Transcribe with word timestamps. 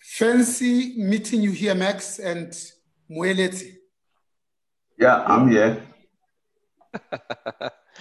Fancy 0.00 0.94
meeting 0.96 1.42
you 1.42 1.52
here, 1.52 1.74
Max 1.74 2.18
and 2.18 2.48
Moeletsi. 3.10 3.76
Yeah, 4.98 5.22
I'm 5.24 5.50
here. 5.50 5.82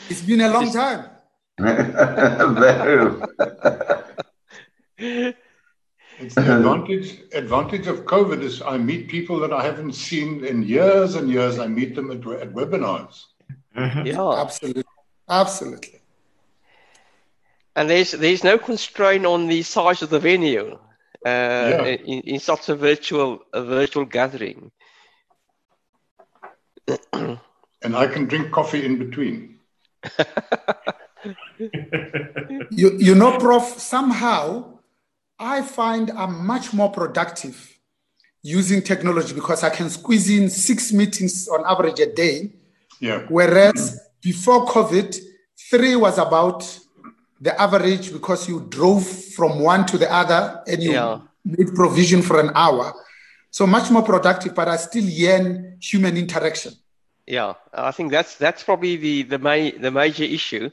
it's 0.09 0.21
been 0.21 0.41
a 0.41 0.49
long 0.49 0.71
time. 0.71 1.09
Very. 1.59 3.21
it's 6.19 6.35
the 6.35 6.57
advantage 6.57 7.19
advantage 7.33 7.87
of 7.87 8.05
COVID 8.05 8.41
is 8.41 8.61
I 8.61 8.77
meet 8.77 9.09
people 9.09 9.39
that 9.41 9.51
I 9.51 9.63
haven't 9.63 9.93
seen 9.93 10.45
in 10.45 10.63
years 10.63 11.15
and 11.15 11.29
years. 11.29 11.59
I 11.59 11.67
meet 11.67 11.95
them 11.95 12.11
at, 12.11 12.25
at 12.41 12.53
webinars. 12.53 13.25
Mm-hmm. 13.75 14.05
Yeah, 14.07 14.41
absolutely, 14.41 14.83
absolutely. 15.27 16.01
And 17.75 17.89
there's 17.89 18.11
there's 18.11 18.45
no 18.45 18.57
constraint 18.57 19.25
on 19.25 19.47
the 19.47 19.63
size 19.63 20.01
of 20.01 20.09
the 20.09 20.19
venue 20.19 20.79
Uh, 21.25 21.29
yeah. 21.29 21.83
in, 21.85 22.21
in 22.21 22.39
such 22.39 22.69
a 22.69 22.75
virtual 22.75 23.39
a 23.53 23.61
virtual 23.61 24.05
gathering. 24.05 24.71
and 27.13 27.39
I 27.95 28.07
can 28.07 28.25
drink 28.25 28.51
coffee 28.51 28.85
in 28.85 28.97
between. 28.97 29.59
you, 32.71 32.97
you 32.97 33.15
know, 33.15 33.37
Prof, 33.37 33.63
somehow 33.77 34.79
I 35.37 35.61
find 35.61 36.11
I'm 36.11 36.45
much 36.45 36.73
more 36.73 36.89
productive 36.89 37.79
using 38.41 38.81
technology 38.81 39.33
because 39.33 39.63
I 39.63 39.69
can 39.69 39.89
squeeze 39.89 40.29
in 40.29 40.49
six 40.49 40.93
meetings 40.93 41.47
on 41.47 41.65
average 41.65 41.99
a 41.99 42.13
day. 42.13 42.51
Yeah. 42.99 43.25
Whereas 43.27 43.99
before 44.21 44.65
COVID, 44.65 45.19
three 45.69 45.95
was 45.95 46.17
about 46.17 46.79
the 47.41 47.59
average 47.59 48.11
because 48.11 48.47
you 48.47 48.65
drove 48.69 49.05
from 49.05 49.59
one 49.59 49.85
to 49.85 49.97
the 49.97 50.11
other 50.11 50.61
and 50.67 50.83
you 50.83 50.91
yeah. 50.93 51.19
made 51.45 51.73
provision 51.73 52.21
for 52.21 52.39
an 52.39 52.51
hour. 52.55 52.93
So 53.51 53.65
much 53.65 53.89
more 53.89 54.03
productive, 54.03 54.53
but 54.53 54.67
I 54.67 54.75
still 54.75 55.03
yearn 55.03 55.77
human 55.81 56.17
interaction. 56.17 56.73
Yeah, 57.25 57.53
I 57.73 57.91
think 57.91 58.11
that's 58.11 58.35
that's 58.35 58.63
probably 58.63 58.95
the 58.97 59.23
the, 59.23 59.39
ma- 59.39 59.77
the 59.79 59.91
major 59.91 60.23
issue. 60.23 60.71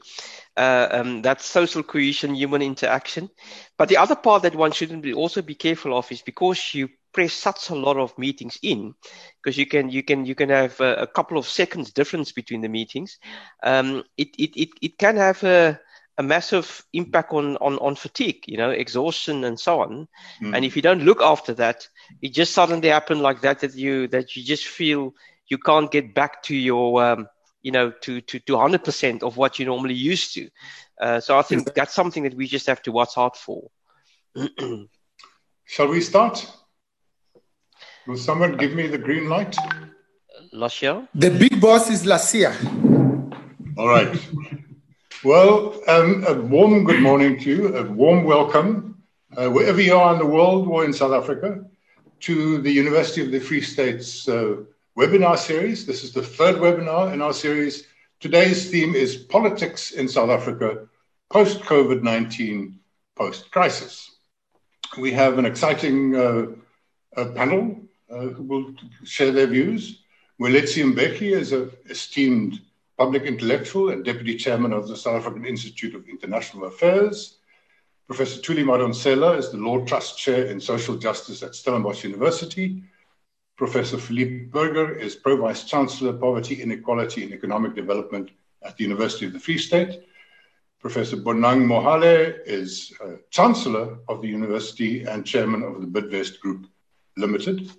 Uh, 0.57 0.87
um, 0.91 1.21
that 1.21 1.39
social 1.39 1.83
cohesion, 1.83 2.33
human 2.33 2.63
interaction. 2.63 3.29
But 3.77 3.89
the 3.89 3.97
other 3.97 4.15
part 4.15 4.41
that 4.41 4.55
one 4.55 4.71
shouldn't 4.71 5.03
be 5.03 5.13
also 5.13 5.43
be 5.43 5.53
careful 5.53 5.95
of 5.95 6.11
is 6.11 6.23
because 6.23 6.73
you 6.73 6.89
press 7.13 7.33
such 7.33 7.69
a 7.69 7.75
lot 7.75 7.97
of 7.97 8.17
meetings 8.17 8.57
in, 8.63 8.95
because 9.39 9.55
you 9.55 9.67
can 9.67 9.91
you 9.91 10.01
can 10.01 10.25
you 10.25 10.33
can 10.33 10.49
have 10.49 10.79
a, 10.79 10.95
a 10.95 11.07
couple 11.07 11.37
of 11.37 11.47
seconds 11.47 11.91
difference 11.91 12.31
between 12.31 12.61
the 12.61 12.69
meetings. 12.69 13.19
Um, 13.61 14.03
it, 14.17 14.29
it 14.39 14.59
it 14.59 14.69
it 14.81 14.97
can 14.97 15.17
have 15.17 15.43
a 15.43 15.79
a 16.17 16.23
massive 16.23 16.83
impact 16.93 17.31
on, 17.31 17.57
on, 17.57 17.77
on 17.77 17.95
fatigue, 17.95 18.43
you 18.47 18.57
know, 18.57 18.71
exhaustion 18.71 19.43
and 19.43 19.59
so 19.59 19.81
on. 19.81 20.07
Mm. 20.41 20.55
And 20.55 20.65
if 20.65 20.75
you 20.75 20.81
don't 20.81 21.03
look 21.03 21.21
after 21.21 21.53
that, 21.55 21.87
it 22.21 22.29
just 22.33 22.53
suddenly 22.53 22.89
happen 22.89 23.19
like 23.19 23.41
that, 23.41 23.59
that 23.59 23.75
you, 23.75 24.07
that 24.07 24.35
you 24.35 24.43
just 24.43 24.65
feel 24.65 25.13
you 25.47 25.57
can't 25.57 25.91
get 25.91 26.15
back 26.15 26.41
to 26.43 26.55
your, 26.55 27.03
um, 27.03 27.27
you 27.61 27.71
know, 27.71 27.91
to, 28.01 28.21
to, 28.21 28.39
to 28.39 28.53
100% 28.53 29.23
of 29.23 29.37
what 29.37 29.59
you 29.59 29.65
normally 29.65 29.93
used 29.93 30.33
to. 30.33 30.49
Uh, 30.99 31.19
so 31.19 31.37
I 31.37 31.43
think 31.43 31.73
that's 31.75 31.93
something 31.93 32.23
that 32.23 32.33
we 32.33 32.47
just 32.47 32.65
have 32.65 32.81
to 32.83 32.91
watch 32.91 33.17
out 33.17 33.37
for. 33.37 33.69
Shall 35.65 35.87
we 35.87 36.01
start? 36.01 36.51
Will 38.07 38.17
someone 38.17 38.57
give 38.57 38.73
me 38.73 38.87
the 38.87 38.97
green 38.97 39.29
light? 39.29 39.55
Lasia? 40.53 41.07
The 41.13 41.29
big 41.29 41.59
boss 41.61 41.91
is 41.91 42.05
Lasia. 42.05 42.55
All 43.77 43.87
right. 43.87 44.17
Well, 45.27 45.81
um, 45.89 46.23
a 46.25 46.33
warm 46.35 46.85
good 46.85 47.01
morning 47.01 47.37
to 47.39 47.49
you, 47.49 47.75
a 47.75 47.83
warm 47.83 48.23
welcome, 48.23 49.03
uh, 49.35 49.49
wherever 49.49 49.81
you 49.81 49.93
are 49.93 50.13
in 50.13 50.19
the 50.19 50.25
world 50.25 50.69
or 50.69 50.85
in 50.85 50.93
South 50.93 51.11
Africa, 51.11 51.65
to 52.21 52.59
the 52.59 52.71
University 52.71 53.25
of 53.25 53.31
the 53.31 53.41
Free 53.41 53.59
State's 53.59 54.29
uh, 54.29 54.55
webinar 54.97 55.37
series. 55.37 55.85
This 55.85 56.05
is 56.05 56.13
the 56.13 56.21
third 56.21 56.55
webinar 56.55 57.11
in 57.11 57.21
our 57.21 57.33
series. 57.33 57.87
Today's 58.21 58.71
theme 58.71 58.95
is 58.95 59.17
Politics 59.17 59.91
in 59.91 60.07
South 60.07 60.29
Africa, 60.29 60.87
post 61.29 61.59
COVID 61.59 62.03
19, 62.03 62.79
post 63.13 63.51
crisis. 63.51 64.09
We 64.97 65.11
have 65.11 65.37
an 65.37 65.45
exciting 65.45 66.15
uh, 66.15 66.45
panel 67.35 67.81
uh, 68.09 68.27
who 68.27 68.43
will 68.43 68.73
share 69.03 69.33
their 69.33 69.47
views. 69.47 70.03
Moeletsi 70.39 70.89
Mbeki 70.89 71.35
is 71.35 71.51
an 71.51 71.71
esteemed 71.89 72.61
public 72.97 73.23
intellectual 73.23 73.89
and 73.91 74.03
deputy 74.03 74.35
chairman 74.35 74.73
of 74.73 74.87
the 74.87 74.97
South 74.97 75.21
African 75.21 75.45
Institute 75.45 75.93
of 75.93 76.09
International 76.09 76.65
Affairs. 76.65 77.37
Professor 78.07 78.41
Thuli 78.41 78.63
Madonsela 78.63 79.37
is 79.37 79.51
the 79.51 79.57
Law 79.57 79.85
Trust 79.85 80.17
Chair 80.17 80.47
in 80.47 80.59
Social 80.59 80.95
Justice 80.95 81.43
at 81.43 81.53
Stellenbosch 81.53 82.03
University. 82.03 82.81
Professor 83.55 83.97
Philippe 83.97 84.45
Burger 84.45 84.93
is 84.97 85.15
Pro 85.15 85.37
Vice 85.37 85.63
Chancellor, 85.63 86.13
Poverty, 86.13 86.61
Inequality, 86.61 87.23
and 87.23 87.33
Economic 87.33 87.75
Development 87.75 88.31
at 88.63 88.77
the 88.77 88.83
University 88.83 89.25
of 89.27 89.33
the 89.33 89.39
Free 89.39 89.57
State. 89.57 90.01
Professor 90.79 91.17
Bonang 91.17 91.65
Mohale 91.65 92.39
is 92.45 92.93
uh, 93.03 93.17
Chancellor 93.29 93.97
of 94.07 94.21
the 94.21 94.27
University 94.27 95.03
and 95.03 95.25
Chairman 95.25 95.63
of 95.63 95.81
the 95.81 95.87
Bidvest 95.87 96.39
Group 96.39 96.67
Limited. 97.17 97.71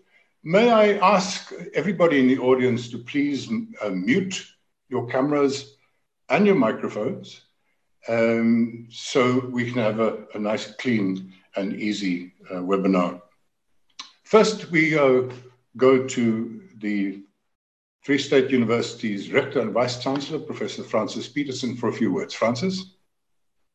May 0.45 0.71
I 0.71 0.93
ask 0.99 1.53
everybody 1.75 2.21
in 2.21 2.29
the 2.29 2.39
audience 2.39 2.89
to 2.91 2.99
please 2.99 3.49
uh, 3.81 3.91
mute 3.91 4.45
your 4.89 5.07
cameras 5.07 5.77
and 6.29 6.47
your 6.47 6.55
microphones 6.55 7.43
um, 8.09 8.89
so 8.91 9.47
we 9.51 9.71
can 9.71 9.83
have 9.83 10.01
a, 10.01 10.27
a 10.35 10.39
nice, 10.39 10.73
clean, 10.73 11.33
and 11.57 11.75
easy 11.75 12.33
uh, 12.51 12.55
webinar. 12.55 13.21
First, 14.23 14.71
we 14.71 14.99
uh, 14.99 15.23
go 15.77 16.07
to 16.07 16.63
the 16.79 17.23
Free 18.03 18.19
State 18.19 18.51
University's 18.51 19.33
Rector 19.33 19.61
and 19.61 19.73
Vice 19.73 20.03
Chancellor, 20.03 20.39
Professor 20.39 20.83
Francis 20.83 21.29
Petersen, 21.29 21.77
for 21.77 21.89
a 21.89 21.93
few 21.93 22.13
words. 22.13 22.35
Francis? 22.35 22.95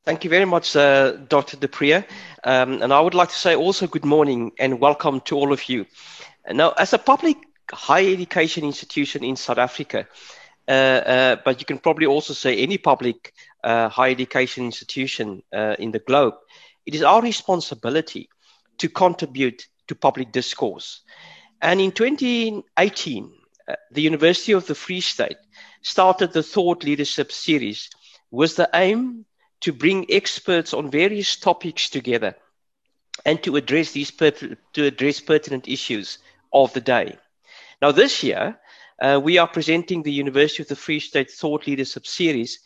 Thank 0.06 0.24
you 0.24 0.30
very 0.30 0.45
much, 0.45 0.75
uh, 0.75 1.13
Dr. 1.30 1.57
du 1.57 1.68
Preez. 1.68 2.04
Um, 2.44 2.81
and 2.81 2.92
I 2.92 3.00
would 3.00 3.13
like 3.13 3.30
to 3.30 3.36
say 3.36 3.56
also 3.56 3.88
good 3.88 4.06
morning 4.06 4.51
and 4.60 4.80
welcome 4.80 5.21
to 5.21 5.36
all 5.36 5.54
of 5.54 5.69
you. 5.69 5.86
Now, 6.51 6.71
as 6.71 6.94
a 6.94 6.98
public 6.98 7.38
higher 7.71 8.12
education 8.12 8.65
institution 8.65 9.24
in 9.24 9.36
South 9.36 9.57
Africa, 9.57 10.07
but 10.65 11.60
you 11.60 11.65
can 11.65 11.80
probably 11.80 12.06
also 12.06 12.33
say 12.33 12.57
any 12.57 12.77
public 12.77 13.33
uh, 13.63 13.89
higher 13.89 14.12
education 14.12 14.65
institution 14.65 15.42
in 15.80 15.92
the 15.92 16.00
globe. 16.00 16.36
It 16.86 16.95
is 16.95 17.04
our 17.04 17.21
responsibility 17.21 18.30
to 18.77 18.89
contribute 18.89 19.67
to 19.88 19.96
public 19.96 20.32
discourse. 20.32 21.01
And 21.62 21.79
in 21.79 21.91
2018, 21.91 23.32
uh, 23.67 23.75
the 23.91 24.01
University 24.01 24.51
of 24.51 24.67
the 24.67 24.75
Free 24.75 25.00
State 25.00 25.38
started 25.82 26.34
the 26.34 26.43
Thought 26.43 26.84
Leadership 26.84 27.32
Series 27.32 27.89
with 28.32 28.55
the 28.58 28.70
aim 28.74 29.25
to 29.62 29.72
bring 29.72 30.05
experts 30.10 30.74
on 30.74 30.91
various 30.91 31.38
topics 31.38 31.89
together 31.89 32.36
and 33.25 33.41
to 33.43 33.55
address 33.55 33.91
these 33.91 34.12
per- 34.12 34.32
to 34.32 34.86
address 34.86 35.22
pertinent 35.22 35.67
issues 35.67 36.17
of 36.51 36.74
the 36.74 36.82
day. 36.82 37.17
Now, 37.82 37.91
this 37.91 38.24
year, 38.24 38.60
uh, 39.03 39.19
we 39.19 39.38
are 39.38 39.48
presenting 39.48 40.01
the 40.01 40.12
University 40.12 40.63
of 40.63 40.69
the 40.69 40.77
Free 40.77 41.00
State 41.01 41.29
Thought 41.29 41.67
Leadership 41.67 42.07
Series 42.07 42.60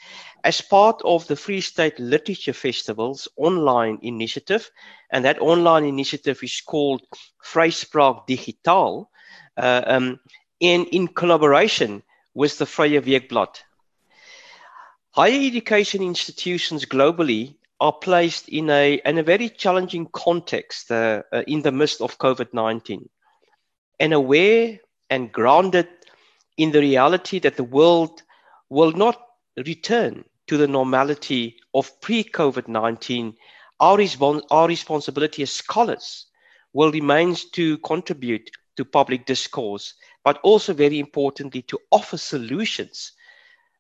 as 0.43 0.61
part 0.61 1.01
of 1.03 1.25
the 1.25 1.35
Free 1.35 1.61
State 1.61 1.97
Literature 1.97 2.53
Festival's 2.53 3.27
online 3.37 3.97
initiative. 4.03 4.69
And 5.09 5.25
that 5.25 5.41
online 5.41 5.83
initiative 5.83 6.39
is 6.43 6.61
called 6.61 7.01
Vryspraak 7.43 8.27
Digital, 8.27 9.09
uh, 9.57 9.81
um, 9.87 10.19
in, 10.59 10.85
in 10.85 11.07
collaboration 11.07 12.03
with 12.35 12.59
the 12.59 12.65
Vrye 12.65 13.01
Weekblad. 13.01 13.59
Higher 15.09 15.47
education 15.47 16.03
institutions 16.03 16.85
globally 16.85 17.55
are 17.79 17.93
placed 17.93 18.47
in 18.47 18.69
a, 18.69 19.01
in 19.03 19.17
a 19.17 19.23
very 19.23 19.49
challenging 19.49 20.07
context 20.13 20.91
uh, 20.91 21.23
uh, 21.33 21.41
in 21.47 21.63
the 21.63 21.71
midst 21.71 21.99
of 21.99 22.19
COVID 22.19 22.53
19. 22.53 23.09
And 23.99 24.13
aware 24.13 24.79
and 25.09 25.31
grounded 25.31 25.87
in 26.57 26.71
the 26.71 26.81
reality 26.81 27.39
that 27.39 27.55
the 27.55 27.63
world 27.63 28.23
will 28.69 28.91
not 28.91 29.21
return 29.65 30.23
to 30.47 30.57
the 30.57 30.67
normality 30.67 31.57
of 31.73 31.99
pre 32.01 32.23
COVID 32.23 32.67
19, 32.67 33.35
our, 33.79 33.97
respons- 33.97 34.43
our 34.49 34.67
responsibility 34.67 35.43
as 35.43 35.51
scholars 35.51 36.27
will 36.73 36.91
remain 36.91 37.35
to 37.53 37.77
contribute 37.79 38.49
to 38.75 38.85
public 38.85 39.25
discourse, 39.25 39.93
but 40.23 40.39
also 40.43 40.73
very 40.73 40.99
importantly 40.99 41.61
to 41.63 41.79
offer 41.91 42.17
solutions 42.17 43.13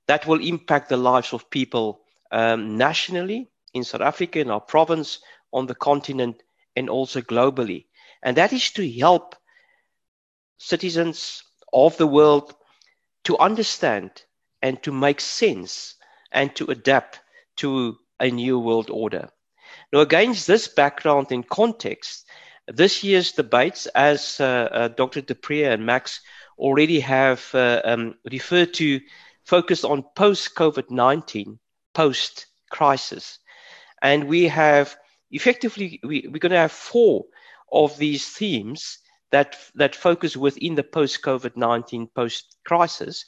that 0.07 0.25
will 0.25 0.41
impact 0.41 0.89
the 0.89 0.97
lives 0.97 1.33
of 1.33 1.49
people 1.49 2.01
um, 2.31 2.77
nationally 2.77 3.49
in 3.73 3.83
South 3.83 4.01
Africa, 4.01 4.39
in 4.39 4.49
our 4.49 4.61
province, 4.61 5.19
on 5.53 5.67
the 5.67 5.75
continent, 5.75 6.43
and 6.75 6.89
also 6.89 7.21
globally. 7.21 7.85
And 8.23 8.35
that 8.37 8.53
is 8.53 8.71
to 8.71 8.89
help 8.91 9.35
citizens 10.57 11.43
of 11.73 11.95
the 11.97 12.07
world 12.07 12.55
to 13.27 13.37
understand 13.39 14.23
and 14.61 14.81
to 14.81 14.91
make 14.93 15.19
sense 15.19 15.95
and 16.31 16.55
to 16.55 16.65
adapt 16.71 17.19
to 17.57 17.97
a 18.21 18.31
new 18.31 18.57
world 18.57 18.89
order. 18.89 19.27
Now, 19.91 19.99
against 19.99 20.47
this 20.47 20.69
background 20.69 21.27
and 21.31 21.47
context, 21.47 22.25
this 22.67 23.03
year's 23.03 23.33
debates, 23.33 23.85
as 23.87 24.39
uh, 24.39 24.69
uh, 24.71 24.87
Dr. 24.87 25.23
and 25.65 25.85
Max 25.85 26.21
already 26.57 27.01
have 27.01 27.43
uh, 27.53 27.81
um, 27.83 28.15
referred 28.31 28.73
to, 28.75 29.01
focus 29.43 29.83
on 29.83 30.05
post 30.15 30.55
COVID 30.55 30.89
19, 30.89 31.59
post 31.93 32.45
crisis. 32.69 33.39
And 34.01 34.29
we 34.29 34.43
have 34.47 34.95
effectively, 35.31 35.99
we, 36.01 36.29
we're 36.31 36.39
going 36.39 36.53
to 36.53 36.57
have 36.57 36.71
four 36.71 37.25
of 37.73 37.97
these 37.97 38.25
themes 38.29 38.99
that 39.31 39.57
that 39.75 39.95
focus 39.95 40.37
within 40.37 40.75
the 40.75 40.83
post 40.83 41.21
COVID 41.21 41.57
nineteen 41.57 42.07
post 42.07 42.57
crisis. 42.65 43.25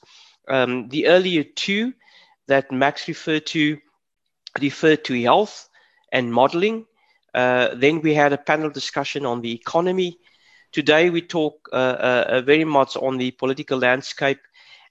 Um, 0.48 0.89
the 0.89 1.08
earlier 1.08 1.44
two 1.44 1.94
that 2.48 2.72
Max 2.72 3.08
referred 3.08 3.46
to 3.48 3.77
referred 4.60 5.03
to 5.06 5.22
health 5.22 5.70
and 6.12 6.34
modeling. 6.34 6.86
Uh, 7.34 7.70
then 7.75 8.01
we 8.01 8.13
had 8.13 8.34
a 8.34 8.38
panel 8.38 8.70
discussion 8.70 9.25
on 9.25 9.41
the 9.41 9.53
economy. 9.53 10.18
Today 10.72 11.10
we 11.10 11.22
talk 11.22 11.70
uh, 11.72 11.75
uh, 11.75 12.25
uh 12.29 12.41
very 12.41 12.65
much 12.65 12.96
on 12.96 13.18
the 13.18 13.32
political 13.32 13.77
landscape, 13.77 14.39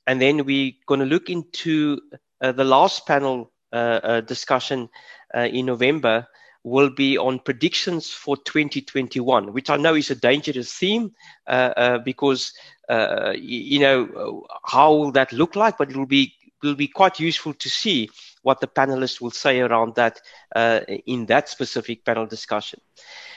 and 0.06 0.20
then 0.20 0.44
we're 0.44 0.72
going 0.86 1.00
to 1.00 1.06
look 1.06 1.30
into 1.30 2.00
uh, 2.40 2.52
the 2.52 2.64
last 2.64 3.06
panel 3.06 3.52
uh, 3.72 4.20
discussion 4.22 4.88
in 5.34 5.66
November 5.66 6.26
will 6.64 6.90
be 6.90 7.16
on 7.16 7.38
predictions 7.38 8.10
for 8.10 8.36
2021, 8.36 9.52
which 9.52 9.70
I 9.70 9.76
know 9.76 9.94
is 9.94 10.10
a 10.10 10.14
dangerous 10.14 10.72
theme 10.72 11.12
uh, 11.46 11.72
uh, 11.76 11.98
because 11.98 12.52
uh, 12.88 13.32
you 13.36 13.80
know 13.80 14.44
how 14.64 14.94
will 14.94 15.12
that 15.12 15.32
look 15.32 15.56
like, 15.56 15.78
but 15.78 15.90
it 15.90 15.96
will 15.96 16.06
be 16.06 16.34
will 16.62 16.74
be 16.74 16.88
quite 16.88 17.20
useful 17.20 17.54
to 17.54 17.68
see 17.70 18.10
what 18.42 18.60
the 18.60 18.66
panelists 18.66 19.20
will 19.20 19.30
say 19.30 19.60
around 19.60 19.94
that 19.94 20.20
uh, 20.56 20.80
in 21.06 21.26
that 21.26 21.48
specific 21.48 22.04
panel 22.04 22.26
discussion. 22.26 22.80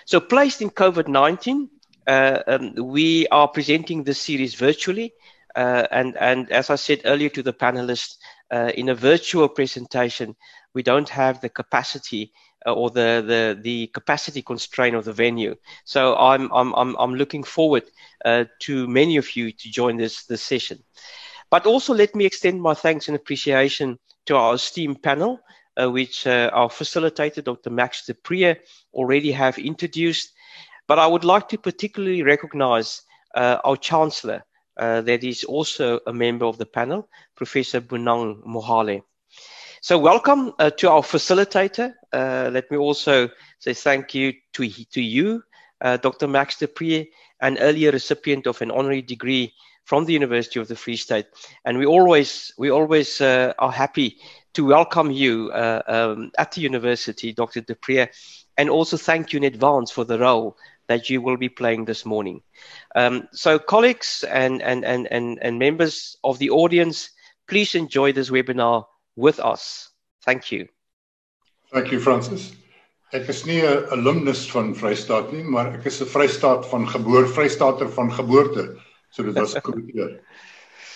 So, 0.06 0.20
placed 0.20 0.62
in 0.62 0.72
COVID 0.72 1.08
19, 1.08 1.70
uh, 2.08 2.40
um, 2.48 2.74
we 2.76 3.28
are 3.28 3.48
presenting 3.48 4.04
this 4.04 4.22
series 4.22 4.56
virtually. 4.56 5.14
Uh, 5.54 5.86
and, 5.92 6.16
and 6.18 6.50
as 6.50 6.70
I 6.70 6.76
said 6.76 7.02
earlier 7.04 7.30
to 7.30 7.44
the 7.44 7.54
panelists, 7.54 8.16
in 8.76 8.90
a 8.90 8.96
virtual 8.96 9.48
presentation, 9.48 10.36
we 10.74 10.84
don't 10.84 11.08
have 11.08 11.40
the 11.40 11.50
capacity 11.50 12.34
or 12.66 12.90
the, 12.90 13.24
the, 13.26 13.60
the 13.62 13.88
capacity 13.88 14.42
constraint 14.42 14.96
of 14.96 15.06
the 15.06 15.14
venue. 15.14 15.56
So 15.86 16.16
I'm, 16.16 16.52
I'm, 16.54 16.74
I'm, 16.74 16.96
I'm 16.98 17.16
looking 17.16 17.44
forward 17.44 17.84
uh, 18.26 18.46
to 18.62 18.88
many 18.88 19.18
of 19.18 19.36
you 19.36 19.52
to 19.52 19.72
join 19.72 19.98
this, 19.98 20.26
this 20.26 20.42
session. 20.42 20.84
But 21.50 21.66
also 21.66 21.94
let 21.94 22.16
me 22.16 22.26
extend 22.26 22.62
my 22.62 22.74
thanks 22.74 23.08
and 23.08 23.16
appreciation 23.16 24.00
to 24.28 24.36
our 24.36 24.56
esteemed 24.56 25.02
panel, 25.02 25.40
uh, 25.82 25.90
which 25.90 26.28
uh, 26.28 26.50
our 26.54 26.70
facilitator, 26.70 27.44
Dr. 27.44 27.70
Max 27.70 28.06
de 28.06 28.58
already 28.94 29.32
have 29.32 29.58
introduced. 29.58 30.32
But 30.88 31.00
I 31.00 31.08
would 31.08 31.24
like 31.24 31.50
to 31.50 31.58
particularly 31.58 32.24
recognize 32.24 33.02
uh, 33.36 33.58
our 33.64 33.78
Chancellor, 33.78 34.44
uh, 34.78 35.02
that 35.02 35.24
is 35.24 35.44
also 35.44 36.00
a 36.08 36.14
member 36.14 36.46
of 36.46 36.58
the 36.58 36.66
panel, 36.66 37.10
Professor 37.36 37.82
Bonang 37.82 38.42
Mohale. 38.44 39.04
So 39.84 39.98
welcome 39.98 40.54
uh, 40.60 40.70
to 40.70 40.92
our 40.92 41.02
facilitator. 41.02 41.96
Uh, 42.14 42.52
let 42.54 42.70
me 42.70 42.78
also 42.78 43.30
say 43.58 43.74
thank 43.74 44.14
you 44.14 44.32
to, 44.54 44.70
to 44.70 45.02
you, 45.02 45.42
uh, 45.82 45.98
Dr. 45.98 46.28
Max 46.28 46.60
du 46.60 46.68
Preez, 46.68 47.10
an 47.40 47.58
earlier 47.58 47.90
recipient 47.90 48.46
of 48.46 48.62
an 48.62 48.70
honorary 48.70 49.02
degree 49.02 49.56
from 49.86 50.06
the 50.06 50.14
University 50.14 50.60
of 50.60 50.68
the 50.68 50.76
Free 50.76 50.98
State. 50.98 51.26
And 51.66 51.80
we 51.80 51.88
always, 51.88 52.54
we 52.60 52.70
always 52.70 53.22
uh, 53.22 53.54
are 53.58 53.72
happy 53.72 54.18
to 54.54 54.66
welcome 54.66 55.10
you 55.10 55.50
uh, 55.52 55.82
um, 55.88 56.32
at 56.38 56.52
the 56.52 56.62
university, 56.62 57.34
Dr. 57.34 57.62
du 57.62 57.74
Preez, 57.74 58.10
and 58.58 58.70
also 58.70 58.98
thank 58.98 59.34
you 59.34 59.38
in 59.38 59.46
advance 59.46 59.90
for 59.90 60.04
the 60.04 60.20
role 60.20 60.58
that 60.90 61.10
you 61.10 61.24
will 61.24 61.38
be 61.38 61.50
playing 61.50 61.86
this 61.86 62.06
morning. 62.06 62.44
Um, 62.96 63.28
so, 63.32 63.58
colleagues 63.58 64.24
and, 64.30 64.62
and, 64.62 64.86
and, 64.86 65.08
and, 65.08 65.40
and 65.42 65.58
members 65.58 66.18
of 66.24 66.38
the 66.38 66.52
audience, 66.52 67.10
please 67.48 67.74
enjoy 67.74 68.12
this 68.12 68.30
webinar 68.30 68.86
with 69.16 69.40
us. 69.40 69.90
Thank 70.24 70.52
you. 70.52 70.68
Thank 71.72 71.92
you, 71.92 72.00
Francis. 72.00 72.52
Ek 73.14 73.28
is 73.28 73.46
nie 73.46 73.62
'n 73.62 73.88
alumnus 73.92 74.50
van 74.52 74.74
Vrystaat 74.76 75.34
nie, 75.34 75.44
maar 75.44 75.74
ek 75.74 75.86
is 75.86 76.02
'n 76.02 76.06
Vrystaat 76.06 76.68
van 76.70 76.88
geboorte, 76.88 77.34
Vrystaater 77.34 77.90
van 77.90 78.12
geboorte. 78.12 78.78
So 79.12 79.24
dit 79.24 79.36
was 79.36 79.56
goed. 79.64 80.22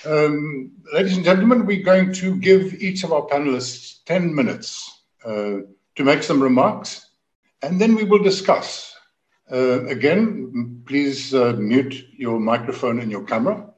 Um, 0.06 0.72
ladies 0.94 1.18
and 1.18 1.26
gentlemen, 1.26 1.66
we're 1.66 1.84
going 1.84 2.14
to 2.14 2.40
give 2.40 2.74
each 2.80 3.04
of 3.04 3.12
our 3.12 3.26
panelists 3.28 4.04
10 4.06 4.34
minutes 4.34 5.04
uh, 5.26 5.60
to 5.96 6.04
make 6.04 6.24
some 6.24 6.42
remarks, 6.42 7.10
and 7.62 7.82
then 7.82 7.96
we 7.96 8.04
will 8.04 8.24
discuss. 8.24 8.96
Uh, 9.52 9.86
again, 9.88 10.84
please 10.86 11.34
uh, 11.34 11.54
mute 11.58 12.06
your 12.18 12.40
microphone 12.40 13.00
and 13.00 13.12
your 13.12 13.24
camera. 13.24 13.74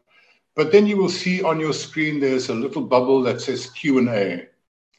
But 0.57 0.71
then 0.71 0.87
you 0.87 0.97
will 0.97 1.07
see 1.07 1.43
on 1.43 1.59
your 1.59 1.71
screen 1.71 2.19
there's 2.19 2.49
a 2.49 2.55
little 2.55 2.81
bubble 2.81 3.21
that 3.21 3.39
says 3.39 3.69
Q&A. 3.69 4.47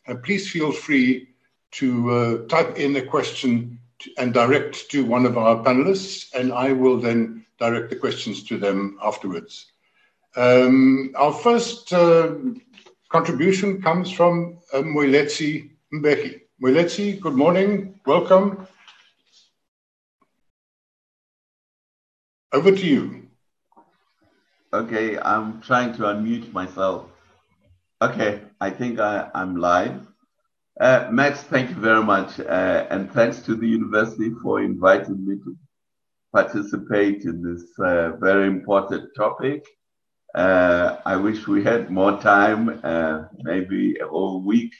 And 0.06 0.22
please 0.22 0.48
feel 0.48 0.70
free 0.70 1.30
to 1.72 2.10
uh, 2.10 2.46
type 2.46 2.78
in 2.78 2.94
a 2.94 3.02
question 3.02 3.80
and 4.16 4.32
direct 4.32 4.88
to 4.92 5.04
one 5.04 5.26
of 5.26 5.36
our 5.36 5.56
panelists, 5.64 6.32
and 6.32 6.52
I 6.52 6.72
will 6.72 7.00
then 7.00 7.44
direct 7.58 7.90
the 7.90 7.96
questions 7.96 8.44
to 8.44 8.56
them 8.56 9.00
afterwards. 9.02 9.72
Um, 10.36 11.12
our 11.16 11.32
first 11.32 11.92
uh, 11.92 12.34
contribution 13.08 13.82
comes 13.82 14.12
from 14.12 14.60
uh, 14.72 14.78
Moeletsi 14.78 15.70
Mbeki. 15.92 16.42
Moeletsi, 16.62 17.20
good 17.20 17.34
morning, 17.34 17.98
welcome. 18.06 18.64
Over 22.52 22.70
to 22.70 22.86
you. 22.86 23.27
Okay, 24.70 25.18
I'm 25.18 25.62
trying 25.62 25.94
to 25.94 26.02
unmute 26.02 26.52
myself. 26.52 27.06
Okay, 28.02 28.42
I 28.60 28.68
think 28.68 29.00
I, 29.00 29.30
am 29.34 29.56
live. 29.56 30.06
Uh, 30.78 31.08
Max, 31.10 31.40
thank 31.40 31.70
you 31.70 31.76
very 31.76 32.02
much. 32.02 32.38
Uh, 32.38 32.86
and 32.90 33.10
thanks 33.10 33.40
to 33.46 33.54
the 33.54 33.66
university 33.66 34.30
for 34.42 34.60
inviting 34.60 35.26
me 35.26 35.36
to 35.36 35.56
participate 36.34 37.22
in 37.22 37.42
this 37.42 37.64
uh, 37.78 38.12
very 38.20 38.46
important 38.46 39.08
topic. 39.16 39.66
Uh, 40.34 40.98
I 41.06 41.16
wish 41.16 41.48
we 41.48 41.64
had 41.64 41.90
more 41.90 42.20
time, 42.20 42.78
uh, 42.84 43.24
maybe 43.38 43.96
a 43.96 44.06
whole 44.06 44.42
week, 44.42 44.74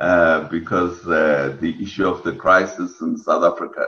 uh, 0.00 0.48
because 0.48 1.04
the 1.04 1.76
issue 1.80 2.08
of 2.08 2.24
the 2.24 2.32
crisis 2.32 3.00
in 3.00 3.16
South 3.16 3.44
Africa, 3.44 3.86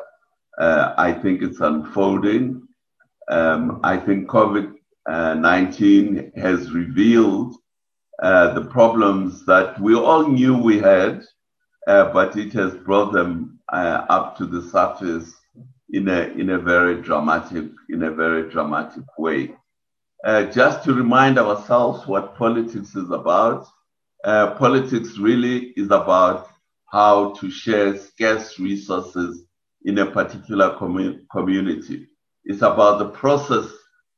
I 0.57 1.13
think 1.13 1.43
it's 1.43 1.59
unfolding. 1.59 2.63
Um, 3.29 3.81
I 3.83 3.97
think 3.97 4.29
COVID 4.29 4.76
19 5.09 6.33
has 6.37 6.73
revealed 6.73 7.57
uh, 8.23 8.55
the 8.55 8.65
problems 8.65 9.45
that 9.47 9.79
we 9.81 9.95
all 9.95 10.27
knew 10.29 10.57
we 10.57 10.79
had, 10.79 11.23
uh, 11.87 12.13
but 12.13 12.37
it 12.37 12.53
has 12.53 12.75
brought 12.75 13.13
them 13.13 13.59
uh, 13.73 14.07
up 14.09 14.37
to 14.39 14.47
the 14.47 14.63
surface 14.63 15.35
in 15.91 16.09
a 16.09 16.23
in 16.41 16.51
a 16.51 16.59
very 16.59 17.01
dramatic 17.03 17.67
in 17.91 18.03
a 18.05 18.11
very 18.11 18.49
dramatic 18.51 19.05
way. 19.19 19.55
Uh, 20.25 20.45
just 20.45 20.83
to 20.83 20.95
remind 20.95 21.39
ourselves 21.39 22.07
what 22.07 22.35
politics 22.37 22.97
is 22.97 23.11
about, 23.11 23.67
uh, 24.25 24.55
politics 24.55 25.19
really 25.19 25.73
is 25.77 25.87
about 25.91 26.49
how 26.91 27.33
to 27.35 27.51
share 27.51 27.97
scarce 27.97 28.59
resources 28.59 29.45
in 29.85 29.99
a 29.99 30.07
particular 30.11 30.75
commu- 30.77 31.21
community. 31.31 32.09
It's 32.45 32.63
about 32.63 32.99
the 32.99 33.11
process 33.11 33.71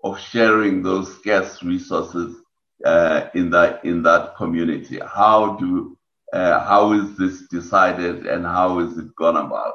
of 0.05 0.19
sharing 0.19 0.83
those 0.83 1.15
scarce 1.17 1.63
resources 1.63 2.37
uh, 2.85 3.29
in 3.35 3.51
that 3.51 3.85
in 3.85 4.03
that 4.03 4.37
community. 4.37 5.01
How 5.05 5.57
do 5.57 5.97
uh, 6.33 6.65
how 6.65 6.93
is 6.93 7.17
this 7.17 7.49
decided 7.49 8.27
and 8.27 8.45
how 8.45 8.79
is 8.81 8.97
it 8.99 9.15
gone 9.17 9.37
about? 9.37 9.75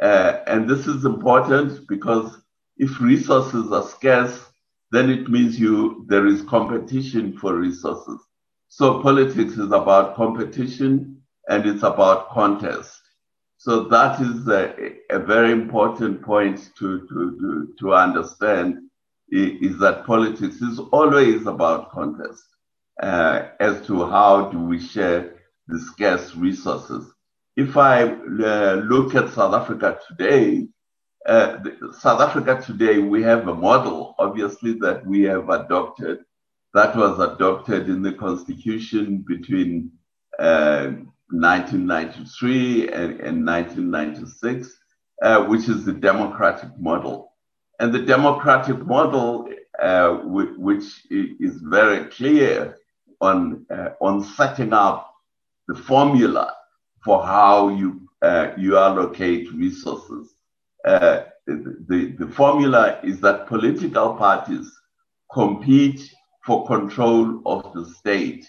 Uh, 0.00 0.40
and 0.46 0.68
this 0.68 0.86
is 0.86 1.04
important 1.04 1.86
because 1.88 2.38
if 2.78 3.00
resources 3.00 3.70
are 3.72 3.82
scarce, 3.86 4.46
then 4.90 5.10
it 5.10 5.28
means 5.28 5.58
you 5.58 6.04
there 6.08 6.26
is 6.26 6.42
competition 6.42 7.36
for 7.38 7.56
resources. 7.56 8.20
So 8.68 9.02
politics 9.02 9.54
is 9.58 9.70
about 9.70 10.16
competition 10.16 11.22
and 11.48 11.66
it's 11.66 11.82
about 11.82 12.30
contest. 12.30 13.00
So 13.58 13.84
that 13.84 14.20
is 14.20 14.48
a, 14.48 14.94
a 15.10 15.18
very 15.18 15.52
important 15.52 16.22
point 16.22 16.70
to, 16.78 17.06
to, 17.06 17.38
to, 17.38 17.74
to 17.78 17.94
understand 17.94 18.78
is 19.32 19.78
that 19.78 20.04
politics 20.04 20.56
is 20.56 20.78
always 20.92 21.46
about 21.46 21.90
contest 21.90 22.44
uh, 23.02 23.48
as 23.60 23.80
to 23.86 24.04
how 24.06 24.50
do 24.50 24.58
we 24.58 24.78
share 24.78 25.36
the 25.68 25.80
scarce 25.80 26.36
resources. 26.36 27.10
If 27.56 27.78
I 27.78 28.02
uh, 28.04 28.82
look 28.86 29.14
at 29.14 29.32
South 29.32 29.54
Africa 29.54 29.98
today, 30.06 30.68
uh, 31.26 31.60
South 31.98 32.20
Africa 32.20 32.62
today, 32.64 32.98
we 32.98 33.22
have 33.22 33.48
a 33.48 33.54
model, 33.54 34.14
obviously, 34.18 34.74
that 34.80 35.06
we 35.06 35.22
have 35.22 35.48
adopted. 35.48 36.18
That 36.74 36.94
was 36.96 37.18
adopted 37.20 37.88
in 37.88 38.02
the 38.02 38.12
constitution 38.12 39.24
between 39.26 39.92
1993 40.38 42.88
uh, 42.88 42.92
and, 42.92 43.20
and 43.20 43.46
1996, 43.46 44.76
uh, 45.22 45.44
which 45.44 45.68
is 45.68 45.84
the 45.84 45.92
democratic 45.92 46.70
model. 46.78 47.31
And 47.78 47.92
the 47.92 48.02
democratic 48.02 48.84
model, 48.86 49.48
uh, 49.80 50.18
which 50.24 50.84
is 51.10 51.56
very 51.62 52.04
clear 52.10 52.78
on, 53.20 53.66
uh, 53.70 53.90
on 54.00 54.22
setting 54.22 54.72
up 54.72 55.14
the 55.68 55.74
formula 55.74 56.54
for 57.04 57.24
how 57.24 57.68
you, 57.70 58.08
uh, 58.20 58.52
you 58.56 58.76
allocate 58.76 59.52
resources. 59.52 60.34
Uh, 60.84 61.22
the, 61.46 62.14
the 62.18 62.26
formula 62.28 63.00
is 63.02 63.20
that 63.20 63.46
political 63.46 64.14
parties 64.14 64.70
compete 65.32 66.12
for 66.44 66.66
control 66.66 67.40
of 67.46 67.72
the 67.72 67.86
state, 67.94 68.46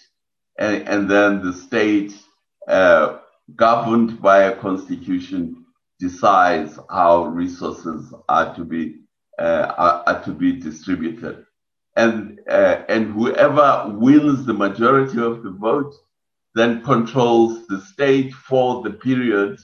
and, 0.58 0.88
and 0.88 1.10
then 1.10 1.44
the 1.44 1.52
state, 1.52 2.12
uh, 2.68 3.18
governed 3.56 4.20
by 4.20 4.44
a 4.44 4.56
constitution, 4.56 5.64
decides 6.00 6.78
how 6.90 7.26
resources 7.26 8.12
are 8.28 8.54
to 8.54 8.64
be 8.64 8.96
are, 9.38 10.02
are, 10.06 10.24
to 10.24 10.32
be 10.32 10.52
distributed. 10.52 11.46
And, 11.96 12.40
uh, 12.48 12.82
and 12.88 13.12
whoever 13.12 13.92
wins 13.94 14.46
the 14.46 14.54
majority 14.54 15.20
of 15.20 15.42
the 15.42 15.50
vote 15.50 15.94
then 16.54 16.82
controls 16.82 17.66
the 17.66 17.80
state 17.80 18.32
for 18.32 18.82
the 18.82 18.90
period 18.90 19.58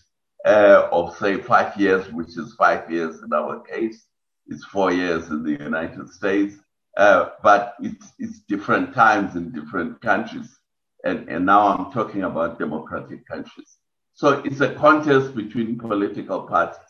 uh, 0.45 0.89
of, 0.91 1.17
say, 1.17 1.37
five 1.37 1.77
years, 1.77 2.11
which 2.13 2.37
is 2.37 2.55
five 2.55 2.91
years 2.91 3.23
in 3.23 3.33
our 3.33 3.61
case. 3.61 4.07
It's 4.47 4.65
four 4.65 4.93
years 4.93 5.29
in 5.29 5.45
the 5.45 5.53
United 5.53 6.11
States. 6.11 6.57
Uh, 6.97 7.31
but 7.43 7.75
it's, 7.81 8.13
it's 8.19 8.41
different 8.41 8.93
times 8.93 9.37
in 9.37 9.53
different 9.53 10.01
countries. 10.01 10.59
And, 11.05 11.29
and 11.29 11.47
now 11.47 11.69
I'm 11.69 11.93
talking 11.93 12.25
about 12.25 12.59
democratic 12.59 13.27
countries. 13.27 13.77
So 14.15 14.43
it's 14.45 14.61
a 14.61 14.75
contest 14.75 15.35
between 15.35 15.79
political 15.79 16.43
parties. 16.43 16.81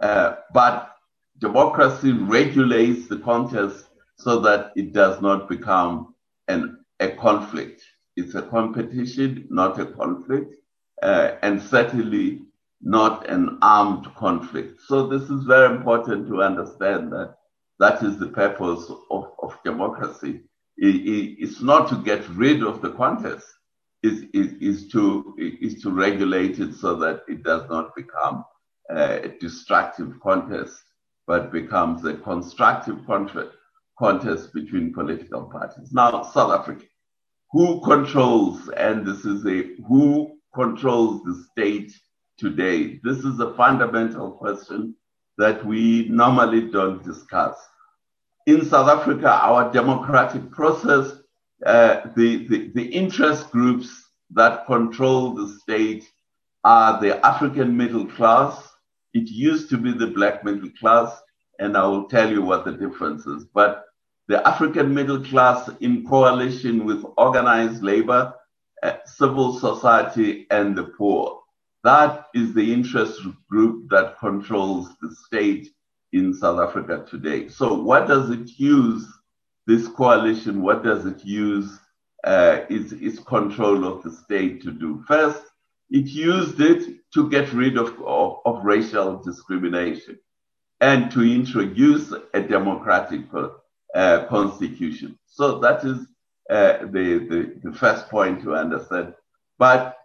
Uh, 0.00 0.36
but 0.52 0.93
democracy 1.38 2.12
regulates 2.12 3.08
the 3.08 3.18
contest 3.18 3.86
so 4.16 4.40
that 4.40 4.72
it 4.76 4.92
does 4.92 5.20
not 5.20 5.48
become 5.48 6.14
an, 6.48 6.78
a 7.00 7.08
conflict. 7.10 7.82
It's 8.16 8.34
a 8.34 8.42
competition, 8.42 9.46
not 9.50 9.80
a 9.80 9.86
conflict, 9.86 10.54
uh, 11.02 11.32
and 11.42 11.60
certainly 11.60 12.42
not 12.80 13.28
an 13.28 13.58
armed 13.62 14.06
conflict. 14.14 14.80
So 14.86 15.06
this 15.06 15.28
is 15.30 15.44
very 15.44 15.74
important 15.74 16.28
to 16.28 16.42
understand 16.42 17.12
that 17.12 17.36
that 17.80 18.02
is 18.02 18.18
the 18.18 18.28
purpose 18.28 18.90
of, 19.10 19.32
of 19.42 19.58
democracy. 19.64 20.42
It, 20.76 20.96
it, 20.96 21.36
it's 21.40 21.60
not 21.60 21.88
to 21.88 21.96
get 21.96 22.28
rid 22.30 22.62
of 22.62 22.82
the 22.82 22.92
contest, 22.92 23.46
is, 24.02 24.24
is, 24.32 24.52
is, 24.60 24.88
to, 24.92 25.34
is 25.38 25.82
to 25.82 25.90
regulate 25.90 26.58
it 26.60 26.74
so 26.74 26.94
that 26.96 27.22
it 27.26 27.42
does 27.42 27.68
not 27.68 27.96
become 27.96 28.44
a 28.90 29.32
destructive 29.40 30.12
contest, 30.22 30.82
but 31.26 31.52
becomes 31.52 32.04
a 32.04 32.14
constructive 32.14 32.98
contest 33.06 34.52
between 34.52 34.92
political 34.92 35.44
parties. 35.44 35.92
Now, 35.92 36.22
South 36.22 36.60
Africa, 36.60 36.84
who 37.50 37.80
controls, 37.82 38.68
and 38.70 39.06
this 39.06 39.24
is 39.24 39.46
a 39.46 39.74
who 39.88 40.38
controls 40.54 41.22
the 41.24 41.44
state 41.52 41.92
today? 42.38 43.00
This 43.02 43.18
is 43.18 43.38
a 43.40 43.54
fundamental 43.54 44.32
question 44.32 44.94
that 45.38 45.64
we 45.64 46.08
normally 46.08 46.70
don't 46.70 47.02
discuss. 47.04 47.56
In 48.46 48.64
South 48.64 48.88
Africa, 48.88 49.30
our 49.30 49.72
democratic 49.72 50.50
process, 50.50 51.12
uh, 51.64 52.02
the, 52.16 52.46
the, 52.48 52.70
the 52.74 52.84
interest 52.84 53.50
groups 53.50 54.10
that 54.30 54.66
control 54.66 55.34
the 55.34 55.48
state 55.60 56.04
are 56.62 57.00
the 57.00 57.24
African 57.24 57.76
middle 57.76 58.06
class. 58.06 58.70
It 59.14 59.30
used 59.30 59.70
to 59.70 59.78
be 59.78 59.92
the 59.92 60.08
black 60.08 60.44
middle 60.44 60.70
class, 60.80 61.16
and 61.60 61.76
I 61.76 61.86
will 61.86 62.08
tell 62.08 62.30
you 62.30 62.42
what 62.42 62.64
the 62.64 62.72
difference 62.72 63.26
is. 63.26 63.44
But 63.44 63.84
the 64.26 64.46
African 64.46 64.92
middle 64.92 65.22
class, 65.22 65.70
in 65.80 66.06
coalition 66.06 66.84
with 66.84 67.04
organized 67.16 67.82
labor, 67.82 68.34
uh, 68.82 68.96
civil 69.06 69.58
society, 69.58 70.46
and 70.50 70.76
the 70.76 70.84
poor, 70.84 71.40
that 71.84 72.26
is 72.34 72.54
the 72.54 72.72
interest 72.72 73.20
group 73.48 73.88
that 73.90 74.18
controls 74.18 74.88
the 75.00 75.14
state 75.26 75.68
in 76.12 76.34
South 76.34 76.58
Africa 76.58 77.06
today. 77.08 77.48
So, 77.48 77.74
what 77.74 78.08
does 78.08 78.30
it 78.30 78.58
use? 78.58 79.06
This 79.66 79.88
coalition, 79.88 80.60
what 80.60 80.82
does 80.82 81.06
it 81.06 81.24
use 81.24 81.78
uh, 82.24 82.60
its, 82.68 82.92
its 82.92 83.18
control 83.18 83.86
of 83.86 84.02
the 84.02 84.12
state 84.12 84.62
to 84.62 84.70
do? 84.70 85.02
First, 85.06 85.42
it 85.94 86.06
used 86.06 86.60
it 86.60 86.82
to 87.12 87.30
get 87.30 87.52
rid 87.52 87.78
of, 87.78 87.90
of, 88.04 88.40
of 88.44 88.64
racial 88.64 89.22
discrimination 89.22 90.18
and 90.80 91.08
to 91.12 91.22
introduce 91.22 92.12
a 92.34 92.40
democratic 92.42 93.20
uh, 93.94 94.24
constitution. 94.24 95.16
So 95.26 95.60
that 95.60 95.84
is 95.84 95.98
uh, 96.50 96.78
the, 96.94 97.06
the, 97.30 97.60
the 97.62 97.72
first 97.72 98.08
point 98.08 98.42
to 98.42 98.54
understand. 98.54 99.14
But 99.56 99.96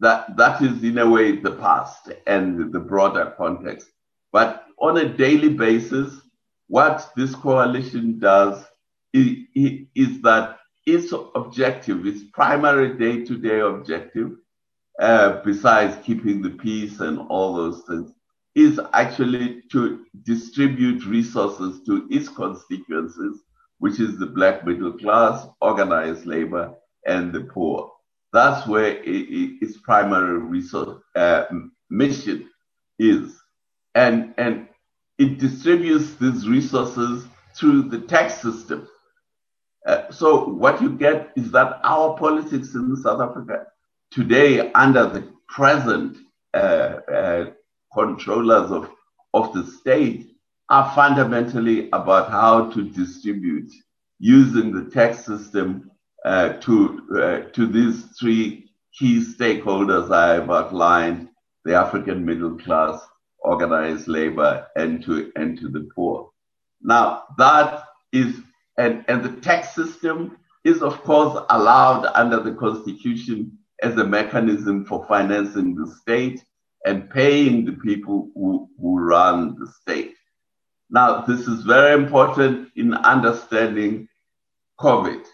that 0.00 0.36
that 0.36 0.60
is 0.60 0.84
in 0.84 0.98
a 0.98 1.08
way 1.08 1.36
the 1.36 1.52
past 1.52 2.12
and 2.26 2.70
the 2.70 2.78
broader 2.78 3.34
context. 3.38 3.88
But 4.30 4.66
on 4.78 4.98
a 4.98 5.08
daily 5.08 5.54
basis, 5.54 6.20
what 6.66 7.10
this 7.16 7.34
coalition 7.34 8.18
does 8.18 8.66
is, 9.14 9.46
is 9.94 10.20
that 10.20 10.58
its 10.84 11.14
objective, 11.34 12.06
its 12.06 12.22
primary 12.34 12.98
day-to-day 12.98 13.60
objective, 13.60 14.36
uh, 14.98 15.40
besides 15.44 15.96
keeping 16.04 16.42
the 16.42 16.50
peace 16.50 17.00
and 17.00 17.18
all 17.28 17.54
those 17.54 17.82
things, 17.82 18.12
is 18.54 18.80
actually 18.92 19.62
to 19.70 20.04
distribute 20.24 21.04
resources 21.06 21.80
to 21.86 22.06
its 22.10 22.28
constituencies, 22.28 23.42
which 23.78 24.00
is 24.00 24.18
the 24.18 24.26
black 24.26 24.66
middle 24.66 24.92
class, 24.92 25.46
organized 25.60 26.26
labor, 26.26 26.74
and 27.06 27.32
the 27.32 27.42
poor. 27.42 27.92
That's 28.32 28.66
where 28.66 28.96
it, 28.96 29.06
it, 29.06 29.58
its 29.62 29.78
primary 29.78 30.38
resource 30.38 31.00
uh, 31.14 31.44
mission 31.88 32.50
is, 32.98 33.40
and 33.94 34.34
and 34.36 34.68
it 35.18 35.38
distributes 35.38 36.14
these 36.14 36.48
resources 36.48 37.26
through 37.54 37.82
the 37.82 38.00
tax 38.00 38.40
system. 38.40 38.88
Uh, 39.86 40.10
so 40.10 40.48
what 40.48 40.82
you 40.82 40.90
get 40.90 41.30
is 41.36 41.50
that 41.52 41.80
our 41.82 42.16
politics 42.18 42.74
in 42.74 42.94
South 42.96 43.20
Africa 43.20 43.66
today, 44.10 44.72
under 44.72 45.06
the 45.06 45.32
present 45.48 46.18
uh, 46.54 46.56
uh 46.56 47.50
controllers 47.92 48.70
of 48.70 48.90
of 49.34 49.52
the 49.52 49.64
state, 49.64 50.38
are 50.68 50.92
fundamentally 50.94 51.88
about 51.92 52.30
how 52.30 52.70
to 52.70 52.88
distribute 52.90 53.72
using 54.18 54.72
the 54.72 54.90
tax 54.90 55.24
system 55.24 55.90
uh, 56.24 56.54
to, 56.54 57.06
uh, 57.16 57.50
to 57.52 57.66
these 57.66 58.04
three 58.18 58.70
key 58.92 59.24
stakeholders 59.24 60.12
I 60.12 60.34
have 60.34 60.50
outlined, 60.50 61.28
the 61.64 61.74
African 61.74 62.24
middle 62.24 62.58
class, 62.58 63.00
organized 63.38 64.08
labor, 64.08 64.66
and 64.76 65.02
to, 65.04 65.32
and 65.36 65.58
to 65.60 65.68
the 65.68 65.88
poor. 65.94 66.30
Now, 66.82 67.24
that 67.38 67.84
is, 68.12 68.40
and, 68.76 69.04
and 69.08 69.22
the 69.22 69.40
tax 69.40 69.74
system 69.74 70.38
is, 70.64 70.82
of 70.82 71.02
course, 71.02 71.44
allowed 71.50 72.06
under 72.14 72.40
the 72.40 72.54
Constitution 72.54 73.57
as 73.82 73.96
a 73.96 74.04
mechanism 74.04 74.84
for 74.84 75.06
financing 75.06 75.74
the 75.74 75.86
state 76.00 76.44
and 76.84 77.10
paying 77.10 77.64
the 77.64 77.72
people 77.72 78.30
who, 78.34 78.68
who 78.80 78.98
run 78.98 79.56
the 79.58 79.66
state. 79.80 80.14
Now, 80.90 81.22
this 81.22 81.46
is 81.46 81.64
very 81.64 81.94
important 81.94 82.70
in 82.76 82.94
understanding 82.94 84.08
COVID. 84.80 85.24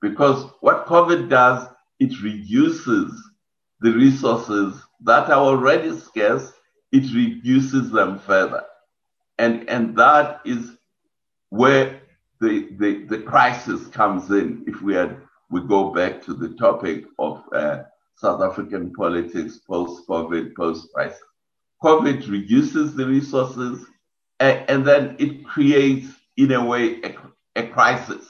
Because 0.00 0.50
what 0.60 0.86
COVID 0.86 1.28
does, 1.28 1.68
it 2.00 2.20
reduces 2.22 3.12
the 3.80 3.92
resources 3.92 4.80
that 5.02 5.28
are 5.28 5.42
already 5.44 5.96
scarce, 5.98 6.52
it 6.92 7.12
reduces 7.14 7.90
them 7.90 8.18
further. 8.18 8.64
And, 9.38 9.68
and 9.68 9.96
that 9.96 10.40
is 10.44 10.72
where 11.50 12.00
the, 12.40 12.68
the, 12.78 13.04
the 13.04 13.18
crisis 13.18 13.86
comes 13.88 14.30
in. 14.30 14.64
If 14.66 14.82
we 14.82 14.94
had, 14.94 15.20
we 15.50 15.60
go 15.62 15.92
back 15.92 16.22
to 16.24 16.34
the 16.34 16.50
topic 16.54 17.04
of 17.18 17.42
uh, 17.52 17.82
South 18.16 18.40
African 18.42 18.92
politics 18.92 19.58
post 19.58 20.06
COVID, 20.08 20.54
post 20.54 20.88
crisis. 20.94 21.20
COVID 21.82 22.30
reduces 22.30 22.94
the 22.94 23.06
resources 23.06 23.84
and, 24.38 24.64
and, 24.68 24.86
then 24.86 25.16
it 25.18 25.44
creates, 25.44 26.08
in 26.36 26.52
a 26.52 26.64
way, 26.64 27.00
a, 27.02 27.14
a 27.56 27.66
crisis 27.68 28.24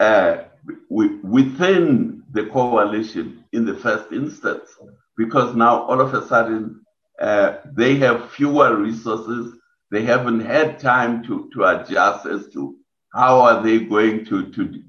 uh, 0.00 0.44
within 0.88 2.22
the 2.32 2.46
coalition 2.46 3.44
in 3.52 3.64
the 3.64 3.76
first 3.76 4.12
instance, 4.12 4.68
because 5.16 5.54
now 5.54 5.82
all 5.82 6.00
of 6.00 6.14
a 6.14 6.26
sudden 6.26 6.84
uh, 7.20 7.58
they 7.64 7.96
have 7.96 8.30
fewer 8.32 8.76
resources. 8.76 9.54
They 9.90 10.02
haven't 10.02 10.40
had 10.40 10.78
time 10.80 11.24
to, 11.24 11.48
to 11.54 11.64
adjust 11.64 12.26
as 12.26 12.48
to 12.52 12.76
how 13.12 13.40
are 13.40 13.62
they 13.62 13.80
going 13.80 14.24
to, 14.26 14.50
to 14.52 14.82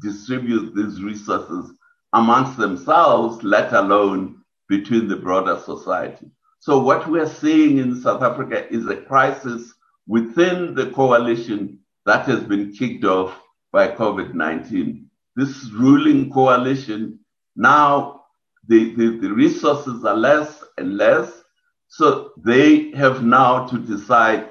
distribute 0.00 0.74
these 0.74 1.02
resources 1.02 1.77
amongst 2.12 2.58
themselves, 2.58 3.42
let 3.42 3.72
alone 3.72 4.42
between 4.68 5.08
the 5.08 5.16
broader 5.16 5.60
society. 5.64 6.30
So 6.60 6.80
what 6.80 7.08
we're 7.08 7.28
seeing 7.28 7.78
in 7.78 8.00
South 8.00 8.22
Africa 8.22 8.72
is 8.72 8.86
a 8.86 8.96
crisis 8.96 9.74
within 10.06 10.74
the 10.74 10.90
coalition 10.90 11.78
that 12.06 12.26
has 12.26 12.42
been 12.42 12.72
kicked 12.72 13.04
off 13.04 13.38
by 13.72 13.88
COVID 13.88 14.34
19. 14.34 15.08
This 15.36 15.70
ruling 15.70 16.32
coalition, 16.32 17.20
now 17.54 18.22
the, 18.66 18.94
the, 18.94 19.18
the 19.18 19.32
resources 19.32 20.04
are 20.04 20.16
less 20.16 20.64
and 20.78 20.96
less. 20.96 21.42
So 21.88 22.32
they 22.44 22.90
have 22.92 23.24
now 23.24 23.66
to 23.68 23.78
decide 23.78 24.50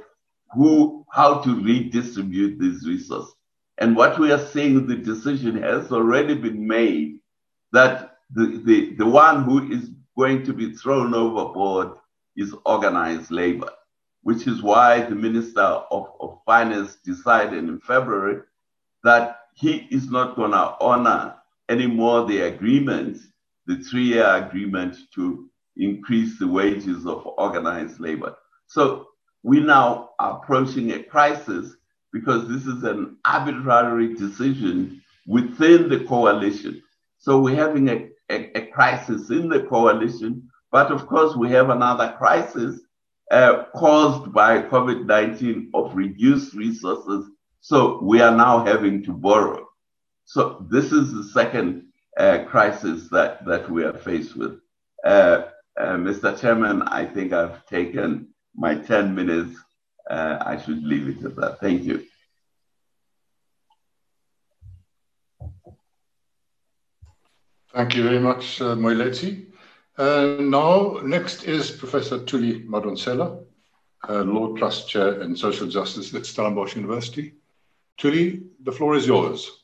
who, 0.53 1.05
how 1.11 1.39
to 1.41 1.63
redistribute 1.63 2.59
these 2.59 2.87
resources. 2.87 3.33
And 3.79 3.95
what 3.95 4.17
we 4.17 4.31
are 4.31 4.45
seeing, 4.47 4.87
the 4.87 4.95
decision 4.95 5.61
has 5.61 5.91
already 5.91 6.35
been 6.35 6.67
made 6.67 7.19
that 7.73 8.17
the, 8.33 8.61
the, 8.65 8.95
the 8.95 9.05
one 9.05 9.43
who 9.43 9.71
is 9.71 9.89
going 10.17 10.43
to 10.45 10.53
be 10.53 10.73
thrown 10.73 11.13
overboard 11.13 11.97
is 12.35 12.53
organized 12.65 13.31
labor, 13.31 13.71
which 14.23 14.47
is 14.47 14.61
why 14.61 15.01
the 15.01 15.15
Minister 15.15 15.61
of, 15.61 16.11
of 16.19 16.39
Finance 16.45 16.97
decided 17.05 17.59
in 17.59 17.79
February 17.79 18.41
that 19.03 19.39
he 19.55 19.87
is 19.91 20.09
not 20.09 20.35
going 20.35 20.51
to 20.51 20.75
honor 20.79 21.35
anymore 21.69 22.25
the 22.25 22.41
agreement, 22.41 23.17
the 23.65 23.77
three 23.77 24.05
year 24.05 24.27
agreement 24.35 24.95
to 25.15 25.49
increase 25.77 26.39
the 26.39 26.47
wages 26.47 27.05
of 27.05 27.25
organized 27.37 27.99
labor. 27.99 28.35
So 28.67 29.07
we 29.43 29.59
now 29.59 30.11
are 30.19 30.37
approaching 30.41 30.91
a 30.91 31.03
crisis 31.03 31.75
because 32.11 32.47
this 32.47 32.65
is 32.65 32.83
an 32.83 33.17
arbitrary 33.25 34.15
decision 34.15 35.01
within 35.27 35.89
the 35.89 36.03
coalition. 36.05 36.81
So 37.19 37.39
we're 37.39 37.55
having 37.55 37.89
a, 37.89 38.09
a, 38.29 38.57
a 38.57 38.65
crisis 38.67 39.29
in 39.29 39.49
the 39.49 39.63
coalition, 39.63 40.49
but 40.71 40.91
of 40.91 41.07
course 41.07 41.35
we 41.35 41.49
have 41.51 41.69
another 41.69 42.15
crisis 42.17 42.79
uh, 43.31 43.65
caused 43.75 44.31
by 44.33 44.61
COVID 44.61 45.05
19 45.05 45.71
of 45.73 45.95
reduced 45.95 46.53
resources 46.53 47.29
So 47.67 47.99
we 48.01 48.21
are 48.21 48.35
now 48.35 48.63
having 48.63 49.03
to 49.03 49.11
borrow. 49.11 49.67
So 50.23 50.65
this 50.69 50.93
is 50.93 51.11
the 51.11 51.25
second 51.25 51.87
uh, 52.17 52.45
crisis 52.45 53.09
that, 53.09 53.45
that 53.45 53.69
we 53.69 53.83
are 53.83 53.93
faced 53.93 54.37
with. 54.37 54.59
Uh, 55.03 55.49
uh, 55.77 55.97
Mr. 55.97 56.39
Chairman, 56.39 56.81
I 56.83 57.05
think 57.05 57.33
I've 57.33 57.65
taken 57.65 58.29
my 58.55 58.75
10 58.75 59.13
minutes. 59.13 59.57
Uh, 60.09 60.37
I 60.45 60.57
should 60.57 60.83
leave 60.83 61.09
it 61.09 61.25
at 61.25 61.35
that. 61.35 61.59
Thank 61.59 61.83
you. 61.83 62.05
Thank 67.77 67.93
you 67.93 68.01
very 68.01 68.17
much, 68.17 68.59
uh, 68.59 68.75
Moeletsi. 68.75 69.45
Uh, 69.99 70.37
now, 70.39 70.99
next 71.03 71.43
is 71.43 71.69
Professor 71.69 72.17
Thuli 72.17 72.65
Madonsela, 72.67 73.45
uh, 74.09 74.23
Law 74.23 74.55
Trust 74.55 74.89
Chair 74.89 75.21
and 75.21 75.37
Social 75.37 75.67
Justice 75.67 76.11
at 76.15 76.25
Stellenbosch 76.25 76.75
University. 76.75 77.35
Tuli, 77.95 78.41
the 78.63 78.71
floor 78.71 78.95
is 78.95 79.05
yours. 79.05 79.63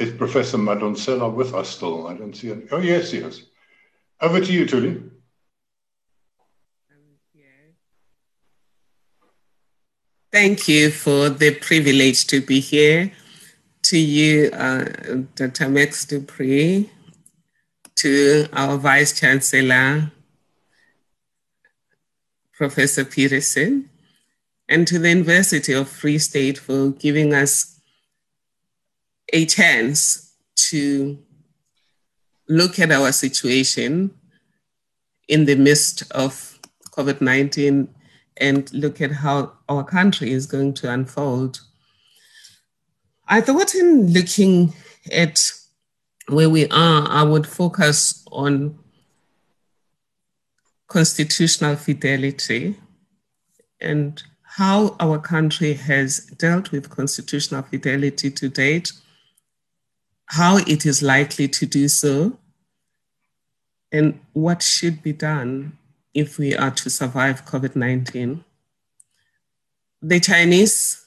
Is 0.00 0.10
Professor 0.14 0.58
Madonsela 0.58 1.32
with 1.32 1.54
us 1.54 1.68
still? 1.68 2.08
I 2.08 2.14
don't 2.14 2.34
see 2.34 2.48
it. 2.48 2.70
Oh, 2.72 2.80
yes, 2.80 3.12
yes. 3.12 3.40
Over 4.20 4.40
to 4.40 4.52
you, 4.52 4.66
Thuli. 4.66 5.13
Thank 10.34 10.66
you 10.66 10.90
for 10.90 11.28
the 11.28 11.54
privilege 11.54 12.26
to 12.26 12.40
be 12.40 12.58
here. 12.58 13.12
To 13.84 13.96
you, 13.96 14.50
uh, 14.50 14.84
Dr. 15.36 15.68
Max 15.68 16.04
du 16.06 16.22
Preez, 16.22 16.90
to 17.94 18.48
our 18.52 18.76
Vice 18.76 19.16
Chancellor, 19.16 20.10
Professor 22.52 23.04
Petersen, 23.04 23.88
and 24.68 24.88
to 24.88 24.98
the 24.98 25.10
University 25.10 25.72
of 25.72 25.88
Free 25.88 26.18
State 26.18 26.58
for 26.58 26.90
giving 26.90 27.32
us 27.32 27.78
a 29.32 29.46
chance 29.46 30.34
to 30.70 31.16
look 32.48 32.80
at 32.80 32.90
our 32.90 33.12
situation 33.12 34.10
in 35.28 35.44
the 35.44 35.54
midst 35.54 36.10
of 36.10 36.58
COVID 36.90 37.20
19 37.20 37.93
and 38.36 38.72
look 38.72 39.00
at 39.00 39.12
how 39.12 39.52
our 39.68 39.84
country 39.84 40.32
is 40.32 40.46
going 40.46 40.74
to 40.74 40.90
unfold. 40.90 41.60
I 43.28 43.40
thought 43.40 43.74
in 43.74 44.12
looking 44.12 44.74
at 45.12 45.50
where 46.28 46.50
we 46.50 46.68
are, 46.68 47.08
I 47.08 47.22
would 47.22 47.46
focus 47.46 48.24
on 48.30 48.78
constitutional 50.88 51.76
fidelity 51.76 52.78
and 53.80 54.22
how 54.42 54.96
our 55.00 55.18
country 55.18 55.74
has 55.74 56.26
dealt 56.38 56.70
with 56.70 56.90
constitutional 56.90 57.62
fidelity 57.62 58.30
to 58.30 58.48
date, 58.48 58.92
how 60.26 60.58
it 60.58 60.86
is 60.86 61.02
likely 61.02 61.48
to 61.48 61.66
do 61.66 61.88
so, 61.88 62.38
and 63.90 64.20
what 64.32 64.62
should 64.62 65.02
be 65.02 65.12
done 65.12 65.78
if 66.14 66.38
we 66.38 66.56
are 66.56 66.70
to 66.70 66.88
survive 66.88 67.44
COVID 67.44 67.74
19. 67.74 68.44
The 70.00 70.20
Chinese 70.20 71.04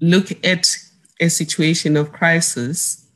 look 0.00 0.32
at 0.44 0.76
a 1.20 1.28
situation 1.28 1.96
of 1.96 2.12
crisis 2.12 3.06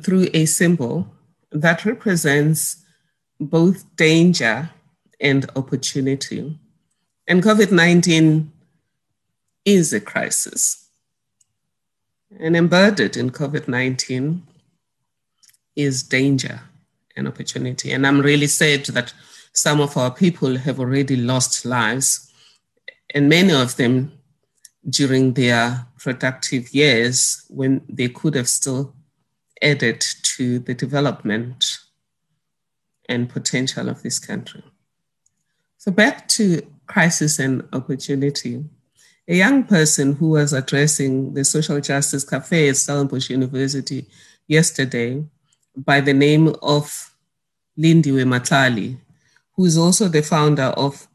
through 0.00 0.28
a 0.32 0.46
symbol 0.46 1.08
that 1.50 1.84
represents 1.84 2.84
both 3.38 3.84
danger 3.96 4.70
and 5.20 5.48
opportunity. 5.54 6.58
And 7.26 7.42
COVID 7.42 7.70
19 7.72 8.52
is 9.64 9.92
a 9.92 10.00
crisis. 10.00 10.88
And 12.38 12.56
embedded 12.56 13.16
in 13.16 13.30
COVID 13.30 13.68
19 13.68 14.46
is 15.76 16.02
danger 16.02 16.62
an 17.16 17.26
opportunity. 17.26 17.92
And 17.92 18.06
I'm 18.06 18.20
really 18.20 18.46
sad 18.46 18.86
that 18.86 19.12
some 19.52 19.80
of 19.80 19.96
our 19.96 20.10
people 20.10 20.56
have 20.58 20.80
already 20.80 21.16
lost 21.16 21.64
lives, 21.64 22.30
and 23.14 23.28
many 23.28 23.52
of 23.52 23.76
them 23.76 24.12
during 24.88 25.34
their 25.34 25.86
productive 25.98 26.74
years 26.74 27.44
when 27.48 27.80
they 27.88 28.08
could 28.08 28.34
have 28.34 28.48
still 28.48 28.94
added 29.62 30.04
to 30.22 30.58
the 30.58 30.74
development 30.74 31.78
and 33.08 33.28
potential 33.28 33.88
of 33.88 34.02
this 34.02 34.18
country. 34.18 34.62
So, 35.78 35.92
back 35.92 36.28
to 36.28 36.62
crisis 36.86 37.38
and 37.38 37.66
opportunity. 37.72 38.64
A 39.26 39.36
young 39.36 39.64
person 39.64 40.14
who 40.14 40.30
was 40.30 40.52
addressing 40.52 41.32
the 41.32 41.44
Social 41.44 41.80
Justice 41.80 42.24
Cafe 42.24 42.68
at 42.68 42.76
Stellenbosch 42.76 43.30
University 43.30 44.06
yesterday 44.46 45.24
by 45.76 46.00
the 46.00 46.14
name 46.14 46.54
of 46.62 47.14
Lindiwe 47.78 48.24
Matlali, 48.24 48.98
who 49.52 49.64
is 49.64 49.76
also 49.76 50.08
the 50.08 50.22
founder 50.22 50.72
of 50.76 51.08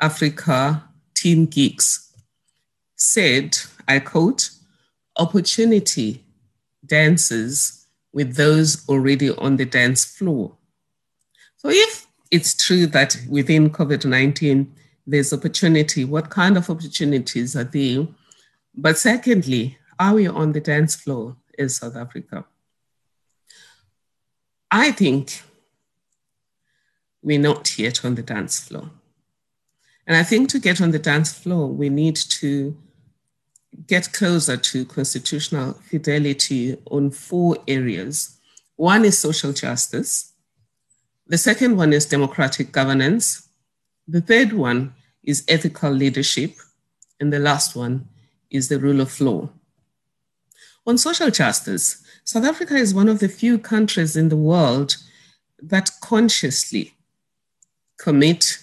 Africa 0.00 0.84
Teen 1.14 1.46
Geeks, 1.46 2.12
said, 2.96 3.56
I 3.88 3.98
quote, 3.98 4.50
opportunity 5.16 6.24
dances 6.86 7.86
with 8.12 8.36
those 8.36 8.88
already 8.88 9.30
on 9.30 9.56
the 9.56 9.64
dance 9.64 10.04
floor. 10.04 10.56
So 11.56 11.68
if 11.68 12.06
it's 12.30 12.54
true 12.54 12.86
that 12.88 13.16
within 13.28 13.70
COVID 13.70 14.04
19, 14.04 14.74
there's 15.06 15.32
opportunity, 15.32 16.04
what 16.04 16.30
kind 16.30 16.56
of 16.56 16.70
opportunities 16.70 17.56
are 17.56 17.64
there? 17.64 18.06
But 18.74 18.98
secondly, 18.98 19.78
are 19.98 20.14
we 20.14 20.26
on 20.26 20.52
the 20.52 20.60
dance 20.60 20.94
floor 20.94 21.36
in 21.58 21.68
South 21.68 21.96
Africa? 21.96 22.44
I 24.70 24.92
think 24.92 25.42
we're 27.22 27.38
not 27.38 27.78
yet 27.78 28.04
on 28.04 28.14
the 28.14 28.22
dance 28.22 28.60
floor. 28.60 28.90
And 30.06 30.16
I 30.16 30.22
think 30.22 30.48
to 30.50 30.58
get 30.58 30.80
on 30.80 30.90
the 30.90 30.98
dance 30.98 31.32
floor, 31.32 31.68
we 31.68 31.88
need 31.88 32.16
to 32.16 32.76
get 33.86 34.12
closer 34.12 34.56
to 34.56 34.84
constitutional 34.84 35.74
fidelity 35.74 36.76
on 36.90 37.10
four 37.10 37.56
areas. 37.68 38.38
One 38.76 39.04
is 39.04 39.18
social 39.18 39.52
justice. 39.52 40.32
The 41.26 41.38
second 41.38 41.76
one 41.76 41.92
is 41.92 42.06
democratic 42.06 42.72
governance. 42.72 43.48
The 44.08 44.20
third 44.20 44.52
one 44.52 44.94
is 45.22 45.44
ethical 45.48 45.90
leadership. 45.90 46.54
And 47.20 47.32
the 47.32 47.38
last 47.38 47.76
one 47.76 48.08
is 48.50 48.68
the 48.68 48.78
rule 48.78 49.00
of 49.00 49.20
law. 49.20 49.50
On 50.86 50.96
social 50.98 51.30
justice, 51.30 52.02
South 52.30 52.44
Africa 52.44 52.76
is 52.76 52.94
one 52.94 53.08
of 53.08 53.18
the 53.18 53.28
few 53.28 53.58
countries 53.58 54.16
in 54.16 54.28
the 54.28 54.36
world 54.36 54.96
that 55.60 55.90
consciously 56.00 56.94
commit 57.98 58.56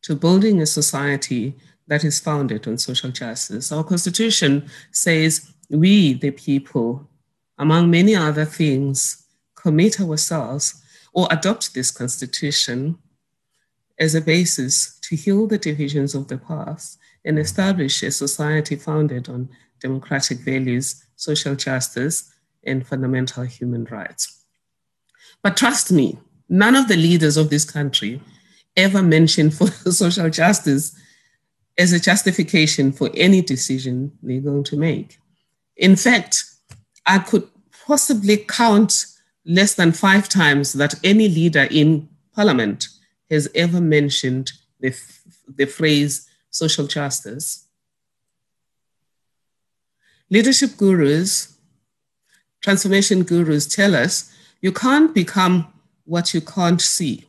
to 0.00 0.16
building 0.16 0.62
a 0.62 0.64
society 0.64 1.54
that 1.86 2.02
is 2.02 2.18
founded 2.18 2.66
on 2.66 2.78
social 2.78 3.10
justice. 3.10 3.70
Our 3.72 3.84
constitution 3.84 4.70
says 4.90 5.52
we, 5.68 6.14
the 6.14 6.30
people, 6.30 7.10
among 7.58 7.90
many 7.90 8.16
other 8.16 8.46
things, 8.46 9.26
commit 9.54 10.00
ourselves 10.00 10.82
or 11.12 11.28
adopt 11.30 11.74
this 11.74 11.90
constitution 11.90 12.96
as 13.98 14.14
a 14.14 14.22
basis 14.22 14.98
to 15.02 15.14
heal 15.14 15.46
the 15.46 15.58
divisions 15.58 16.14
of 16.14 16.28
the 16.28 16.38
past 16.38 16.96
and 17.26 17.38
establish 17.38 18.02
a 18.02 18.10
society 18.12 18.76
founded 18.76 19.28
on 19.28 19.50
democratic 19.78 20.38
values, 20.38 21.04
social 21.16 21.54
justice, 21.54 22.29
and 22.64 22.86
fundamental 22.86 23.44
human 23.44 23.84
rights. 23.84 24.44
But 25.42 25.56
trust 25.56 25.90
me, 25.90 26.18
none 26.48 26.76
of 26.76 26.88
the 26.88 26.96
leaders 26.96 27.36
of 27.36 27.50
this 27.50 27.64
country 27.64 28.20
ever 28.76 29.02
mentioned 29.02 29.54
for 29.54 29.66
social 29.90 30.30
justice 30.30 30.96
as 31.78 31.92
a 31.92 32.00
justification 32.00 32.92
for 32.92 33.10
any 33.14 33.40
decision 33.40 34.12
they're 34.22 34.40
going 34.40 34.64
to 34.64 34.76
make. 34.76 35.18
In 35.76 35.96
fact, 35.96 36.44
I 37.06 37.18
could 37.18 37.48
possibly 37.86 38.36
count 38.36 39.06
less 39.46 39.74
than 39.74 39.92
five 39.92 40.28
times 40.28 40.74
that 40.74 40.94
any 41.02 41.28
leader 41.28 41.66
in 41.70 42.08
parliament 42.34 42.88
has 43.30 43.48
ever 43.54 43.80
mentioned 43.80 44.52
the, 44.80 44.94
the 45.48 45.64
phrase 45.64 46.28
social 46.50 46.86
justice. 46.86 47.66
Leadership 50.28 50.76
gurus, 50.76 51.56
transformation 52.60 53.22
gurus 53.22 53.66
tell 53.66 53.94
us 53.94 54.32
you 54.60 54.72
can't 54.72 55.14
become 55.14 55.72
what 56.04 56.34
you 56.34 56.40
can't 56.40 56.80
see. 56.80 57.26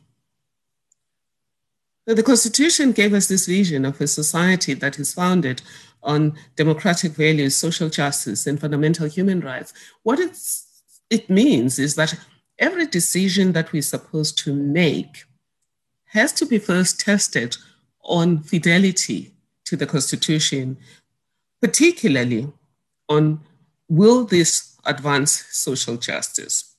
So 2.06 2.14
the 2.14 2.22
Constitution 2.22 2.92
gave 2.92 3.14
us 3.14 3.28
this 3.28 3.46
vision 3.46 3.84
of 3.84 4.00
a 4.00 4.06
society 4.06 4.74
that 4.74 4.98
is 4.98 5.14
founded 5.14 5.62
on 6.02 6.34
democratic 6.56 7.12
values, 7.12 7.56
social 7.56 7.88
justice, 7.88 8.46
and 8.46 8.60
fundamental 8.60 9.06
human 9.08 9.40
rights. 9.40 9.72
What 10.02 10.18
it 11.10 11.30
means 11.30 11.78
is 11.78 11.94
that 11.94 12.18
every 12.58 12.86
decision 12.86 13.52
that 13.52 13.72
we're 13.72 13.82
supposed 13.82 14.36
to 14.38 14.52
make 14.52 15.24
has 16.06 16.32
to 16.32 16.44
be 16.44 16.58
first 16.58 16.98
tested 16.98 17.56
on 18.02 18.40
fidelity 18.40 19.32
to 19.64 19.76
the 19.76 19.86
Constitution, 19.86 20.76
particularly 21.60 22.52
on 23.08 23.40
will 23.88 24.24
this 24.24 24.71
advance 24.84 25.46
social 25.50 25.96
justice? 25.96 26.74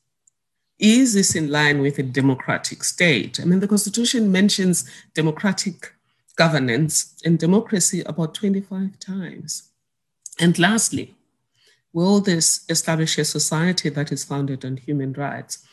Is 0.79 1.13
this 1.13 1.35
in 1.35 1.49
line 1.49 1.81
with 1.81 1.99
a 1.99 2.03
democratic 2.03 2.83
state? 2.83 3.39
I 3.39 3.45
mean, 3.45 3.59
the 3.59 3.67
Constitution 3.67 4.31
mentions 4.31 4.89
democratic 5.13 5.93
governance 6.35 7.15
and 7.23 7.37
democracy 7.37 8.01
about 8.05 8.33
25 8.33 8.99
times. 8.99 9.69
And 10.39 10.57
lastly, 10.57 11.15
will 11.93 12.19
this 12.19 12.65
establish 12.69 13.17
a 13.17 13.25
society 13.25 13.89
that 13.89 14.11
is 14.11 14.23
founded 14.23 14.65
on 14.65 14.77
human 14.77 15.13
rights? 15.13 15.65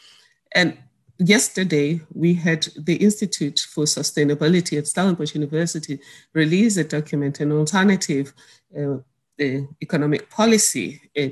And 0.54 0.76
yesterday, 1.18 2.00
we 2.12 2.34
had 2.34 2.68
the 2.76 2.96
Institute 2.96 3.58
for 3.58 3.84
Sustainability 3.84 4.78
at 4.78 4.86
Stellenbosch 4.86 5.34
University 5.34 5.98
release 6.34 6.76
a 6.76 6.84
document, 6.84 7.40
an 7.40 7.52
alternative 7.52 8.34
uh, 8.78 8.98
economic 9.82 10.28
policy, 10.28 11.00
uh, 11.18 11.28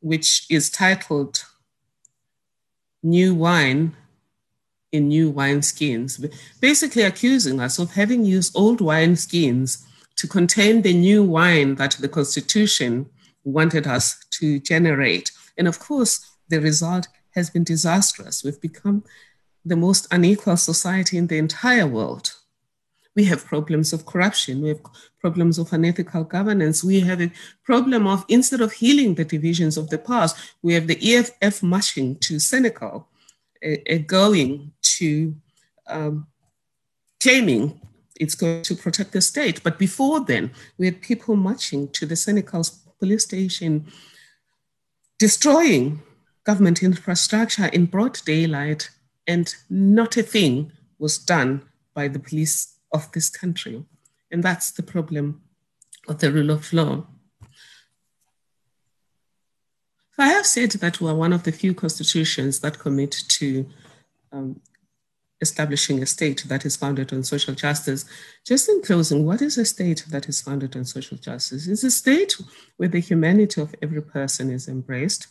which 0.00 0.46
is 0.50 0.70
titled 0.70 1.44
New 3.02 3.34
Wine 3.34 3.96
in 4.92 5.08
New 5.08 5.30
Wine 5.30 5.62
Skins, 5.62 6.24
basically 6.60 7.02
accusing 7.02 7.60
us 7.60 7.78
of 7.78 7.92
having 7.92 8.24
used 8.24 8.56
old 8.56 8.80
wine 8.80 9.16
skins 9.16 9.86
to 10.16 10.26
contain 10.26 10.82
the 10.82 10.94
new 10.94 11.22
wine 11.22 11.76
that 11.76 11.92
the 12.00 12.08
Constitution 12.08 13.06
wanted 13.44 13.86
us 13.86 14.24
to 14.30 14.58
generate. 14.60 15.30
And 15.56 15.68
of 15.68 15.78
course, 15.78 16.24
the 16.48 16.60
result 16.60 17.08
has 17.34 17.50
been 17.50 17.64
disastrous. 17.64 18.42
We've 18.42 18.60
become 18.60 19.04
the 19.64 19.76
most 19.76 20.06
unequal 20.10 20.56
society 20.56 21.18
in 21.18 21.26
the 21.26 21.38
entire 21.38 21.86
world. 21.86 22.34
We 23.18 23.24
have 23.24 23.44
problems 23.44 23.92
of 23.92 24.06
corruption, 24.06 24.62
we 24.62 24.68
have 24.68 24.80
problems 25.20 25.58
of 25.58 25.72
unethical 25.72 26.22
governance, 26.22 26.84
we 26.84 27.00
have 27.00 27.20
a 27.20 27.32
problem 27.64 28.06
of 28.06 28.24
instead 28.28 28.60
of 28.60 28.70
healing 28.70 29.16
the 29.16 29.24
divisions 29.24 29.76
of 29.76 29.90
the 29.90 29.98
past, 29.98 30.36
we 30.62 30.72
have 30.74 30.86
the 30.86 31.00
EFF 31.02 31.64
marching 31.64 32.14
to 32.20 32.34
Senekal, 32.36 33.06
uh, 33.66 33.70
uh, 33.92 33.98
going 34.06 34.70
to 34.98 35.34
um, 35.88 36.28
claiming 37.20 37.80
it's 38.20 38.36
going 38.36 38.62
to 38.62 38.76
protect 38.76 39.10
the 39.10 39.20
state. 39.20 39.64
But 39.64 39.80
before 39.80 40.24
then, 40.24 40.52
we 40.78 40.86
had 40.86 41.02
people 41.02 41.34
marching 41.34 41.88
to 41.94 42.06
the 42.06 42.14
Senekal 42.14 42.70
police 43.00 43.24
station, 43.24 43.88
destroying 45.18 46.02
government 46.44 46.84
infrastructure 46.84 47.66
in 47.66 47.86
broad 47.86 48.20
daylight, 48.24 48.90
and 49.26 49.52
not 49.68 50.16
a 50.16 50.22
thing 50.22 50.70
was 51.00 51.18
done 51.18 51.62
by 51.94 52.06
the 52.06 52.20
police 52.20 52.77
of 52.92 53.10
this 53.12 53.28
country. 53.28 53.84
And 54.30 54.42
that's 54.42 54.70
the 54.70 54.82
problem 54.82 55.42
of 56.06 56.18
the 56.18 56.32
rule 56.32 56.50
of 56.50 56.72
law. 56.72 57.06
So 60.12 60.24
I 60.24 60.28
have 60.28 60.46
said 60.46 60.72
that 60.72 61.00
we're 61.00 61.14
one 61.14 61.32
of 61.32 61.44
the 61.44 61.52
few 61.52 61.74
constitutions 61.74 62.60
that 62.60 62.78
commit 62.78 63.12
to 63.28 63.66
um, 64.32 64.60
establishing 65.40 66.02
a 66.02 66.06
state 66.06 66.44
that 66.48 66.64
is 66.64 66.76
founded 66.76 67.12
on 67.12 67.22
social 67.22 67.54
justice. 67.54 68.04
Just 68.44 68.68
in 68.68 68.82
closing, 68.82 69.24
what 69.24 69.40
is 69.42 69.56
a 69.58 69.64
state 69.64 70.04
that 70.10 70.28
is 70.28 70.40
founded 70.40 70.76
on 70.76 70.84
social 70.84 71.16
justice? 71.16 71.68
It's 71.68 71.84
a 71.84 71.90
state 71.90 72.36
where 72.76 72.88
the 72.88 72.98
humanity 72.98 73.60
of 73.60 73.74
every 73.80 74.02
person 74.02 74.50
is 74.50 74.68
embraced, 74.68 75.28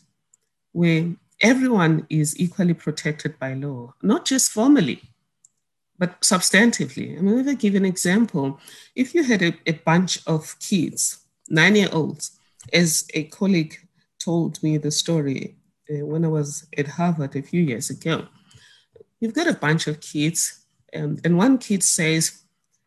where 0.72 1.16
everyone 1.42 2.08
is 2.10 2.40
equally 2.40 2.74
protected 2.74 3.38
by 3.40 3.54
law, 3.54 3.94
not 4.02 4.26
just 4.26 4.52
formally, 4.52 5.02
but 6.00 6.22
substantively. 6.22 7.18
I 7.18 7.22
mean, 7.22 7.40
if 7.40 7.48
I 7.48 7.54
give 7.54 7.76
an 7.76 7.86
example, 7.86 8.60
if 8.96 9.16
you 9.16 9.24
had 9.24 9.42
a, 9.42 9.54
a 9.66 9.74
bunch 9.74 10.20
of 10.28 10.58
kids, 10.60 11.20
nine 11.50 11.76
year 11.76 11.90
olds, 11.92 12.38
as 12.74 13.08
a 13.14 13.24
colleague 13.26 13.76
told 14.20 14.62
me 14.62 14.78
the 14.78 14.92
story 14.92 15.58
uh, 15.90 16.06
when 16.06 16.26
I 16.26 16.28
was 16.28 16.68
at 16.78 16.88
Harvard 16.88 17.36
a 17.36 17.42
few 17.42 17.62
years 17.62 17.90
ago, 17.90 18.28
you've 19.20 19.34
got 19.34 19.48
a 19.48 19.54
bunch 19.54 19.88
of 19.88 20.02
kids, 20.02 20.66
um, 20.96 21.18
and 21.24 21.38
one 21.38 21.58
kid 21.58 21.84
says 21.84 22.44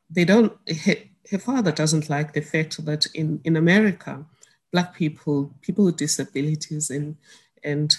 they 0.08 0.24
don't, 0.24 0.52
her, 0.84 0.96
her 1.30 1.38
father 1.38 1.72
doesn't 1.72 2.10
like 2.10 2.32
the 2.32 2.40
fact 2.40 2.84
that 2.84 3.06
in, 3.14 3.40
in 3.44 3.56
America, 3.56 4.24
Black 4.72 4.94
people, 4.94 5.52
people 5.62 5.84
with 5.84 5.96
disabilities, 5.96 6.90
and, 6.90 7.16
and 7.64 7.96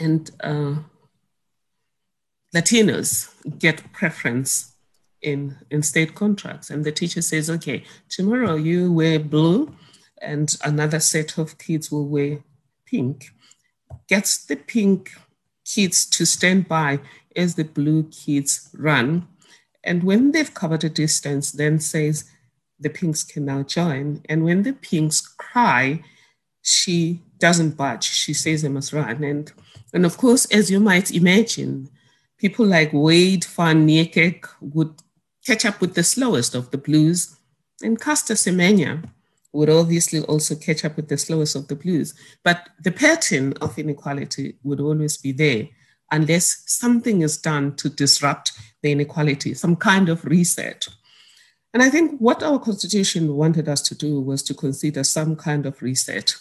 and 0.00 0.30
uh, 0.42 0.74
Latinos 2.54 3.34
get 3.58 3.92
preference 3.92 4.74
in, 5.20 5.56
in 5.70 5.82
state 5.82 6.14
contracts. 6.14 6.70
And 6.70 6.84
the 6.84 6.92
teacher 6.92 7.22
says, 7.22 7.50
okay, 7.50 7.84
tomorrow 8.08 8.54
you 8.54 8.92
wear 8.92 9.18
blue 9.18 9.74
and 10.22 10.54
another 10.64 11.00
set 11.00 11.38
of 11.38 11.58
kids 11.58 11.90
will 11.90 12.06
wear 12.06 12.44
pink. 12.86 13.30
Gets 14.08 14.44
the 14.44 14.56
pink 14.56 15.10
kids 15.64 16.06
to 16.06 16.24
stand 16.24 16.68
by 16.68 17.00
as 17.34 17.54
the 17.54 17.64
blue 17.64 18.04
kids 18.04 18.70
run. 18.74 19.26
And 19.82 20.04
when 20.04 20.32
they've 20.32 20.54
covered 20.54 20.84
a 20.84 20.88
distance, 20.88 21.50
then 21.52 21.80
says 21.80 22.24
the 22.78 22.90
pinks 22.90 23.24
can 23.24 23.44
now 23.46 23.62
join. 23.62 24.22
And 24.28 24.44
when 24.44 24.62
the 24.62 24.74
pinks 24.74 25.20
cry, 25.20 26.02
she 26.62 27.22
doesn't 27.38 27.76
budge. 27.76 28.04
She 28.04 28.32
says 28.32 28.62
they 28.62 28.68
must 28.68 28.92
run. 28.92 29.24
And, 29.24 29.52
and 29.92 30.06
of 30.06 30.16
course, 30.16 30.46
as 30.46 30.70
you 30.70 30.80
might 30.80 31.10
imagine, 31.10 31.90
people 32.44 32.66
like 32.66 32.92
Wayde 32.92 33.46
van 33.46 33.86
Niekerk 33.86 34.50
would 34.60 34.94
catch 35.46 35.64
up 35.64 35.80
with 35.80 35.94
the 35.94 36.04
slowest 36.04 36.54
of 36.54 36.70
the 36.70 36.76
blues, 36.76 37.34
and 37.82 37.98
Caster 37.98 38.34
Semenya 38.34 39.02
would 39.54 39.70
obviously 39.70 40.20
also 40.20 40.54
catch 40.54 40.84
up 40.84 40.96
with 40.96 41.08
the 41.08 41.16
slowest 41.16 41.56
of 41.56 41.68
the 41.68 41.74
blues. 41.74 42.12
But 42.42 42.68
the 42.82 42.90
pattern 42.90 43.54
of 43.62 43.78
inequality 43.78 44.58
would 44.62 44.78
always 44.78 45.16
be 45.16 45.32
there 45.32 45.68
unless 46.10 46.64
something 46.66 47.22
is 47.22 47.38
done 47.38 47.76
to 47.76 47.88
disrupt 47.88 48.52
the 48.82 48.92
inequality, 48.92 49.54
some 49.54 49.74
kind 49.74 50.10
of 50.10 50.22
reset. 50.26 50.86
And 51.72 51.82
I 51.82 51.88
think 51.88 52.20
what 52.20 52.42
our 52.42 52.58
constitution 52.58 53.36
wanted 53.36 53.70
us 53.70 53.80
to 53.88 53.94
do 53.94 54.20
was 54.20 54.42
to 54.42 54.54
consider 54.54 55.02
some 55.02 55.34
kind 55.34 55.64
of 55.64 55.80
reset 55.80 56.34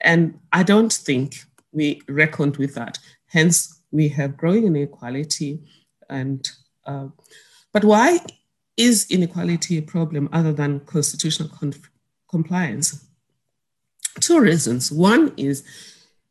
and 0.00 0.38
I 0.52 0.62
don't 0.62 0.92
think 0.92 1.44
we 1.72 2.02
reckoned 2.08 2.56
with 2.56 2.74
that. 2.74 2.98
Hence, 3.26 3.77
we 3.90 4.08
have 4.08 4.36
growing 4.36 4.66
inequality. 4.66 5.60
And 6.08 6.48
uh, 6.86 7.08
but 7.72 7.84
why 7.84 8.20
is 8.76 9.06
inequality 9.10 9.78
a 9.78 9.82
problem 9.82 10.28
other 10.32 10.52
than 10.52 10.80
constitutional 10.80 11.50
compliance? 12.30 13.04
Two 14.20 14.40
reasons. 14.40 14.90
One 14.90 15.32
is 15.36 15.64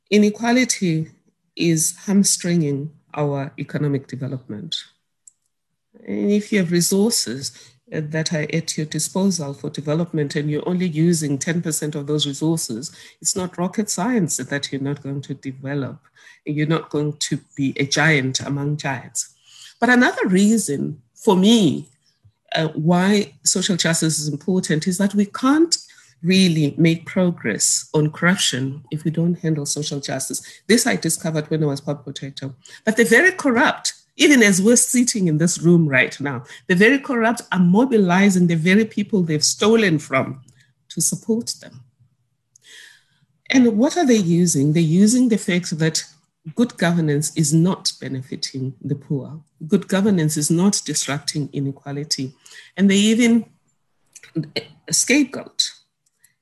inequality 0.10 1.10
is 1.56 1.96
hamstringing 2.06 2.92
our 3.14 3.52
economic 3.58 4.08
development. 4.08 4.76
And 6.06 6.32
if 6.32 6.52
you 6.52 6.60
have 6.60 6.72
resources, 6.72 7.52
that 7.90 8.34
are 8.34 8.48
at 8.54 8.78
your 8.78 8.86
disposal 8.86 9.54
for 9.54 9.70
development 9.70 10.36
and 10.36 10.52
you're 10.52 10.68
only 10.68 10.88
using 10.88 11.38
10% 11.38 11.96
of 11.96 12.08
those 12.08 12.28
resources, 12.28 12.96
it's 13.22 13.36
not 13.36 13.58
rocket 13.58 13.90
science 13.90 14.38
that 14.38 14.72
you're 14.72 14.82
not 14.82 15.02
going 15.02 15.22
to 15.22 15.34
develop. 15.34 16.00
You're 16.46 16.68
not 16.68 16.90
going 16.90 17.14
to 17.14 17.40
be 17.56 17.74
a 17.78 17.86
giant 17.86 18.42
among 18.42 18.78
giants. 18.78 19.34
But 19.80 19.90
another 19.90 20.28
reason 20.28 21.02
for 21.16 21.36
me 21.36 21.90
uh, 22.56 22.70
why 22.70 23.34
social 23.44 23.76
justice 23.76 24.20
is 24.20 24.28
important 24.28 24.88
is 24.88 24.98
that 24.98 25.14
we 25.14 25.26
can't 25.26 25.78
really 26.24 26.74
make 26.78 27.06
progress 27.06 27.90
on 27.94 28.12
corruption 28.12 28.84
if 28.92 29.04
we 29.04 29.12
don't 29.12 29.40
handle 29.40 29.66
social 29.66 30.00
justice. 30.00 30.42
This 30.68 30.88
I 30.88 30.96
discovered 30.96 31.50
when 31.50 31.64
I 31.64 31.68
was 31.68 31.82
public 31.82 32.06
protector. 32.06 32.54
But 32.86 32.98
the 32.98 33.04
very 33.04 33.32
corrupt 33.32 33.94
even 34.18 34.42
as 34.42 34.62
we're 34.62 34.76
sitting 34.76 35.28
in 35.28 35.38
this 35.38 35.60
room 35.60 35.88
right 35.88 36.20
now, 36.20 36.44
the 36.66 36.76
very 36.76 37.00
corrupt 37.00 37.44
are 37.52 37.60
mobilizing 37.60 38.48
the 38.48 38.56
very 38.56 38.84
people 38.84 39.22
they've 39.22 39.44
stolen 39.44 40.00
from 40.00 40.42
to 40.90 41.00
support 41.00 41.54
them. 41.62 41.84
And 43.50 43.78
what 43.78 43.96
are 43.96 44.06
they 44.06 44.18
using? 44.18 44.74
They're 44.74 44.82
using 44.82 45.30
the 45.30 45.38
fact 45.38 45.78
that 45.78 46.04
good 46.56 46.78
governance 46.78 47.36
is 47.38 47.54
not 47.54 47.94
benefiting 48.02 48.74
the 48.82 48.96
poor. 48.96 49.40
Good 49.68 49.88
governance 49.88 50.36
is 50.36 50.50
not 50.50 50.82
disrupting 50.84 51.50
inequality. 51.54 52.34
And 52.76 52.90
they 52.90 52.96
even 52.96 53.46
eh, 54.56 54.62
scapegoat 54.90 55.72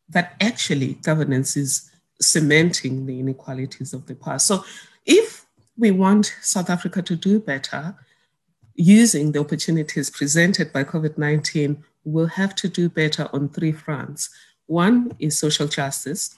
that 0.09 0.35
actually 0.39 0.93
governance 0.95 1.57
is 1.57 1.91
cementing 2.21 3.05
the 3.05 3.19
inequalities 3.19 3.93
of 3.93 4.05
the 4.05 4.15
past. 4.15 4.47
So 4.47 4.63
if 5.05 5.44
we 5.77 5.91
want 5.91 6.35
South 6.41 6.69
Africa 6.69 7.01
to 7.01 7.15
do 7.15 7.39
better 7.39 7.95
using 8.75 9.31
the 9.31 9.39
opportunities 9.39 10.09
presented 10.09 10.73
by 10.73 10.83
COVID 10.83 11.17
19. 11.17 11.83
We'll 12.03 12.27
have 12.27 12.55
to 12.55 12.67
do 12.67 12.89
better 12.89 13.29
on 13.33 13.49
three 13.49 13.71
fronts. 13.71 14.29
One 14.67 15.15
is 15.19 15.39
social 15.39 15.67
justice, 15.67 16.37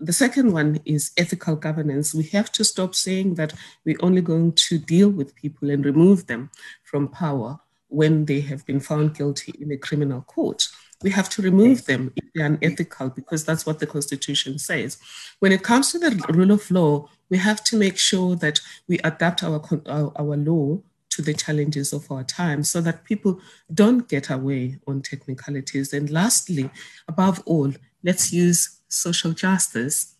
the 0.00 0.12
second 0.12 0.52
one 0.52 0.80
is 0.84 1.12
ethical 1.16 1.56
governance. 1.56 2.14
We 2.14 2.24
have 2.24 2.50
to 2.52 2.64
stop 2.64 2.94
saying 2.94 3.34
that 3.36 3.54
we're 3.84 3.96
only 4.00 4.20
going 4.20 4.52
to 4.52 4.78
deal 4.78 5.08
with 5.08 5.36
people 5.36 5.70
and 5.70 5.84
remove 5.84 6.26
them 6.26 6.50
from 6.82 7.08
power 7.08 7.60
when 7.88 8.24
they 8.24 8.40
have 8.40 8.66
been 8.66 8.80
found 8.80 9.14
guilty 9.14 9.54
in 9.60 9.70
a 9.70 9.76
criminal 9.76 10.22
court. 10.22 10.68
We 11.02 11.10
have 11.10 11.28
to 11.30 11.42
remove 11.42 11.86
them 11.86 12.12
if 12.16 12.24
they're 12.34 12.46
unethical 12.46 13.10
because 13.10 13.44
that's 13.44 13.66
what 13.66 13.78
the 13.78 13.86
Constitution 13.86 14.58
says. 14.58 14.98
When 15.38 15.52
it 15.52 15.62
comes 15.62 15.92
to 15.92 15.98
the 15.98 16.10
rule 16.30 16.50
of 16.50 16.70
law, 16.70 17.08
we 17.30 17.38
have 17.38 17.62
to 17.64 17.76
make 17.76 17.98
sure 17.98 18.36
that 18.36 18.60
we 18.88 18.98
adapt 18.98 19.42
our, 19.42 19.62
our, 19.86 20.12
our 20.16 20.36
law 20.36 20.78
to 21.10 21.22
the 21.22 21.34
challenges 21.34 21.92
of 21.92 22.10
our 22.10 22.24
time 22.24 22.64
so 22.64 22.80
that 22.80 23.04
people 23.04 23.40
don't 23.72 24.08
get 24.08 24.30
away 24.30 24.78
on 24.86 25.00
technicalities. 25.00 25.92
And 25.92 26.10
lastly, 26.10 26.70
above 27.06 27.40
all, 27.46 27.72
let's 28.02 28.32
use 28.32 28.80
social 28.88 29.32
justice 29.32 30.14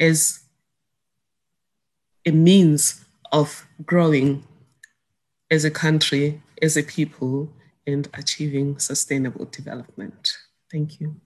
as 0.00 0.40
a 2.24 2.30
means 2.30 3.04
of 3.30 3.66
growing 3.84 4.44
as 5.50 5.64
a 5.66 5.70
country, 5.70 6.40
as 6.62 6.76
a 6.78 6.82
people, 6.82 7.52
and 7.86 8.08
achieving 8.14 8.78
sustainable 8.78 9.44
development. 9.46 10.32
Thank 10.70 10.98
you. 10.98 11.20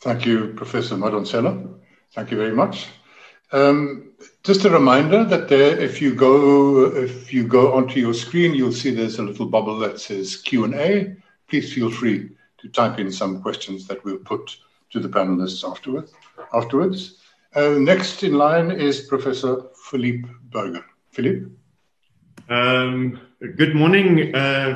Thank 0.00 0.26
you, 0.26 0.52
Professor 0.54 0.96
Madonsela. 0.96 1.78
Thank 2.16 2.30
you 2.30 2.38
very 2.38 2.54
much. 2.54 2.86
Um, 3.52 4.12
just 4.42 4.64
a 4.64 4.70
reminder 4.70 5.22
that 5.24 5.48
there, 5.48 5.78
if 5.78 6.00
you 6.00 6.14
go 6.14 6.86
if 6.86 7.30
you 7.30 7.46
go 7.46 7.74
onto 7.74 8.00
your 8.00 8.14
screen, 8.14 8.54
you'll 8.54 8.72
see 8.72 8.90
there's 8.90 9.18
a 9.18 9.22
little 9.22 9.44
bubble 9.44 9.78
that 9.80 10.00
says 10.00 10.34
Q 10.34 10.64
and 10.64 10.74
A. 10.76 11.14
Please 11.46 11.74
feel 11.74 11.90
free 11.90 12.30
to 12.56 12.68
type 12.70 12.98
in 12.98 13.12
some 13.12 13.42
questions 13.42 13.86
that 13.86 14.02
we'll 14.02 14.16
put 14.16 14.56
to 14.92 14.98
the 14.98 15.10
panelists 15.10 15.62
afterwards. 15.70 16.14
Afterwards, 16.54 17.18
uh, 17.54 17.74
next 17.78 18.22
in 18.22 18.32
line 18.32 18.70
is 18.70 19.02
Professor 19.02 19.64
Philippe 19.90 20.26
Burger. 20.50 20.86
Philippe. 21.10 21.50
Um, 22.48 23.20
good 23.56 23.74
morning 23.74 24.34
uh, 24.34 24.74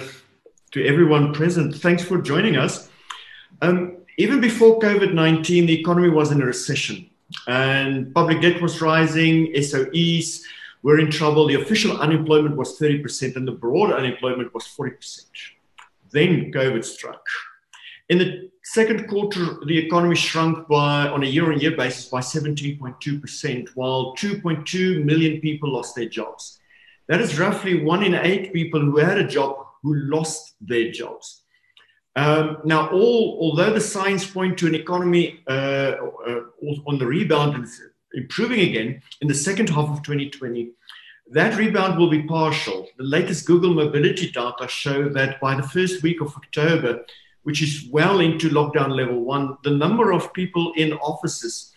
to 0.72 0.86
everyone 0.86 1.32
present. 1.32 1.74
Thanks 1.74 2.04
for 2.04 2.20
joining 2.20 2.56
us. 2.56 2.90
Um, 3.62 3.96
even 4.18 4.42
before 4.42 4.78
COVID 4.78 5.14
19, 5.14 5.64
the 5.64 5.80
economy 5.80 6.10
was 6.10 6.32
in 6.32 6.42
a 6.42 6.44
recession 6.44 7.09
and 7.46 8.14
public 8.14 8.40
debt 8.40 8.60
was 8.60 8.80
rising, 8.80 9.52
SOEs 9.54 10.42
were 10.82 10.98
in 10.98 11.10
trouble. 11.10 11.46
The 11.46 11.60
official 11.60 12.00
unemployment 12.00 12.56
was 12.56 12.78
30%, 12.78 13.36
and 13.36 13.46
the 13.46 13.52
broad 13.52 13.92
unemployment 13.92 14.52
was 14.54 14.64
40%. 14.64 15.26
Then 16.10 16.52
COVID 16.52 16.84
struck. 16.84 17.24
In 18.08 18.18
the 18.18 18.50
second 18.64 19.08
quarter, 19.08 19.58
the 19.66 19.78
economy 19.78 20.16
shrunk 20.16 20.66
by, 20.66 21.08
on 21.08 21.22
a 21.22 21.26
year 21.26 21.52
on 21.52 21.60
year 21.60 21.76
basis, 21.76 22.06
by 22.06 22.20
17.2%, 22.20 23.68
while 23.74 24.14
2.2 24.16 25.04
million 25.04 25.40
people 25.40 25.72
lost 25.72 25.94
their 25.94 26.08
jobs. 26.08 26.58
That 27.06 27.20
is 27.20 27.38
roughly 27.38 27.82
one 27.82 28.02
in 28.02 28.14
eight 28.14 28.52
people 28.52 28.80
who 28.80 28.98
had 28.98 29.18
a 29.18 29.26
job 29.26 29.66
who 29.82 29.94
lost 29.94 30.54
their 30.60 30.90
jobs. 30.90 31.39
Um, 32.16 32.58
now, 32.64 32.88
all, 32.90 33.38
although 33.40 33.72
the 33.72 33.80
signs 33.80 34.28
point 34.28 34.58
to 34.58 34.66
an 34.66 34.74
economy 34.74 35.40
uh, 35.48 35.94
uh, 36.26 36.40
on 36.86 36.98
the 36.98 37.06
rebound 37.06 37.54
and 37.54 37.66
improving 38.14 38.60
again 38.60 39.02
in 39.20 39.28
the 39.28 39.34
second 39.34 39.68
half 39.68 39.88
of 39.88 40.02
2020, 40.02 40.72
that 41.30 41.56
rebound 41.56 41.96
will 41.96 42.10
be 42.10 42.24
partial. 42.24 42.88
The 42.98 43.04
latest 43.04 43.46
Google 43.46 43.74
mobility 43.74 44.30
data 44.30 44.66
show 44.66 45.08
that 45.10 45.40
by 45.40 45.54
the 45.54 45.62
first 45.62 46.02
week 46.02 46.20
of 46.20 46.34
October, 46.36 47.04
which 47.44 47.62
is 47.62 47.88
well 47.90 48.18
into 48.18 48.50
lockdown 48.50 48.90
level 48.90 49.20
one, 49.24 49.56
the 49.62 49.70
number 49.70 50.12
of 50.12 50.32
people 50.32 50.72
in 50.76 50.92
offices 50.94 51.72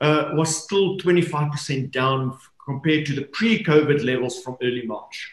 uh, 0.00 0.30
was 0.34 0.64
still 0.64 0.96
25% 0.98 1.90
down 1.90 2.38
compared 2.64 3.04
to 3.06 3.14
the 3.14 3.22
pre 3.22 3.62
COVID 3.64 4.04
levels 4.04 4.40
from 4.42 4.56
early 4.62 4.86
March. 4.86 5.32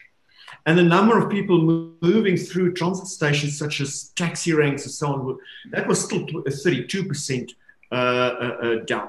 And 0.66 0.78
the 0.78 0.82
number 0.82 1.18
of 1.18 1.30
people 1.30 1.60
moving 2.02 2.36
through 2.36 2.74
transit 2.74 3.06
stations, 3.06 3.58
such 3.58 3.80
as 3.80 4.10
taxi 4.16 4.52
ranks 4.52 4.84
and 4.84 4.92
so 4.92 5.06
on, 5.12 5.38
that 5.70 5.86
was 5.86 6.04
still 6.04 6.26
32% 6.26 7.54
uh, 7.92 7.94
uh, 7.94 7.96
uh, 7.96 8.74
down. 8.84 9.08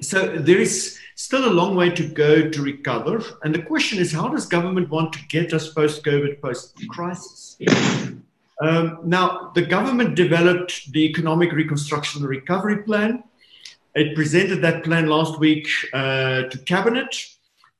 So 0.00 0.36
there 0.36 0.58
is 0.58 0.98
still 1.14 1.48
a 1.48 1.52
long 1.52 1.76
way 1.76 1.90
to 1.90 2.08
go 2.08 2.48
to 2.48 2.62
recover. 2.62 3.22
And 3.42 3.54
the 3.54 3.62
question 3.62 3.98
is, 3.98 4.12
how 4.12 4.28
does 4.28 4.46
government 4.46 4.90
want 4.90 5.12
to 5.12 5.20
get 5.28 5.52
us 5.52 5.68
post 5.68 6.04
COVID, 6.04 6.40
post 6.40 6.76
crisis? 6.88 7.58
Um, 8.60 8.98
now, 9.04 9.50
the 9.54 9.62
government 9.62 10.14
developed 10.14 10.92
the 10.92 11.04
Economic 11.04 11.52
Reconstruction 11.52 12.22
and 12.22 12.28
Recovery 12.28 12.82
Plan. 12.82 13.24
It 13.94 14.14
presented 14.14 14.62
that 14.62 14.84
plan 14.84 15.06
last 15.06 15.38
week 15.38 15.68
uh, 15.92 16.42
to 16.44 16.58
Cabinet. 16.64 17.14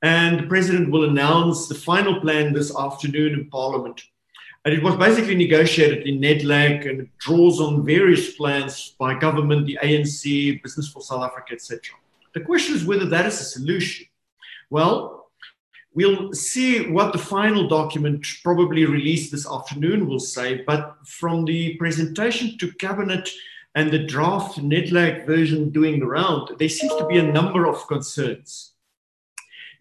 And 0.02 0.40
the 0.40 0.46
president 0.48 0.90
will 0.90 1.08
announce 1.08 1.68
the 1.68 1.76
final 1.76 2.20
plan 2.20 2.52
this 2.52 2.76
afternoon 2.76 3.34
in 3.34 3.48
Parliament. 3.48 4.02
And 4.64 4.74
it 4.74 4.82
was 4.82 4.96
basically 4.96 5.36
negotiated 5.36 6.06
in 6.06 6.20
NEDLAC 6.20 6.88
and 6.88 7.08
draws 7.18 7.60
on 7.60 7.84
various 7.84 8.34
plans 8.34 8.94
by 8.98 9.18
government, 9.18 9.66
the 9.66 9.78
ANC, 9.82 10.62
Business 10.62 10.88
for 10.88 11.02
South 11.02 11.22
Africa, 11.22 11.54
etc. 11.54 11.80
The 12.34 12.40
question 12.40 12.74
is 12.74 12.84
whether 12.84 13.06
that 13.06 13.26
is 13.26 13.40
a 13.40 13.44
solution. 13.44 14.06
Well, 14.70 15.30
we'll 15.94 16.32
see 16.32 16.90
what 16.90 17.12
the 17.12 17.18
final 17.18 17.68
document, 17.68 18.26
probably 18.42 18.84
released 18.84 19.30
this 19.30 19.48
afternoon, 19.48 20.08
will 20.08 20.20
say. 20.20 20.62
But 20.64 20.96
from 21.06 21.44
the 21.44 21.74
presentation 21.74 22.56
to 22.58 22.72
cabinet 22.72 23.28
and 23.74 23.90
the 23.90 24.04
draft 24.04 24.58
NEDLAC 24.58 25.26
version 25.26 25.70
doing 25.70 26.00
the 26.00 26.06
round, 26.06 26.56
there 26.58 26.68
seems 26.68 26.94
to 26.96 27.06
be 27.06 27.18
a 27.18 27.32
number 27.32 27.66
of 27.66 27.86
concerns. 27.88 28.71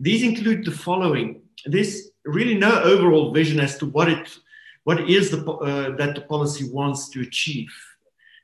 These 0.02 0.24
include 0.24 0.66
the 0.66 0.72
following. 0.72 1.44
There's 1.64 2.10
really 2.26 2.56
no 2.56 2.82
overall 2.82 3.32
vision 3.32 3.60
as 3.60 3.78
to 3.78 3.86
what 3.86 4.10
it 4.10 4.36
what 4.84 5.08
is 5.08 5.30
the, 5.30 5.45
uh, 5.45 5.95
that 5.97 6.16
the 6.16 6.22
policy 6.22 6.68
wants 6.72 7.10
to 7.10 7.22
achieve. 7.22 7.72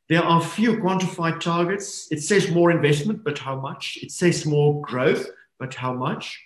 There 0.07 0.23
are 0.23 0.39
few 0.39 0.77
quantified 0.77 1.39
targets. 1.39 2.07
It 2.11 2.21
says 2.21 2.51
more 2.51 2.69
investment, 2.69 3.23
but 3.23 3.39
how 3.39 3.59
much? 3.59 3.97
It 4.03 4.11
says 4.11 4.45
more 4.45 4.79
growth, 4.83 5.25
but 5.57 5.73
how 5.73 5.93
much? 5.93 6.39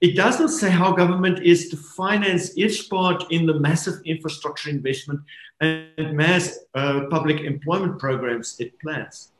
It 0.00 0.16
does 0.16 0.40
not 0.40 0.48
say 0.48 0.70
how 0.70 0.92
government 0.92 1.44
is 1.44 1.68
to 1.68 1.76
finance 1.76 2.56
its 2.56 2.82
part 2.82 3.30
in 3.30 3.44
the 3.44 3.60
massive 3.60 4.00
infrastructure 4.06 4.70
investment 4.70 5.20
and 5.60 6.16
mass 6.16 6.58
uh, 6.74 7.02
public 7.10 7.40
employment 7.40 7.98
programs 7.98 8.56
it 8.58 8.78
plans 8.80 9.32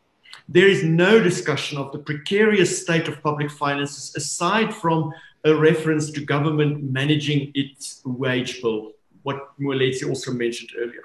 there 0.48 0.68
is 0.68 0.84
no 0.84 1.22
discussion 1.22 1.76
of 1.78 1.92
the 1.92 1.98
precarious 1.98 2.82
state 2.82 3.08
of 3.08 3.22
public 3.22 3.50
finances 3.50 4.14
aside 4.16 4.72
from 4.74 5.12
a 5.44 5.54
reference 5.54 6.10
to 6.10 6.24
government 6.24 6.82
managing 6.92 7.50
its 7.54 8.00
wage 8.04 8.62
bill, 8.62 8.92
what 9.22 9.50
Moeletsi 9.60 10.08
also 10.08 10.32
mentioned 10.32 10.70
earlier. 10.78 11.02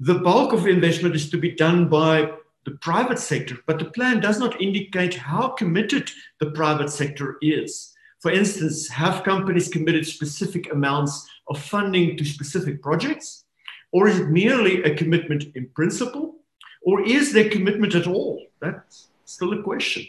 The 0.00 0.14
bulk 0.14 0.52
of 0.52 0.66
investment 0.66 1.14
is 1.14 1.30
to 1.30 1.36
be 1.36 1.52
done 1.52 1.88
by 1.88 2.32
the 2.64 2.72
private 2.72 3.18
sector, 3.18 3.56
but 3.66 3.78
the 3.78 3.86
plan 3.86 4.20
does 4.20 4.38
not 4.38 4.60
indicate 4.60 5.14
how 5.14 5.48
committed 5.48 6.10
the 6.40 6.50
private 6.50 6.90
sector 6.90 7.36
is. 7.42 7.94
For 8.20 8.30
instance, 8.30 8.88
have 8.88 9.24
companies 9.24 9.68
committed 9.68 10.06
specific 10.06 10.72
amounts 10.72 11.28
of 11.48 11.60
funding 11.60 12.16
to 12.16 12.24
specific 12.24 12.80
projects? 12.82 13.44
Or 13.92 14.08
is 14.08 14.20
it 14.20 14.28
merely 14.28 14.82
a 14.84 14.94
commitment 14.94 15.44
in 15.54 15.68
principle? 15.74 16.36
Or 16.84 17.02
is 17.02 17.32
there 17.32 17.50
commitment 17.50 17.94
at 17.94 18.06
all? 18.06 18.46
That's 18.60 19.08
still 19.24 19.52
a 19.52 19.62
question. 19.62 20.06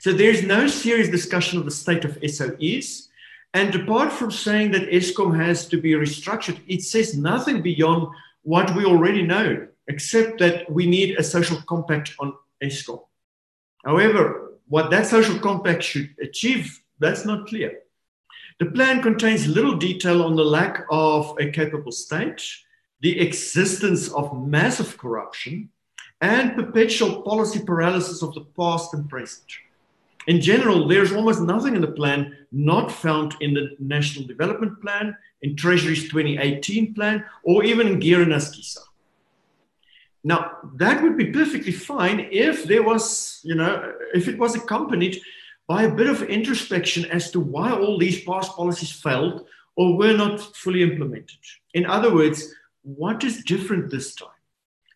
So 0.00 0.12
there's 0.12 0.42
no 0.42 0.66
serious 0.66 1.08
discussion 1.08 1.58
of 1.58 1.64
the 1.64 1.70
state 1.70 2.04
of 2.04 2.18
SOEs. 2.20 3.08
And 3.54 3.74
apart 3.74 4.12
from 4.12 4.30
saying 4.30 4.72
that 4.72 4.90
Eskom 4.90 5.36
has 5.36 5.66
to 5.68 5.80
be 5.80 5.92
restructured, 5.92 6.58
it 6.66 6.82
says 6.82 7.16
nothing 7.16 7.62
beyond 7.62 8.08
what 8.42 8.74
we 8.74 8.84
already 8.84 9.22
know, 9.22 9.68
except 9.86 10.38
that 10.40 10.70
we 10.70 10.86
need 10.86 11.18
a 11.18 11.22
social 11.22 11.60
compact 11.68 12.14
on 12.18 12.34
Eskom. 12.62 13.02
However, 13.84 14.52
what 14.68 14.90
that 14.90 15.06
social 15.06 15.38
compact 15.38 15.82
should 15.82 16.14
achieve, 16.20 16.80
that's 16.98 17.24
not 17.24 17.46
clear. 17.46 17.80
The 18.58 18.66
plan 18.66 19.02
contains 19.02 19.46
little 19.46 19.76
detail 19.76 20.22
on 20.22 20.34
the 20.34 20.44
lack 20.44 20.84
of 20.90 21.36
a 21.38 21.50
capable 21.50 21.92
state, 21.92 22.42
the 23.02 23.20
existence 23.20 24.08
of 24.12 24.46
massive 24.46 24.96
corruption 24.96 25.68
and 26.20 26.54
perpetual 26.54 27.22
policy 27.22 27.60
paralysis 27.64 28.22
of 28.22 28.32
the 28.34 28.44
past 28.56 28.94
and 28.94 29.08
present. 29.10 29.44
In 30.28 30.40
general, 30.40 30.86
there's 30.86 31.12
almost 31.12 31.40
nothing 31.40 31.74
in 31.74 31.80
the 31.80 31.88
plan 31.88 32.36
not 32.52 32.92
found 32.92 33.34
in 33.40 33.54
the 33.54 33.76
National 33.80 34.24
Development 34.24 34.80
Plan, 34.80 35.16
in 35.42 35.56
Treasury's 35.56 36.08
2018 36.08 36.94
plan, 36.94 37.24
or 37.42 37.64
even 37.64 37.88
in 37.88 38.00
GEAR 38.00 38.22
and 38.22 38.32
ASGISA. 38.32 38.78
Now, 40.22 40.58
that 40.76 41.02
would 41.02 41.16
be 41.16 41.32
perfectly 41.32 41.72
fine 41.72 42.28
if 42.30 42.64
there 42.64 42.84
was, 42.84 43.40
you 43.42 43.56
know, 43.56 43.92
if 44.14 44.28
it 44.28 44.38
was 44.38 44.54
accompanied 44.54 45.20
by 45.66 45.82
a 45.82 45.92
bit 45.92 46.06
of 46.06 46.22
introspection 46.22 47.04
as 47.06 47.32
to 47.32 47.40
why 47.40 47.72
all 47.72 47.98
these 47.98 48.22
past 48.22 48.54
policies 48.54 48.92
failed 48.92 49.46
or 49.74 49.96
were 49.96 50.16
not 50.16 50.38
fully 50.54 50.84
implemented. 50.84 51.38
In 51.74 51.84
other 51.86 52.14
words, 52.14 52.54
what 52.82 53.24
is 53.24 53.44
different 53.44 53.90
this 53.90 54.14
time? 54.14 54.28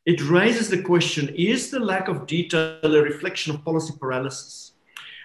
it 0.07 0.23
raises 0.23 0.71
the 0.71 0.83
question 0.83 1.29
is 1.37 1.71
the 1.71 1.81
lack 1.81 2.07
of 2.07 2.27
detail 2.27 2.79
a 2.83 3.03
reflection 3.03 3.53
of 3.53 3.65
policy 3.65 3.93
paralysis? 4.01 4.73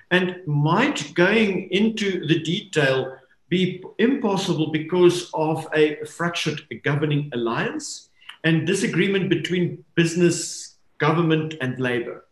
And 0.09 0.35
might 0.45 1.13
going 1.13 1.69
into 1.71 2.25
the 2.25 2.39
detail 2.41 3.15
be 3.47 3.83
impossible 3.99 4.71
because 4.71 5.29
of 5.33 5.67
a 5.73 6.03
fractured 6.05 6.61
governing 6.83 7.29
alliance 7.33 8.09
and 8.43 8.65
disagreement 8.65 9.29
between 9.29 9.85
business, 9.95 10.77
government, 10.97 11.55
and 11.61 11.79
labor? 11.79 12.25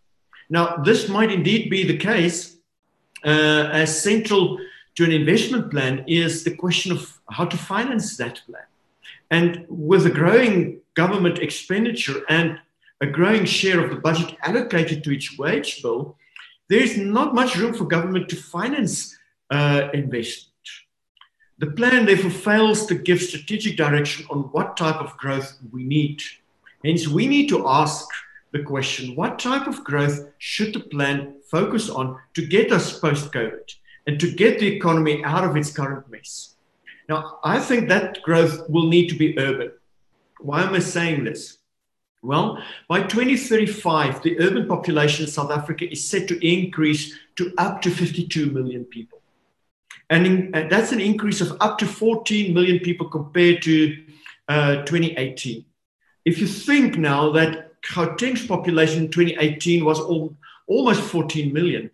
Now, 0.50 0.78
this 0.78 1.08
might 1.08 1.32
indeed 1.32 1.70
be 1.70 1.84
the 1.84 1.98
case, 1.98 2.58
uh, 3.24 3.70
as 3.72 4.02
central 4.02 4.58
to 4.96 5.04
an 5.04 5.12
investment 5.12 5.70
plan 5.70 6.04
is 6.08 6.44
the 6.44 6.56
question 6.56 6.92
of 6.92 7.20
how 7.30 7.46
to 7.46 7.58
finance 7.58 8.18
that 8.18 8.42
plan. 8.48 8.64
And 9.32 9.66
with 9.70 10.06
a 10.06 10.10
growing 10.10 10.82
government 10.96 11.40
expenditure 11.40 12.22
and 12.30 12.60
a 13.02 13.08
growing 13.08 13.46
share 13.46 13.80
of 13.84 13.90
the 13.90 13.96
budget 13.96 14.36
allocated 14.44 15.04
to 15.04 15.12
each 15.12 15.38
wage 15.38 15.82
bill, 15.82 16.18
there 16.70 16.82
is 16.82 16.98
not 16.98 17.34
much 17.34 17.56
room 17.56 17.74
for 17.74 17.86
government 17.86 18.30
to 18.30 18.36
finance 18.36 19.18
uh, 19.50 19.90
investment. 19.94 20.50
The 21.60 21.68
plan, 21.68 22.06
therefore, 22.06 22.32
fails 22.32 22.86
to 22.86 22.96
give 22.96 23.22
strategic 23.22 23.76
direction 23.76 24.26
on 24.30 24.44
what 24.54 24.78
type 24.78 25.02
of 25.02 25.18
growth 25.18 25.58
we 25.72 25.84
need. 25.84 26.22
Hence, 26.86 27.08
we 27.08 27.28
need 27.28 27.50
to 27.50 27.68
ask 27.68 28.08
the 28.52 28.64
question 28.64 29.16
what 29.16 29.40
type 29.40 29.68
of 29.68 29.84
growth 29.84 30.32
should 30.38 30.74
the 30.74 30.80
plan 30.80 31.36
focus 31.52 31.90
on 31.90 32.18
to 32.34 32.46
get 32.46 32.72
us 32.72 32.98
post 32.98 33.32
COVID 33.34 33.76
and 34.08 34.20
to 34.20 34.32
get 34.32 34.60
the 34.60 34.68
economy 34.68 35.24
out 35.24 35.44
of 35.44 35.58
its 35.58 35.72
current 35.72 36.10
mess? 36.10 36.56
Now, 37.10 37.39
I 37.43 37.60
think 37.60 37.89
that 37.89 38.22
growth 38.22 38.70
will 38.70 38.88
need 38.88 39.07
to 39.10 39.16
be 39.16 39.38
urban. 39.39 39.72
Why 40.39 40.62
am 40.62 40.76
I 40.76 40.80
saying 40.80 41.24
this? 41.24 41.57
Well, 42.22 42.62
by 42.88 43.01
2035, 43.01 44.22
the 44.22 44.39
urban 44.39 44.68
population 44.68 45.26
in 45.26 45.32
South 45.32 45.49
Africa 45.49 45.89
is 45.89 46.07
set 46.07 46.28
to 46.28 46.47
increase 46.47 47.18
to 47.38 47.51
up 47.57 47.82
to 47.82 47.89
52 47.89 48.51
million 48.51 48.86
people. 48.86 49.22
And, 50.12 50.28
in, 50.28 50.55
and 50.55 50.72
that's 50.72 50.91
an 50.91 50.99
increase 50.99 51.41
of 51.41 51.57
up 51.62 51.80
to 51.80 51.88
14 51.88 52.53
million 52.53 52.80
people 52.80 53.10
compared 53.10 53.64
to 53.64 53.97
uh, 54.47 54.76
2018. 54.84 55.66
If 56.26 56.39
you 56.39 56.45
think 56.47 56.97
now 56.97 57.32
that 57.32 57.82
Gauteng's 57.82 58.45
population 58.45 59.05
in 59.05 59.12
2018 59.12 59.84
was 59.84 59.99
all, 59.99 60.36
almost 60.68 61.01
14 61.01 61.51
million, 61.51 61.89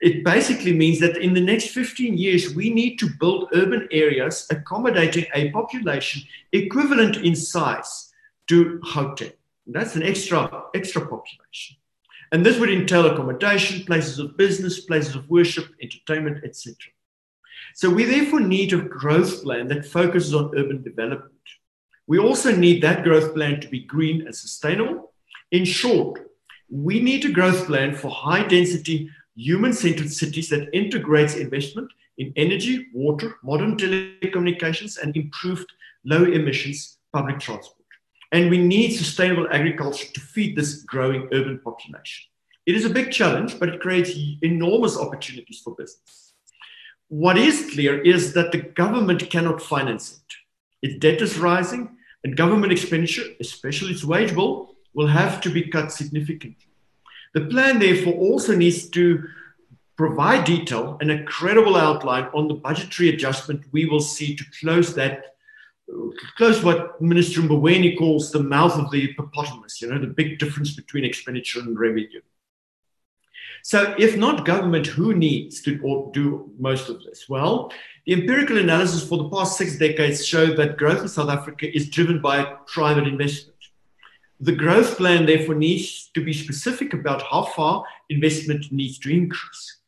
it 0.00 0.24
basically 0.24 0.72
means 0.72 0.98
that 1.00 1.18
in 1.18 1.34
the 1.34 1.40
next 1.40 1.68
15 1.68 2.16
years, 2.16 2.54
we 2.54 2.70
need 2.70 2.98
to 2.98 3.10
build 3.18 3.50
urban 3.52 3.86
areas 3.90 4.46
accommodating 4.50 5.26
a 5.34 5.50
population 5.50 6.22
equivalent 6.52 7.18
in 7.18 7.36
size 7.36 8.10
to 8.48 8.80
Gauteng. 8.80 9.32
That's 9.66 9.96
an 9.96 10.02
extra, 10.02 10.64
extra 10.74 11.02
population. 11.02 11.76
And 12.32 12.46
this 12.46 12.58
would 12.58 12.70
entail 12.70 13.06
accommodation, 13.06 13.84
places 13.84 14.18
of 14.18 14.36
business, 14.36 14.80
places 14.80 15.16
of 15.16 15.28
worship, 15.28 15.66
entertainment, 15.82 16.44
etc. 16.44 16.76
So 17.74 17.90
we 17.90 18.04
therefore 18.04 18.40
need 18.40 18.72
a 18.72 18.78
growth 18.78 19.42
plan 19.42 19.68
that 19.68 19.84
focuses 19.84 20.34
on 20.34 20.56
urban 20.56 20.82
development. 20.82 21.32
We 22.06 22.18
also 22.18 22.54
need 22.54 22.82
that 22.82 23.04
growth 23.04 23.34
plan 23.34 23.60
to 23.60 23.68
be 23.68 23.80
green 23.80 24.22
and 24.26 24.34
sustainable. 24.34 25.12
In 25.50 25.64
short, 25.64 26.30
we 26.70 27.00
need 27.00 27.24
a 27.24 27.32
growth 27.32 27.66
plan 27.66 27.94
for 27.94 28.10
high 28.10 28.46
density, 28.46 29.10
human 29.34 29.72
centered 29.72 30.12
cities 30.12 30.48
that 30.48 30.68
integrates 30.72 31.34
investment 31.34 31.90
in 32.18 32.32
energy, 32.36 32.88
water, 32.92 33.36
modern 33.42 33.76
telecommunications, 33.76 34.98
and 35.00 35.16
improved 35.16 35.72
low 36.04 36.24
emissions 36.24 36.98
public 37.12 37.40
transport. 37.40 37.76
And 38.32 38.50
we 38.50 38.58
need 38.58 38.92
sustainable 38.92 39.48
agriculture 39.50 40.06
to 40.12 40.20
feed 40.20 40.56
this 40.56 40.82
growing 40.82 41.28
urban 41.32 41.58
population. 41.58 42.26
It 42.66 42.76
is 42.76 42.84
a 42.84 42.90
big 42.90 43.10
challenge, 43.10 43.58
but 43.58 43.68
it 43.68 43.80
creates 43.80 44.10
enormous 44.42 44.96
opportunities 44.96 45.60
for 45.64 45.74
business. 45.74 46.34
What 47.08 47.36
is 47.36 47.70
clear 47.72 48.00
is 48.00 48.34
that 48.34 48.52
the 48.52 48.58
government 48.58 49.28
cannot 49.30 49.60
finance 49.60 50.20
it. 50.20 50.88
Its 50.88 50.98
debt 51.00 51.20
is 51.20 51.38
rising, 51.38 51.96
and 52.22 52.36
government 52.36 52.72
expenditure, 52.72 53.24
especially 53.40 53.92
its 53.92 54.04
wage 54.04 54.34
bill, 54.34 54.76
will 54.94 55.08
have 55.08 55.40
to 55.40 55.50
be 55.50 55.62
cut 55.62 55.90
significantly. 55.90 56.69
The 57.34 57.42
plan, 57.42 57.78
therefore, 57.78 58.14
also 58.14 58.54
needs 58.56 58.88
to 58.90 59.24
provide 59.96 60.44
detail 60.44 60.96
and 61.00 61.10
a 61.10 61.22
credible 61.24 61.76
outline 61.76 62.24
on 62.32 62.48
the 62.48 62.54
budgetary 62.54 63.10
adjustment 63.10 63.66
we 63.70 63.84
will 63.84 64.00
see 64.00 64.34
to 64.34 64.44
close 64.60 64.94
that, 64.94 65.36
close 66.36 66.64
what 66.64 67.00
Minister 67.02 67.42
Mboweni 67.42 67.98
calls 67.98 68.32
the 68.32 68.42
mouth 68.42 68.78
of 68.78 68.90
the 68.90 69.06
hippopotamus, 69.06 69.82
you 69.82 69.90
know, 69.90 70.00
the 70.00 70.06
big 70.06 70.38
difference 70.38 70.74
between 70.74 71.04
expenditure 71.04 71.60
and 71.60 71.78
revenue. 71.78 72.22
So, 73.62 73.94
if 73.98 74.16
not 74.16 74.46
government, 74.46 74.86
who 74.86 75.14
needs 75.14 75.60
to 75.62 75.76
do 76.12 76.50
most 76.58 76.88
of 76.88 77.02
this? 77.04 77.28
Well, 77.28 77.70
the 78.06 78.14
empirical 78.14 78.56
analysis 78.56 79.06
for 79.06 79.18
the 79.18 79.28
past 79.28 79.58
six 79.58 79.76
decades 79.76 80.26
showed 80.26 80.56
that 80.56 80.78
growth 80.78 81.02
in 81.02 81.08
South 81.08 81.28
Africa 81.28 81.74
is 81.76 81.90
driven 81.90 82.22
by 82.22 82.44
private 82.66 83.06
investment. 83.06 83.49
The 84.42 84.52
growth 84.52 84.96
plan, 84.96 85.26
therefore, 85.26 85.54
needs 85.54 86.10
to 86.14 86.24
be 86.24 86.32
specific 86.32 86.94
about 86.94 87.22
how 87.22 87.44
far 87.44 87.84
investment 88.08 88.72
needs 88.72 88.98
to 89.00 89.10
increase. 89.10 89.80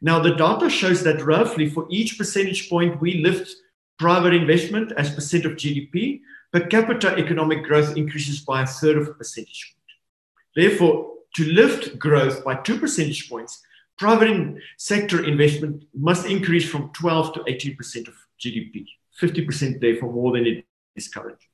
Now, 0.00 0.20
the 0.20 0.36
data 0.36 0.70
shows 0.70 1.02
that 1.02 1.24
roughly 1.24 1.68
for 1.68 1.86
each 1.90 2.16
percentage 2.16 2.68
point 2.68 3.00
we 3.00 3.14
lift 3.14 3.52
private 3.98 4.32
investment 4.32 4.92
as 4.96 5.12
percent 5.12 5.44
of 5.44 5.52
GDP, 5.52 6.20
per 6.52 6.66
capita 6.66 7.16
economic 7.16 7.64
growth 7.64 7.96
increases 7.96 8.40
by 8.40 8.62
a 8.62 8.66
third 8.66 8.96
of 8.96 9.08
a 9.08 9.14
percentage 9.14 9.74
point. 9.74 10.68
Therefore, 10.68 11.14
to 11.34 11.44
lift 11.44 11.98
growth 11.98 12.44
by 12.44 12.54
two 12.54 12.78
percentage 12.78 13.28
points, 13.28 13.60
private 13.98 14.56
sector 14.76 15.24
investment 15.24 15.84
must 15.94 16.26
increase 16.26 16.68
from 16.68 16.90
12 16.92 17.34
to 17.34 17.40
18% 17.40 18.08
of 18.08 18.14
GDP, 18.40 18.86
50% 19.20 19.80
therefore 19.80 20.12
more 20.12 20.32
than 20.32 20.46
it 20.46 20.64
is 20.94 21.08
currently. 21.08 21.48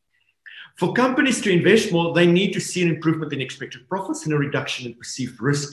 For 0.77 0.93
companies 0.93 1.41
to 1.43 1.51
invest 1.51 1.93
more, 1.93 2.15
they 2.15 2.27
need 2.27 2.53
to 2.53 2.61
see 2.61 2.83
an 2.83 2.89
improvement 2.89 3.33
in 3.33 3.41
expected 3.41 3.89
profits 3.89 4.25
and 4.25 4.35
a 4.35 4.39
reduction 4.39 4.87
in 4.87 4.95
perceived 4.95 5.41
risk. 5.41 5.73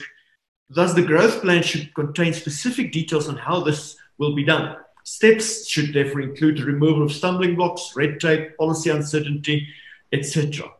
Thus, 0.68 0.94
the 0.94 1.02
growth 1.02 1.42
plan 1.42 1.62
should 1.62 1.92
contain 1.94 2.32
specific 2.32 2.92
details 2.92 3.28
on 3.28 3.36
how 3.36 3.60
this 3.60 3.96
will 4.18 4.34
be 4.34 4.44
done. 4.44 4.76
Steps 5.04 5.66
should 5.66 5.92
therefore 5.92 6.20
include 6.20 6.58
the 6.58 6.64
removal 6.64 7.02
of 7.02 7.12
stumbling 7.12 7.56
blocks, 7.56 7.92
red 7.96 8.20
tape, 8.20 8.56
policy 8.56 8.90
uncertainty, 8.90 9.66
etc. 10.12 10.70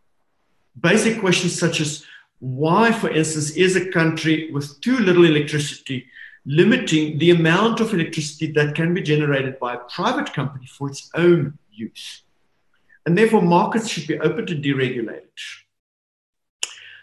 Basic 0.80 1.18
questions 1.18 1.58
such 1.58 1.80
as 1.80 2.04
why, 2.38 2.92
for 2.92 3.10
instance, 3.10 3.50
is 3.50 3.76
a 3.76 3.90
country 3.90 4.50
with 4.52 4.80
too 4.80 4.98
little 4.98 5.24
electricity 5.24 6.06
limiting 6.46 7.18
the 7.18 7.30
amount 7.30 7.80
of 7.80 7.92
electricity 7.92 8.50
that 8.52 8.74
can 8.74 8.94
be 8.94 9.02
generated 9.02 9.58
by 9.58 9.74
a 9.74 9.78
private 9.94 10.32
company 10.32 10.66
for 10.66 10.88
its 10.88 11.10
own 11.14 11.58
use? 11.70 12.22
And 13.06 13.16
therefore, 13.16 13.42
markets 13.42 13.88
should 13.88 14.06
be 14.06 14.18
open 14.20 14.46
to 14.46 14.54
deregulated. 14.54 15.28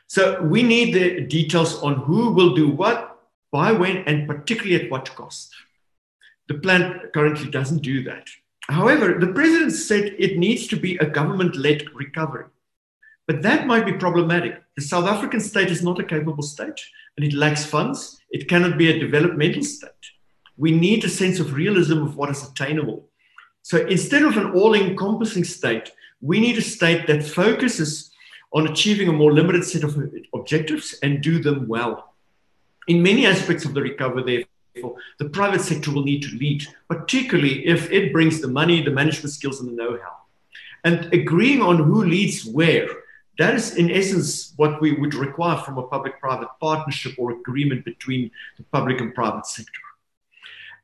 So 0.07 0.41
we 0.41 0.63
need 0.63 0.93
the 0.93 1.21
details 1.21 1.81
on 1.81 1.95
who 1.95 2.31
will 2.31 2.55
do 2.55 2.69
what, 2.69 3.19
by 3.51 3.71
when, 3.71 3.97
and 3.97 4.27
particularly 4.27 4.83
at 4.83 4.91
what 4.91 5.13
cost. 5.15 5.53
The 6.47 6.55
plan 6.55 7.01
currently 7.13 7.49
doesn't 7.49 7.81
do 7.81 8.03
that. 8.03 8.27
However, 8.69 9.17
the 9.19 9.33
president 9.33 9.73
said 9.73 10.15
it 10.17 10.37
needs 10.37 10.67
to 10.67 10.77
be 10.77 10.97
a 10.97 11.05
government 11.05 11.55
led 11.55 11.93
recovery. 11.93 12.45
But 13.25 13.41
that 13.41 13.67
might 13.67 13.85
be 13.85 13.93
problematic. 13.93 14.61
The 14.75 14.81
South 14.81 15.05
African 15.05 15.41
state 15.41 15.69
is 15.69 15.83
not 15.83 15.99
a 15.99 16.03
capable 16.03 16.43
state 16.43 16.79
and 17.17 17.25
it 17.25 17.33
lacks 17.33 17.65
funds. 17.65 18.19
It 18.29 18.47
cannot 18.47 18.77
be 18.77 18.89
a 18.89 18.99
developmental 18.99 19.63
state. 19.63 19.91
We 20.55 20.71
need 20.71 21.03
a 21.03 21.09
sense 21.09 21.39
of 21.39 21.53
realism 21.53 22.01
of 22.03 22.15
what 22.15 22.29
is 22.29 22.47
attainable. 22.47 23.06
So 23.67 23.85
instead 23.85 24.23
of 24.23 24.37
an 24.37 24.51
all 24.51 24.75
encompassing 24.75 25.43
state, 25.43 25.91
we 26.21 26.39
need 26.39 26.57
a 26.57 26.61
state 26.61 27.05
that 27.07 27.21
focuses 27.21 28.11
on 28.53 28.65
achieving 28.65 29.09
a 29.09 29.11
more 29.11 29.33
limited 29.33 29.65
set 29.65 29.83
of 29.83 30.01
objectives 30.33 30.95
and 31.03 31.21
do 31.21 31.39
them 31.39 31.67
well. 31.67 32.13
In 32.87 33.03
many 33.03 33.25
aspects 33.25 33.65
of 33.65 33.73
the 33.73 33.81
recovery, 33.81 34.47
therefore, 34.73 34.95
the 35.19 35.27
private 35.27 35.59
sector 35.59 35.91
will 35.91 36.05
need 36.05 36.23
to 36.23 36.37
lead, 36.37 36.65
particularly 36.87 37.67
if 37.67 37.91
it 37.91 38.13
brings 38.13 38.39
the 38.39 38.47
money, 38.47 38.81
the 38.81 38.91
management 38.91 39.33
skills, 39.33 39.59
and 39.59 39.67
the 39.67 39.73
know 39.73 39.99
how. 40.01 40.15
And 40.85 41.13
agreeing 41.13 41.61
on 41.61 41.75
who 41.75 42.05
leads 42.05 42.45
where, 42.45 42.87
that 43.37 43.53
is 43.53 43.75
in 43.75 43.91
essence 43.91 44.53
what 44.55 44.79
we 44.79 44.93
would 44.93 45.13
require 45.13 45.57
from 45.57 45.77
a 45.77 45.83
public 45.83 46.21
private 46.21 46.51
partnership 46.61 47.15
or 47.17 47.31
agreement 47.31 47.83
between 47.83 48.31
the 48.55 48.63
public 48.71 49.01
and 49.01 49.13
private 49.13 49.45
sector. 49.45 49.86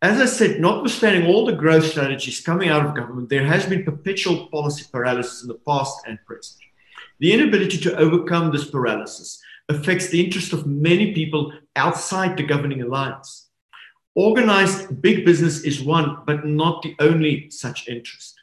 As 0.03 0.19
I 0.19 0.25
said, 0.25 0.59
notwithstanding 0.59 1.27
all 1.27 1.45
the 1.45 1.53
growth 1.53 1.85
strategies 1.85 2.41
coming 2.41 2.67
out 2.67 2.85
of 2.85 2.93
government, 2.93 3.29
there 3.29 3.45
has 3.45 3.65
been 3.65 3.85
perpetual 3.85 4.47
policy 4.47 4.83
paralysis 4.91 5.43
in 5.43 5.47
the 5.47 5.61
past 5.65 6.05
and 6.05 6.19
present. 6.25 6.59
The 7.19 7.31
inability 7.31 7.77
to 7.77 7.95
overcome 7.95 8.51
this 8.51 8.69
paralysis 8.69 9.41
affects 9.69 10.09
the 10.09 10.21
interest 10.21 10.51
of 10.51 10.67
many 10.67 11.13
people 11.13 11.53
outside 11.77 12.35
the 12.35 12.43
governing 12.43 12.81
alliance. 12.81 13.47
Organized 14.13 15.01
big 15.01 15.23
business 15.23 15.61
is 15.61 15.81
one, 15.81 16.17
but 16.27 16.45
not 16.45 16.81
the 16.81 16.97
only 16.99 17.49
such 17.49 17.87
interest. 17.87 18.35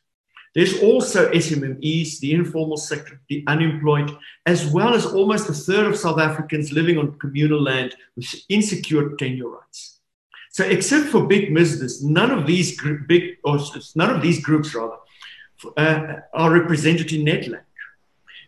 There's 0.54 0.80
also 0.82 1.30
SMMEs, 1.30 2.20
the 2.20 2.32
informal 2.32 2.78
sector, 2.78 3.20
the 3.28 3.44
unemployed, 3.46 4.16
as 4.46 4.66
well 4.66 4.94
as 4.94 5.04
almost 5.04 5.50
a 5.50 5.52
third 5.52 5.88
of 5.88 5.98
South 5.98 6.18
Africans 6.18 6.72
living 6.72 6.96
on 6.96 7.18
communal 7.18 7.60
land 7.60 7.96
with 8.16 8.34
insecure 8.48 9.14
tenure 9.16 9.50
rights. 9.50 9.89
So, 10.50 10.64
except 10.64 11.06
for 11.06 11.26
big 11.26 11.54
business, 11.54 12.02
none 12.02 12.32
of 12.32 12.46
these 12.46 12.78
gr- 12.78 13.04
big 13.06 13.38
or 13.44 13.58
none 13.94 14.10
of 14.10 14.20
these 14.20 14.42
groups 14.42 14.74
rather 14.74 14.96
uh, 15.76 16.16
are 16.34 16.52
represented 16.52 17.12
in 17.12 17.24
Nedlac. 17.24 17.62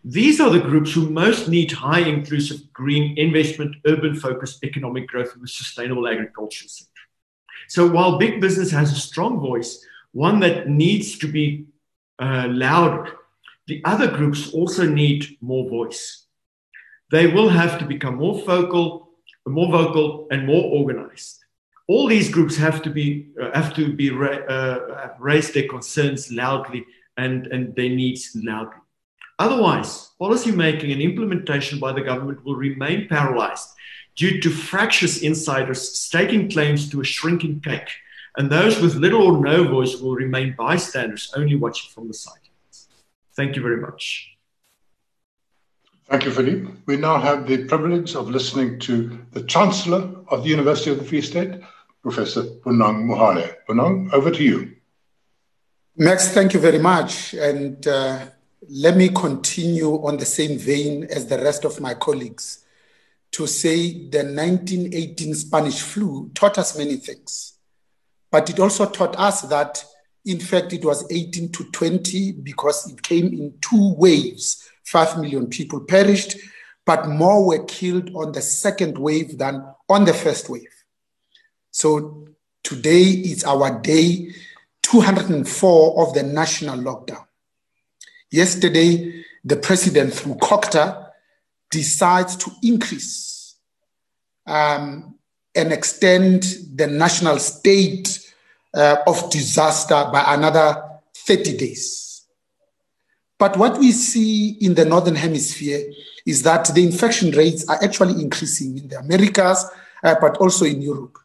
These 0.04 0.40
are 0.40 0.50
the 0.50 0.58
groups 0.58 0.92
who 0.92 1.08
most 1.08 1.48
need 1.48 1.70
high 1.70 2.00
inclusive 2.00 2.72
green 2.72 3.16
investment, 3.16 3.76
urban 3.86 4.16
focused 4.16 4.64
economic 4.64 5.06
growth 5.06 5.36
with 5.36 5.50
sustainable 5.50 6.08
agriculture 6.08 6.66
sector. 6.66 6.90
So 7.68 7.86
while 7.86 8.18
big 8.18 8.40
business 8.40 8.72
has 8.72 8.90
a 8.90 8.96
strong 8.96 9.38
voice, 9.38 9.84
one 10.10 10.40
that 10.40 10.68
needs 10.68 11.18
to 11.18 11.28
be 11.28 11.66
uh, 12.18 12.48
louder, 12.50 13.16
the 13.68 13.80
other 13.84 14.08
groups 14.08 14.52
also 14.52 14.84
need 14.86 15.38
more 15.40 15.70
voice. 15.70 16.26
They 17.12 17.28
will 17.28 17.48
have 17.48 17.78
to 17.78 17.84
become 17.84 18.16
more 18.16 18.42
vocal, 18.44 19.10
more 19.46 19.70
vocal, 19.70 20.26
and 20.32 20.46
more 20.46 20.64
organized. 20.64 21.41
All 21.88 22.06
these 22.06 22.30
groups 22.30 22.56
have 22.56 22.82
to 22.82 22.90
be 22.90 23.28
uh, 23.40 23.50
have 23.54 23.74
to 23.74 23.92
be 23.92 24.10
uh, 24.10 25.08
raise 25.18 25.52
their 25.52 25.68
concerns 25.68 26.30
loudly 26.32 26.86
and, 27.16 27.46
and 27.48 27.74
their 27.74 27.88
needs 27.88 28.30
loudly. 28.34 28.80
Otherwise, 29.38 30.10
policy 30.18 30.52
making 30.52 30.92
and 30.92 31.02
implementation 31.02 31.80
by 31.80 31.92
the 31.92 32.00
government 32.00 32.44
will 32.44 32.56
remain 32.56 33.08
paralyzed 33.08 33.68
due 34.14 34.40
to 34.40 34.50
fractious 34.50 35.22
insiders 35.22 35.98
staking 35.98 36.50
claims 36.50 36.88
to 36.90 37.00
a 37.00 37.04
shrinking 37.04 37.60
cake, 37.60 37.90
and 38.36 38.50
those 38.50 38.80
with 38.80 38.94
little 38.94 39.22
or 39.22 39.42
no 39.42 39.64
voice 39.64 39.96
will 39.96 40.14
remain 40.14 40.54
bystanders, 40.56 41.32
only 41.34 41.56
watching 41.56 41.90
from 41.90 42.08
the 42.08 42.14
sidelines. 42.14 42.88
Thank 43.34 43.56
you 43.56 43.62
very 43.62 43.80
much. 43.80 44.31
Thank 46.12 46.26
you, 46.26 46.30
Philippe. 46.30 46.70
We 46.84 46.98
now 46.98 47.18
have 47.18 47.46
the 47.46 47.64
privilege 47.64 48.14
of 48.16 48.28
listening 48.28 48.78
to 48.80 49.18
the 49.30 49.44
Chancellor 49.44 50.14
of 50.28 50.42
the 50.42 50.50
University 50.50 50.90
of 50.90 50.98
the 50.98 51.04
Free 51.04 51.22
State, 51.22 51.52
Professor 52.02 52.42
Bonang 52.42 53.04
Mohale. 53.06 53.54
Bonang, 53.66 54.12
over 54.12 54.30
to 54.30 54.44
you. 54.44 54.76
Max, 55.96 56.28
thank 56.34 56.52
you 56.52 56.60
very 56.60 56.78
much. 56.78 57.32
And 57.32 57.86
uh, 57.88 58.26
let 58.68 58.94
me 58.94 59.08
continue 59.08 60.04
on 60.04 60.18
the 60.18 60.26
same 60.26 60.58
vein 60.58 61.04
as 61.04 61.28
the 61.28 61.38
rest 61.38 61.64
of 61.64 61.80
my 61.80 61.94
colleagues 61.94 62.62
to 63.30 63.46
say 63.46 63.92
the 64.10 64.18
1918 64.18 65.34
Spanish 65.34 65.80
flu 65.80 66.30
taught 66.34 66.58
us 66.58 66.76
many 66.76 66.96
things. 66.96 67.54
But 68.30 68.50
it 68.50 68.60
also 68.60 68.84
taught 68.84 69.18
us 69.18 69.40
that, 69.48 69.82
in 70.26 70.40
fact, 70.40 70.74
it 70.74 70.84
was 70.84 71.10
18 71.10 71.52
to 71.52 71.64
20 71.70 72.32
because 72.32 72.92
it 72.92 73.02
came 73.02 73.28
in 73.28 73.54
two 73.62 73.94
waves. 73.94 74.68
Five 74.92 75.16
million 75.16 75.46
people 75.46 75.80
perished, 75.80 76.36
but 76.84 77.08
more 77.08 77.46
were 77.46 77.64
killed 77.64 78.14
on 78.14 78.32
the 78.32 78.42
second 78.42 78.98
wave 78.98 79.38
than 79.38 79.64
on 79.88 80.04
the 80.04 80.12
first 80.12 80.50
wave. 80.50 80.68
So 81.70 82.28
today 82.62 83.00
is 83.00 83.42
our 83.44 83.80
day 83.80 84.34
204 84.82 86.06
of 86.06 86.12
the 86.12 86.22
national 86.22 86.76
lockdown. 86.76 87.24
Yesterday, 88.30 89.24
the 89.42 89.56
president, 89.56 90.12
through 90.12 90.34
COGTA, 90.34 91.06
decides 91.70 92.36
to 92.36 92.50
increase 92.62 93.56
um, 94.46 95.14
and 95.54 95.72
extend 95.72 96.42
the 96.74 96.86
national 96.86 97.38
state 97.38 98.30
uh, 98.74 98.96
of 99.06 99.30
disaster 99.30 100.06
by 100.12 100.34
another 100.34 100.82
30 101.14 101.56
days. 101.56 102.11
But 103.42 103.56
what 103.56 103.76
we 103.78 103.90
see 103.90 104.50
in 104.60 104.74
the 104.74 104.84
Northern 104.84 105.16
Hemisphere 105.16 105.92
is 106.24 106.44
that 106.44 106.72
the 106.76 106.84
infection 106.84 107.32
rates 107.32 107.68
are 107.68 107.82
actually 107.82 108.22
increasing 108.22 108.78
in 108.78 108.86
the 108.86 109.00
Americas, 109.00 109.68
uh, 110.04 110.14
but 110.20 110.36
also 110.36 110.64
in 110.64 110.80
Europe. 110.80 111.18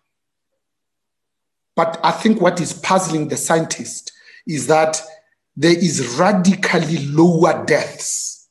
But 1.76 2.00
I 2.04 2.10
think 2.10 2.42
what 2.42 2.60
is 2.60 2.74
puzzling 2.74 3.28
the 3.28 3.38
scientists 3.38 4.12
is 4.48 4.66
that 4.66 5.00
there 5.56 5.78
is 5.78 6.18
radically 6.18 7.06
lower 7.06 7.64
deaths 7.68 8.50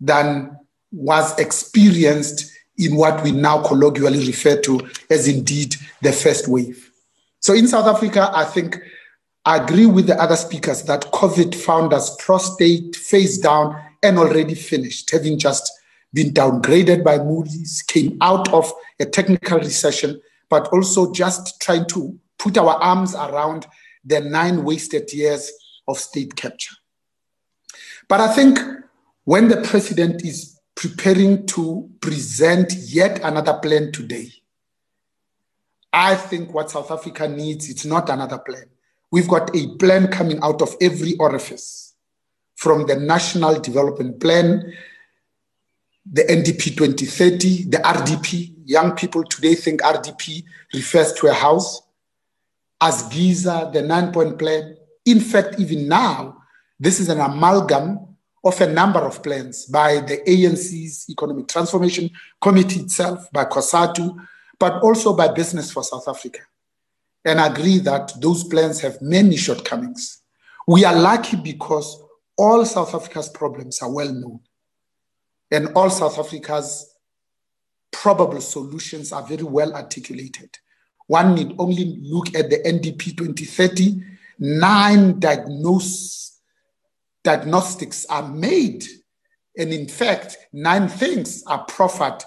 than 0.00 0.58
was 0.90 1.38
experienced 1.38 2.50
in 2.76 2.96
what 2.96 3.22
we 3.22 3.30
now 3.30 3.62
colloquially 3.62 4.26
refer 4.26 4.60
to 4.62 4.80
as 5.10 5.28
indeed 5.28 5.76
the 6.02 6.10
first 6.10 6.48
wave. 6.48 6.90
So 7.38 7.54
in 7.54 7.68
South 7.68 7.86
Africa, 7.86 8.32
I 8.34 8.44
think 8.44 8.80
agree 9.46 9.86
with 9.86 10.06
the 10.06 10.20
other 10.20 10.36
speakers 10.36 10.82
that 10.84 11.02
COVID 11.12 11.54
found 11.54 11.92
us 11.92 12.16
prostate, 12.16 12.96
face 12.96 13.38
down, 13.38 13.80
and 14.02 14.18
already 14.18 14.54
finished, 14.54 15.10
having 15.10 15.38
just 15.38 15.70
been 16.12 16.32
downgraded 16.32 17.04
by 17.04 17.18
Moody's, 17.18 17.82
came 17.86 18.16
out 18.20 18.52
of 18.52 18.72
a 19.00 19.04
technical 19.04 19.58
recession, 19.58 20.20
but 20.48 20.68
also 20.68 21.12
just 21.12 21.60
trying 21.60 21.86
to 21.88 22.18
put 22.38 22.56
our 22.56 22.74
arms 22.82 23.14
around 23.14 23.66
the 24.04 24.20
nine 24.20 24.64
wasted 24.64 25.12
years 25.12 25.50
of 25.88 25.98
state 25.98 26.36
capture. 26.36 26.74
But 28.08 28.20
I 28.20 28.32
think 28.32 28.58
when 29.24 29.48
the 29.48 29.62
president 29.62 30.24
is 30.24 30.60
preparing 30.74 31.46
to 31.46 31.90
present 32.00 32.72
yet 32.72 33.20
another 33.22 33.54
plan 33.54 33.92
today, 33.92 34.30
I 35.92 36.14
think 36.14 36.52
what 36.52 36.70
South 36.70 36.90
Africa 36.90 37.28
needs 37.28 37.68
is 37.68 37.86
not 37.86 38.10
another 38.10 38.38
plan. 38.38 38.64
We've 39.14 39.28
got 39.28 39.54
a 39.54 39.68
plan 39.76 40.08
coming 40.08 40.40
out 40.42 40.60
of 40.60 40.74
every 40.80 41.14
orifice 41.18 41.94
from 42.56 42.88
the 42.88 42.96
National 42.96 43.60
Development 43.60 44.18
Plan, 44.18 44.74
the 46.04 46.22
NDP 46.22 46.76
2030, 46.76 47.70
the 47.70 47.76
RDP. 47.76 48.54
Young 48.64 48.96
people 48.96 49.22
today 49.22 49.54
think 49.54 49.82
RDP 49.82 50.42
refers 50.72 51.12
to 51.12 51.28
a 51.28 51.32
house 51.32 51.82
ASGISA, 52.82 53.72
the 53.72 53.82
nine 53.82 54.12
point 54.12 54.36
plan. 54.36 54.76
In 55.04 55.20
fact, 55.20 55.60
even 55.60 55.86
now, 55.86 56.36
this 56.80 56.98
is 56.98 57.08
an 57.08 57.20
amalgam 57.20 58.16
of 58.44 58.60
a 58.60 58.66
number 58.66 58.98
of 58.98 59.22
plans 59.22 59.66
by 59.66 60.00
the 60.00 60.18
ANC's 60.26 61.08
Economic 61.08 61.46
Transformation 61.46 62.10
Committee 62.40 62.80
itself, 62.80 63.30
by 63.30 63.44
COSATU, 63.44 64.16
but 64.58 64.82
also 64.82 65.14
by 65.14 65.28
Business 65.28 65.70
for 65.70 65.84
South 65.84 66.08
Africa. 66.08 66.40
And 67.24 67.40
agree 67.40 67.78
that 67.78 68.12
those 68.20 68.44
plans 68.44 68.80
have 68.80 69.00
many 69.00 69.36
shortcomings. 69.36 70.22
We 70.66 70.84
are 70.84 70.94
lucky 70.94 71.36
because 71.36 72.02
all 72.36 72.64
South 72.64 72.94
Africa's 72.94 73.28
problems 73.28 73.80
are 73.80 73.90
well 73.90 74.12
known, 74.12 74.40
and 75.50 75.68
all 75.74 75.88
South 75.88 76.18
Africa's 76.18 76.94
probable 77.92 78.40
solutions 78.40 79.12
are 79.12 79.22
very 79.22 79.44
well 79.44 79.74
articulated. 79.74 80.50
One 81.06 81.34
need 81.34 81.54
only 81.58 81.98
look 82.02 82.34
at 82.34 82.50
the 82.50 82.58
NDP 82.58 83.16
2030. 83.16 84.02
Nine 84.38 85.20
diagnose, 85.20 86.40
diagnostics 87.22 88.04
are 88.06 88.26
made. 88.28 88.84
And 89.56 89.72
in 89.72 89.86
fact, 89.86 90.36
nine 90.52 90.88
things 90.88 91.44
are 91.46 91.64
proffered 91.66 92.18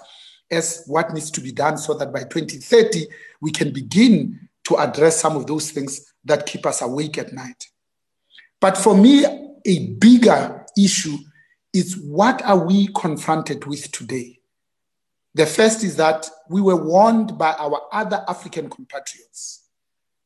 as 0.50 0.84
what 0.86 1.12
needs 1.12 1.30
to 1.32 1.40
be 1.40 1.52
done 1.52 1.76
so 1.76 1.92
that 1.94 2.12
by 2.12 2.20
2030, 2.20 3.06
we 3.40 3.50
can 3.50 3.72
begin 3.72 4.47
to 4.68 4.76
address 4.76 5.18
some 5.18 5.34
of 5.34 5.46
those 5.46 5.70
things 5.70 6.12
that 6.24 6.44
keep 6.44 6.66
us 6.66 6.82
awake 6.82 7.16
at 7.16 7.32
night. 7.32 7.68
But 8.60 8.76
for 8.76 8.94
me, 8.94 9.24
a 9.64 9.86
bigger 9.94 10.66
issue 10.76 11.16
is 11.72 11.96
what 11.96 12.42
are 12.44 12.66
we 12.66 12.88
confronted 12.88 13.64
with 13.64 13.90
today? 13.92 14.38
The 15.34 15.46
first 15.46 15.84
is 15.84 15.96
that 15.96 16.28
we 16.50 16.60
were 16.60 16.76
warned 16.76 17.38
by 17.38 17.54
our 17.54 17.80
other 17.92 18.22
African 18.28 18.68
compatriots 18.68 19.64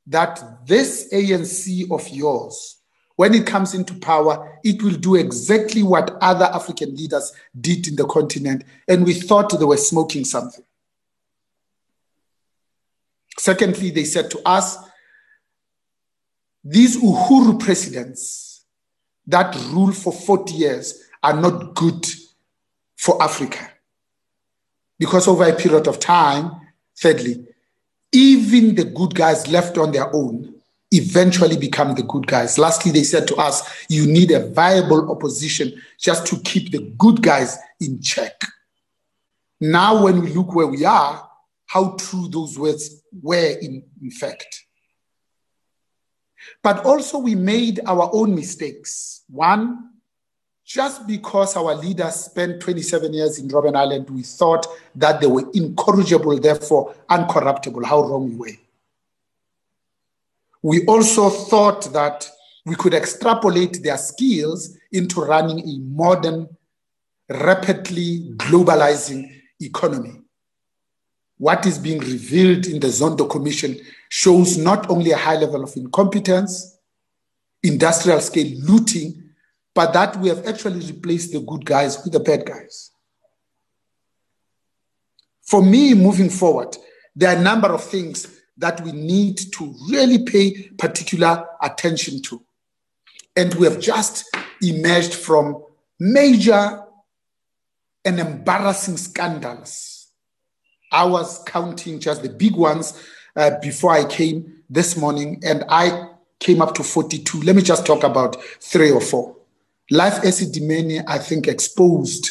that 0.09 0.43
this 0.67 1.09
ANC 1.13 1.89
of 1.93 2.09
yours, 2.09 2.79
when 3.15 3.35
it 3.35 3.47
comes 3.47 3.75
into 3.75 3.95
power, 3.95 4.59
it 4.65 4.83
will 4.83 4.97
do 4.97 5.15
exactly 5.15 5.85
what 5.85 6.17
other 6.21 6.47
African 6.47 6.97
leaders 6.97 7.33
did 7.61 7.87
in 7.87 7.95
the 7.95 8.07
continent. 8.07 8.65
And 8.89 9.05
we 9.05 9.15
thought 9.15 9.57
they 9.57 9.65
were 9.65 9.77
smoking 9.77 10.25
something. 10.25 10.65
Secondly, 13.39 13.91
they 13.91 14.05
said 14.05 14.31
to 14.31 14.41
us, 14.47 14.77
these 16.65 16.97
Uhuru 16.97 17.59
presidents 17.59 18.65
that 19.27 19.55
rule 19.71 19.93
for 19.93 20.13
40 20.13 20.55
years 20.55 21.03
are 21.23 21.39
not 21.39 21.75
good 21.75 22.07
for 22.97 23.21
Africa 23.23 23.71
because 24.99 25.27
over 25.27 25.45
a 25.45 25.53
period 25.53 25.89
of 25.89 25.99
time, 25.99 26.53
thirdly, 26.97 27.45
even 28.13 28.75
the 28.77 28.85
good 28.85 29.15
guys 29.15 29.49
left 29.49 29.77
on 29.79 29.91
their 29.91 30.15
own 30.15 30.55
eventually 30.93 31.57
become 31.57 31.95
the 31.95 32.03
good 32.03 32.27
guys. 32.27 32.59
Lastly, 32.59 32.93
they 32.93 33.03
said 33.03 33.27
to 33.27 33.37
us, 33.37 33.63
you 33.89 34.07
need 34.07 34.31
a 34.31 34.47
viable 34.51 35.11
opposition 35.11 35.73
just 35.99 36.27
to 36.27 36.39
keep 36.41 36.71
the 36.71 36.81
good 36.99 37.23
guys 37.23 37.59
in 37.81 38.01
check. 38.01 38.43
Now, 39.59 40.05
when 40.05 40.23
we 40.23 40.31
look 40.33 40.55
where 40.55 40.67
we 40.67 40.85
are, 40.85 41.29
how 41.73 41.97
true 41.99 42.29
those 42.29 42.59
words 42.59 43.03
were 43.23 43.57
in, 43.63 43.83
in 44.03 44.11
fact. 44.11 44.67
But 46.63 46.85
also, 46.85 47.17
we 47.19 47.35
made 47.35 47.81
our 47.87 48.11
own 48.13 48.35
mistakes. 48.35 49.25
One, 49.31 49.91
just 50.67 51.07
because 51.07 51.57
our 51.57 51.75
leaders 51.75 52.15
spent 52.15 52.61
27 52.61 53.15
years 53.15 53.39
in 53.39 53.49
Robben 53.49 53.75
Island, 53.75 54.11
we 54.11 54.23
thought 54.23 54.67
that 54.97 55.23
they 55.23 55.27
were 55.27 55.51
incorrigible, 55.55 56.39
therefore 56.39 56.95
uncorruptible. 57.09 57.87
How 57.87 58.03
wrong 58.03 58.29
we 58.29 58.37
were. 58.37 58.59
We 60.61 60.85
also 60.85 61.31
thought 61.31 61.91
that 61.95 62.29
we 62.67 62.77
could 62.77 62.93
extrapolate 62.93 63.83
their 63.83 63.97
skills 63.97 64.77
into 64.93 65.23
running 65.23 65.61
a 65.61 65.79
modern, 65.79 66.55
rapidly 67.31 68.35
globalizing 68.37 69.41
economy. 69.59 70.22
What 71.43 71.67
is 71.67 71.77
being 71.77 71.99
revealed 71.99 72.67
in 72.67 72.79
the 72.79 72.87
Zondo 72.87 73.29
Commission 73.29 73.77
shows 74.09 74.57
not 74.57 74.89
only 74.89 75.11
a 75.11 75.17
high 75.17 75.35
level 75.35 75.65
of 75.65 75.77
incompetence, 75.77 76.79
industrial 77.65 78.21
scale 78.21 78.61
looting, 78.61 79.31
but 79.75 79.93
that 79.93 80.17
we 80.19 80.29
have 80.29 80.47
actually 80.47 80.87
replaced 80.87 81.33
the 81.33 81.41
good 81.41 81.65
guys 81.67 82.01
with 82.05 82.13
the 82.13 82.21
bad 82.21 82.47
guys. 82.47 82.93
For 85.43 85.65
me, 85.65 85.95
moving 85.95 86.31
forward, 86.31 86.77
there 87.17 87.35
are 87.35 87.41
a 87.41 87.43
number 87.43 87.75
of 87.75 87.83
things 87.83 88.41
that 88.59 88.81
we 88.83 88.93
need 88.93 89.39
to 89.55 89.75
really 89.91 90.23
pay 90.25 90.69
particular 90.79 91.45
attention 91.61 92.23
to. 92.23 92.41
And 93.35 93.53
we 93.55 93.67
have 93.67 93.81
just 93.81 94.25
emerged 94.63 95.15
from 95.15 95.61
major 95.99 96.85
and 98.05 98.21
embarrassing 98.21 98.97
scandals. 98.97 99.92
I 100.93 101.05
was 101.05 101.43
counting 101.45 101.99
just 101.99 102.23
the 102.23 102.29
big 102.29 102.55
ones 102.55 103.03
uh, 103.37 103.59
before 103.61 103.93
I 103.93 104.05
came 104.05 104.63
this 104.69 104.97
morning, 104.97 105.43
and 105.45 105.65
I 105.69 106.09
came 106.39 106.61
up 106.61 106.75
to 106.75 106.83
42. 106.83 107.43
Let 107.43 107.57
me 107.57 107.63
just 107.63 107.87
talk 107.87 108.05
about 108.05 108.43
three 108.61 108.91
or 108.91 109.01
four. 109.01 109.37
Life 109.91 110.23
Esidimeni, 110.23 111.03
I 111.07 111.19
think, 111.19 111.49
exposed 111.49 112.31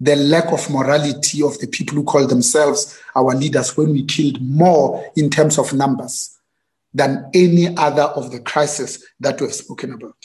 the 0.00 0.16
lack 0.16 0.52
of 0.52 0.68
morality 0.68 1.42
of 1.42 1.58
the 1.60 1.66
people 1.68 1.94
who 1.96 2.02
call 2.02 2.26
themselves 2.26 3.00
our 3.14 3.34
leaders 3.34 3.76
when 3.76 3.92
we 3.92 4.04
killed 4.04 4.42
more 4.42 5.04
in 5.16 5.30
terms 5.30 5.58
of 5.58 5.72
numbers 5.72 6.36
than 6.92 7.30
any 7.34 7.76
other 7.76 8.02
of 8.02 8.32
the 8.32 8.40
crises 8.40 9.06
that 9.20 9.40
we've 9.40 9.54
spoken 9.54 9.92
about. 9.92 10.16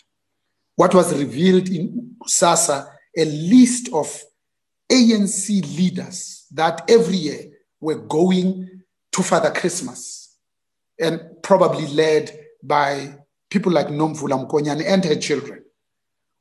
What 0.75 0.95
was 0.95 1.15
revealed 1.17 1.69
in 1.69 2.15
SASSA, 2.25 2.89
a 3.17 3.25
list 3.25 3.89
of 3.93 4.21
ANC 4.91 5.77
leaders 5.77 6.45
that 6.51 6.89
every 6.89 7.17
year 7.17 7.46
were 7.79 7.95
going 7.95 8.83
to 9.11 9.23
Father 9.23 9.51
Christmas 9.51 10.37
and 10.99 11.21
probably 11.43 11.87
led 11.87 12.31
by 12.63 13.15
people 13.49 13.71
like 13.71 13.87
Nomvula 13.87 14.47
Mokonyane 14.47 14.83
and 14.85 15.05
her 15.05 15.15
children. 15.15 15.63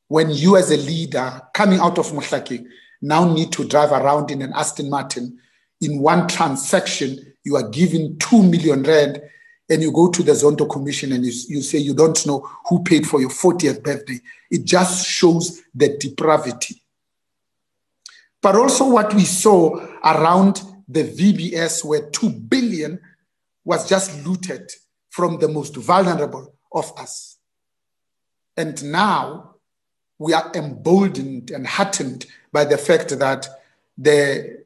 When 0.07 0.31
you 0.31 0.57
as 0.57 0.71
a 0.71 0.77
leader 0.77 1.41
coming 1.53 1.79
out 1.79 1.97
of 1.97 2.07
Mohlakeng 2.07 2.67
now 3.01 3.31
need 3.31 3.51
to 3.53 3.67
drive 3.67 3.91
around 3.91 4.31
in 4.31 4.41
an 4.41 4.53
Aston 4.53 4.89
Martin. 4.89 5.39
In 5.81 5.99
one 6.01 6.27
transaction, 6.27 7.33
you 7.43 7.55
are 7.55 7.69
given 7.69 8.17
2 8.17 8.43
million 8.43 8.83
rand 8.83 9.21
and 9.69 9.81
you 9.81 9.91
go 9.91 10.09
to 10.09 10.23
the 10.23 10.31
Zondo 10.31 10.69
Commission 10.69 11.11
and 11.11 11.25
you, 11.25 11.31
you 11.49 11.61
say 11.61 11.77
you 11.77 11.93
don't 11.93 12.25
know 12.25 12.49
who 12.67 12.83
paid 12.83 13.05
for 13.05 13.21
your 13.21 13.29
40th 13.29 13.83
birthday. 13.83 14.19
It 14.49 14.65
just 14.65 15.07
shows 15.07 15.61
the 15.75 15.97
depravity. 15.97 16.81
But 18.41 18.55
also 18.55 18.89
what 18.89 19.13
we 19.13 19.25
saw 19.25 19.75
around 20.03 20.61
the 20.87 21.03
VBS 21.03 21.83
where 21.83 22.09
2 22.09 22.29
billion 22.29 22.99
was 23.65 23.87
just 23.87 24.25
looted 24.25 24.71
from 25.09 25.39
the 25.39 25.47
most 25.47 25.75
vulnerable 25.75 26.53
of 26.71 26.91
us. 26.97 27.37
And 28.55 28.83
now 28.91 29.55
we 30.19 30.33
are 30.33 30.51
emboldened 30.55 31.51
and 31.51 31.67
heartened 31.67 32.25
by 32.51 32.65
the 32.65 32.77
fact 32.77 33.17
that 33.19 33.47
the 33.97 34.63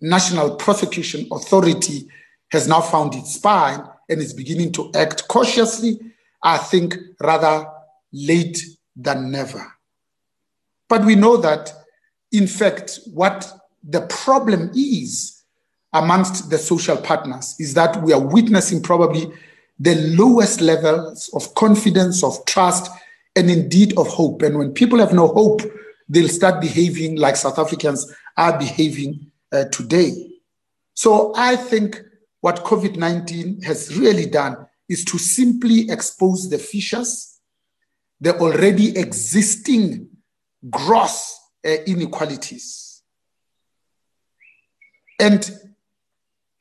National 0.00 0.56
Prosecution 0.56 1.26
Authority 1.32 2.08
has 2.50 2.68
now 2.68 2.80
found 2.80 3.14
its 3.14 3.34
spine 3.34 3.82
and 4.08 4.20
is 4.20 4.32
beginning 4.32 4.72
to 4.72 4.90
act 4.94 5.26
cautiously, 5.28 5.98
I 6.42 6.58
think 6.58 6.96
rather 7.20 7.66
late 8.12 8.62
than 8.94 9.30
never. 9.30 9.72
But 10.88 11.04
we 11.04 11.16
know 11.16 11.36
that, 11.38 11.72
in 12.30 12.46
fact, 12.46 13.00
what 13.12 13.50
the 13.82 14.02
problem 14.02 14.70
is 14.74 15.33
amongst 15.94 16.50
the 16.50 16.58
social 16.58 16.96
partners 16.96 17.54
is 17.58 17.72
that 17.74 18.02
we 18.02 18.12
are 18.12 18.20
witnessing 18.20 18.82
probably 18.82 19.32
the 19.78 19.94
lowest 20.16 20.60
levels 20.60 21.30
of 21.34 21.54
confidence, 21.54 22.22
of 22.22 22.44
trust, 22.44 22.90
and 23.36 23.50
indeed 23.50 23.96
of 23.96 24.08
hope. 24.08 24.42
And 24.42 24.58
when 24.58 24.72
people 24.72 24.98
have 24.98 25.12
no 25.12 25.28
hope, 25.28 25.62
they'll 26.08 26.28
start 26.28 26.60
behaving 26.60 27.16
like 27.16 27.36
South 27.36 27.58
Africans 27.58 28.12
are 28.36 28.58
behaving 28.58 29.30
uh, 29.52 29.64
today. 29.66 30.32
So 30.94 31.32
I 31.36 31.56
think 31.56 32.00
what 32.40 32.64
COVID 32.64 32.96
19 32.96 33.62
has 33.62 33.96
really 33.96 34.26
done 34.26 34.66
is 34.88 35.04
to 35.06 35.18
simply 35.18 35.90
expose 35.90 36.50
the 36.50 36.58
fissures, 36.58 37.40
the 38.20 38.36
already 38.38 38.96
existing 38.98 40.08
gross 40.70 41.38
uh, 41.64 41.70
inequalities. 41.86 43.02
And 45.18 45.50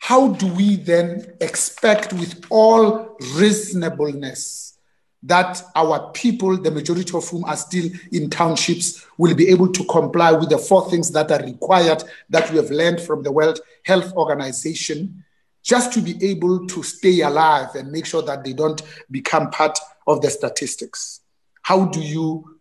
how 0.04 0.28
do 0.34 0.48
we 0.48 0.76
then 0.76 1.34
expect, 1.40 2.12
with 2.12 2.46
all 2.50 3.16
reasonableness, 3.38 4.78
that 5.24 5.64
our 5.78 6.12
people, 6.12 6.58
the 6.58 6.70
majority 6.70 7.18
of 7.18 7.26
whom 7.30 7.46
are 7.46 7.56
still 7.56 7.90
in 8.12 8.30
townships, 8.30 9.06
will 9.18 9.34
be 9.34 9.48
able 9.48 9.72
to 9.72 9.86
comply 9.86 10.34
with 10.34 10.50
the 10.50 10.58
four 10.58 10.90
things 10.90 11.10
that 11.12 11.32
are 11.32 11.42
required 11.46 12.04
that 12.30 12.52
we 12.52 12.58
have 12.58 12.70
learned 12.70 13.00
from 13.00 13.24
the 13.24 13.32
World 13.32 13.62
Health 13.86 14.12
Organization, 14.18 15.24
just 15.64 15.94
to 15.94 16.02
be 16.02 16.22
able 16.22 16.68
to 16.68 16.84
stay 16.84 17.22
alive 17.22 17.74
and 17.76 17.90
make 17.90 18.06
sure 18.06 18.24
that 18.24 18.44
they 18.44 18.52
don't 18.52 18.82
become 19.10 19.52
part 19.52 19.80
of 20.06 20.22
the 20.22 20.30
statistics. 20.30 21.22
How 21.62 21.86
do 21.86 22.02
you 22.02 22.60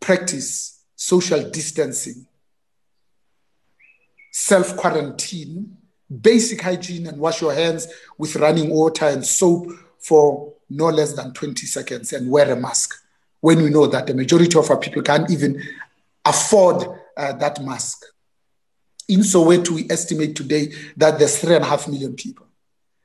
practice 0.00 0.82
social 0.96 1.48
distancing, 1.48 2.26
self 4.32 4.76
quarantine, 4.76 5.76
basic 6.20 6.60
hygiene, 6.62 7.06
and 7.06 7.18
wash 7.18 7.40
your 7.40 7.52
hands 7.52 7.88
with 8.18 8.36
running 8.36 8.70
water 8.70 9.06
and 9.06 9.24
soap 9.24 9.70
for 9.98 10.52
no 10.70 10.86
less 10.86 11.12
than 11.14 11.32
20 11.32 11.66
seconds 11.66 12.12
and 12.12 12.30
wear 12.30 12.50
a 12.52 12.56
mask 12.56 12.94
when 13.40 13.62
we 13.62 13.70
know 13.70 13.86
that 13.86 14.06
the 14.06 14.14
majority 14.14 14.58
of 14.58 14.70
our 14.70 14.78
people 14.78 15.02
can't 15.02 15.30
even 15.30 15.62
afford 16.24 16.86
uh, 17.16 17.32
that 17.34 17.62
mask. 17.62 18.04
In 19.08 19.22
so 19.22 19.44
Soweto, 19.44 19.70
we 19.70 19.86
estimate 19.88 20.34
today 20.34 20.72
that 20.96 21.18
there's 21.18 21.38
three 21.38 21.54
and 21.54 21.64
a 21.64 21.68
half 21.68 21.86
million 21.86 22.14
people. 22.14 22.46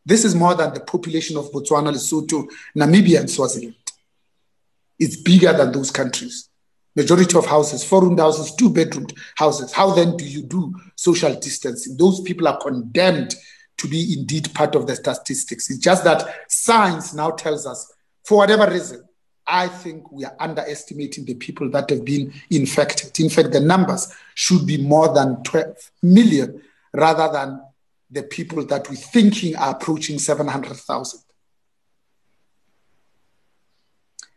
This 0.03 0.25
is 0.25 0.33
more 0.33 0.55
than 0.55 0.73
the 0.73 0.79
population 0.79 1.37
of 1.37 1.51
Botswana, 1.51 1.93
Lesotho, 1.93 2.47
Namibia, 2.75 3.19
and 3.19 3.29
Swaziland. 3.29 3.75
It's 4.97 5.15
bigger 5.15 5.53
than 5.53 5.71
those 5.71 5.91
countries. 5.91 6.49
Majority 6.95 7.37
of 7.37 7.45
houses, 7.45 7.83
four-room 7.83 8.17
houses, 8.17 8.53
two-bedroom 8.55 9.07
houses. 9.35 9.71
How 9.71 9.93
then 9.93 10.17
do 10.17 10.25
you 10.25 10.43
do 10.43 10.73
social 10.95 11.33
distancing? 11.35 11.95
Those 11.95 12.21
people 12.21 12.47
are 12.47 12.59
condemned 12.59 13.33
to 13.77 13.87
be 13.87 14.15
indeed 14.17 14.53
part 14.53 14.75
of 14.75 14.87
the 14.87 14.95
statistics. 14.95 15.69
It's 15.69 15.79
just 15.79 16.03
that 16.03 16.27
science 16.49 17.13
now 17.13 17.31
tells 17.31 17.65
us, 17.65 17.91
for 18.23 18.39
whatever 18.39 18.69
reason, 18.69 19.03
I 19.47 19.67
think 19.67 20.11
we 20.11 20.23
are 20.25 20.35
underestimating 20.39 21.25
the 21.25 21.33
people 21.33 21.69
that 21.71 21.89
have 21.89 22.05
been 22.05 22.33
infected. 22.49 23.19
In 23.19 23.29
fact, 23.29 23.51
the 23.51 23.59
numbers 23.59 24.13
should 24.35 24.67
be 24.67 24.77
more 24.77 25.13
than 25.13 25.41
12 25.43 25.91
million 26.03 26.61
rather 26.93 27.31
than 27.31 27.61
the 28.11 28.23
people 28.23 28.65
that 28.65 28.89
we're 28.89 28.95
thinking 28.95 29.55
are 29.55 29.71
approaching 29.71 30.19
700,000. 30.19 31.21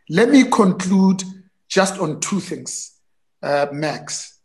Let 0.09 0.29
me 0.29 0.45
conclude 0.45 1.23
just 1.75 1.99
on 1.99 2.21
two 2.21 2.39
things, 2.39 2.93
uh, 3.43 3.67
Max. 3.73 4.39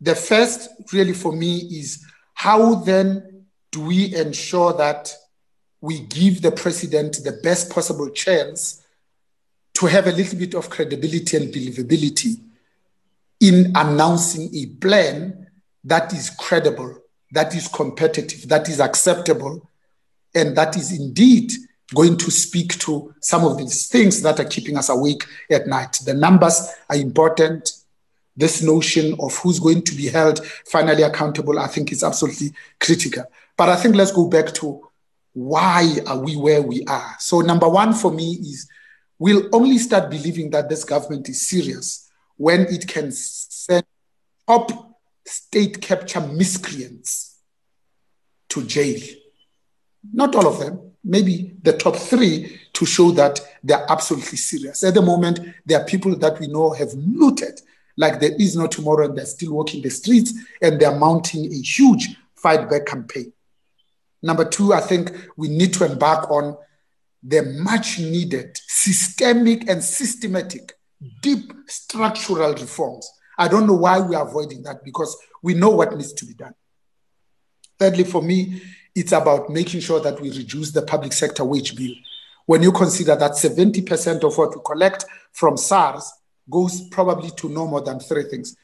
The 0.00 0.14
first, 0.14 0.70
really, 0.94 1.12
for 1.12 1.30
me, 1.30 1.58
is 1.58 2.06
how 2.32 2.76
then 2.76 3.44
do 3.70 3.82
we 3.82 4.14
ensure 4.14 4.72
that 4.72 5.14
we 5.82 6.00
give 6.00 6.40
the 6.40 6.50
president 6.50 7.22
the 7.22 7.38
best 7.42 7.68
possible 7.68 8.08
chance 8.08 8.82
to 9.74 9.86
have 9.88 10.06
a 10.06 10.12
little 10.12 10.38
bit 10.38 10.54
of 10.54 10.70
credibility 10.70 11.36
and 11.36 11.52
believability 11.52 12.40
in 13.40 13.72
announcing 13.74 14.48
a 14.54 14.64
plan 14.80 15.48
that 15.84 16.14
is 16.14 16.30
credible, 16.30 16.96
that 17.30 17.54
is 17.54 17.68
competitive, 17.68 18.48
that 18.48 18.70
is 18.70 18.80
acceptable, 18.80 19.68
and 20.34 20.56
that 20.56 20.78
is 20.78 20.98
indeed 20.98 21.52
going 21.94 22.16
to 22.18 22.30
speak 22.30 22.78
to 22.80 23.14
some 23.20 23.44
of 23.44 23.58
these 23.58 23.88
things 23.88 24.22
that 24.22 24.38
are 24.40 24.44
keeping 24.44 24.76
us 24.76 24.88
awake 24.88 25.24
at 25.50 25.66
night. 25.66 25.98
The 26.04 26.14
numbers 26.14 26.68
are 26.88 26.96
important. 26.96 27.70
This 28.36 28.62
notion 28.62 29.16
of 29.20 29.36
who's 29.38 29.58
going 29.58 29.82
to 29.82 29.94
be 29.94 30.08
held 30.08 30.44
finally 30.66 31.02
accountable, 31.02 31.58
I 31.58 31.66
think, 31.66 31.92
is 31.92 32.02
absolutely 32.02 32.52
critical. 32.78 33.24
But 33.56 33.68
I 33.68 33.76
think 33.76 33.96
let's 33.96 34.12
go 34.12 34.28
back 34.28 34.54
to 34.54 34.88
why 35.32 35.96
are 36.06 36.18
we 36.18 36.36
where 36.36 36.62
we 36.62 36.84
are. 36.84 37.16
So 37.18 37.40
number 37.40 37.68
one 37.68 37.92
for 37.92 38.12
me 38.12 38.32
is 38.32 38.68
We'll 39.20 39.54
only 39.54 39.76
start 39.76 40.10
believing 40.10 40.48
that 40.52 40.70
this 40.70 40.82
government 40.82 41.28
is 41.28 41.46
serious 41.46 42.10
when 42.38 42.62
it 42.62 42.88
can 42.88 43.12
send 43.12 43.84
top 44.48 44.98
state 45.26 45.82
capture 45.82 46.22
miscreants 46.22 47.38
to 48.48 48.64
jail. 48.64 48.98
Not 50.10 50.34
all 50.34 50.48
of 50.48 50.58
them, 50.58 50.89
maybe 51.02 51.56
the 51.62 51.72
top 51.72 51.96
three 51.96 52.60
to 52.72 52.86
show 52.86 53.10
that 53.12 53.40
they're 53.62 53.90
absolutely 53.90 54.38
serious. 54.38 54.84
At 54.84 54.94
the 54.94 55.02
moment, 55.02 55.40
there 55.66 55.80
are 55.80 55.84
people 55.84 56.16
that 56.16 56.38
we 56.38 56.46
know 56.46 56.70
have 56.72 56.92
looted 56.94 57.60
like 57.96 58.20
there 58.20 58.34
is 58.38 58.56
no 58.56 58.66
tomorrow 58.66 59.06
and 59.06 59.16
they're 59.16 59.26
still 59.26 59.52
walking 59.52 59.82
the 59.82 59.90
streets 59.90 60.32
and 60.62 60.80
they're 60.80 60.98
mounting 60.98 61.52
a 61.52 61.56
huge 61.56 62.16
fight 62.34 62.70
back 62.70 62.86
campaign. 62.86 63.32
Number 64.22 64.44
two, 64.44 64.72
I 64.72 64.80
think 64.80 65.12
we 65.36 65.48
need 65.48 65.74
to 65.74 65.84
embark 65.84 66.30
on 66.30 66.56
the 67.22 67.42
much 67.42 67.98
needed 67.98 68.58
systemic 68.66 69.68
and 69.68 69.82
systematic 69.82 70.72
deep 71.20 71.52
structural 71.66 72.52
reforms. 72.54 73.10
I 73.38 73.48
don't 73.48 73.66
know 73.66 73.74
why 73.74 74.00
we 74.00 74.14
are 74.14 74.26
avoiding 74.26 74.62
that 74.62 74.84
because 74.84 75.16
we 75.42 75.54
know 75.54 75.70
what 75.70 75.94
needs 75.96 76.12
to 76.14 76.26
be 76.26 76.34
done. 76.34 76.54
Thirdly, 77.78 78.04
for 78.04 78.22
me, 78.22 78.62
it's 78.94 79.12
about 79.12 79.50
making 79.50 79.80
sure 79.80 80.00
that 80.00 80.20
we 80.20 80.30
reduce 80.30 80.72
the 80.72 80.82
public 80.82 81.12
sector 81.12 81.44
wage 81.44 81.76
bill. 81.76 81.94
When 82.46 82.62
you 82.62 82.72
consider 82.72 83.14
that 83.16 83.32
70% 83.32 84.24
of 84.24 84.36
what 84.36 84.54
we 84.54 84.62
collect 84.64 85.04
from 85.32 85.56
SARS 85.56 86.12
goes 86.50 86.88
probably 86.88 87.30
to 87.30 87.48
no 87.48 87.66
more 87.66 87.80
than 87.80 88.00
three 88.00 88.24
things 88.24 88.56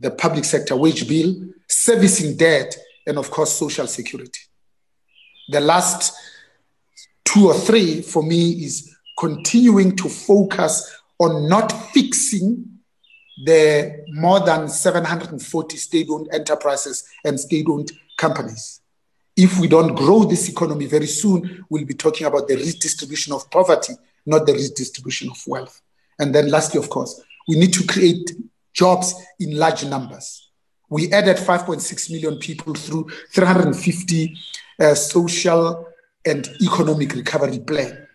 the 0.00 0.10
public 0.10 0.44
sector 0.44 0.76
wage 0.76 1.08
bill, 1.08 1.34
servicing 1.66 2.36
debt, 2.36 2.76
and 3.06 3.18
of 3.18 3.30
course, 3.30 3.52
social 3.52 3.86
security. 3.86 4.40
The 5.48 5.60
last 5.60 6.14
two 7.24 7.48
or 7.48 7.54
three 7.54 8.02
for 8.02 8.22
me 8.22 8.50
is 8.64 8.94
continuing 9.18 9.96
to 9.96 10.08
focus 10.08 10.94
on 11.18 11.48
not 11.48 11.72
fixing 11.92 12.64
the 13.44 14.04
more 14.10 14.40
than 14.40 14.68
740 14.68 15.76
state 15.76 16.08
owned 16.10 16.28
enterprises 16.32 17.04
and 17.24 17.38
state 17.38 17.66
owned 17.68 17.90
companies. 18.16 18.80
If 19.38 19.60
we 19.60 19.68
don't 19.68 19.94
grow 19.94 20.24
this 20.24 20.48
economy 20.48 20.86
very 20.86 21.06
soon, 21.06 21.64
we'll 21.70 21.84
be 21.84 21.94
talking 21.94 22.26
about 22.26 22.48
the 22.48 22.56
redistribution 22.56 23.32
of 23.32 23.48
poverty, 23.52 23.92
not 24.26 24.44
the 24.46 24.52
redistribution 24.52 25.30
of 25.30 25.40
wealth. 25.46 25.80
And 26.18 26.34
then, 26.34 26.50
lastly, 26.50 26.80
of 26.80 26.90
course, 26.90 27.20
we 27.46 27.54
need 27.56 27.72
to 27.74 27.86
create 27.86 28.32
jobs 28.72 29.14
in 29.38 29.56
large 29.56 29.84
numbers. 29.84 30.50
We 30.90 31.12
added 31.12 31.36
5.6 31.36 32.10
million 32.10 32.40
people 32.40 32.74
through 32.74 33.10
350 33.30 34.36
uh, 34.80 34.94
social 34.96 35.86
and 36.26 36.48
economic 36.60 37.14
recovery 37.14 37.60
plan 37.60 38.08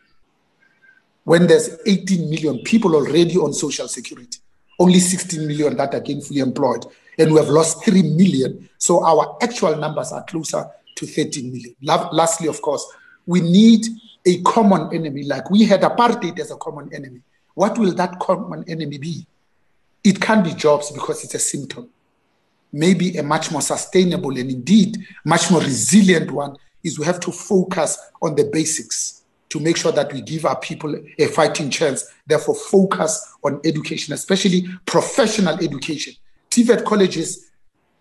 when 1.23 1.47
there's 1.47 1.77
18 1.85 2.29
million 2.29 2.59
people 2.65 2.97
already 2.97 3.37
on 3.37 3.53
social 3.53 3.87
security, 3.87 4.39
only 4.77 4.99
16 4.99 5.47
million 5.47 5.77
that 5.77 5.95
are 5.95 6.01
gainfully 6.01 6.43
employed, 6.43 6.85
and 7.17 7.31
we 7.31 7.39
have 7.39 7.47
lost 7.47 7.85
3 7.85 8.01
million. 8.01 8.67
So 8.77 9.05
our 9.05 9.37
actual 9.41 9.77
numbers 9.77 10.11
are 10.11 10.23
closer 10.23 10.69
to 10.95 11.05
13 11.05 11.51
million. 11.51 11.75
Lastly, 11.81 12.47
of 12.47 12.61
course, 12.61 12.85
we 13.25 13.41
need 13.41 13.85
a 14.25 14.41
common 14.41 14.93
enemy, 14.93 15.23
like 15.23 15.49
we 15.49 15.65
had 15.65 15.81
apartheid 15.81 16.39
as 16.39 16.51
a 16.51 16.55
common 16.55 16.93
enemy. 16.93 17.21
What 17.55 17.77
will 17.77 17.93
that 17.93 18.19
common 18.19 18.63
enemy 18.67 18.97
be? 18.97 19.27
It 20.03 20.19
can't 20.19 20.43
be 20.43 20.53
jobs 20.53 20.91
because 20.91 21.23
it's 21.23 21.35
a 21.35 21.39
symptom. 21.39 21.89
Maybe 22.71 23.17
a 23.17 23.23
much 23.23 23.51
more 23.51 23.61
sustainable 23.61 24.37
and 24.37 24.49
indeed 24.49 24.97
much 25.23 25.51
more 25.51 25.61
resilient 25.61 26.31
one 26.31 26.57
is 26.83 26.99
we 26.99 27.05
have 27.05 27.19
to 27.21 27.31
focus 27.31 27.97
on 28.21 28.35
the 28.35 28.45
basics 28.45 29.23
to 29.49 29.59
make 29.59 29.77
sure 29.77 29.91
that 29.91 30.11
we 30.11 30.21
give 30.21 30.45
our 30.45 30.59
people 30.59 30.95
a 31.19 31.27
fighting 31.27 31.69
chance. 31.69 32.05
Therefore, 32.25 32.55
focus 32.55 33.35
on 33.43 33.61
education, 33.63 34.13
especially 34.13 34.67
professional 34.85 35.63
education. 35.63 36.13
TVET 36.49 36.83
colleges 36.83 37.51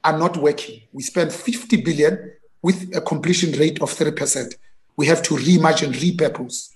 are 0.03 0.19
not 0.19 0.37
working. 0.39 0.81
We 0.93 1.03
spend 1.03 1.33
50 1.33 1.83
billion 1.83 2.33
with 2.63 2.95
a 2.95 3.01
completion 3.01 3.53
rate 3.59 3.81
of 3.83 3.91
3%. 3.91 4.55
We 4.97 5.07
have 5.07 5.23
to 5.23 5.35
reimagine, 5.35 5.93
repurpose 5.93 6.73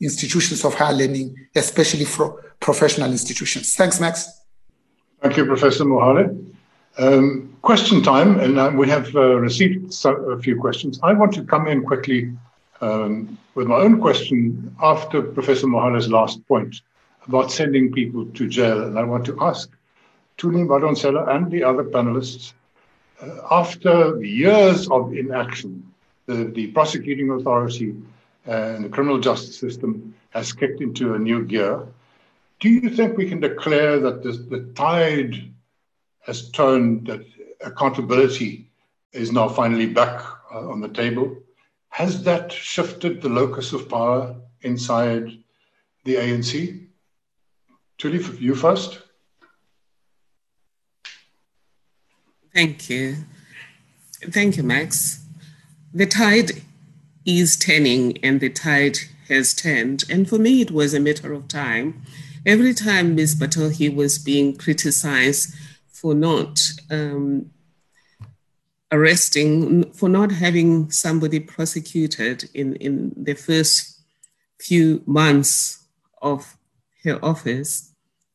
institutions 0.00 0.64
of 0.64 0.74
higher 0.74 0.94
learning, 0.94 1.36
especially 1.54 2.04
for 2.04 2.52
professional 2.58 3.10
institutions. 3.10 3.74
Thanks, 3.74 4.00
Max. 4.00 4.40
Thank 5.20 5.36
you, 5.36 5.44
Professor 5.44 5.84
Mohale. 5.84 6.46
Um, 6.98 7.56
question 7.62 8.02
time, 8.02 8.40
and 8.40 8.58
uh, 8.58 8.72
we 8.74 8.88
have 8.88 9.14
uh, 9.14 9.36
received 9.36 9.94
a 10.04 10.38
few 10.38 10.58
questions. 10.58 10.98
I 11.02 11.12
want 11.12 11.32
to 11.34 11.44
come 11.44 11.66
in 11.68 11.84
quickly 11.84 12.32
um, 12.80 13.38
with 13.54 13.66
my 13.66 13.76
own 13.76 14.00
question 14.00 14.74
after 14.82 15.22
Professor 15.22 15.66
Mohale's 15.66 16.08
last 16.08 16.46
point 16.48 16.80
about 17.26 17.52
sending 17.52 17.92
people 17.92 18.24
to 18.26 18.48
jail. 18.48 18.82
And 18.82 18.98
I 18.98 19.04
want 19.04 19.24
to 19.26 19.36
ask 19.40 19.70
Thuli 20.38 20.66
Madonsela 20.66 21.28
and 21.28 21.50
the 21.50 21.62
other 21.62 21.84
panelists, 21.84 22.54
after 23.50 24.22
years 24.22 24.88
of 24.88 25.12
inaction, 25.14 25.92
the, 26.26 26.44
the 26.44 26.68
prosecuting 26.68 27.30
authority 27.30 27.94
and 28.46 28.84
the 28.84 28.88
criminal 28.88 29.18
justice 29.18 29.58
system 29.58 30.14
has 30.30 30.52
kicked 30.52 30.80
into 30.80 31.14
a 31.14 31.18
new 31.18 31.44
gear. 31.44 31.86
Do 32.60 32.68
you 32.68 32.90
think 32.90 33.16
we 33.16 33.28
can 33.28 33.40
declare 33.40 33.98
that 34.00 34.22
this, 34.22 34.38
the 34.38 34.70
tide 34.74 35.34
has 36.20 36.50
turned, 36.50 37.06
that 37.06 37.24
accountability 37.64 38.70
is 39.12 39.32
now 39.32 39.48
finally 39.48 39.86
back 39.86 40.22
uh, 40.52 40.68
on 40.68 40.80
the 40.80 40.88
table? 40.88 41.36
Has 41.88 42.22
that 42.24 42.52
shifted 42.52 43.20
the 43.20 43.28
locus 43.28 43.72
of 43.72 43.88
power 43.88 44.36
inside 44.62 45.36
the 46.04 46.14
ANC? 46.16 46.86
Thuli, 47.98 48.40
you 48.40 48.54
first. 48.54 49.00
Thank 52.52 52.90
you. 52.90 53.16
Thank 54.22 54.56
you, 54.56 54.62
Max. 54.62 55.24
The 55.94 56.06
tide 56.06 56.62
is 57.24 57.56
turning 57.56 58.18
and 58.24 58.40
the 58.40 58.50
tide 58.50 58.98
has 59.28 59.54
turned. 59.54 60.04
And 60.10 60.28
for 60.28 60.38
me, 60.38 60.60
it 60.60 60.70
was 60.70 60.92
a 60.92 61.00
matter 61.00 61.32
of 61.32 61.48
time. 61.48 62.02
Every 62.44 62.74
time 62.74 63.14
Ms. 63.14 63.36
Batohi 63.36 63.94
was 63.94 64.18
being 64.18 64.56
criticized 64.56 65.54
for 65.92 66.14
not 66.14 66.60
um, 66.90 67.50
arresting, 68.90 69.92
for 69.92 70.08
not 70.08 70.32
having 70.32 70.90
somebody 70.90 71.38
prosecuted 71.38 72.48
in, 72.54 72.74
in 72.76 73.12
the 73.16 73.34
first 73.34 74.00
few 74.58 75.02
months 75.06 75.86
of 76.20 76.56
her 77.04 77.24
office, 77.24 77.92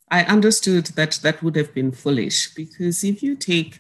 I 0.10 0.24
understood 0.24 0.86
that 0.96 1.20
that 1.24 1.44
would 1.44 1.56
have 1.56 1.74
been 1.74 1.92
foolish 1.92 2.54
because 2.54 3.04
if 3.04 3.22
you 3.22 3.36
take 3.36 3.80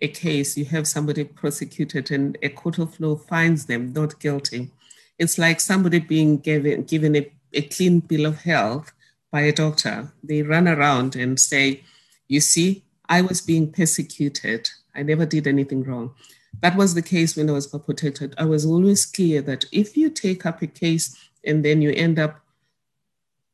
a 0.00 0.08
case, 0.08 0.56
you 0.56 0.64
have 0.66 0.86
somebody 0.86 1.24
prosecuted 1.24 2.10
and 2.10 2.36
a 2.42 2.48
court 2.48 2.78
of 2.78 2.98
law 3.00 3.16
finds 3.16 3.66
them 3.66 3.92
not 3.92 4.20
guilty, 4.20 4.70
it's 5.18 5.38
like 5.38 5.60
somebody 5.60 5.98
being 5.98 6.38
given, 6.38 6.82
given 6.84 7.16
a, 7.16 7.32
a 7.54 7.62
clean 7.62 8.00
bill 8.00 8.26
of 8.26 8.42
health 8.42 8.92
by 9.30 9.42
a 9.42 9.52
doctor. 9.52 10.12
They 10.22 10.42
run 10.42 10.68
around 10.68 11.16
and 11.16 11.40
say, 11.40 11.84
You 12.28 12.40
see, 12.40 12.84
I 13.08 13.22
was 13.22 13.40
being 13.40 13.72
persecuted. 13.72 14.68
I 14.94 15.02
never 15.02 15.24
did 15.26 15.46
anything 15.46 15.84
wrong. 15.84 16.14
That 16.60 16.76
was 16.76 16.94
the 16.94 17.02
case 17.02 17.36
when 17.36 17.48
I 17.48 17.52
was 17.52 17.66
protected. 17.66 18.34
I 18.38 18.44
was 18.44 18.64
always 18.64 19.06
clear 19.06 19.42
that 19.42 19.64
if 19.72 19.96
you 19.96 20.10
take 20.10 20.46
up 20.46 20.62
a 20.62 20.66
case 20.66 21.16
and 21.44 21.64
then 21.64 21.82
you 21.82 21.90
end 21.90 22.18
up 22.18 22.40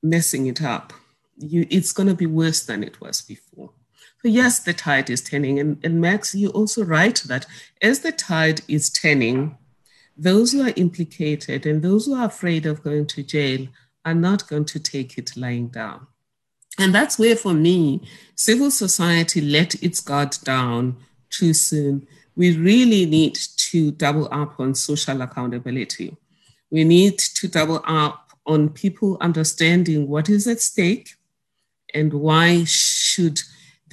messing 0.02 0.46
it 0.46 0.62
up, 0.62 0.92
you, 1.36 1.66
it's 1.70 1.92
going 1.92 2.08
to 2.08 2.14
be 2.14 2.26
worse 2.26 2.64
than 2.64 2.84
it 2.84 3.00
was 3.00 3.20
before. 3.20 3.70
So 4.22 4.28
yes, 4.28 4.60
the 4.60 4.72
tide 4.72 5.10
is 5.10 5.20
turning. 5.20 5.58
And, 5.58 5.84
and 5.84 6.00
Max, 6.00 6.32
you 6.32 6.50
also 6.50 6.84
write 6.84 7.24
that 7.26 7.44
as 7.80 8.00
the 8.00 8.12
tide 8.12 8.60
is 8.68 8.88
turning, 8.88 9.58
those 10.16 10.52
who 10.52 10.62
are 10.62 10.72
implicated 10.76 11.66
and 11.66 11.82
those 11.82 12.06
who 12.06 12.14
are 12.14 12.26
afraid 12.26 12.64
of 12.64 12.84
going 12.84 13.06
to 13.08 13.24
jail 13.24 13.66
are 14.04 14.14
not 14.14 14.46
going 14.46 14.66
to 14.66 14.78
take 14.78 15.18
it 15.18 15.36
lying 15.36 15.68
down. 15.68 16.06
And 16.78 16.94
that's 16.94 17.18
where, 17.18 17.34
for 17.34 17.52
me, 17.52 18.00
civil 18.36 18.70
society 18.70 19.40
let 19.40 19.82
its 19.82 20.00
guard 20.00 20.36
down 20.44 20.96
too 21.30 21.52
soon. 21.52 22.06
We 22.36 22.56
really 22.56 23.06
need 23.06 23.34
to 23.70 23.90
double 23.90 24.28
up 24.32 24.60
on 24.60 24.76
social 24.76 25.20
accountability. 25.20 26.16
We 26.70 26.84
need 26.84 27.18
to 27.18 27.48
double 27.48 27.82
up 27.84 28.30
on 28.46 28.68
people 28.68 29.18
understanding 29.20 30.08
what 30.08 30.28
is 30.28 30.46
at 30.46 30.60
stake 30.60 31.16
and 31.92 32.12
why 32.14 32.64
should 32.64 33.42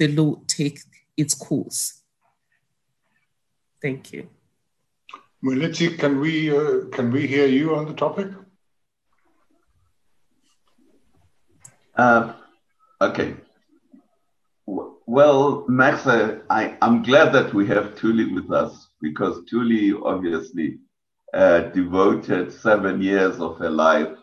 the 0.00 0.08
law 0.08 0.34
take 0.46 0.80
its 1.16 1.34
course. 1.34 2.02
Thank 3.82 4.12
you. 4.12 4.28
Moeletsi, 5.44 5.98
can 5.98 6.20
we 6.20 6.50
uh, 6.50 6.86
can 6.96 7.12
we 7.12 7.26
hear 7.26 7.46
you 7.46 7.74
on 7.76 7.86
the 7.86 7.94
topic? 7.94 8.28
Uh, 11.96 12.32
okay. 13.00 13.34
Well, 15.06 15.64
Max, 15.68 16.06
uh, 16.06 16.38
I, 16.48 16.76
I'm 16.80 17.02
glad 17.02 17.32
that 17.32 17.52
we 17.52 17.66
have 17.66 17.96
Thuli 17.96 18.32
with 18.34 18.50
us 18.52 18.88
because 19.02 19.40
Thuli 19.50 20.00
obviously 20.02 20.78
uh, 21.34 21.60
devoted 21.80 22.52
seven 22.52 23.02
years 23.02 23.40
of 23.40 23.58
her 23.58 23.70
life 23.70 24.16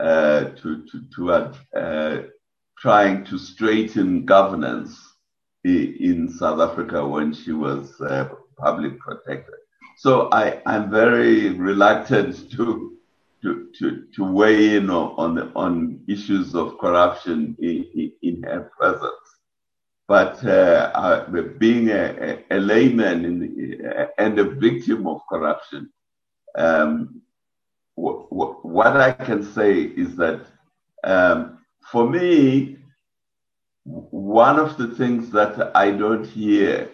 uh, 0.00 0.44
to, 0.60 0.84
to, 0.86 1.02
to 1.14 1.32
uh, 1.32 2.22
trying 2.84 3.24
to 3.24 3.38
straighten 3.38 4.26
governance 4.26 5.14
in 5.64 6.28
South 6.28 6.60
Africa 6.60 7.08
when 7.08 7.32
she 7.32 7.52
was 7.52 7.98
uh, 8.02 8.28
public 8.58 8.98
protector. 8.98 9.58
So 9.96 10.28
I, 10.32 10.60
I'm 10.66 10.90
very 10.90 11.48
reluctant 11.48 12.50
to 12.56 12.90
to, 13.42 13.68
to, 13.78 14.04
to 14.16 14.24
weigh 14.24 14.76
in 14.76 14.90
on, 14.90 15.34
the 15.34 15.50
on 15.54 16.00
issues 16.08 16.54
of 16.54 16.78
corruption 16.78 17.56
in, 17.58 18.12
in 18.22 18.42
her 18.42 18.70
presence. 18.78 19.28
But 20.06 20.44
uh, 20.44 20.90
uh, 20.94 21.30
being 21.58 21.88
a, 21.88 22.38
a, 22.50 22.58
layman 22.58 23.24
the, 23.40 24.10
and 24.18 24.38
a 24.38 24.44
victim 24.44 25.06
of 25.06 25.20
corruption, 25.30 25.90
um, 26.56 27.22
w- 27.98 28.26
w- 28.30 28.58
what 28.62 28.96
I 28.96 29.12
can 29.12 29.42
say 29.42 29.82
is 29.82 30.16
that 30.16 30.40
um, 31.04 31.63
for 31.90 32.08
me, 32.08 32.78
one 33.84 34.58
of 34.58 34.76
the 34.78 34.88
things 34.88 35.30
that 35.30 35.76
I 35.76 35.90
don't 35.90 36.24
hear 36.24 36.90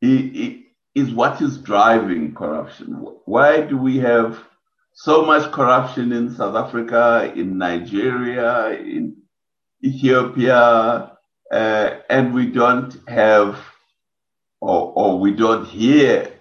is 0.00 1.12
what 1.12 1.40
is 1.42 1.58
driving 1.58 2.34
corruption. 2.34 2.92
Why 3.24 3.62
do 3.62 3.76
we 3.76 3.98
have 3.98 4.38
so 4.94 5.24
much 5.24 5.50
corruption 5.52 6.12
in 6.12 6.34
South 6.34 6.54
Africa, 6.56 7.32
in 7.34 7.58
Nigeria, 7.58 8.70
in 8.70 9.16
Ethiopia, 9.84 11.12
uh, 11.52 11.90
and 12.10 12.34
we 12.34 12.46
don't 12.46 12.96
have 13.08 13.58
or, 14.60 14.92
or 14.94 15.18
we 15.18 15.32
don't 15.32 15.66
hear 15.66 16.32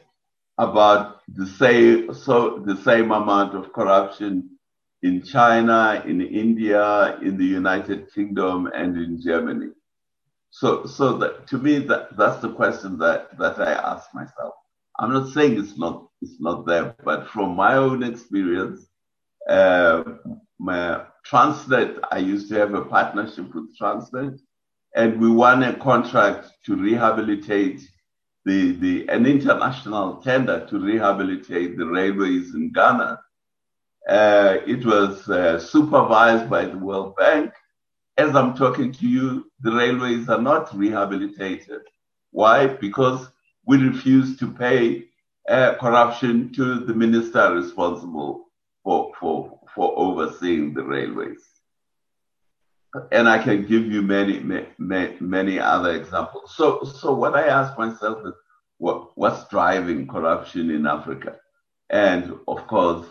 about 0.57 1.21
the 1.27 1.45
same 1.45 2.13
so 2.13 2.63
the 2.65 2.75
same 2.77 3.11
amount 3.11 3.53
of 3.55 3.71
corruption 3.73 4.56
in 5.03 5.23
China, 5.23 6.03
in 6.05 6.21
India, 6.21 7.17
in 7.21 7.37
the 7.37 7.45
United 7.45 8.11
Kingdom, 8.13 8.67
and 8.73 8.97
in 8.97 9.21
Germany. 9.21 9.71
So, 10.49 10.85
so 10.85 11.17
that, 11.17 11.47
to 11.47 11.57
me, 11.57 11.79
that, 11.79 12.17
that's 12.17 12.41
the 12.41 12.51
question 12.53 12.97
that, 12.99 13.37
that 13.37 13.59
I 13.59 13.73
ask 13.73 14.13
myself. 14.13 14.53
I'm 14.99 15.13
not 15.13 15.29
saying 15.29 15.59
it's 15.59 15.77
not 15.77 16.07
it's 16.21 16.39
not 16.39 16.65
there, 16.65 16.95
but 17.03 17.27
from 17.27 17.55
my 17.55 17.75
own 17.75 18.01
experience, 18.01 18.87
uh, 19.47 20.03
my 20.59 21.03
Transnet, 21.29 21.99
I 22.11 22.17
used 22.17 22.49
to 22.49 22.55
have 22.55 22.73
a 22.73 22.83
partnership 22.83 23.53
with 23.53 23.77
Transnet, 23.79 24.39
and 24.95 25.21
we 25.21 25.29
won 25.29 25.61
a 25.61 25.75
contract 25.75 26.47
to 26.65 26.75
rehabilitate 26.75 27.81
the, 28.45 28.71
the 28.77 29.07
an 29.09 29.25
international 29.25 30.15
tender 30.21 30.65
to 30.67 30.79
rehabilitate 30.79 31.77
the 31.77 31.85
railways 31.85 32.55
in 32.55 32.71
Ghana 32.71 33.19
uh, 34.07 34.57
it 34.65 34.85
was 34.85 35.29
uh, 35.29 35.59
supervised 35.59 36.49
by 36.49 36.65
the 36.65 36.77
World 36.77 37.15
Bank. 37.15 37.51
As 38.17 38.35
I'm 38.35 38.55
talking 38.55 38.91
to 38.93 39.07
you, 39.07 39.51
the 39.61 39.71
railways 39.71 40.29
are 40.29 40.41
not 40.41 40.75
rehabilitated. 40.75 41.81
Why? 42.31 42.67
Because 42.67 43.27
we 43.65 43.77
refuse 43.77 44.37
to 44.39 44.51
pay 44.51 45.05
uh, 45.49 45.75
corruption 45.75 46.51
to 46.53 46.79
the 46.79 46.93
minister 46.93 47.53
responsible 47.53 48.47
for, 48.83 49.11
for, 49.19 49.59
for 49.75 49.93
overseeing 49.97 50.73
the 50.73 50.83
railways. 50.83 51.43
And 53.11 53.27
I 53.29 53.43
can 53.43 53.65
give 53.67 53.85
you 53.85 54.01
many, 54.01 54.39
many, 54.39 55.17
many 55.19 55.59
other 55.59 55.91
examples. 55.91 56.55
So, 56.55 56.83
so 56.83 57.13
what 57.13 57.35
I 57.35 57.47
ask 57.47 57.77
myself 57.77 58.19
is, 58.25 58.33
what, 58.79 59.11
what's 59.15 59.47
driving 59.49 60.07
corruption 60.07 60.71
in 60.71 60.87
Africa? 60.87 61.35
And 61.89 62.33
of 62.47 62.65
course, 62.67 63.05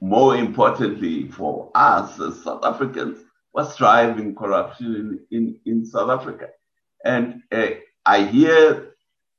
more 0.00 0.36
importantly 0.36 1.28
for 1.28 1.70
us 1.74 2.20
as 2.20 2.42
South 2.42 2.64
Africans, 2.64 3.18
what's 3.52 3.76
driving 3.76 4.34
corruption 4.34 5.20
in, 5.30 5.36
in, 5.36 5.60
in 5.66 5.84
South 5.84 6.10
Africa. 6.10 6.48
And 7.04 7.42
uh, 7.52 7.70
I 8.06 8.24
hear 8.24 8.94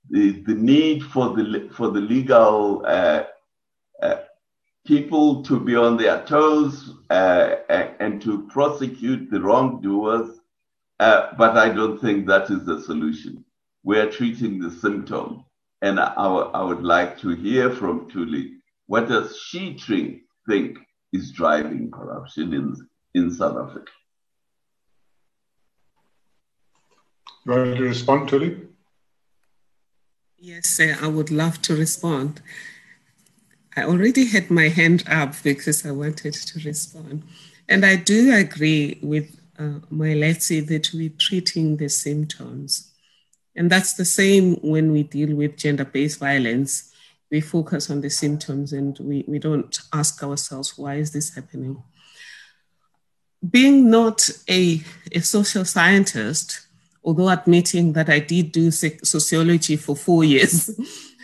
the, 0.09 0.31
the 0.43 0.55
need 0.55 1.03
for 1.03 1.35
the, 1.35 1.69
for 1.73 1.91
the 1.91 2.01
legal 2.01 2.83
uh, 2.85 3.23
uh, 4.01 4.15
people 4.85 5.43
to 5.43 5.59
be 5.59 5.75
on 5.75 5.97
their 5.97 6.25
toes 6.25 6.93
and 7.09 8.21
to 8.21 8.47
prosecute 8.47 9.29
the 9.29 9.39
wrongdoers, 9.39 10.39
but 10.97 11.57
I 11.57 11.69
don't 11.69 11.99
think 11.99 12.27
that 12.27 12.49
is 12.49 12.65
the 12.65 12.81
solution. 12.81 13.45
We're 13.83 14.11
treating 14.11 14.59
the 14.59 14.71
symptom. 14.71 15.45
And 15.81 15.99
I, 15.99 16.11
I 16.13 16.61
would 16.61 16.83
like 16.83 17.17
to 17.19 17.29
hear 17.29 17.69
from 17.69 18.09
Thuli. 18.09 18.55
What 18.87 19.07
does 19.07 19.37
she 19.37 19.77
think 19.77 20.23
think 20.49 20.79
is 21.13 21.31
driving 21.31 21.91
corruption 21.91 22.53
in, 22.53 22.75
in 23.13 23.31
South 23.31 23.57
Africa. 23.57 23.91
You 27.45 27.51
want 27.51 27.77
to 27.77 27.83
respond, 27.83 28.29
Thuli? 28.29 28.67
Yes, 30.37 30.67
sir, 30.67 30.97
I 31.01 31.07
would 31.07 31.31
love 31.31 31.61
to 31.63 31.75
respond. 31.75 32.41
I 33.75 33.83
already 33.83 34.25
had 34.25 34.49
my 34.49 34.69
hand 34.69 35.03
up 35.07 35.33
because 35.43 35.85
I 35.85 35.91
wanted 35.91 36.33
to 36.33 36.59
respond. 36.65 37.23
And 37.67 37.85
I 37.85 37.95
do 37.95 38.33
agree 38.33 38.99
with 39.01 39.39
uh, 39.57 39.79
Moeletsi 39.91 40.65
that 40.67 40.91
we're 40.93 41.17
treating 41.17 41.77
the 41.77 41.89
symptoms. 41.89 42.91
And 43.55 43.69
that's 43.69 43.93
the 43.93 44.05
same 44.05 44.55
when 44.55 44.91
we 44.91 45.03
deal 45.03 45.35
with 45.35 45.57
gender 45.57 45.85
based 45.85 46.19
violence 46.19 46.89
we 47.31 47.41
focus 47.41 47.89
on 47.89 48.01
the 48.01 48.09
symptoms 48.09 48.73
and 48.73 48.97
we, 48.99 49.23
we 49.27 49.39
don't 49.39 49.79
ask 49.93 50.23
ourselves, 50.23 50.77
why 50.77 50.95
is 50.95 51.11
this 51.11 51.35
happening? 51.35 51.81
Being 53.47 53.89
not 53.89 54.27
a, 54.49 54.81
a 55.11 55.19
social 55.21 55.63
scientist, 55.63 56.67
although 57.03 57.29
admitting 57.29 57.93
that 57.93 58.09
I 58.09 58.19
did 58.19 58.51
do 58.51 58.71
sociology 58.71 59.75
for 59.75 59.95
four 59.95 60.23
years, 60.23 60.71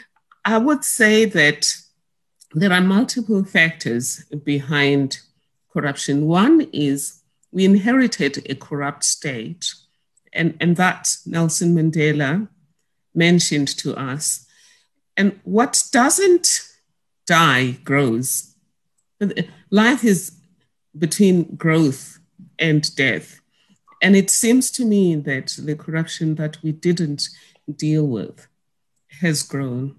I 0.45 0.59
would 0.59 0.83
say 0.83 1.25
that 1.25 1.75
there 2.53 2.71
are 2.71 2.81
multiple 2.81 3.43
factors 3.43 4.23
behind 4.43 5.19
corruption. 5.73 6.27
One 6.27 6.69
is 6.71 7.21
we 7.51 7.65
inherited 7.65 8.45
a 8.49 8.55
corrupt 8.55 9.03
state, 9.03 9.73
and, 10.31 10.55
and 10.61 10.75
that 10.77 11.17
Nelson 11.25 11.75
Mandela 11.75 12.47
mentioned 13.13 13.67
to 13.79 13.95
us 13.95 14.45
and 15.17 15.39
what 15.43 15.83
doesn't 15.91 16.67
die 17.25 17.71
grows. 17.83 18.55
Life 19.71 20.03
is 20.03 20.31
between 20.97 21.55
growth 21.55 22.19
and 22.59 22.95
death. 22.95 23.39
And 24.01 24.15
it 24.15 24.29
seems 24.29 24.69
to 24.71 24.85
me 24.85 25.15
that 25.15 25.55
the 25.59 25.75
corruption 25.75 26.35
that 26.35 26.61
we 26.61 26.71
didn't 26.71 27.29
deal 27.73 28.05
with 28.05 28.47
has 29.21 29.41
grown. 29.41 29.95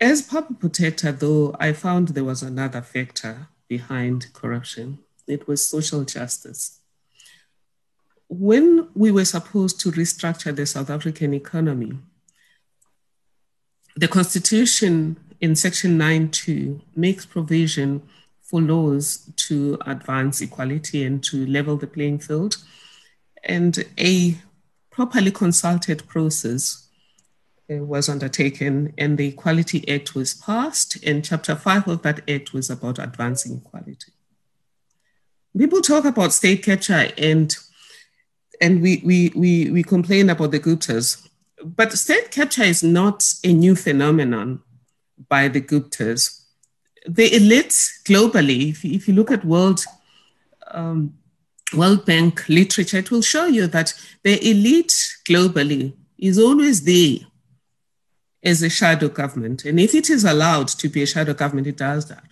As 0.00 0.22
public 0.22 0.58
protector, 0.58 1.12
though, 1.12 1.54
I 1.60 1.72
found 1.72 2.08
there 2.08 2.24
was 2.24 2.42
another 2.42 2.82
factor 2.82 3.48
behind 3.68 4.32
corruption. 4.32 4.98
It 5.26 5.46
was 5.46 5.66
social 5.66 6.04
justice. 6.04 6.80
When 8.28 8.88
we 8.94 9.12
were 9.12 9.24
supposed 9.24 9.80
to 9.80 9.92
restructure 9.92 10.54
the 10.54 10.66
South 10.66 10.90
African 10.90 11.32
economy, 11.32 11.98
the 13.96 14.08
Constitution 14.08 15.16
in 15.40 15.54
Section 15.54 15.98
9.2 15.98 16.80
makes 16.96 17.26
provision 17.26 18.02
for 18.42 18.60
laws 18.60 19.30
to 19.36 19.78
advance 19.86 20.40
equality 20.40 21.04
and 21.04 21.22
to 21.24 21.46
level 21.46 21.76
the 21.76 21.86
playing 21.86 22.18
field. 22.18 22.56
And 23.42 23.84
a 23.98 24.36
properly 24.90 25.30
consulted 25.30 26.06
process 26.06 26.88
uh, 27.70 27.76
was 27.76 28.08
undertaken, 28.08 28.92
and 28.98 29.16
the 29.16 29.28
Equality 29.28 29.88
Act 29.88 30.14
was 30.14 30.34
passed, 30.34 31.02
and 31.04 31.24
Chapter 31.24 31.56
5 31.56 31.88
of 31.88 32.02
that 32.02 32.28
Act 32.28 32.52
was 32.52 32.70
about 32.70 32.98
advancing 32.98 33.62
equality. 33.64 34.12
People 35.56 35.80
talk 35.80 36.04
about 36.04 36.32
state 36.32 36.62
capture 36.62 37.08
and 37.16 37.56
and 38.60 38.80
we, 38.80 39.02
we, 39.04 39.32
we, 39.34 39.70
we 39.70 39.82
complain 39.82 40.30
about 40.30 40.52
the 40.52 40.60
Guptas 40.60 41.28
but 41.64 41.92
state 41.92 42.30
capture 42.30 42.62
is 42.62 42.82
not 42.82 43.34
a 43.42 43.52
new 43.52 43.74
phenomenon 43.74 44.60
by 45.28 45.48
the 45.48 45.60
Guptas. 45.60 46.42
The 47.06 47.34
elite 47.34 47.90
globally, 48.04 48.70
if, 48.70 48.84
if 48.84 49.08
you 49.08 49.14
look 49.14 49.30
at 49.30 49.44
world 49.44 49.84
um, 50.70 51.14
World 51.72 52.04
Bank 52.04 52.48
literature, 52.48 52.98
it 52.98 53.10
will 53.10 53.22
show 53.22 53.46
you 53.46 53.66
that 53.68 53.94
the 54.22 54.38
elite 54.48 55.16
globally 55.24 55.94
is 56.18 56.38
always 56.38 56.84
there 56.84 57.18
as 58.42 58.62
a 58.62 58.68
shadow 58.68 59.08
government. 59.08 59.64
And 59.64 59.80
if 59.80 59.94
it 59.94 60.10
is 60.10 60.24
allowed 60.24 60.68
to 60.68 60.88
be 60.88 61.02
a 61.02 61.06
shadow 61.06 61.34
government, 61.34 61.66
it 61.66 61.76
does 61.76 62.06
that. 62.08 62.24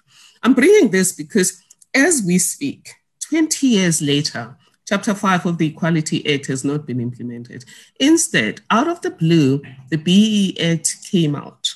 I'm 0.43 0.55
bringing 0.55 0.91
this 0.91 1.13
because 1.13 1.63
as 1.95 2.23
we 2.25 2.39
speak, 2.39 2.91
20 3.29 3.67
years 3.67 4.03
later, 4.03 4.57
Chapter 4.93 5.15
5 5.15 5.47
of 5.47 5.57
the 5.57 5.69
Equality 5.69 6.35
Act 6.35 6.49
has 6.49 6.67
not 6.67 6.85
been 6.85 7.01
implemented. 7.01 7.65
Instead, 7.99 8.61
out 8.71 8.89
of 8.89 9.01
the 9.01 9.09
blue, 9.09 9.63
the 9.89 9.97
BE 9.97 10.55
Act 10.61 10.99
came 11.11 11.35
out. 11.35 11.75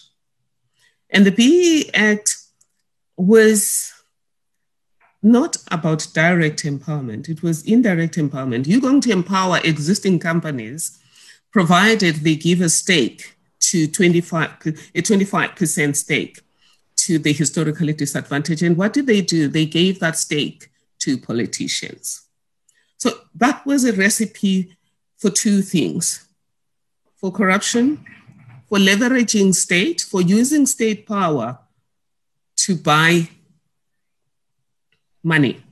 And 1.09 1.25
the 1.25 1.31
BE 1.31 1.89
Act 1.95 2.37
was 3.17 3.91
not 5.23 5.57
about 5.71 6.09
direct 6.13 6.65
empowerment, 6.65 7.31
it 7.31 7.43
was 7.43 7.63
indirect 7.63 8.17
empowerment. 8.17 8.67
You're 8.67 8.83
going 8.83 9.01
to 9.01 9.13
empower 9.13 9.61
existing 9.65 10.19
companies 10.19 10.99
provided 11.51 12.17
they 12.17 12.37
give 12.37 12.61
a 12.61 12.69
stake 12.69 13.35
to 13.61 13.87
25, 13.87 14.51
a 14.95 15.01
25% 15.01 15.97
stake 15.97 16.43
to 16.97 17.19
the 17.19 17.33
historically 17.33 17.95
disadvantaged. 17.95 18.63
And 18.63 18.77
what 18.77 18.93
did 18.93 19.07
they 19.07 19.23
do? 19.23 19.49
They 19.49 19.65
gave 19.65 20.01
that 20.01 20.19
stake 20.19 20.69
to 20.99 21.17
politicians. 21.17 22.26
So 22.99 23.11
that 23.35 23.65
was 23.67 23.85
a 23.85 23.93
recipe 23.93 24.77
for 25.17 25.31
two 25.31 25.63
things 25.63 26.27
for 27.17 27.33
corruption, 27.33 28.05
for 28.69 28.79
leveraging 28.79 29.55
state, 29.55 30.01
for 30.03 30.21
using 30.21 30.67
state 30.67 31.07
power 31.07 31.59
to 32.57 32.77
buy 32.77 33.29
money, 35.23 35.63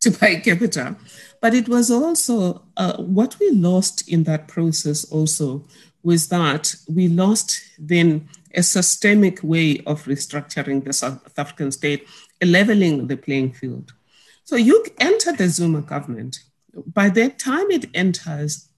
to 0.00 0.10
buy 0.12 0.36
capital. 0.36 0.96
But 1.40 1.54
it 1.54 1.68
was 1.68 1.90
also 1.90 2.62
uh, 2.76 2.96
what 2.98 3.38
we 3.40 3.50
lost 3.50 4.08
in 4.08 4.24
that 4.24 4.48
process 4.48 5.04
also 5.04 5.66
was 6.02 6.28
that 6.28 6.74
we 6.88 7.08
lost 7.08 7.60
then 7.78 8.28
a 8.54 8.62
systemic 8.62 9.40
way 9.42 9.82
of 9.86 10.04
restructuring 10.04 10.84
the 10.84 10.92
South 10.92 11.38
African 11.38 11.70
state, 11.72 12.06
leveling 12.42 13.06
the 13.06 13.16
playing 13.16 13.52
field. 13.52 13.92
So 14.50 14.56
you 14.56 14.84
enter 14.98 15.30
the 15.30 15.48
Zuma 15.48 15.80
government. 15.80 16.40
By 16.74 17.08
the 17.08 17.28
time 17.28 17.70
it 17.70 17.88
enters, 17.94 18.68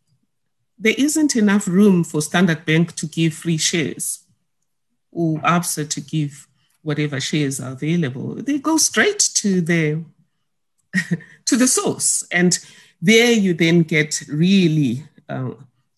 there 0.79 0.93
isn't 0.99 1.35
enough 1.35 1.67
room 1.67 2.05
for 2.05 2.21
Standard 2.21 2.67
Bank 2.67 2.95
to 2.97 3.07
give 3.07 3.33
free 3.33 3.57
shares 3.57 4.23
or 5.11 5.39
ABSA 5.39 5.89
to 5.89 6.01
give 6.03 6.47
whatever 6.83 7.19
shares 7.21 7.59
are 7.59 7.73
available. 7.73 8.35
They 8.35 8.59
go 8.59 8.77
straight 8.77 9.21
to 9.37 9.63
the 9.63 10.05
to 11.47 11.57
the 11.57 11.67
source, 11.67 12.23
and 12.31 12.59
there 13.01 13.33
you 13.33 13.55
then 13.55 13.83
get 13.83 14.23
really, 14.29 15.05
uh, 15.31 15.53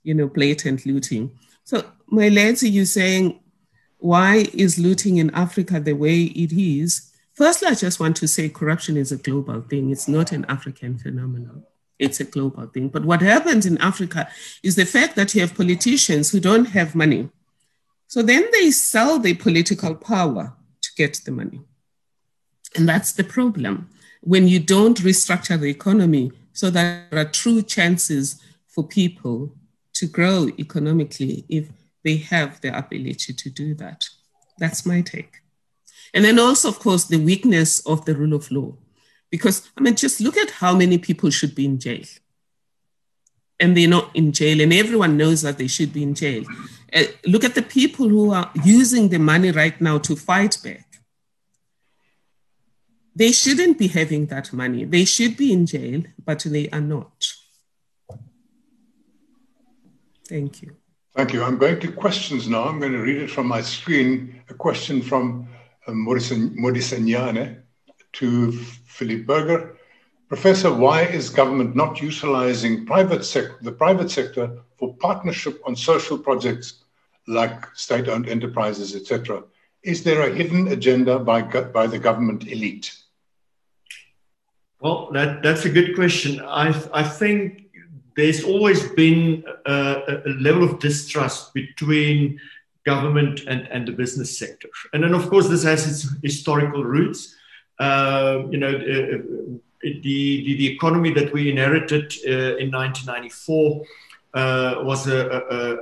you 0.04 0.14
know, 0.14 0.28
blatant 0.28 0.86
looting. 0.86 1.32
So, 1.64 1.82
Moeletsi, 2.12 2.70
you're 2.70 2.84
saying 2.84 3.40
why 3.98 4.46
is 4.54 4.78
looting 4.78 5.16
in 5.16 5.30
Africa 5.30 5.80
the 5.80 5.94
way 5.94 6.22
it 6.22 6.52
is? 6.52 7.10
Firstly, 7.34 7.68
I 7.68 7.74
just 7.74 7.98
want 7.98 8.16
to 8.18 8.28
say 8.28 8.48
corruption 8.48 8.96
is 8.96 9.10
a 9.10 9.16
global 9.16 9.60
thing. 9.60 9.90
It's 9.90 10.06
not 10.06 10.30
an 10.30 10.44
African 10.48 10.98
phenomenon. 10.98 11.64
It's 11.98 12.20
a 12.20 12.24
global 12.24 12.66
thing. 12.66 12.88
But 12.88 13.04
what 13.04 13.22
happens 13.22 13.66
in 13.66 13.78
Africa 13.78 14.28
is 14.62 14.76
the 14.76 14.86
fact 14.86 15.16
that 15.16 15.34
you 15.34 15.40
have 15.40 15.56
politicians 15.56 16.30
who 16.30 16.40
don't 16.40 16.66
have 16.66 16.94
money. 16.94 17.28
So 18.06 18.22
then 18.22 18.48
they 18.52 18.70
sell 18.70 19.18
their 19.18 19.34
political 19.34 19.94
power 19.96 20.54
to 20.82 20.90
get 20.96 21.20
the 21.24 21.32
money. 21.32 21.60
And 22.76 22.88
that's 22.88 23.12
the 23.12 23.24
problem. 23.24 23.90
When 24.20 24.46
you 24.46 24.60
don't 24.60 24.98
restructure 24.98 25.58
the 25.58 25.70
economy 25.70 26.32
so 26.52 26.70
that 26.70 27.10
there 27.10 27.20
are 27.20 27.30
true 27.30 27.62
chances 27.62 28.40
for 28.68 28.86
people 28.86 29.54
to 29.94 30.06
grow 30.06 30.48
economically 30.58 31.44
if 31.48 31.68
they 32.04 32.16
have 32.16 32.60
the 32.60 32.76
ability 32.76 33.32
to 33.32 33.50
do 33.50 33.74
that. 33.74 34.04
That's 34.58 34.86
my 34.86 35.00
take. 35.00 35.43
And 36.14 36.24
then 36.24 36.38
also, 36.38 36.68
of 36.68 36.78
course, 36.78 37.04
the 37.04 37.18
weakness 37.18 37.80
of 37.80 38.04
the 38.04 38.14
rule 38.14 38.34
of 38.34 38.50
law. 38.50 38.72
Because, 39.30 39.68
I 39.76 39.80
mean, 39.80 39.96
just 39.96 40.20
look 40.20 40.36
at 40.36 40.52
how 40.52 40.76
many 40.76 40.96
people 40.96 41.28
should 41.30 41.56
be 41.56 41.64
in 41.64 41.80
jail. 41.80 42.04
And 43.58 43.76
they're 43.76 43.88
not 43.88 44.14
in 44.14 44.32
jail, 44.32 44.60
and 44.60 44.72
everyone 44.72 45.16
knows 45.16 45.42
that 45.42 45.58
they 45.58 45.66
should 45.66 45.92
be 45.92 46.04
in 46.04 46.14
jail. 46.14 46.44
Uh, 46.92 47.04
look 47.26 47.42
at 47.42 47.56
the 47.56 47.62
people 47.62 48.08
who 48.08 48.32
are 48.32 48.50
using 48.64 49.08
the 49.08 49.18
money 49.18 49.50
right 49.50 49.80
now 49.80 49.98
to 49.98 50.14
fight 50.14 50.56
back. 50.62 50.86
They 53.16 53.32
shouldn't 53.32 53.78
be 53.78 53.88
having 53.88 54.26
that 54.26 54.52
money. 54.52 54.84
They 54.84 55.04
should 55.04 55.36
be 55.36 55.52
in 55.52 55.66
jail, 55.66 56.02
but 56.24 56.40
they 56.40 56.68
are 56.70 56.80
not. 56.80 57.26
Thank 60.28 60.62
you. 60.62 60.76
Thank 61.16 61.32
you. 61.32 61.44
I'm 61.44 61.58
going 61.58 61.78
to 61.80 61.92
questions 61.92 62.48
now. 62.48 62.64
I'm 62.64 62.80
going 62.80 62.92
to 62.92 62.98
read 62.98 63.22
it 63.22 63.30
from 63.30 63.46
my 63.46 63.60
screen. 63.60 64.42
A 64.48 64.54
question 64.54 65.00
from 65.00 65.48
Modisanyane 65.92 67.62
to 68.12 68.52
Philip 68.52 69.26
Burger. 69.26 69.76
Professor, 70.28 70.72
why 70.72 71.02
is 71.02 71.28
government 71.28 71.76
not 71.76 72.00
utilizing 72.00 72.86
private 72.86 73.24
sec- 73.24 73.60
the 73.60 73.72
private 73.72 74.10
sector 74.10 74.58
for 74.76 74.94
partnership 74.94 75.60
on 75.66 75.76
social 75.76 76.18
projects 76.18 76.84
like 77.26 77.66
state-owned 77.74 78.28
enterprises, 78.28 78.94
etc.? 78.94 79.42
Is 79.82 80.02
there 80.02 80.22
a 80.22 80.34
hidden 80.34 80.68
agenda 80.68 81.18
by, 81.18 81.42
by 81.42 81.86
the 81.86 81.98
government 81.98 82.46
elite? 82.46 82.96
Well, 84.80 85.10
that, 85.12 85.42
that's 85.42 85.64
a 85.64 85.70
good 85.70 85.94
question. 85.94 86.40
I, 86.40 86.68
I 86.92 87.02
think 87.02 87.64
there's 88.16 88.44
always 88.44 88.88
been 88.90 89.44
a, 89.66 90.20
a, 90.26 90.30
level 90.40 90.64
of 90.64 90.78
distrust 90.78 91.52
between 91.54 92.40
government 92.84 93.40
and, 93.46 93.66
and 93.70 93.88
the 93.88 93.92
business 93.92 94.38
sector. 94.38 94.68
And 94.92 95.02
then, 95.02 95.14
of 95.14 95.28
course, 95.30 95.48
this 95.48 95.64
has 95.64 95.86
its 95.86 96.14
historical 96.22 96.84
roots. 96.84 97.34
Uh, 97.78 98.42
you 98.50 98.58
know, 98.58 98.68
uh, 98.68 99.18
the, 99.82 100.00
the, 100.02 100.56
the, 100.58 100.74
economy 100.74 101.12
that 101.12 101.32
we 101.32 101.50
inherited 101.50 102.12
uh, 102.26 102.56
in 102.56 102.70
1994 102.70 103.82
uh, 104.34 104.74
was 104.82 105.06
a, 105.08 105.26
a, 105.28 105.56
a, 105.56 105.76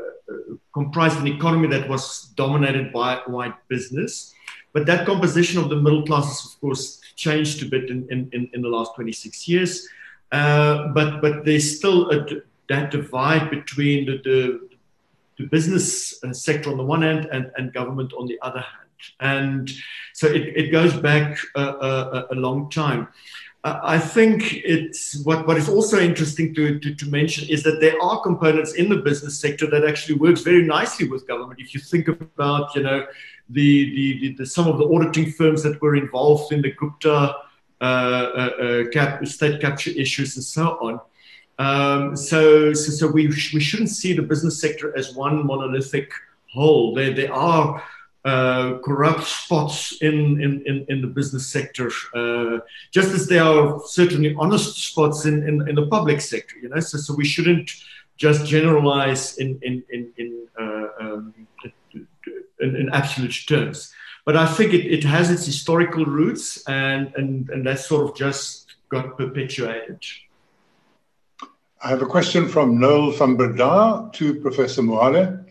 comprised 0.73 1.19
an 1.19 1.27
economy 1.27 1.69
that 1.69 1.89
was 1.89 2.33
dominated 2.37 2.93
by 2.93 3.21
white 3.27 3.55
business. 3.69 4.35
But 4.73 4.87
that 4.87 5.07
composition 5.07 5.61
of 5.61 5.69
the 5.69 5.77
middle 5.77 6.05
classes, 6.05 6.53
of 6.53 6.61
course, 6.61 7.01
changed 7.15 7.63
a 7.63 7.67
bit 7.67 7.91
in, 7.91 8.09
in, 8.11 8.51
in 8.53 8.63
the 8.63 8.69
last 8.69 8.95
26 8.95 9.47
years. 9.49 9.87
Uh, 10.33 10.89
but 10.89 11.21
but 11.21 11.45
there's 11.45 11.77
still 11.77 12.11
a, 12.11 12.27
that 12.69 12.91
divide 12.91 13.51
between 13.51 14.07
the, 14.07 14.17
the, 14.25 14.69
the 15.43 15.49
business 15.49 16.23
uh, 16.25 16.33
sector 16.33 16.71
on 16.71 16.77
the 16.77 16.85
one 16.85 17.03
hand 17.03 17.27
and, 17.33 17.51
and 17.57 17.73
government 17.73 18.13
on 18.15 18.27
the 18.27 18.39
other 18.43 18.61
hand. 18.61 18.89
And 19.21 19.71
so 20.13 20.29
it, 20.29 20.43
it 20.57 20.71
goes 20.71 20.95
back 20.95 21.37
a, 21.57 21.63
a, 21.63 22.27
a 22.31 22.35
long 22.35 22.71
time. 22.71 23.09
I 23.65 23.99
think 23.99 24.55
it's 24.65 25.23
what, 25.25 25.47
what 25.47 25.57
is 25.57 25.69
also 25.69 26.01
interesting 26.01 26.53
to, 26.57 26.81
to, 26.81 26.95
to, 26.97 27.07
mention 27.09 27.49
is 27.49 27.63
that 27.63 27.79
there 27.79 27.95
are 28.03 28.21
components 28.21 28.75
in 28.75 28.89
the 28.89 28.97
business 28.97 29.39
sector 29.39 29.69
that 29.69 29.85
actually 29.85 30.17
works 30.17 30.41
very 30.41 30.65
nicely 30.65 31.07
with 31.07 31.29
government. 31.29 31.61
If 31.61 31.73
you 31.73 31.79
think 31.79 32.09
about, 32.09 32.75
you 32.75 32.83
know, 32.83 33.07
the, 33.49 33.95
the, 33.95 34.19
the, 34.21 34.35
the 34.39 34.47
some 34.47 34.67
of 34.67 34.79
the 34.79 34.89
auditing 34.93 35.31
firms 35.31 35.63
that 35.63 35.81
were 35.81 35.95
involved 35.95 36.53
in 36.53 36.61
the 36.61 36.73
Gupta 36.73 37.37
uh, 37.81 37.85
uh, 37.85 37.87
uh, 37.87 38.91
cap, 38.91 39.25
state 39.29 39.61
capture 39.61 39.91
issues 39.91 40.35
and 40.35 40.45
so 40.45 40.79
on. 40.81 41.01
Um, 41.59 42.17
so, 42.17 42.73
so, 42.73 42.93
so 42.93 43.07
we, 43.07 43.31
sh- 43.31 43.55
we 43.55 43.61
shouldn't 43.61 43.91
see 43.91 44.13
the 44.13 44.23
business 44.23 44.61
sector 44.61 44.97
as 44.97 45.15
one 45.15 45.47
monolithic 45.47 46.11
whole. 46.53 46.95
There, 46.95 47.13
there 47.13 47.33
are 47.33 47.83
uh, 48.25 48.79
corrupt 48.85 49.25
spots 49.25 50.01
in, 50.01 50.41
in, 50.41 50.63
in, 50.67 50.87
in, 50.89 51.01
the 51.01 51.09
business 51.09 51.47
sector, 51.47 51.91
uh, 52.15 52.59
just 52.91 53.13
as 53.13 53.27
there 53.27 53.43
are 53.43 53.81
certainly 53.85 54.35
honest 54.39 54.77
spots 54.77 55.25
in, 55.25 55.47
in, 55.47 55.69
in, 55.69 55.75
the 55.75 55.87
public 55.87 56.21
sector. 56.21 56.57
You 56.63 56.69
know, 56.69 56.81
so, 56.81 56.99
so 56.99 57.15
we 57.15 57.25
shouldn't 57.25 57.71
just 58.17 58.47
generalize 58.47 59.39
in 59.39 59.59
in 59.63 59.83
in 59.91 60.13
in, 60.19 60.47
uh, 60.61 60.87
um, 61.01 61.35
in, 62.61 62.77
in 62.77 62.89
absolute 62.93 63.35
terms. 63.49 63.93
But 64.25 64.37
I 64.37 64.47
think 64.47 64.73
it, 64.73 64.87
it 64.87 65.05
has 65.05 65.31
its 65.31 65.45
historical 65.45 66.05
roots, 66.05 66.63
and, 66.69 67.13
and, 67.17 67.49
and 67.51 67.67
that 67.67 67.81
sort 67.81 68.09
of 68.09 68.17
just 68.17 68.77
got 68.89 69.19
perpetuated. 69.19 69.99
I 71.85 71.89
have 71.89 72.01
a 72.01 72.07
question 72.07 72.47
from 72.47 72.79
Noel 72.79 73.11
van 73.11 73.35
Breda 73.35 74.09
to 74.13 74.41
Professor 74.41 74.83
Mohale. 74.83 75.45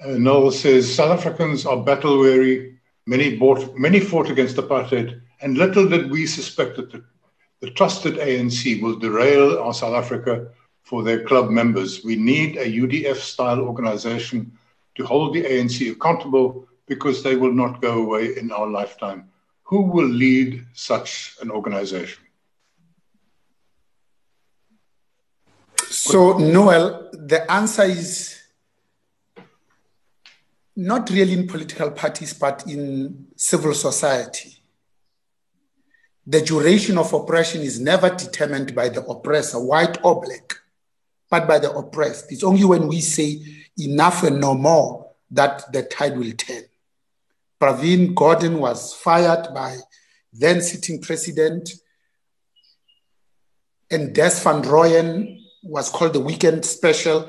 Uh, 0.00 0.10
Noel 0.10 0.52
says 0.52 0.94
South 0.94 1.10
Africans 1.10 1.66
are 1.66 1.82
battle 1.82 2.20
weary. 2.20 2.78
Many, 3.06 3.36
bought, 3.36 3.76
many 3.76 3.98
fought 3.98 4.30
against 4.30 4.54
apartheid, 4.54 5.20
and 5.40 5.58
little 5.58 5.88
did 5.88 6.12
we 6.12 6.28
suspect 6.28 6.76
that 6.76 6.92
the, 6.92 7.02
the 7.60 7.70
trusted 7.72 8.18
ANC 8.18 8.80
will 8.80 9.00
derail 9.00 9.58
our 9.58 9.74
South 9.74 9.94
Africa 9.94 10.46
for 10.84 11.02
their 11.02 11.24
club 11.24 11.50
members. 11.50 12.04
We 12.04 12.14
need 12.14 12.56
a 12.56 12.64
UDF 12.64 13.16
style 13.16 13.58
organization 13.58 14.56
to 14.94 15.04
hold 15.04 15.34
the 15.34 15.42
ANC 15.42 15.90
accountable 15.90 16.68
because 16.86 17.24
they 17.24 17.34
will 17.34 17.52
not 17.52 17.82
go 17.82 18.04
away 18.04 18.36
in 18.36 18.52
our 18.52 18.68
lifetime. 18.68 19.28
Who 19.64 19.80
will 19.82 20.06
lead 20.06 20.64
such 20.74 21.34
an 21.42 21.50
organization? 21.50 22.27
So, 25.90 26.36
Noel, 26.36 27.08
the 27.12 27.50
answer 27.50 27.84
is 27.84 28.38
not 30.76 31.08
really 31.10 31.32
in 31.32 31.46
political 31.46 31.90
parties, 31.90 32.34
but 32.34 32.66
in 32.66 33.26
civil 33.36 33.74
society. 33.74 34.54
The 36.26 36.42
duration 36.42 36.98
of 36.98 37.12
oppression 37.14 37.62
is 37.62 37.80
never 37.80 38.10
determined 38.10 38.74
by 38.74 38.90
the 38.90 39.02
oppressor, 39.04 39.58
white 39.58 39.96
or 40.04 40.20
black, 40.20 40.56
but 41.30 41.48
by 41.48 41.58
the 41.58 41.72
oppressed. 41.72 42.30
It's 42.30 42.44
only 42.44 42.64
when 42.64 42.86
we 42.86 43.00
say 43.00 43.40
enough 43.78 44.22
and 44.22 44.40
no 44.40 44.54
more 44.54 45.10
that 45.30 45.72
the 45.72 45.82
tide 45.84 46.18
will 46.18 46.32
turn. 46.32 46.64
Pravin 47.60 48.14
Gordhan 48.14 48.58
was 48.58 48.94
fired 48.94 49.52
by 49.54 49.78
then 50.32 50.60
sitting 50.60 51.00
president 51.00 51.70
and 53.90 54.14
Des 54.14 54.40
van 54.44 54.62
Rooyen 54.62 55.37
was 55.62 55.90
called 55.90 56.12
the 56.12 56.20
weekend 56.20 56.64
special. 56.64 57.28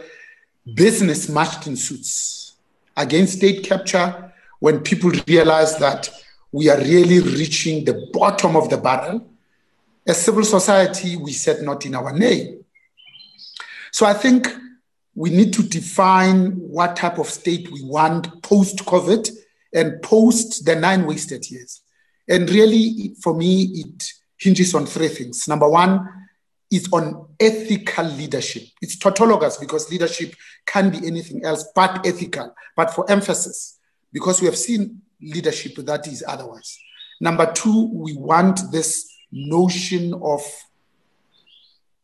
Business 0.75 1.29
marched 1.29 1.67
in 1.67 1.75
suits 1.75 2.53
against 2.95 3.37
state 3.37 3.63
capture 3.63 4.31
when 4.59 4.81
people 4.81 5.11
realized 5.27 5.79
that 5.79 6.09
we 6.51 6.69
are 6.69 6.77
really 6.79 7.19
reaching 7.19 7.85
the 7.85 8.09
bottom 8.13 8.55
of 8.55 8.69
the 8.69 8.77
barrel. 8.77 9.27
As 10.07 10.23
civil 10.23 10.43
society, 10.43 11.15
we 11.15 11.31
said 11.31 11.61
not 11.61 11.85
in 11.85 11.95
our 11.95 12.11
name. 12.11 12.65
So 13.91 14.05
I 14.05 14.13
think 14.13 14.47
we 15.15 15.29
need 15.29 15.53
to 15.53 15.63
define 15.63 16.51
what 16.51 16.95
type 16.95 17.17
of 17.17 17.27
state 17.27 17.71
we 17.71 17.83
want 17.83 18.41
post 18.41 18.79
COVID 18.79 19.29
and 19.73 20.01
post 20.01 20.65
the 20.65 20.75
nine 20.75 21.05
wasted 21.05 21.49
years. 21.49 21.81
And 22.27 22.49
really, 22.49 23.15
for 23.21 23.33
me, 23.35 23.63
it 23.63 24.03
hinges 24.37 24.73
on 24.73 24.85
three 24.85 25.09
things. 25.09 25.47
Number 25.47 25.67
one, 25.67 26.07
is 26.71 26.87
on 26.91 27.27
ethical 27.39 28.05
leadership. 28.05 28.63
It's 28.81 28.97
tautologous 28.97 29.59
because 29.59 29.89
leadership 29.89 30.35
can 30.65 30.89
be 30.89 31.05
anything 31.05 31.43
else 31.43 31.65
but 31.73 32.05
ethical. 32.05 32.53
But 32.75 32.93
for 32.93 33.09
emphasis, 33.09 33.79
because 34.13 34.41
we 34.41 34.45
have 34.45 34.57
seen 34.57 35.01
leadership 35.21 35.75
that 35.77 36.07
is 36.07 36.23
otherwise. 36.27 36.77
Number 37.19 37.51
two, 37.51 37.89
we 37.93 38.15
want 38.15 38.59
this 38.71 39.11
notion 39.31 40.13
of 40.13 40.41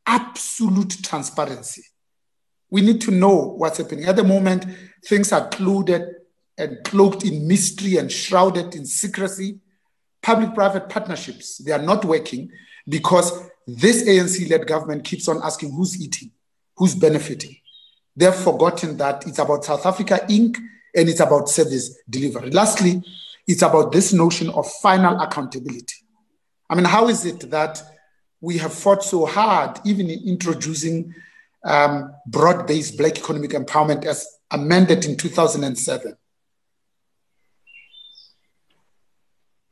absolute 0.06 0.98
transparency. 1.04 1.84
We 2.70 2.82
need 2.82 3.02
to 3.02 3.12
know 3.12 3.56
what's 3.58 3.78
happening. 3.78 4.06
At 4.06 4.16
the 4.16 4.24
moment, 4.24 4.66
things 5.06 5.32
are 5.32 5.48
clouded 5.50 6.04
and 6.58 6.78
cloaked 6.84 7.24
in 7.24 7.48
mystery 7.48 7.98
and 7.98 8.12
shrouded 8.12 8.76
in 8.76 8.86
secrecy. 8.86 9.60
Public 10.22 10.56
private 10.56 10.90
partnerships, 10.90 11.60
they 11.60 11.72
are 11.72 11.82
not 11.82 12.04
working 12.04 12.50
because 12.88 13.32
this 13.68 14.04
ANC 14.04 14.50
led 14.50 14.68
government 14.68 15.04
keeps 15.04 15.28
on 15.28 15.42
asking 15.44 15.72
who's 15.72 16.00
eating, 16.02 16.32
who's 16.78 16.96
benefiting. 16.96 17.56
They've 18.16 18.34
forgotten 18.34 18.98
that 18.98 19.28
it's 19.28 19.40
about 19.40 19.66
South 19.66 19.86
Africa 19.86 20.22
Inc. 20.30 20.58
and 20.96 21.10
it's 21.10 21.20
about 21.20 21.50
service 21.50 22.00
delivery. 22.10 22.52
Lastly, 22.52 23.04
it's 23.48 23.62
about 23.62 23.92
this 23.92 24.14
notion 24.14 24.50
of 24.50 24.72
final 24.82 25.20
accountability. 25.20 25.96
I 26.70 26.76
mean, 26.76 26.86
how 26.86 27.10
is 27.10 27.26
it 27.26 27.50
that 27.52 27.82
we 28.42 28.58
have 28.58 28.74
fought 28.74 29.04
so 29.04 29.26
hard, 29.26 29.80
even 29.86 30.10
in 30.10 30.28
introducing 30.28 31.14
um, 31.64 32.14
broad 32.28 32.68
based 32.68 32.98
Black 32.98 33.18
economic 33.18 33.52
empowerment 33.52 34.06
as 34.06 34.28
amended 34.52 35.06
in 35.06 35.18
2007? 35.18 36.16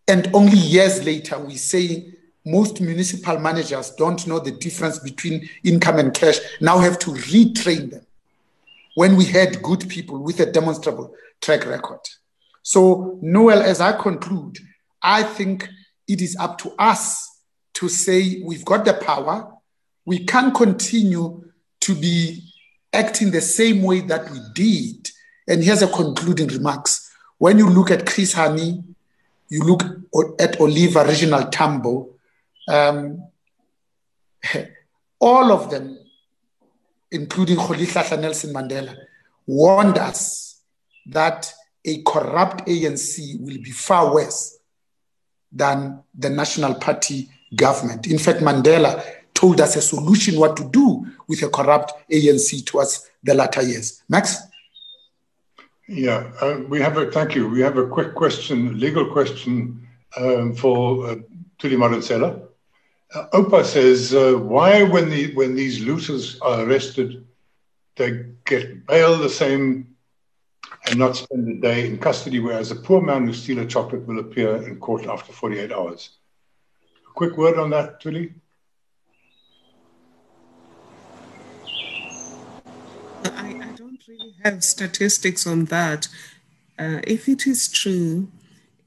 And 0.07 0.29
only 0.33 0.57
years 0.57 1.03
later, 1.05 1.39
we 1.39 1.55
say 1.55 2.12
most 2.45 2.81
municipal 2.81 3.39
managers 3.39 3.91
don't 3.91 4.25
know 4.27 4.39
the 4.39 4.51
difference 4.51 4.99
between 4.99 5.47
income 5.63 5.99
and 5.99 6.13
cash, 6.13 6.39
now 6.59 6.77
have 6.79 6.99
to 6.99 7.11
retrain 7.11 7.91
them 7.91 8.05
when 8.95 9.15
we 9.15 9.25
had 9.25 9.61
good 9.63 9.87
people 9.89 10.19
with 10.19 10.39
a 10.39 10.51
demonstrable 10.51 11.13
track 11.41 11.65
record. 11.65 11.99
So, 12.61 13.19
Noel, 13.21 13.61
as 13.61 13.81
I 13.81 13.93
conclude, 13.93 14.57
I 15.01 15.23
think 15.23 15.67
it 16.07 16.21
is 16.21 16.35
up 16.39 16.57
to 16.59 16.73
us 16.77 17.41
to 17.75 17.89
say 17.89 18.41
we've 18.43 18.65
got 18.65 18.85
the 18.85 18.93
power. 18.93 19.51
We 20.05 20.25
can 20.25 20.53
continue 20.53 21.43
to 21.81 21.95
be 21.95 22.43
acting 22.93 23.31
the 23.31 23.41
same 23.41 23.83
way 23.83 24.01
that 24.01 24.29
we 24.29 24.39
did. 24.53 25.09
And 25.47 25.63
here's 25.63 25.81
a 25.81 25.87
concluding 25.87 26.47
remarks. 26.47 27.11
When 27.37 27.57
you 27.57 27.69
look 27.69 27.91
at 27.91 28.05
Chris 28.05 28.33
Hani, 28.33 28.83
you 29.49 29.63
look 29.63 29.83
at 30.39 30.59
Oliver 30.61 31.03
Reginald 31.03 31.51
Tambo, 31.51 32.12
um, 32.67 33.27
all 35.19 35.51
of 35.51 35.69
them, 35.69 35.97
including 37.11 37.57
Rolihlahla 37.57 38.19
Nelson 38.19 38.53
Mandela, 38.53 38.95
warned 39.45 39.97
us 39.97 40.61
that 41.07 41.53
a 41.85 42.01
corrupt 42.03 42.65
ANC 42.67 43.39
will 43.39 43.61
be 43.61 43.71
far 43.71 44.13
worse 44.13 44.57
than 45.51 46.01
the 46.17 46.29
National 46.29 46.73
Party 46.75 47.29
government. 47.55 48.07
In 48.07 48.17
fact, 48.17 48.39
Mandela 48.39 49.03
told 49.33 49.59
us 49.61 49.75
a 49.75 49.81
solution 49.81 50.39
what 50.39 50.55
to 50.57 50.63
do 50.69 51.05
with 51.27 51.43
a 51.43 51.49
corrupt 51.49 51.93
ANC 52.11 52.65
towards 52.65 53.09
the 53.23 53.33
latter 53.33 53.61
years. 53.61 54.01
Max? 54.09 54.37
Yeah, 55.87 56.31
uh, 56.41 56.61
we 56.69 56.79
have 56.79 56.97
a, 56.97 57.11
thank 57.11 57.35
you. 57.35 57.49
We 57.49 57.59
have 57.61 57.77
a 57.77 57.87
quick 57.87 58.15
question, 58.15 58.79
legal 58.79 59.11
question 59.11 59.85
um, 60.17 60.55
for 60.55 61.09
uh, 61.09 61.15
Thuli 61.59 61.75
Madonsela. 61.77 62.47
Uh, 63.13 63.27
Opa 63.27 63.63
says, 63.63 64.13
uh, 64.15 64.33
why 64.33 64.81
when 64.81 65.07
the 65.07 65.33
when 65.35 65.55
these 65.55 65.79
looters 65.81 66.39
are 66.41 66.61
arrested, 66.61 67.23
they 67.95 68.25
get 68.45 68.87
bail 68.87 69.17
the 69.17 69.29
same 69.29 69.95
and 70.87 70.97
not 70.97 71.15
spend 71.15 71.47
the 71.47 71.55
day 71.55 71.85
in 71.85 71.99
custody, 71.99 72.39
whereas 72.39 72.71
a 72.71 72.75
poor 72.75 73.01
man 73.01 73.27
who 73.27 73.33
steals 73.33 73.59
a 73.59 73.65
chocolate 73.67 74.07
will 74.07 74.19
appear 74.19 74.55
in 74.67 74.79
court 74.79 75.05
after 75.05 75.31
48 75.31 75.71
hours. 75.71 76.09
A 77.07 77.13
quick 77.13 77.37
word 77.37 77.59
on 77.59 77.69
that, 77.69 78.01
Thuli. 78.01 78.33
I, 83.25 83.47
I 83.61 83.73
don't 83.75 84.01
really 84.07 84.33
have 84.43 84.63
statistics 84.63 85.45
on 85.45 85.65
that. 85.65 86.07
Uh, 86.79 86.99
if 87.03 87.29
it 87.29 87.45
is 87.45 87.71
true, 87.71 88.27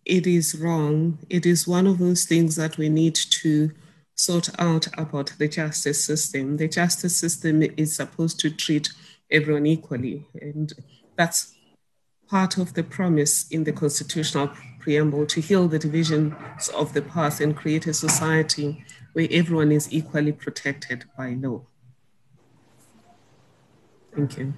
it 0.04 0.26
is 0.26 0.56
wrong. 0.56 1.18
It 1.30 1.46
is 1.46 1.68
one 1.68 1.86
of 1.86 1.98
those 1.98 2.24
things 2.24 2.56
that 2.56 2.76
we 2.76 2.88
need 2.88 3.14
to 3.14 3.70
sort 4.16 4.48
out 4.58 4.88
about 4.98 5.32
the 5.38 5.46
justice 5.46 6.02
system. 6.02 6.56
The 6.56 6.68
justice 6.68 7.16
system 7.16 7.62
is 7.62 7.94
supposed 7.94 8.40
to 8.40 8.50
treat 8.50 8.90
everyone 9.30 9.66
equally, 9.66 10.26
and 10.40 10.72
that's 11.16 11.54
part 12.28 12.58
of 12.58 12.74
the 12.74 12.82
promise 12.82 13.46
in 13.50 13.64
the 13.64 13.72
constitutional 13.72 14.50
preamble 14.80 15.26
to 15.26 15.40
heal 15.40 15.68
the 15.68 15.78
divisions 15.78 16.34
of 16.74 16.92
the 16.92 17.02
past 17.02 17.40
and 17.40 17.56
create 17.56 17.86
a 17.86 17.94
society 17.94 18.84
where 19.12 19.28
everyone 19.30 19.70
is 19.70 19.92
equally 19.92 20.32
protected 20.32 21.04
by 21.16 21.30
law. 21.34 21.62
Thank 24.14 24.38
you. 24.38 24.54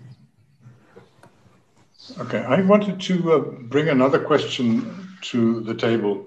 Okay, 2.21 2.39
I 2.39 2.63
wanted 2.63 3.01
to 3.01 3.33
uh, 3.33 3.39
bring 3.39 3.89
another 3.89 4.19
question 4.19 5.19
to 5.23 5.61
the 5.61 5.75
table 5.75 6.27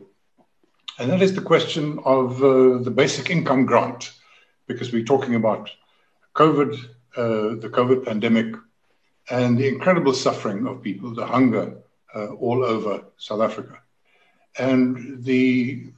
and 0.99 1.11
that 1.11 1.21
is 1.21 1.33
the 1.33 1.41
question 1.41 1.99
of 2.05 2.43
uh, 2.43 2.77
the 2.79 2.91
basic 2.91 3.29
income 3.29 3.65
grant, 3.65 4.11
because 4.67 4.91
we're 4.91 5.03
talking 5.03 5.35
about 5.35 5.69
COVID, 6.35 6.75
uh, 7.17 7.59
the 7.59 7.69
COVID 7.71 8.05
pandemic, 8.05 8.55
and 9.29 9.57
the 9.57 9.67
incredible 9.67 10.13
suffering 10.13 10.67
of 10.67 10.81
people, 10.81 11.13
the 11.13 11.25
hunger 11.25 11.77
uh, 12.15 12.27
all 12.27 12.63
over 12.63 13.03
South 13.17 13.41
Africa. 13.41 13.79
And 14.57 15.23
the, 15.23 15.91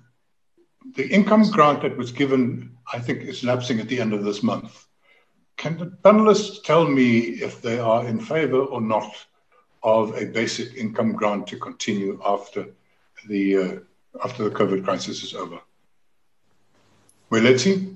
the 0.95 1.07
income 1.07 1.49
grant 1.49 1.81
that 1.81 1.97
was 1.97 2.11
given, 2.11 2.77
I 2.91 2.99
think, 2.99 3.23
is 3.23 3.43
lapsing 3.43 3.79
at 3.79 3.87
the 3.87 3.99
end 3.99 4.13
of 4.13 4.23
this 4.23 4.43
month. 4.43 4.87
Can 5.57 5.77
the 5.77 5.85
panelists 5.85 6.63
tell 6.63 6.87
me 6.87 7.19
if 7.19 7.61
they 7.61 7.79
are 7.79 8.05
in 8.05 8.19
favor 8.19 8.59
or 8.59 8.81
not 8.81 9.11
of 9.83 10.15
a 10.15 10.25
basic 10.25 10.75
income 10.75 11.13
grant 11.13 11.47
to 11.47 11.57
continue 11.57 12.19
after 12.25 12.67
the 13.27 13.57
uh, 13.57 13.75
after 14.23 14.43
the 14.43 14.49
COVID 14.49 14.83
crisis 14.83 15.23
is 15.23 15.33
over. 15.33 15.59
Well, 17.29 17.41
let's 17.41 17.63
see. 17.63 17.95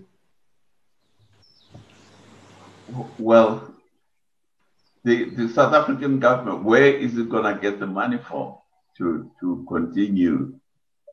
Well, 3.20 3.74
the, 5.04 5.26
the 5.30 5.50
South 5.50 5.74
African 5.74 6.20
government, 6.20 6.64
where 6.64 6.94
is 6.94 7.18
it 7.18 7.30
going 7.30 7.54
to 7.54 7.62
get 7.62 7.80
the 7.80 7.88
money 7.88 8.18
from 8.18 8.56
to, 8.98 9.30
to 9.40 9.66
continue 9.68 10.54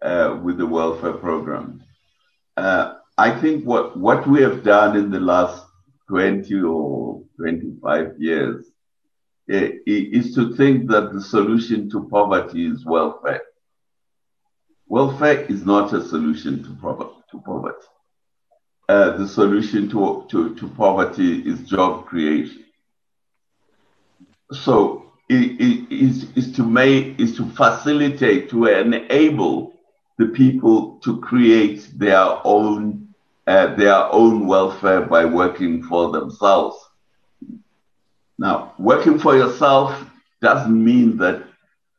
uh, 0.01 0.39
with 0.43 0.59
the 0.59 0.67
welfare 0.67 1.13
program? 1.13 1.83
Uh, 2.57 2.95
I 3.19 3.31
think 3.41 3.65
what, 3.65 3.97
what 3.97 4.27
we 4.27 4.43
have 4.43 4.65
done 4.65 4.97
in 4.97 5.11
the 5.11 5.21
last 5.21 5.65
20 6.09 6.63
or 6.63 7.23
25 7.37 8.15
years 8.19 8.67
uh, 9.53 9.69
is 9.87 10.35
to 10.35 10.55
think 10.57 10.89
that 10.91 11.13
the 11.13 11.21
solution 11.21 11.91
to 11.91 12.09
poverty 12.09 12.67
is 12.67 12.85
welfare. 12.85 13.43
Welfare 14.87 15.43
is 15.43 15.65
not 15.65 15.93
a 15.93 16.07
solution 16.07 16.63
to, 16.63 17.13
to 17.31 17.39
poverty. 17.41 17.87
Uh, 18.89 19.17
the 19.17 19.27
solution 19.27 19.89
to, 19.91 20.27
to, 20.29 20.55
to 20.57 20.69
poverty 20.69 21.41
is 21.49 21.63
job 21.69 22.05
creation. 22.07 22.65
So 24.53 25.13
it, 25.29 25.87
is, 25.91 26.31
is 26.37 26.53
to 26.57 26.63
make 26.63 27.19
is 27.19 27.35
to 27.37 27.47
facilitate 27.51 28.51
to 28.51 28.67
enable 28.67 29.73
the 30.19 30.27
people 30.27 30.99
to 31.03 31.19
create 31.21 31.89
their 31.97 32.39
own 32.45 33.09
uh, 33.47 33.75
their 33.75 34.13
own 34.13 34.47
welfare 34.47 35.03
by 35.03 35.25
working 35.25 35.83
for 35.83 36.11
themselves. 36.13 36.77
Now, 38.39 38.75
working 38.79 39.19
for 39.19 39.37
yourself 39.37 40.05
doesn't 40.41 40.85
mean 40.85 41.17
that 41.19 41.43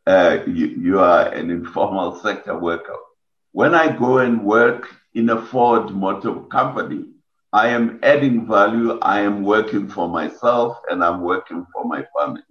uh, 0.07 0.39
you, 0.45 0.67
you 0.67 0.99
are 0.99 1.27
an 1.27 1.49
informal 1.49 2.19
sector 2.19 2.57
worker. 2.57 2.97
When 3.51 3.73
I 3.73 3.95
go 3.95 4.19
and 4.19 4.43
work 4.43 4.93
in 5.13 5.29
a 5.29 5.41
Ford 5.41 5.91
Motor 5.91 6.41
Company, 6.51 7.05
I 7.53 7.69
am 7.69 7.99
adding 8.03 8.45
value, 8.45 8.99
I 8.99 9.21
am 9.21 9.43
working 9.43 9.87
for 9.87 10.09
myself, 10.09 10.77
and 10.89 11.03
I'm 11.03 11.21
working 11.21 11.65
for 11.73 11.85
my 11.85 12.05
family. 12.17 12.43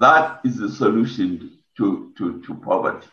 That 0.00 0.40
is 0.44 0.56
the 0.56 0.70
solution 0.70 1.58
to, 1.76 2.12
to, 2.16 2.40
to 2.42 2.54
poverty. 2.54 3.06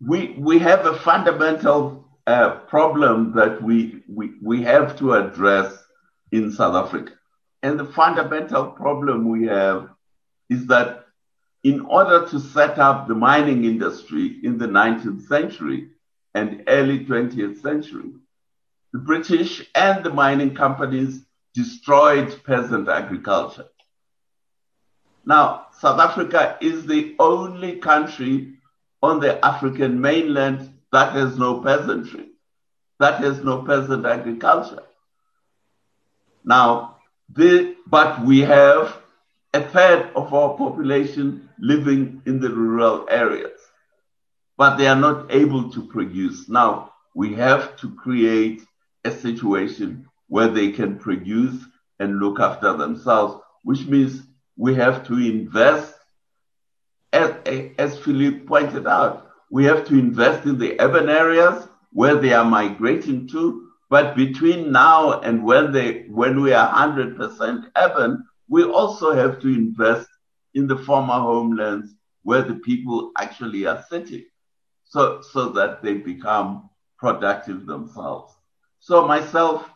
We, 0.00 0.36
we 0.38 0.60
have 0.60 0.86
a 0.86 0.96
fundamental 0.98 2.08
uh, 2.26 2.50
problem 2.60 3.32
that 3.34 3.60
we, 3.60 4.02
we, 4.08 4.34
we 4.40 4.62
have 4.62 4.96
to 4.98 5.14
address 5.14 5.76
in 6.30 6.52
South 6.52 6.86
Africa. 6.86 7.12
And 7.62 7.78
the 7.78 7.86
fundamental 7.86 8.66
problem 8.68 9.28
we 9.28 9.46
have 9.46 9.90
is 10.48 10.66
that 10.68 10.99
in 11.62 11.80
order 11.80 12.26
to 12.28 12.40
set 12.40 12.78
up 12.78 13.06
the 13.06 13.14
mining 13.14 13.64
industry 13.64 14.40
in 14.42 14.58
the 14.58 14.66
19th 14.66 15.26
century 15.28 15.90
and 16.34 16.64
early 16.68 17.04
20th 17.04 17.60
century, 17.60 18.12
the 18.92 18.98
British 18.98 19.68
and 19.74 20.02
the 20.02 20.10
mining 20.10 20.54
companies 20.54 21.20
destroyed 21.54 22.40
peasant 22.44 22.88
agriculture. 22.88 23.66
Now, 25.24 25.66
South 25.78 26.00
Africa 26.00 26.56
is 26.60 26.86
the 26.86 27.14
only 27.18 27.76
country 27.76 28.54
on 29.02 29.20
the 29.20 29.44
African 29.44 30.00
mainland 30.00 30.72
that 30.92 31.12
has 31.12 31.38
no 31.38 31.60
peasantry, 31.60 32.28
that 32.98 33.20
has 33.20 33.42
no 33.44 33.62
peasant 33.62 34.06
agriculture. 34.06 34.82
Now, 36.44 36.96
the, 37.28 37.76
but 37.86 38.24
we 38.24 38.40
have 38.40 38.99
a 39.52 39.62
third 39.62 40.10
of 40.14 40.32
our 40.32 40.56
population 40.56 41.48
living 41.58 42.22
in 42.26 42.40
the 42.40 42.50
rural 42.50 43.06
areas, 43.10 43.58
but 44.56 44.76
they 44.76 44.86
are 44.86 44.96
not 44.96 45.32
able 45.32 45.70
to 45.70 45.86
produce. 45.86 46.48
Now, 46.48 46.92
we 47.14 47.34
have 47.34 47.76
to 47.78 47.94
create 47.94 48.62
a 49.04 49.10
situation 49.10 50.06
where 50.28 50.48
they 50.48 50.70
can 50.70 50.98
produce 50.98 51.64
and 51.98 52.20
look 52.20 52.38
after 52.38 52.76
themselves, 52.76 53.42
which 53.64 53.86
means 53.86 54.22
we 54.56 54.74
have 54.74 55.06
to 55.08 55.14
invest, 55.14 55.94
as, 57.12 57.34
as 57.78 57.98
Philippe 57.98 58.44
pointed 58.46 58.86
out, 58.86 59.30
we 59.50 59.64
have 59.64 59.84
to 59.86 59.98
invest 59.98 60.46
in 60.46 60.58
the 60.58 60.80
urban 60.80 61.08
areas 61.08 61.66
where 61.92 62.14
they 62.14 62.32
are 62.32 62.44
migrating 62.44 63.26
to. 63.28 63.68
But 63.88 64.14
between 64.14 64.70
now 64.70 65.20
and 65.20 65.42
when 65.42 65.72
they 65.72 66.04
when 66.08 66.40
we 66.40 66.52
are 66.52 66.72
100% 66.72 67.70
urban, 67.76 68.24
we 68.50 68.64
also 68.64 69.12
have 69.14 69.40
to 69.40 69.48
invest 69.48 70.08
in 70.54 70.66
the 70.66 70.76
former 70.76 71.14
homelands 71.14 71.94
where 72.24 72.42
the 72.42 72.56
people 72.56 73.12
actually 73.16 73.64
are 73.64 73.82
sitting, 73.88 74.24
so 74.84 75.22
so 75.22 75.50
that 75.50 75.82
they 75.82 75.94
become 75.94 76.68
productive 76.98 77.64
themselves. 77.64 78.34
So 78.80 79.06
myself, 79.06 79.70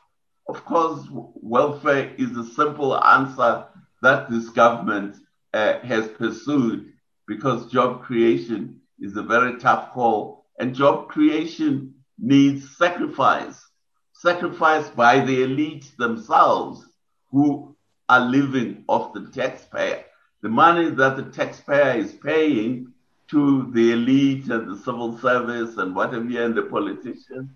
of 0.49 0.65
course, 0.65 1.07
welfare 1.11 2.15
is 2.19 2.37
a 2.37 2.45
simple 2.45 3.03
answer 3.03 3.67
that 4.03 4.29
this 4.29 4.49
government 4.51 5.17
uh, 5.55 5.79
has 5.79 6.09
pursued 6.09 6.93
because 7.27 7.71
job 7.71 8.03
creation 8.03 8.81
is 8.99 9.17
a 9.17 9.23
very 9.23 9.59
tough 9.59 9.93
call, 9.93 10.47
and 10.59 10.75
job 10.75 11.09
creation 11.09 11.95
needs 12.19 12.77
sacrifice, 12.77 13.65
sacrifice 14.13 14.89
by 14.91 15.21
the 15.25 15.45
elite 15.45 15.93
themselves 15.97 16.85
who 17.31 17.74
are 18.09 18.21
living 18.21 18.85
off 18.89 19.13
the 19.15 19.31
taxpayer. 19.31 20.05
The 20.43 20.49
money 20.49 20.91
that 20.91 21.17
the 21.17 21.25
taxpayer 21.25 21.99
is 21.99 22.13
paying 22.13 22.93
to 23.31 23.71
the 23.73 23.93
elite 23.93 24.49
and 24.49 24.69
the 24.71 24.79
civil 24.79 25.19
service 25.19 25.77
and 25.79 25.95
whatever 25.95 26.45
and 26.45 26.55
the 26.55 26.63
politicians 26.63 27.51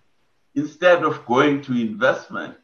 instead 0.59 1.05
of 1.05 1.25
going 1.27 1.63
to 1.63 1.73
investment, 1.73 2.57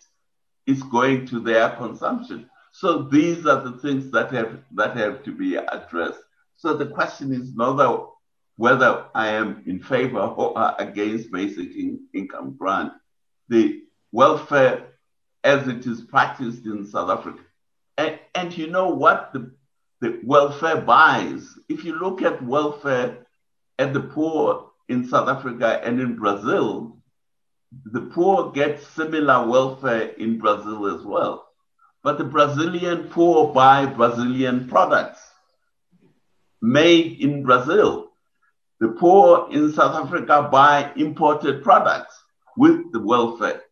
is 0.67 0.83
going 0.83 1.27
to 1.27 1.41
their 1.41 1.71
consumption. 1.71 2.49
So 2.73 3.03
these 3.03 3.47
are 3.47 3.63
the 3.63 3.79
things 3.79 4.11
that 4.11 4.33
have 4.33 4.59
that 4.73 4.97
have 4.97 5.23
to 5.25 5.33
be 5.33 5.55
addressed. 5.57 6.19
So 6.57 6.75
the 6.77 6.87
question 6.87 7.33
is 7.33 7.55
not 7.55 8.11
whether 8.57 9.05
I 9.15 9.29
am 9.29 9.63
in 9.67 9.81
favor 9.81 10.19
or 10.21 10.75
against 10.79 11.31
basic 11.31 11.77
in, 11.77 12.07
income 12.13 12.57
grant. 12.59 12.93
The 13.49 13.83
welfare 14.11 14.87
as 15.45 15.69
it 15.69 15.87
is 15.87 16.01
practiced 16.01 16.65
in 16.65 16.87
South 16.87 17.11
Africa. 17.11 17.43
And, 17.97 18.19
and 18.35 18.57
you 18.57 18.69
know 18.69 18.89
what 18.89 19.33
the, 19.33 19.53
the 20.01 20.21
welfare 20.25 20.81
buys? 20.81 21.47
If 21.69 21.85
you 21.85 21.99
look 21.99 22.23
at 22.23 22.43
welfare 22.43 23.27
at 23.79 23.93
the 23.93 24.01
poor 24.01 24.71
in 24.89 25.07
South 25.09 25.29
Africa 25.29 25.81
and 25.85 26.01
in 26.01 26.17
Brazil, 26.17 26.99
the 27.87 28.01
poor 28.01 28.53
get 28.53 28.83
similar 28.83 29.47
welfare 29.49 30.09
in 30.19 30.39
Brazil 30.39 30.87
as 30.99 31.05
well. 31.05 31.49
But 32.03 32.19
the 32.19 32.25
Brazilian 32.25 33.09
poor 33.09 33.53
buy 33.53 33.87
Brazilian 33.87 34.69
products 34.69 35.21
made 36.61 37.21
in 37.21 37.43
Brazil. 37.43 38.11
The 38.81 38.89
poor 38.89 39.49
in 39.51 39.73
South 39.73 39.95
Africa 39.95 40.49
buy 40.51 40.93
imported 40.97 41.63
products 41.63 42.15
with 42.57 42.93
the 42.93 43.01
welfare. 43.01 43.63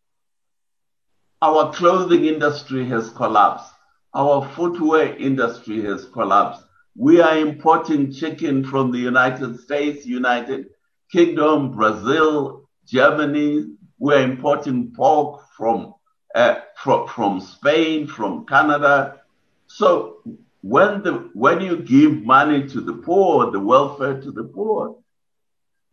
Our 1.41 1.73
clothing 1.73 2.25
industry 2.25 2.85
has 2.85 3.09
collapsed. 3.09 3.72
Our 4.15 4.47
footwear 4.55 5.15
industry 5.17 5.81
has 5.83 6.05
collapsed. 6.05 6.63
We 6.95 7.21
are 7.21 7.37
importing 7.37 8.11
chicken 8.11 8.63
from 8.63 8.91
the 8.91 8.99
United 8.99 9.59
States, 9.59 10.05
United 10.05 10.67
Kingdom, 11.11 11.71
Brazil, 11.71 12.69
Germany, 12.85 13.75
we're 13.99 14.21
importing 14.21 14.91
pork 14.93 15.41
from, 15.55 15.93
uh, 16.35 16.55
from, 16.75 17.07
from 17.07 17.39
Spain, 17.39 18.05
from 18.07 18.45
Canada. 18.45 19.21
So 19.67 20.17
when, 20.61 21.03
the, 21.03 21.29
when 21.33 21.61
you 21.61 21.77
give 21.77 22.23
money 22.23 22.67
to 22.67 22.81
the 22.81 22.93
poor, 22.93 23.51
the 23.51 23.59
welfare 23.59 24.19
to 24.19 24.31
the 24.31 24.43
poor, 24.43 24.97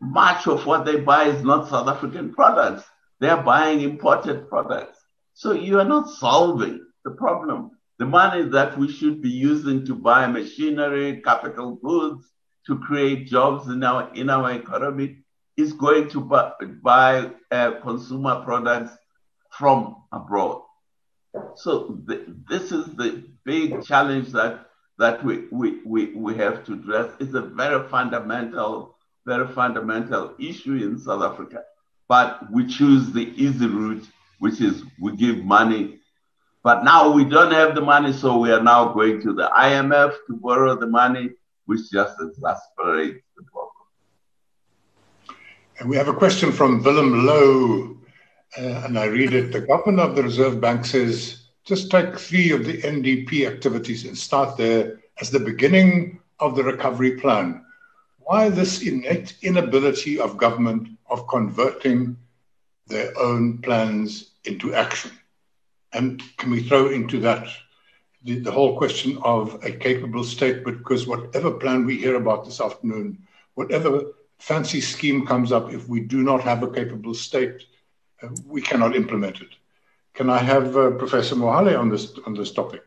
much 0.01 0.47
of 0.47 0.67
what 0.67 0.85
they 0.85 0.97
buy 0.97 1.25
is 1.25 1.45
not 1.45 1.69
South 1.69 1.87
African 1.87 2.33
products. 2.33 2.85
They're 3.21 3.43
buying 3.43 3.81
imported 3.83 4.49
products. 4.49 4.99
So 5.35 5.53
you 5.53 5.79
are 5.79 5.85
not 5.85 6.11
solving 6.11 6.85
the 7.05 7.13
problem. 7.13 7.73
The 8.01 8.06
money 8.06 8.44
that 8.48 8.78
we 8.78 8.90
should 8.90 9.20
be 9.20 9.28
using 9.28 9.85
to 9.85 9.94
buy 9.94 10.27
machinery, 10.27 11.20
capital 11.22 11.74
goods, 11.74 12.32
to 12.66 12.78
create 12.78 13.27
jobs 13.27 13.68
in 13.68 13.85
our 13.85 14.10
in 14.14 14.31
our 14.31 14.52
economy 14.52 15.18
is 15.59 15.74
going 15.74 16.09
to 16.09 16.20
buy, 16.22 16.52
buy 16.82 17.31
uh, 17.51 17.72
consumer 17.82 18.43
products 18.43 18.97
from 19.51 19.97
abroad. 20.12 20.62
So 21.56 21.98
th- 22.09 22.27
this 22.48 22.72
is 22.72 22.86
the 22.97 23.22
big 23.44 23.82
challenge 23.85 24.32
that 24.32 24.70
that 24.98 25.22
we, 25.22 25.48
we, 25.51 25.81
we, 25.85 26.14
we 26.14 26.35
have 26.36 26.64
to 26.66 26.72
address. 26.72 27.12
It's 27.20 27.35
a 27.35 27.43
very 27.43 27.86
fundamental, 27.89 28.97
very 29.27 29.48
fundamental 29.48 30.35
issue 30.39 30.77
in 30.77 30.98
South 30.98 31.22
Africa. 31.22 31.64
But 32.09 32.51
we 32.51 32.66
choose 32.66 33.12
the 33.12 33.32
easy 33.36 33.66
route, 33.66 34.09
which 34.39 34.62
is 34.62 34.85
we 34.98 35.16
give 35.16 35.44
money. 35.44 35.99
But 36.62 36.85
now 36.85 37.11
we 37.11 37.24
don't 37.24 37.53
have 37.53 37.74
the 37.74 37.81
money, 37.81 38.12
so 38.12 38.39
we 38.39 38.53
are 38.53 38.62
now 38.62 38.93
going 38.93 39.20
to 39.23 39.32
the 39.32 39.49
IMF 39.49 40.15
to 40.27 40.37
borrow 40.37 40.78
the 40.78 40.87
money, 40.87 41.31
which 41.65 41.91
just 41.91 42.15
exasperates 42.20 43.24
the 43.37 43.43
problem. 43.45 43.87
And 45.78 45.89
we 45.89 45.97
have 45.97 46.09
a 46.09 46.15
question 46.15 46.53
from 46.53 46.82
Willem 46.82 47.24
Lowe, 47.24 47.97
uh, 48.59 48.85
and 48.85 48.99
I 48.99 49.07
read 49.07 49.32
it. 49.32 49.53
The 49.53 49.62
governor 49.62 50.03
of 50.03 50.16
the 50.16 50.23
Reserve 50.23 50.61
Bank 50.61 50.85
says 50.85 51.41
just 51.65 51.91
take 51.91 52.19
three 52.19 52.51
of 52.53 52.65
the 52.65 52.82
NDP 52.82 53.47
activities 53.47 54.05
and 54.05 54.16
start 54.16 54.57
there 54.57 55.01
as 55.20 55.31
the 55.31 55.41
beginning 55.41 56.20
of 56.41 56.57
the 56.57 56.65
recovery 56.65 57.12
plan. 57.20 57.65
Why 58.19 58.49
this 58.49 58.82
innate 58.82 59.37
inability 59.43 60.19
of 60.19 60.37
government 60.37 60.89
of 61.09 61.28
converting 61.28 62.16
their 62.87 63.16
own 63.19 63.59
plans 63.59 64.32
into 64.45 64.74
action? 64.74 65.12
And 65.93 66.23
can 66.37 66.51
we 66.51 66.62
throw 66.62 66.89
into 66.89 67.21
that 67.21 67.49
the, 68.23 68.39
the 68.41 68.53
whole 68.53 68.77
question 68.77 69.19
of 69.23 69.62
a 69.65 69.73
capable 69.73 70.25
state? 70.25 70.65
Because 70.65 71.07
whatever 71.07 71.51
plan 71.51 71.85
we 71.85 71.97
hear 71.97 72.17
about 72.17 72.45
this 72.45 72.61
afternoon, 72.61 73.19
whatever 73.55 74.03
fancy 74.39 74.81
scheme 74.81 75.27
comes 75.27 75.53
up, 75.53 75.73
if 75.73 75.89
we 75.89 76.01
do 76.01 76.23
not 76.23 76.41
have 76.43 76.62
a 76.62 76.71
capable 76.71 77.15
state, 77.15 77.65
uh, 78.23 78.29
we 78.47 78.62
cannot 78.62 78.95
implement 78.95 79.41
it. 79.41 79.49
Can 80.15 80.29
I 80.31 80.39
have 80.39 80.77
uh, 80.77 80.91
Professor 80.93 81.35
Mohale 81.35 81.79
on 81.79 81.89
this 81.89 82.12
on 82.27 82.35
this 82.35 82.53
topic? 82.53 82.83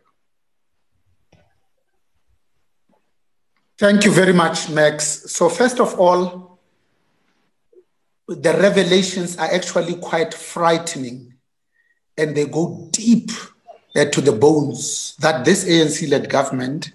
Thank 3.78 4.06
you 4.06 4.12
very 4.12 4.34
much, 4.34 4.70
Max. 4.70 5.32
So 5.32 5.50
first 5.50 5.80
of 5.80 6.00
all, 6.00 6.60
the 8.28 8.54
revelations 8.54 9.38
are 9.38 9.52
actually 9.52 9.96
quite 9.96 10.34
frightening, 10.34 11.33
and 12.18 12.36
they 12.36 12.46
go 12.46 12.88
deep 12.92 13.32
uh, 13.96 14.06
to 14.06 14.22
the 14.22 14.32
bones 14.32 15.16
that 15.18 15.46
this 15.46 15.66
ANC-led 15.66 16.30
government 16.30 16.94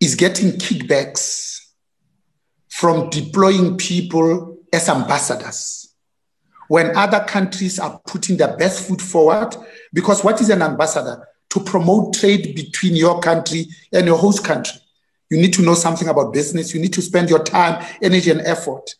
is 0.00 0.14
getting 0.14 0.52
kickbacks 0.52 1.60
from 2.68 3.10
deploying 3.10 3.76
people 3.76 4.58
as 4.72 4.88
ambassadors 4.88 5.94
when 6.68 6.96
other 6.96 7.20
countries 7.20 7.78
are 7.78 8.00
putting 8.06 8.36
their 8.36 8.56
best 8.56 8.88
foot 8.88 9.00
forward. 9.00 9.54
Because 9.92 10.24
what 10.24 10.40
is 10.40 10.48
an 10.48 10.62
ambassador? 10.62 11.28
To 11.50 11.60
promote 11.60 12.14
trade 12.14 12.54
between 12.56 12.96
your 12.96 13.20
country 13.20 13.66
and 13.92 14.06
your 14.06 14.16
host 14.16 14.42
country. 14.42 14.80
You 15.30 15.38
need 15.38 15.52
to 15.54 15.62
know 15.62 15.74
something 15.74 16.08
about 16.08 16.32
business. 16.32 16.74
You 16.74 16.80
need 16.80 16.94
to 16.94 17.02
spend 17.02 17.28
your 17.28 17.44
time, 17.44 17.84
energy, 18.00 18.30
and 18.30 18.40
effort 18.40 18.94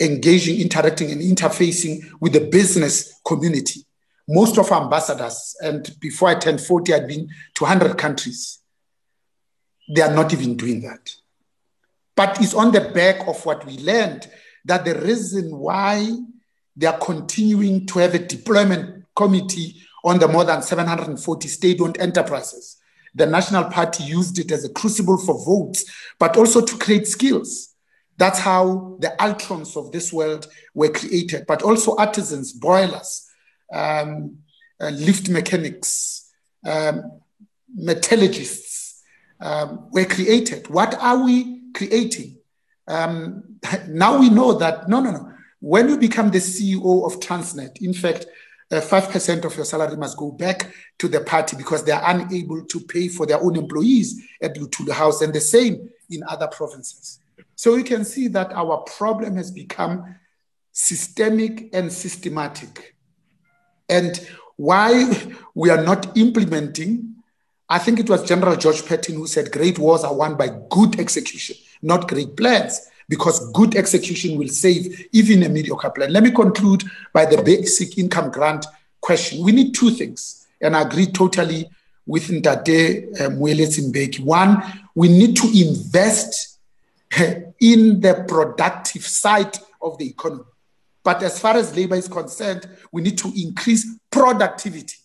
engaging, 0.00 0.60
interacting, 0.60 1.10
and 1.10 1.20
interfacing 1.20 2.00
with 2.20 2.32
the 2.32 2.40
business 2.40 3.20
community. 3.24 3.84
Most 4.28 4.58
of 4.58 4.70
our 4.72 4.84
ambassadors, 4.84 5.54
and 5.60 5.94
before 6.00 6.28
I 6.28 6.34
turned 6.36 6.60
40, 6.60 6.94
I'd 6.94 7.08
been 7.08 7.28
to 7.54 7.64
100 7.64 7.98
countries. 7.98 8.60
They 9.94 10.00
are 10.00 10.14
not 10.14 10.32
even 10.32 10.56
doing 10.56 10.80
that. 10.82 11.14
But 12.16 12.40
it's 12.40 12.54
on 12.54 12.72
the 12.72 12.80
back 12.80 13.26
of 13.28 13.44
what 13.44 13.66
we 13.66 13.78
learned 13.78 14.30
that 14.64 14.84
the 14.84 14.98
reason 15.00 15.56
why 15.56 16.08
they 16.76 16.86
are 16.86 16.98
continuing 16.98 17.86
to 17.86 17.98
have 17.98 18.14
a 18.14 18.18
deployment 18.18 19.04
committee 19.14 19.82
on 20.04 20.18
the 20.18 20.28
more 20.28 20.44
than 20.44 20.62
740 20.62 21.48
state 21.48 21.80
owned 21.80 21.98
enterprises. 22.00 22.78
The 23.14 23.26
National 23.26 23.64
Party 23.64 24.04
used 24.04 24.38
it 24.38 24.50
as 24.50 24.64
a 24.64 24.72
crucible 24.72 25.18
for 25.18 25.44
votes, 25.44 25.84
but 26.18 26.36
also 26.36 26.60
to 26.60 26.78
create 26.78 27.06
skills. 27.06 27.74
That's 28.16 28.38
how 28.38 28.96
the 29.00 29.14
Altrons 29.18 29.76
of 29.76 29.92
this 29.92 30.12
world 30.12 30.46
were 30.74 30.88
created, 30.88 31.46
but 31.46 31.62
also 31.62 31.96
artisans, 31.96 32.52
boilers, 32.52 33.28
um, 33.72 34.38
uh, 34.80 34.90
lift 34.90 35.28
mechanics, 35.28 36.32
um, 36.66 37.20
metallurgists 37.74 39.02
um, 39.40 39.88
were 39.90 40.04
created. 40.04 40.68
What 40.68 40.94
are 40.94 41.24
we 41.24 41.70
creating? 41.74 42.38
Um, 42.86 43.58
now 43.88 44.18
we 44.18 44.30
know 44.30 44.54
that 44.54 44.88
no, 44.88 45.00
no, 45.00 45.10
no. 45.10 45.30
When 45.60 45.88
you 45.88 45.96
become 45.96 46.30
the 46.30 46.38
CEO 46.38 47.06
of 47.06 47.20
Transnet, 47.20 47.80
in 47.80 47.94
fact, 47.94 48.26
uh, 48.70 48.80
5% 48.80 49.44
of 49.44 49.56
your 49.56 49.64
salary 49.64 49.96
must 49.96 50.16
go 50.16 50.30
back 50.30 50.74
to 50.98 51.08
the 51.08 51.20
party 51.20 51.56
because 51.56 51.84
they 51.84 51.92
are 51.92 52.02
unable 52.04 52.64
to 52.64 52.80
pay 52.80 53.08
for 53.08 53.26
their 53.26 53.42
own 53.42 53.56
employees 53.56 54.22
at 54.42 54.56
Luthuli 54.56 54.92
House, 54.92 55.22
and 55.22 55.32
the 55.32 55.40
same 55.40 55.88
in 56.10 56.22
other 56.28 56.48
provinces. 56.48 57.20
So 57.54 57.76
you 57.76 57.84
can 57.84 58.04
see 58.04 58.28
that 58.28 58.52
our 58.52 58.78
problem 58.78 59.36
has 59.36 59.50
become 59.50 60.16
systemic 60.72 61.70
and 61.72 61.92
systematic. 61.92 62.93
And 63.88 64.18
why 64.56 65.10
we 65.54 65.70
are 65.70 65.82
not 65.82 66.16
implementing, 66.16 67.14
I 67.68 67.78
think 67.78 67.98
it 67.98 68.08
was 68.08 68.26
General 68.28 68.56
George 68.56 68.84
Patton 68.86 69.16
who 69.16 69.26
said 69.26 69.50
great 69.50 69.78
wars 69.78 70.04
are 70.04 70.14
won 70.14 70.36
by 70.36 70.48
good 70.70 71.00
execution, 71.00 71.56
not 71.82 72.08
great 72.08 72.36
plans, 72.36 72.88
because 73.08 73.50
good 73.52 73.76
execution 73.76 74.38
will 74.38 74.48
save 74.48 75.06
even 75.12 75.42
a 75.42 75.48
mediocre 75.48 75.90
plan. 75.90 76.12
Let 76.12 76.22
me 76.22 76.30
conclude 76.30 76.84
by 77.12 77.26
the 77.26 77.42
basic 77.42 77.98
income 77.98 78.30
grant 78.30 78.66
question. 79.00 79.44
We 79.44 79.52
need 79.52 79.74
two 79.74 79.90
things, 79.90 80.46
and 80.60 80.76
I 80.76 80.82
agree 80.82 81.06
totally 81.06 81.68
with 82.06 82.28
Ntate 82.28 83.20
um, 83.20 83.38
Mbeki. 83.38 84.20
One, 84.20 84.62
we 84.94 85.08
need 85.08 85.36
to 85.36 85.46
invest 85.46 86.58
in 87.60 88.00
the 88.00 88.24
productive 88.28 89.06
side 89.06 89.58
of 89.80 89.98
the 89.98 90.08
economy. 90.08 90.44
But 91.04 91.22
as 91.22 91.38
far 91.38 91.56
as 91.56 91.76
labor 91.76 91.94
is 91.94 92.08
concerned, 92.08 92.66
we 92.90 93.02
need 93.02 93.18
to 93.18 93.32
increase 93.36 93.86
productivity. 94.10 94.96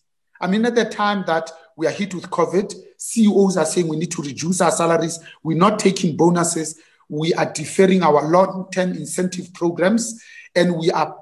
I 0.42 0.48
mean, 0.48 0.66
at 0.66 0.76
the 0.76 0.86
time 0.86 1.26
that 1.28 1.52
we 1.76 1.86
are 1.88 1.92
hit 1.92 2.14
with 2.14 2.30
COVID, 2.30 2.74
CEOs 2.98 3.58
are 3.58 3.66
saying 3.66 3.88
we 3.88 3.98
need 3.98 4.12
to 4.12 4.22
reduce 4.22 4.62
our 4.62 4.72
salaries. 4.72 5.20
We're 5.44 5.58
not 5.58 5.78
taking 5.78 6.16
bonuses. 6.16 6.80
We 7.10 7.34
are 7.34 7.52
deferring 7.52 8.04
our 8.04 8.30
long 8.30 8.70
term 8.72 8.92
incentive 8.92 9.54
programs 9.54 10.24
and 10.56 10.78
we 10.78 10.90
are 10.92 11.16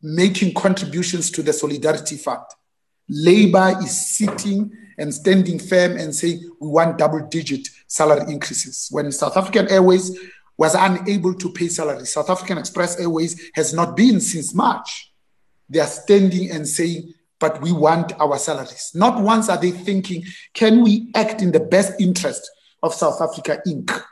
making 0.00 0.54
contributions 0.54 1.30
to 1.32 1.42
the 1.42 1.52
Solidarity 1.52 2.16
Fund. 2.16 2.42
Labor 3.08 3.76
is 3.82 4.16
sitting 4.16 4.70
and 4.98 5.14
standing 5.14 5.58
firm 5.58 5.96
and 5.96 6.14
saying 6.14 6.48
we 6.60 6.68
want 6.68 6.98
double 6.98 7.26
digit 7.26 7.68
salary 7.86 8.30
increases. 8.30 8.88
When 8.90 9.10
South 9.10 9.36
African 9.36 9.68
Airways 9.68 10.16
was 10.58 10.74
unable 10.74 11.32
to 11.34 11.52
pay 11.52 11.68
salaries, 11.68 12.12
South 12.12 12.28
African 12.28 12.58
Express 12.58 12.98
Airways 12.98 13.50
has 13.54 13.72
not 13.72 13.96
been 13.96 14.20
since 14.20 14.52
March. 14.52 15.12
They 15.70 15.78
are 15.78 15.86
standing 15.86 16.50
and 16.50 16.66
saying, 16.66 17.14
but 17.38 17.62
we 17.62 17.72
want 17.72 18.12
our 18.20 18.36
salaries. 18.38 18.90
Not 18.94 19.22
once 19.22 19.48
are 19.48 19.56
they 19.56 19.70
thinking, 19.70 20.24
can 20.52 20.82
we 20.82 21.10
act 21.14 21.40
in 21.40 21.52
the 21.52 21.60
best 21.60 22.00
interest 22.00 22.50
of 22.82 22.92
South 22.92 23.20
Africa 23.22 23.62
Inc.? 23.66 24.02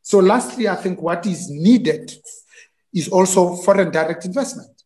So, 0.00 0.18
lastly, 0.18 0.66
I 0.66 0.76
think 0.76 1.02
what 1.02 1.26
is 1.26 1.50
needed 1.50 2.12
is 2.94 3.08
also 3.08 3.54
foreign 3.56 3.90
direct 3.90 4.24
investment 4.24 4.82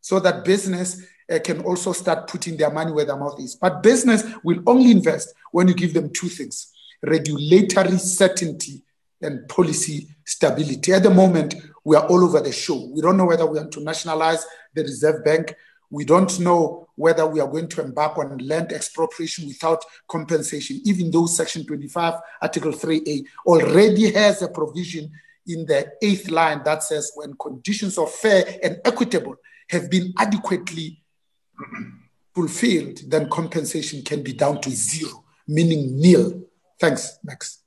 so 0.00 0.18
that 0.20 0.44
business 0.44 1.06
uh, 1.32 1.38
can 1.38 1.60
also 1.62 1.92
start 1.92 2.28
putting 2.28 2.56
their 2.56 2.70
money 2.70 2.90
where 2.90 3.04
their 3.04 3.16
mouth 3.16 3.38
is. 3.38 3.54
But 3.54 3.82
business 3.82 4.24
will 4.42 4.58
only 4.66 4.90
invest 4.90 5.32
when 5.52 5.68
you 5.68 5.74
give 5.74 5.94
them 5.94 6.12
two 6.12 6.28
things 6.28 6.72
regulatory 7.02 7.98
certainty 7.98 8.82
and 9.22 9.48
policy 9.48 10.08
stability. 10.24 10.92
At 10.92 11.02
the 11.02 11.10
moment, 11.10 11.54
we 11.84 11.96
are 11.96 12.06
all 12.06 12.24
over 12.24 12.40
the 12.40 12.52
show. 12.52 12.90
We 12.92 13.00
don't 13.00 13.16
know 13.16 13.26
whether 13.26 13.46
we 13.46 13.58
want 13.58 13.72
to 13.72 13.80
nationalize 13.80 14.44
the 14.74 14.82
Reserve 14.82 15.24
Bank. 15.24 15.54
We 15.90 16.04
don't 16.04 16.38
know 16.40 16.88
whether 16.96 17.26
we 17.26 17.40
are 17.40 17.48
going 17.48 17.68
to 17.68 17.82
embark 17.82 18.18
on 18.18 18.38
land 18.38 18.72
expropriation 18.72 19.46
without 19.46 19.84
compensation, 20.08 20.80
even 20.84 21.10
though 21.10 21.26
Section 21.26 21.64
25, 21.64 22.14
Article 22.42 22.72
3A 22.72 23.24
already 23.46 24.12
has 24.12 24.42
a 24.42 24.48
provision 24.48 25.10
in 25.46 25.64
the 25.66 25.92
eighth 26.02 26.28
line 26.30 26.62
that 26.64 26.82
says 26.82 27.12
when 27.14 27.34
conditions 27.34 27.98
of 27.98 28.10
fair 28.10 28.58
and 28.62 28.80
equitable 28.84 29.36
have 29.68 29.90
been 29.90 30.12
adequately 30.18 31.02
fulfilled, 32.34 32.98
then 33.08 33.28
compensation 33.30 34.02
can 34.02 34.22
be 34.22 34.32
down 34.32 34.60
to 34.60 34.70
zero, 34.70 35.24
meaning 35.46 36.00
nil. 36.00 36.42
Thanks. 36.80 37.18
Next. 37.22 37.62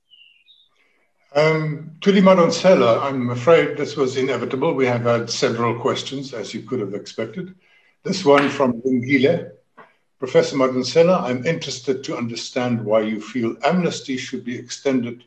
Um, 1.36 1.92
Thuli 2.02 2.22
Madonsela, 2.24 3.04
I'm 3.04 3.30
afraid 3.30 3.78
this 3.78 3.96
was 3.96 4.18
inevitable. 4.18 4.74
We 4.74 4.88
have 4.88 5.04
had 5.04 5.30
several 5.30 5.80
questions, 5.80 6.34
as 6.34 6.56
you 6.56 6.64
could 6.64 6.80
have 6.80 6.96
expected. 6.96 7.54
This 8.02 8.26
one 8.26 8.50
from 8.50 8.82
Lungile. 8.82 9.52
Professor 10.18 10.56
Madonsela, 10.56 11.22
I'm 11.22 11.46
interested 11.46 12.04
to 12.04 12.18
understand 12.18 12.84
why 12.84 13.02
you 13.02 13.22
feel 13.22 13.56
amnesty 13.64 14.18
should 14.18 14.44
be 14.44 14.58
extended 14.58 15.24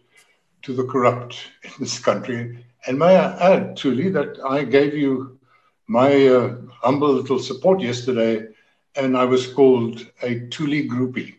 to 0.62 0.74
the 0.74 0.84
corrupt 0.84 1.36
in 1.62 1.70
this 1.78 2.00
country. 2.00 2.64
And 2.88 2.98
may 2.98 3.16
I 3.16 3.52
add, 3.54 3.76
Thuli, 3.76 4.12
that 4.12 4.40
I 4.44 4.64
gave 4.64 4.96
you 4.96 5.38
my 5.86 6.26
uh, 6.26 6.56
humble 6.82 7.12
little 7.12 7.38
support 7.38 7.80
yesterday, 7.80 8.48
and 8.96 9.16
I 9.16 9.24
was 9.24 9.46
called 9.46 10.04
a 10.20 10.40
Thuli 10.50 10.88
groupie. 10.88 11.36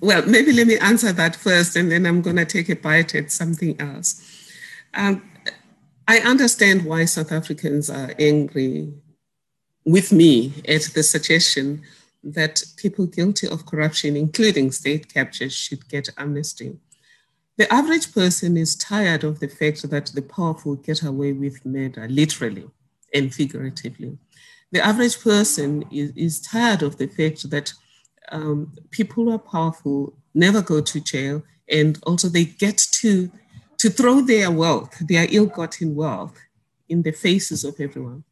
Well, 0.00 0.24
maybe 0.26 0.52
let 0.52 0.66
me 0.66 0.78
answer 0.78 1.12
that 1.12 1.36
first, 1.36 1.76
and 1.76 1.90
then 1.90 2.06
I'm 2.06 2.22
going 2.22 2.36
to 2.36 2.46
take 2.46 2.70
a 2.70 2.76
bite 2.76 3.14
at 3.14 3.30
something 3.30 3.78
else. 3.80 4.22
Um, 4.94 5.22
I 6.08 6.18
understand 6.20 6.86
why 6.86 7.04
South 7.04 7.30
Africans 7.30 7.90
are 7.90 8.14
angry 8.18 8.94
with 9.84 10.10
me 10.10 10.54
at 10.66 10.82
the 10.94 11.02
suggestion 11.02 11.82
that 12.24 12.62
people 12.76 13.06
guilty 13.06 13.46
of 13.46 13.66
corruption, 13.66 14.16
including 14.16 14.72
state 14.72 15.12
captures, 15.12 15.52
should 15.52 15.88
get 15.88 16.08
amnesty. 16.16 16.78
The 17.58 17.70
average 17.72 18.14
person 18.14 18.56
is 18.56 18.74
tired 18.74 19.22
of 19.22 19.40
the 19.40 19.48
fact 19.48 19.88
that 19.90 20.06
the 20.06 20.22
powerful 20.22 20.76
get 20.76 21.02
away 21.02 21.32
with 21.32 21.64
murder, 21.66 22.08
literally 22.08 22.70
and 23.12 23.34
figuratively. 23.34 24.16
The 24.72 24.84
average 24.84 25.20
person 25.20 25.84
is, 25.90 26.12
is 26.16 26.40
tired 26.40 26.82
of 26.82 26.96
the 26.96 27.06
fact 27.06 27.50
that 27.50 27.74
um, 28.30 28.72
people 28.90 29.24
who 29.24 29.32
are 29.32 29.38
powerful 29.38 30.14
never 30.34 30.62
go 30.62 30.80
to 30.80 31.00
jail 31.00 31.42
and 31.68 31.98
also 32.04 32.28
they 32.28 32.44
get 32.44 32.78
to, 32.92 33.30
to 33.78 33.90
throw 33.90 34.20
their 34.20 34.50
wealth, 34.50 34.96
their 35.06 35.26
ill 35.30 35.46
gotten 35.46 35.94
wealth, 35.94 36.38
in 36.88 37.02
the 37.02 37.12
faces 37.12 37.62
of 37.64 37.80
everyone 37.80 38.24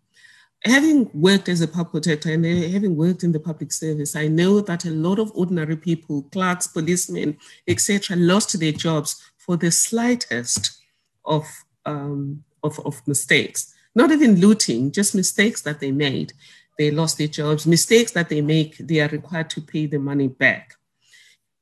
having 0.64 1.08
worked 1.14 1.48
as 1.48 1.60
a 1.60 1.68
public 1.68 2.04
protector 2.04 2.32
and 2.32 2.44
having 2.44 2.96
worked 2.96 3.22
in 3.22 3.32
the 3.32 3.40
public 3.40 3.72
service, 3.72 4.16
I 4.16 4.28
know 4.28 4.60
that 4.60 4.84
a 4.84 4.90
lot 4.90 5.18
of 5.18 5.32
ordinary 5.34 5.76
people, 5.76 6.22
clerks, 6.32 6.66
policemen, 6.66 7.38
etc., 7.66 8.16
lost 8.16 8.58
their 8.58 8.72
jobs 8.72 9.22
for 9.36 9.56
the 9.56 9.70
slightest 9.70 10.78
of, 11.24 11.46
um, 11.86 12.44
of, 12.62 12.78
of 12.84 13.06
mistakes. 13.06 13.74
Not 13.94 14.10
even 14.10 14.40
looting, 14.40 14.92
just 14.92 15.14
mistakes 15.14 15.62
that 15.62 15.80
they 15.80 15.92
made. 15.92 16.32
They 16.78 16.92
lost 16.92 17.18
their 17.18 17.26
jobs, 17.26 17.66
mistakes 17.66 18.12
that 18.12 18.28
they 18.28 18.40
make, 18.40 18.78
they 18.78 19.00
are 19.00 19.08
required 19.08 19.50
to 19.50 19.60
pay 19.60 19.86
the 19.86 19.98
money 19.98 20.28
back. 20.28 20.74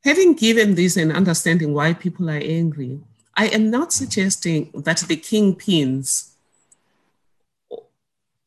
Having 0.05 0.35
given 0.35 0.75
this 0.75 0.97
and 0.97 1.11
understanding 1.11 1.73
why 1.73 1.95
people 1.95 2.29
are 2.29 2.35
angry, 2.35 3.01
I 3.35 3.47
am 3.49 3.71
not 3.71 3.93
suggesting 3.93 4.71
that 4.75 4.99
the 4.99 5.17
kingpins 5.17 6.33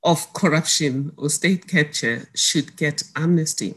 of 0.03 0.31
corruption 0.33 1.11
or 1.17 1.29
state 1.29 1.67
capture 1.67 2.29
should 2.35 2.77
get 2.77 3.03
amnesty. 3.15 3.75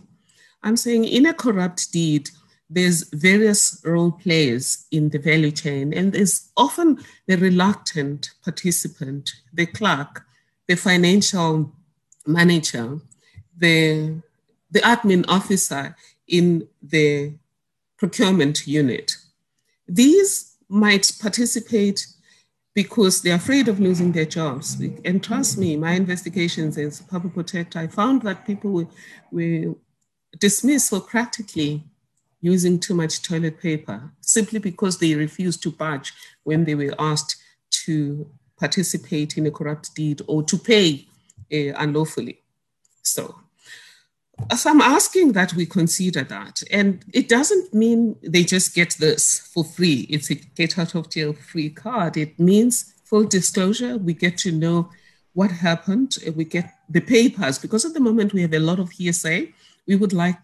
I'm 0.63 0.77
saying 0.77 1.05
in 1.05 1.27
a 1.27 1.35
corrupt 1.35 1.91
deed, 1.93 2.31
there's 2.71 3.09
various 3.13 3.83
role 3.85 4.13
players 4.13 4.87
in 4.91 5.09
the 5.09 5.19
value 5.19 5.51
chain, 5.51 5.93
and 5.93 6.13
there's 6.13 6.51
often 6.57 7.03
the 7.27 7.37
reluctant 7.37 8.31
participant, 8.45 9.31
the 9.53 9.67
clerk, 9.67 10.25
the 10.69 10.77
financial 10.77 11.73
manager, 12.27 13.01
the, 13.57 14.23
the 14.71 14.81
admin 14.81 15.25
officer 15.29 15.97
in 16.29 16.67
the 16.83 17.35
procurement 17.99 18.67
unit. 18.67 19.17
These 19.87 20.57
might 20.69 21.13
participate 21.21 22.07
because 22.75 23.21
they're 23.21 23.37
afraid 23.37 23.69
of 23.69 23.81
losing 23.81 24.13
their 24.13 24.25
jobs. 24.25 24.81
And 25.05 25.23
trust 25.23 25.59
me, 25.59 25.77
my 25.77 25.93
investigations 25.93 26.79
as 26.79 27.01
public 27.03 27.35
protector, 27.35 27.79
I 27.79 27.87
found 27.87 28.23
that 28.23 28.47
people 28.47 28.73
were, 28.73 28.89
were 29.31 29.75
dismissed 30.39 30.89
so 30.89 31.01
practically 31.01 31.85
using 32.41 32.79
too 32.79 32.95
much 32.95 33.23
toilet 33.23 33.61
paper 33.61 34.11
simply 34.21 34.59
because 34.59 34.99
they 34.99 35.15
refused 35.15 35.63
to 35.63 35.71
budge 35.71 36.13
when 36.45 36.65
they 36.65 36.75
were 36.75 36.95
asked 36.99 37.37
to 37.71 38.27
participate 38.59 39.37
in 39.37 39.47
a 39.47 39.51
corrupt 39.51 39.95
deed 39.95 40.23
or 40.27 40.43
to 40.43 40.57
pay 40.57 41.07
Uh, 41.53 41.75
unlawfully. 41.77 42.39
So, 43.03 43.35
so 44.57 44.71
I'm 44.71 44.81
asking 44.81 45.33
that 45.33 45.53
we 45.53 45.67
consider 45.67 46.23
that. 46.25 46.63
And 46.71 47.05
it 47.13 47.29
doesn't 47.29 47.75
mean 47.75 48.17
they 48.23 48.43
just 48.43 48.75
get 48.75 48.97
this 48.99 49.39
for 49.39 49.63
free. 49.65 50.07
It's 50.09 50.31
a 50.31 50.35
get 50.35 50.79
out 50.79 50.95
of 50.95 51.11
jail 51.11 51.35
free 51.35 51.71
card. 51.71 52.17
It 52.17 52.39
means 52.39 52.95
full 53.05 53.25
disclosure. 53.25 53.99
We 53.99 54.15
get 54.15 54.39
to 54.39 54.53
know 54.53 54.89
what 55.35 55.51
happened. 55.51 56.17
We 56.35 56.45
get 56.45 56.73
the 56.89 57.01
papers 57.01 57.59
because 57.59 57.85
at 57.85 57.93
the 57.93 58.01
moment 58.01 58.33
we 58.33 58.43
have 58.43 58.55
a 58.55 58.59
lot 58.59 58.79
of 58.79 58.91
hearsay. 58.91 59.53
We 59.87 59.97
would 59.97 60.13
like 60.13 60.37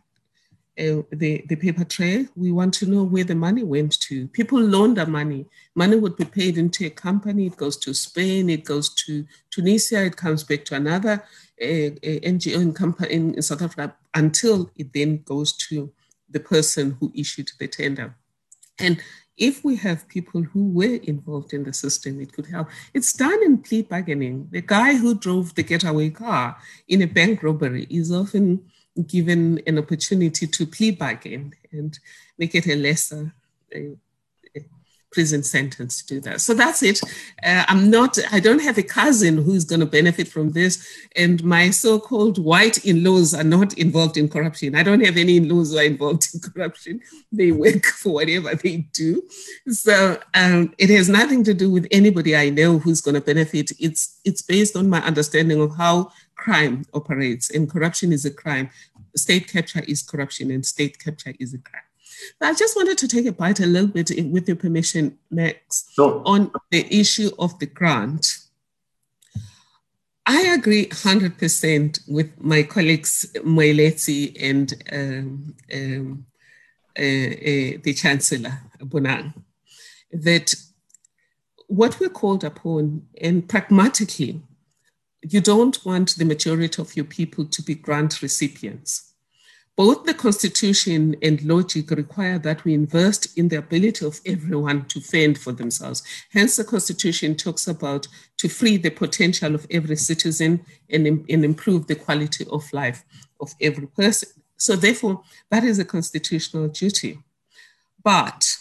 uh, 0.78 1.02
the, 1.10 1.44
the 1.48 1.56
paper 1.56 1.84
trail. 1.84 2.26
We 2.36 2.52
want 2.52 2.74
to 2.74 2.86
know 2.86 3.02
where 3.02 3.24
the 3.24 3.34
money 3.34 3.62
went 3.62 3.98
to. 4.00 4.28
People 4.28 4.60
launder 4.60 5.06
money. 5.06 5.46
Money 5.74 5.96
would 5.96 6.16
be 6.16 6.24
paid 6.24 6.56
into 6.56 6.86
a 6.86 6.90
company. 6.90 7.46
It 7.46 7.56
goes 7.56 7.76
to 7.78 7.94
Spain. 7.94 8.48
It 8.48 8.64
goes 8.64 8.94
to 9.06 9.26
Tunisia. 9.50 10.04
It 10.04 10.16
comes 10.16 10.44
back 10.44 10.64
to 10.66 10.76
another 10.76 11.24
uh, 11.60 11.64
uh 11.64 12.20
NGO 12.32 12.60
in, 12.60 12.72
company 12.72 13.12
in 13.12 13.42
South 13.42 13.62
Africa 13.62 13.94
until 14.14 14.70
it 14.76 14.92
then 14.92 15.22
goes 15.24 15.52
to 15.68 15.92
the 16.30 16.40
person 16.40 16.96
who 17.00 17.12
issued 17.14 17.50
the 17.58 17.68
tender. 17.68 18.14
And 18.78 19.02
if 19.36 19.64
we 19.64 19.76
have 19.76 20.08
people 20.08 20.42
who 20.42 20.68
were 20.68 20.98
involved 21.02 21.52
in 21.52 21.64
the 21.64 21.72
system, 21.72 22.20
it 22.20 22.32
could 22.32 22.46
help. 22.46 22.68
It's 22.92 23.12
done 23.12 23.42
in 23.44 23.58
plea 23.58 23.82
bargaining. 23.82 24.48
The 24.50 24.60
guy 24.60 24.94
who 24.94 25.14
drove 25.14 25.54
the 25.54 25.62
getaway 25.62 26.10
car 26.10 26.56
in 26.88 27.02
a 27.02 27.06
bank 27.06 27.42
robbery 27.42 27.86
is 27.88 28.12
often 28.12 28.64
given 29.06 29.60
an 29.66 29.78
opportunity 29.78 30.46
to 30.46 30.66
plea 30.66 30.90
bargain 30.90 31.54
and 31.72 31.98
make 32.38 32.54
it 32.54 32.66
a 32.66 32.76
lesser 32.76 33.32
uh, 33.74 33.94
prison 35.18 35.42
sentence 35.42 36.00
to 36.00 36.14
do 36.14 36.20
that. 36.20 36.40
So 36.40 36.54
that's 36.54 36.80
it. 36.80 37.00
Uh, 37.42 37.64
I'm 37.66 37.90
not, 37.90 38.16
I 38.30 38.38
don't 38.38 38.62
have 38.62 38.78
a 38.78 38.84
cousin 38.84 39.36
who's 39.36 39.64
going 39.64 39.80
to 39.80 39.86
benefit 40.00 40.28
from 40.28 40.52
this. 40.52 40.86
And 41.16 41.42
my 41.42 41.70
so 41.70 41.98
called 41.98 42.38
white 42.38 42.86
in 42.86 43.02
laws 43.02 43.34
are 43.34 43.42
not 43.42 43.76
involved 43.76 44.16
in 44.16 44.28
corruption. 44.28 44.76
I 44.76 44.84
don't 44.84 45.04
have 45.04 45.16
any 45.16 45.38
in 45.38 45.48
laws 45.48 45.72
who 45.72 45.78
are 45.78 45.82
involved 45.82 46.28
in 46.32 46.38
corruption. 46.38 47.00
They 47.32 47.50
work 47.50 47.84
for 48.00 48.14
whatever 48.14 48.54
they 48.54 48.76
do. 48.92 49.20
So 49.66 50.20
um, 50.34 50.72
it 50.78 50.88
has 50.90 51.08
nothing 51.08 51.42
to 51.42 51.52
do 51.52 51.68
with 51.68 51.88
anybody 51.90 52.36
I 52.36 52.50
know 52.50 52.78
who's 52.78 53.00
going 53.00 53.16
to 53.16 53.20
benefit. 53.20 53.72
It's, 53.80 54.20
it's 54.24 54.42
based 54.42 54.76
on 54.76 54.88
my 54.88 55.02
understanding 55.02 55.60
of 55.60 55.76
how 55.76 56.12
crime 56.36 56.84
operates, 56.94 57.50
and 57.50 57.68
corruption 57.68 58.12
is 58.12 58.24
a 58.24 58.30
crime. 58.30 58.70
State 59.16 59.48
capture 59.48 59.82
is 59.88 60.00
corruption, 60.00 60.52
and 60.52 60.64
state 60.64 60.96
capture 61.00 61.34
is 61.40 61.54
a 61.54 61.58
crime. 61.58 61.87
But 62.38 62.48
I 62.48 62.54
just 62.54 62.76
wanted 62.76 62.98
to 62.98 63.08
take 63.08 63.26
a 63.26 63.32
bite 63.32 63.60
a 63.60 63.66
little 63.66 63.88
bit, 63.88 64.10
with 64.30 64.48
your 64.48 64.56
permission, 64.56 65.18
Max, 65.30 65.88
sure. 65.94 66.22
on 66.24 66.50
the 66.70 66.86
issue 66.94 67.30
of 67.38 67.58
the 67.58 67.66
grant. 67.66 68.38
I 70.26 70.42
agree 70.42 70.86
100% 70.86 72.00
with 72.06 72.38
my 72.38 72.62
colleagues 72.62 73.32
Moeletsi 73.36 74.36
and 74.38 74.74
um, 74.92 75.54
um, 75.74 76.26
uh, 76.98 77.02
uh, 77.02 77.78
the 77.82 77.94
Chancellor, 77.96 78.58
Bonang, 78.80 79.32
that 80.12 80.54
what 81.68 81.98
we're 82.00 82.08
called 82.08 82.44
upon, 82.44 83.06
and 83.20 83.48
pragmatically, 83.48 84.42
you 85.22 85.40
don't 85.40 85.84
want 85.84 86.16
the 86.16 86.24
majority 86.24 86.80
of 86.80 86.96
your 86.96 87.04
people 87.04 87.44
to 87.46 87.62
be 87.62 87.74
grant 87.74 88.20
recipients. 88.22 89.07
Both 89.78 90.06
the 90.06 90.14
Constitution 90.14 91.14
and 91.22 91.40
logic 91.44 91.92
require 91.92 92.36
that 92.40 92.64
we 92.64 92.74
invest 92.74 93.38
in 93.38 93.46
the 93.46 93.58
ability 93.58 94.04
of 94.04 94.20
everyone 94.26 94.86
to 94.86 95.00
fend 95.00 95.38
for 95.38 95.52
themselves. 95.52 96.02
Hence, 96.32 96.56
the 96.56 96.64
Constitution 96.64 97.36
talks 97.36 97.68
about 97.68 98.08
to 98.38 98.48
free 98.48 98.76
the 98.76 98.90
potential 98.90 99.54
of 99.54 99.68
every 99.70 99.94
citizen 99.94 100.64
and, 100.90 101.06
and 101.06 101.44
improve 101.44 101.86
the 101.86 101.94
quality 101.94 102.44
of 102.50 102.72
life 102.72 103.04
of 103.40 103.54
every 103.60 103.86
person. 103.86 104.30
So, 104.56 104.74
therefore, 104.74 105.22
that 105.52 105.62
is 105.62 105.78
a 105.78 105.84
constitutional 105.84 106.66
duty. 106.66 107.20
But 108.02 108.56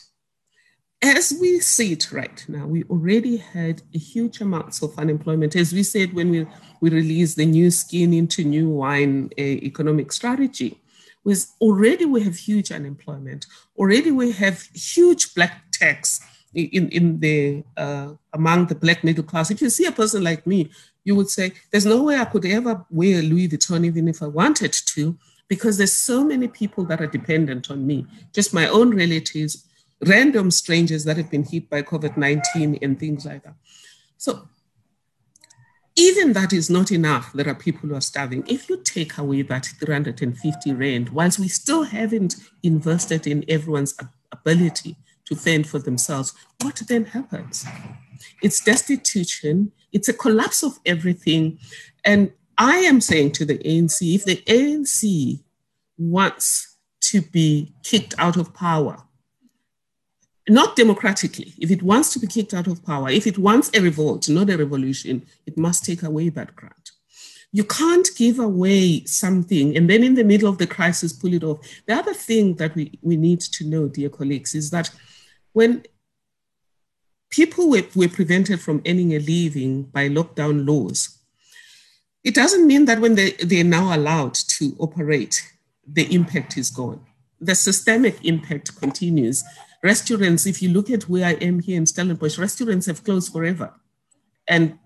as 1.01 1.35
we 1.41 1.61
see 1.61 1.93
it 1.93 2.11
right 2.11 2.45
now, 2.47 2.67
we 2.67 2.83
already 2.83 3.37
had 3.37 3.81
a 3.95 3.97
huge 3.97 4.39
amounts 4.39 4.83
of 4.83 4.95
unemployment. 4.99 5.55
As 5.55 5.73
we 5.73 5.81
said 5.81 6.13
when 6.13 6.29
we, 6.29 6.45
we 6.79 6.91
released 6.91 7.37
the 7.37 7.45
new 7.47 7.71
skin 7.71 8.13
into 8.13 8.43
new 8.43 8.69
wine 8.69 9.31
uh, 9.35 9.41
economic 9.41 10.11
strategy, 10.11 10.79
was 11.27 11.51
already 11.59 12.05
we 12.05 12.23
have 12.23 12.37
huge 12.37 12.71
unemployment. 12.71 13.47
Already 13.77 14.11
we 14.11 14.31
have 14.31 14.61
huge 14.73 15.35
black 15.35 15.69
tax 15.73 16.21
in, 16.53 16.87
in 16.87 17.19
the 17.19 17.65
uh, 17.75 18.13
among 18.31 18.67
the 18.67 18.75
black 18.75 19.03
middle 19.03 19.25
class. 19.25 19.51
If 19.51 19.61
you 19.61 19.69
see 19.69 19.85
a 19.85 19.91
person 19.91 20.23
like 20.23 20.47
me, 20.47 20.71
you 21.03 21.15
would 21.15 21.29
say, 21.29 21.51
there's 21.69 21.85
no 21.85 22.01
way 22.03 22.15
I 22.17 22.23
could 22.23 22.45
ever 22.45 22.85
wear 22.89 23.21
Louis 23.21 23.49
Vuitton 23.49 23.85
even 23.85 24.07
if 24.07 24.23
I 24.23 24.27
wanted 24.27 24.71
to, 24.71 25.17
because 25.49 25.77
there's 25.77 25.97
so 26.11 26.23
many 26.23 26.47
people 26.47 26.85
that 26.85 27.01
are 27.01 27.07
dependent 27.07 27.69
on 27.69 27.85
me, 27.85 28.07
just 28.33 28.53
my 28.53 28.67
own 28.69 28.95
relatives, 28.95 29.67
random 30.05 30.49
strangers 30.49 31.03
that 31.03 31.17
have 31.17 31.29
been 31.29 31.43
hit 31.43 31.69
by 31.69 31.81
COVID 31.81 32.15
19 32.15 32.79
and 32.81 32.97
things 32.97 33.25
like 33.25 33.43
that. 33.43 33.55
So, 34.17 34.47
even 35.97 36.33
that 36.33 36.53
is 36.53 36.69
not 36.69 36.91
enough. 36.91 37.33
There 37.33 37.49
are 37.49 37.55
people 37.55 37.89
who 37.89 37.95
are 37.95 38.01
starving. 38.01 38.43
If 38.47 38.69
you 38.69 38.77
take 38.83 39.17
away 39.17 39.41
that 39.41 39.65
350 39.65 40.73
Rand, 40.73 41.09
whilst 41.09 41.39
we 41.39 41.47
still 41.47 41.83
haven't 41.83 42.35
invested 42.61 43.25
in 43.25 43.43
everyone's 43.49 43.95
ability 44.31 44.95
to 45.25 45.35
fend 45.35 45.67
for 45.67 45.79
themselves, 45.79 46.33
what 46.61 46.81
then 46.87 47.05
happens? 47.05 47.65
It's 48.43 48.63
destitution, 48.63 49.71
it's 49.91 50.07
a 50.07 50.13
collapse 50.13 50.63
of 50.63 50.77
everything. 50.85 51.57
And 52.05 52.31
I 52.59 52.77
am 52.77 53.01
saying 53.01 53.31
to 53.33 53.45
the 53.45 53.57
ANC 53.57 54.15
if 54.15 54.23
the 54.23 54.37
ANC 54.47 55.43
wants 55.97 56.77
to 57.01 57.21
be 57.21 57.73
kicked 57.83 58.13
out 58.19 58.37
of 58.37 58.53
power, 58.53 59.03
not 60.49 60.75
democratically. 60.75 61.53
If 61.57 61.71
it 61.71 61.83
wants 61.83 62.13
to 62.13 62.19
be 62.19 62.27
kicked 62.27 62.53
out 62.53 62.67
of 62.67 62.85
power, 62.85 63.09
if 63.09 63.27
it 63.27 63.37
wants 63.37 63.69
a 63.73 63.81
revolt, 63.81 64.29
not 64.29 64.49
a 64.49 64.57
revolution, 64.57 65.25
it 65.45 65.57
must 65.57 65.85
take 65.85 66.03
away 66.03 66.29
that 66.29 66.55
grant. 66.55 66.91
You 67.51 67.63
can't 67.63 68.07
give 68.15 68.39
away 68.39 69.05
something 69.05 69.75
and 69.75 69.89
then 69.89 70.03
in 70.03 70.15
the 70.15 70.23
middle 70.23 70.49
of 70.49 70.57
the 70.57 70.67
crisis 70.67 71.13
pull 71.13 71.33
it 71.33 71.43
off. 71.43 71.59
The 71.85 71.93
other 71.93 72.13
thing 72.13 72.55
that 72.55 72.75
we, 72.75 72.99
we 73.01 73.15
need 73.15 73.41
to 73.41 73.65
know, 73.65 73.87
dear 73.87 74.09
colleagues, 74.09 74.53
is 74.53 74.69
that 74.71 74.89
when 75.53 75.83
people 77.29 77.69
were, 77.69 77.83
were 77.95 78.09
prevented 78.09 78.61
from 78.61 78.81
earning 78.85 79.13
a 79.13 79.19
living 79.19 79.83
by 79.83 80.09
lockdown 80.09 80.67
laws, 80.67 81.17
it 82.23 82.35
doesn't 82.35 82.67
mean 82.67 82.85
that 82.85 82.99
when 82.99 83.15
they, 83.15 83.31
they're 83.31 83.63
now 83.63 83.95
allowed 83.95 84.33
to 84.33 84.75
operate, 84.79 85.41
the 85.87 86.13
impact 86.13 86.57
is 86.57 86.69
gone. 86.69 87.05
The 87.39 87.55
systemic 87.55 88.23
impact 88.25 88.77
continues 88.79 89.43
Restaurants, 89.83 90.45
if 90.45 90.61
you 90.61 90.69
look 90.69 90.89
at 90.89 91.07
where 91.09 91.25
I 91.25 91.33
am 91.33 91.59
here 91.59 91.77
in 91.77 91.85
Stellenbosch, 91.85 92.37
restaurants 92.37 92.87
have 92.87 93.03
closed 93.03 93.31
forever. 93.31 93.73
And 94.47 94.79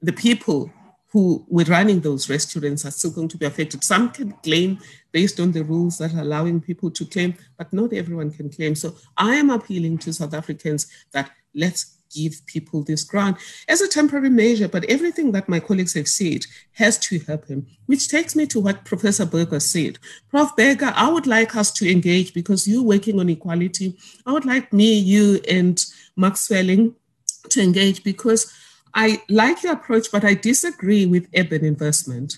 the 0.00 0.12
people 0.12 0.70
who 1.12 1.44
were 1.48 1.64
running 1.64 2.00
those 2.00 2.30
restaurants 2.30 2.86
are 2.86 2.90
still 2.90 3.10
going 3.10 3.28
to 3.28 3.36
be 3.36 3.44
affected. 3.44 3.84
Some 3.84 4.10
can 4.10 4.32
claim 4.42 4.78
based 5.12 5.38
on 5.40 5.52
the 5.52 5.62
rules 5.62 5.98
that 5.98 6.14
are 6.14 6.20
allowing 6.20 6.60
people 6.60 6.90
to 6.90 7.04
claim, 7.04 7.34
but 7.58 7.72
not 7.72 7.92
everyone 7.92 8.30
can 8.30 8.48
claim. 8.50 8.74
So 8.74 8.96
I 9.16 9.34
am 9.34 9.50
appealing 9.50 9.98
to 9.98 10.12
South 10.12 10.32
Africans 10.32 10.86
that 11.12 11.30
let's 11.54 11.98
give 12.12 12.44
people 12.46 12.82
this 12.82 13.04
grant 13.04 13.36
as 13.68 13.80
a 13.80 13.88
temporary 13.88 14.30
measure. 14.30 14.68
But 14.68 14.84
everything 14.84 15.32
that 15.32 15.48
my 15.48 15.60
colleagues 15.60 15.94
have 15.94 16.08
said 16.08 16.44
has 16.72 16.98
to 16.98 17.18
happen, 17.20 17.66
which 17.86 18.08
takes 18.08 18.36
me 18.36 18.46
to 18.46 18.60
what 18.60 18.84
Professor 18.84 19.26
Burger 19.26 19.60
said. 19.60 19.98
Prof. 20.30 20.54
Burger, 20.56 20.92
I 20.94 21.10
would 21.10 21.26
like 21.26 21.56
us 21.56 21.70
to 21.72 21.90
engage 21.90 22.34
because 22.34 22.68
you're 22.68 22.82
working 22.82 23.18
on 23.20 23.28
equality. 23.28 23.96
I 24.26 24.32
would 24.32 24.44
like 24.44 24.72
me, 24.72 24.98
you, 24.98 25.40
and 25.48 25.84
Max 26.16 26.42
Swelling 26.42 26.94
to 27.50 27.62
engage 27.62 28.04
because 28.04 28.52
I 28.94 29.22
like 29.28 29.62
your 29.62 29.72
approach, 29.72 30.12
but 30.12 30.24
I 30.24 30.34
disagree 30.34 31.06
with 31.06 31.28
urban 31.36 31.64
investment. 31.64 32.36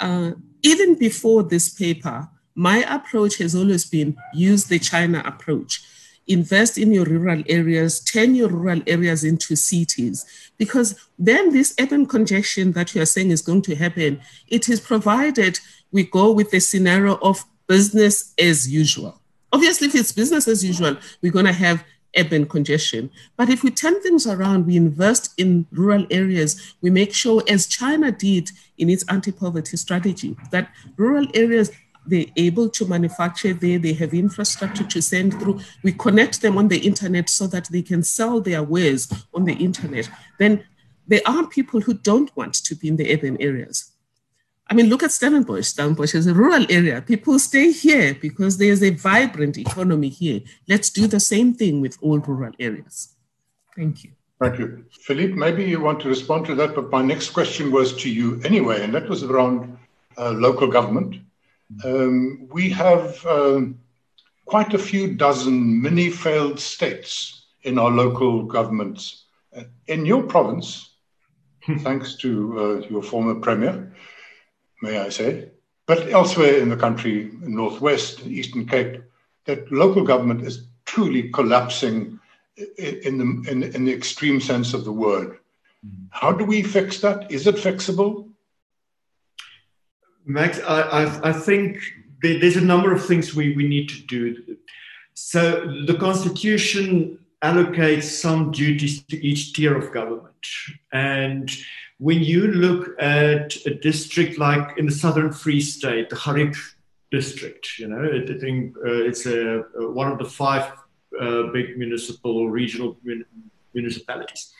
Uh, 0.00 0.32
even 0.62 0.96
before 0.96 1.44
this 1.44 1.68
paper, 1.68 2.28
My 2.54 2.78
approach 2.88 3.38
has 3.38 3.54
always 3.54 3.84
been 3.84 4.16
use 4.32 4.64
the 4.64 4.78
China 4.78 5.22
approach. 5.24 5.82
Invest 6.26 6.78
in 6.78 6.92
your 6.92 7.04
rural 7.04 7.42
areas, 7.48 8.00
turn 8.00 8.34
your 8.34 8.48
rural 8.48 8.80
areas 8.86 9.24
into 9.24 9.56
cities, 9.56 10.24
because 10.56 10.94
then 11.18 11.52
this 11.52 11.74
urban 11.78 12.06
congestion 12.06 12.72
that 12.72 12.94
you 12.94 13.02
are 13.02 13.06
saying 13.06 13.30
is 13.30 13.42
going 13.42 13.62
to 13.62 13.74
happen, 13.74 14.20
it 14.48 14.68
is 14.68 14.80
provided 14.80 15.58
we 15.92 16.04
go 16.04 16.32
with 16.32 16.50
the 16.50 16.60
scenario 16.60 17.16
of 17.22 17.44
business 17.66 18.34
as 18.38 18.70
usual. 18.70 19.20
Obviously, 19.52 19.86
if 19.86 19.94
it's 19.94 20.12
business 20.12 20.48
as 20.48 20.64
usual, 20.64 20.96
we're 21.22 21.32
going 21.32 21.44
to 21.44 21.52
have 21.52 21.84
urban 22.16 22.46
congestion. 22.46 23.10
But 23.36 23.48
if 23.48 23.62
we 23.62 23.70
turn 23.70 24.00
things 24.02 24.26
around, 24.26 24.66
we 24.66 24.76
invest 24.76 25.34
in 25.38 25.66
rural 25.70 26.06
areas, 26.10 26.74
we 26.80 26.90
make 26.90 27.14
sure, 27.14 27.42
as 27.48 27.66
China 27.66 28.10
did 28.10 28.50
in 28.78 28.90
its 28.90 29.04
anti 29.08 29.32
poverty 29.32 29.76
strategy, 29.76 30.36
that 30.50 30.72
rural 30.96 31.26
areas 31.34 31.70
they're 32.06 32.26
able 32.36 32.68
to 32.70 32.86
manufacture 32.86 33.54
there, 33.54 33.78
they 33.78 33.92
have 33.94 34.14
infrastructure 34.14 34.84
to 34.84 35.00
send 35.00 35.38
through. 35.40 35.60
We 35.82 35.92
connect 35.92 36.42
them 36.42 36.58
on 36.58 36.68
the 36.68 36.78
internet 36.78 37.30
so 37.30 37.46
that 37.48 37.68
they 37.70 37.82
can 37.82 38.02
sell 38.02 38.40
their 38.40 38.62
wares 38.62 39.12
on 39.32 39.44
the 39.44 39.54
internet. 39.54 40.08
Then 40.38 40.64
there 41.06 41.22
are 41.26 41.46
people 41.46 41.80
who 41.80 41.94
don't 41.94 42.34
want 42.36 42.54
to 42.54 42.74
be 42.74 42.88
in 42.88 42.96
the 42.96 43.12
urban 43.12 43.40
areas. 43.40 43.92
I 44.66 44.74
mean, 44.74 44.88
look 44.88 45.02
at 45.02 45.12
Stellenbosch. 45.12 45.66
Stellenbosch 45.66 46.14
is 46.14 46.26
a 46.26 46.32
rural 46.32 46.64
area. 46.70 47.02
People 47.02 47.38
stay 47.38 47.70
here 47.70 48.14
because 48.14 48.56
there's 48.56 48.82
a 48.82 48.90
vibrant 48.90 49.58
economy 49.58 50.08
here. 50.08 50.40
Let's 50.68 50.88
do 50.88 51.06
the 51.06 51.20
same 51.20 51.52
thing 51.52 51.82
with 51.82 51.98
all 52.00 52.18
rural 52.18 52.52
areas. 52.58 53.14
Thank 53.76 54.04
you. 54.04 54.12
Thank 54.40 54.58
you. 54.58 54.84
Philippe, 55.02 55.34
maybe 55.34 55.64
you 55.64 55.80
want 55.80 56.00
to 56.00 56.08
respond 56.08 56.46
to 56.46 56.54
that, 56.56 56.74
but 56.74 56.90
my 56.90 57.02
next 57.02 57.30
question 57.30 57.70
was 57.70 57.94
to 57.98 58.10
you 58.10 58.40
anyway, 58.44 58.82
and 58.82 58.94
that 58.94 59.08
was 59.08 59.22
around 59.22 59.76
uh, 60.16 60.30
local 60.32 60.68
government. 60.68 61.16
Um, 61.84 62.48
we 62.52 62.70
have 62.70 63.24
um, 63.26 63.80
quite 64.44 64.74
a 64.74 64.78
few 64.78 65.14
dozen 65.14 65.80
mini 65.80 66.10
failed 66.10 66.60
states 66.60 67.46
in 67.62 67.78
our 67.78 67.90
local 67.90 68.42
governments. 68.44 69.24
Uh, 69.56 69.64
in 69.86 70.04
your 70.06 70.22
province, 70.22 70.94
thanks 71.80 72.16
to 72.16 72.58
uh, 72.58 72.88
your 72.88 73.02
former 73.02 73.34
premier, 73.36 73.92
may 74.82 74.98
I 74.98 75.08
say, 75.08 75.50
but 75.86 76.10
elsewhere 76.10 76.56
in 76.58 76.68
the 76.68 76.76
country, 76.76 77.30
Northwest, 77.40 78.26
Eastern 78.26 78.66
Cape, 78.66 79.02
that 79.44 79.70
local 79.70 80.04
government 80.04 80.42
is 80.42 80.66
truly 80.84 81.30
collapsing 81.30 82.18
in 82.78 83.18
the, 83.18 83.50
in, 83.50 83.62
in 83.62 83.84
the 83.84 83.92
extreme 83.92 84.40
sense 84.40 84.74
of 84.74 84.84
the 84.84 84.92
word. 84.92 85.38
How 86.10 86.32
do 86.32 86.44
we 86.44 86.62
fix 86.62 87.00
that? 87.00 87.30
Is 87.30 87.46
it 87.46 87.56
fixable? 87.56 88.28
Max, 90.24 90.60
I, 90.60 90.80
I, 90.82 91.28
I 91.30 91.32
think 91.32 91.78
there's 92.22 92.56
a 92.56 92.60
number 92.60 92.92
of 92.92 93.04
things 93.04 93.34
we, 93.34 93.54
we 93.54 93.68
need 93.68 93.88
to 93.90 94.00
do. 94.06 94.56
So 95.14 95.82
the 95.86 95.94
Constitution 95.94 97.18
allocates 97.42 98.04
some 98.04 98.50
duties 98.50 99.02
to 99.04 99.16
each 99.24 99.52
tier 99.52 99.76
of 99.76 99.92
government. 99.92 100.46
And 100.92 101.50
when 101.98 102.22
you 102.22 102.48
look 102.48 103.00
at 103.00 103.54
a 103.66 103.74
district 103.74 104.38
like 104.38 104.78
in 104.78 104.86
the 104.86 104.92
Southern 104.92 105.32
Free 105.32 105.60
State, 105.60 106.08
the 106.10 106.16
Xhariep 106.16 106.56
district, 107.10 107.78
you 107.78 107.88
know, 107.88 108.02
I 108.02 108.38
think 108.38 108.76
uh, 108.78 109.08
it's 109.08 109.26
a, 109.26 109.64
one 109.76 110.10
of 110.10 110.18
the 110.18 110.24
five 110.24 110.72
uh, 111.20 111.44
big 111.52 111.78
municipal 111.78 112.36
or 112.38 112.50
regional 112.50 112.96
mun- 113.04 113.26
municipalities. 113.74 114.52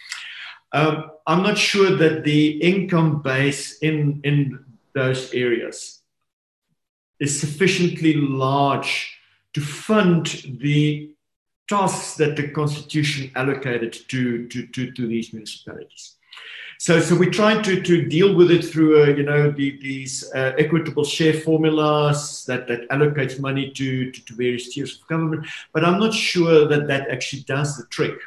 Um, 0.73 1.11
I'm 1.27 1.43
not 1.43 1.57
sure 1.57 1.97
that 1.97 2.24
the 2.24 2.49
income 2.61 3.23
base 3.23 3.78
in, 3.78 4.20
in 4.24 4.65
those 4.95 5.33
areas 5.35 6.01
is 7.21 7.39
sufficiently 7.39 8.15
large 8.15 9.19
to 9.53 9.61
fund 9.61 10.27
the 10.61 11.11
tasks 11.69 12.16
that 12.16 12.37
the 12.37 12.49
constitution 12.49 13.31
allocated 13.35 13.93
to, 14.09 14.47
to, 14.49 14.66
to, 14.66 14.91
to 14.93 15.07
these 15.07 15.33
municipalities. 15.33 16.16
So, 16.79 17.01
so 17.01 17.15
we 17.15 17.29
try 17.29 17.62
to, 17.62 17.81
to 17.81 18.05
deal 18.05 18.35
with 18.35 18.51
it 18.51 18.65
through, 18.65 19.05
uh, 19.05 19.07
you 19.07 19.23
know, 19.23 19.51
the, 19.51 19.79
these 19.81 20.31
uh, 20.35 20.53
equitable 20.59 21.05
share 21.05 21.33
formulas 21.33 22.45
that, 22.47 22.66
that 22.69 22.89
allocates 22.91 23.39
money 23.39 23.71
to, 23.71 24.11
to, 24.11 24.25
to, 24.25 24.35
various 24.35 24.75
tiers 24.75 25.01
of 25.01 25.07
government. 25.07 25.47
But 25.73 25.85
I'm 25.85 26.01
not 26.01 26.12
sure 26.12 26.66
that 26.66 26.89
that 26.89 27.09
actually 27.09 27.43
does 27.43 27.77
the 27.77 27.87
trick. 27.87 28.19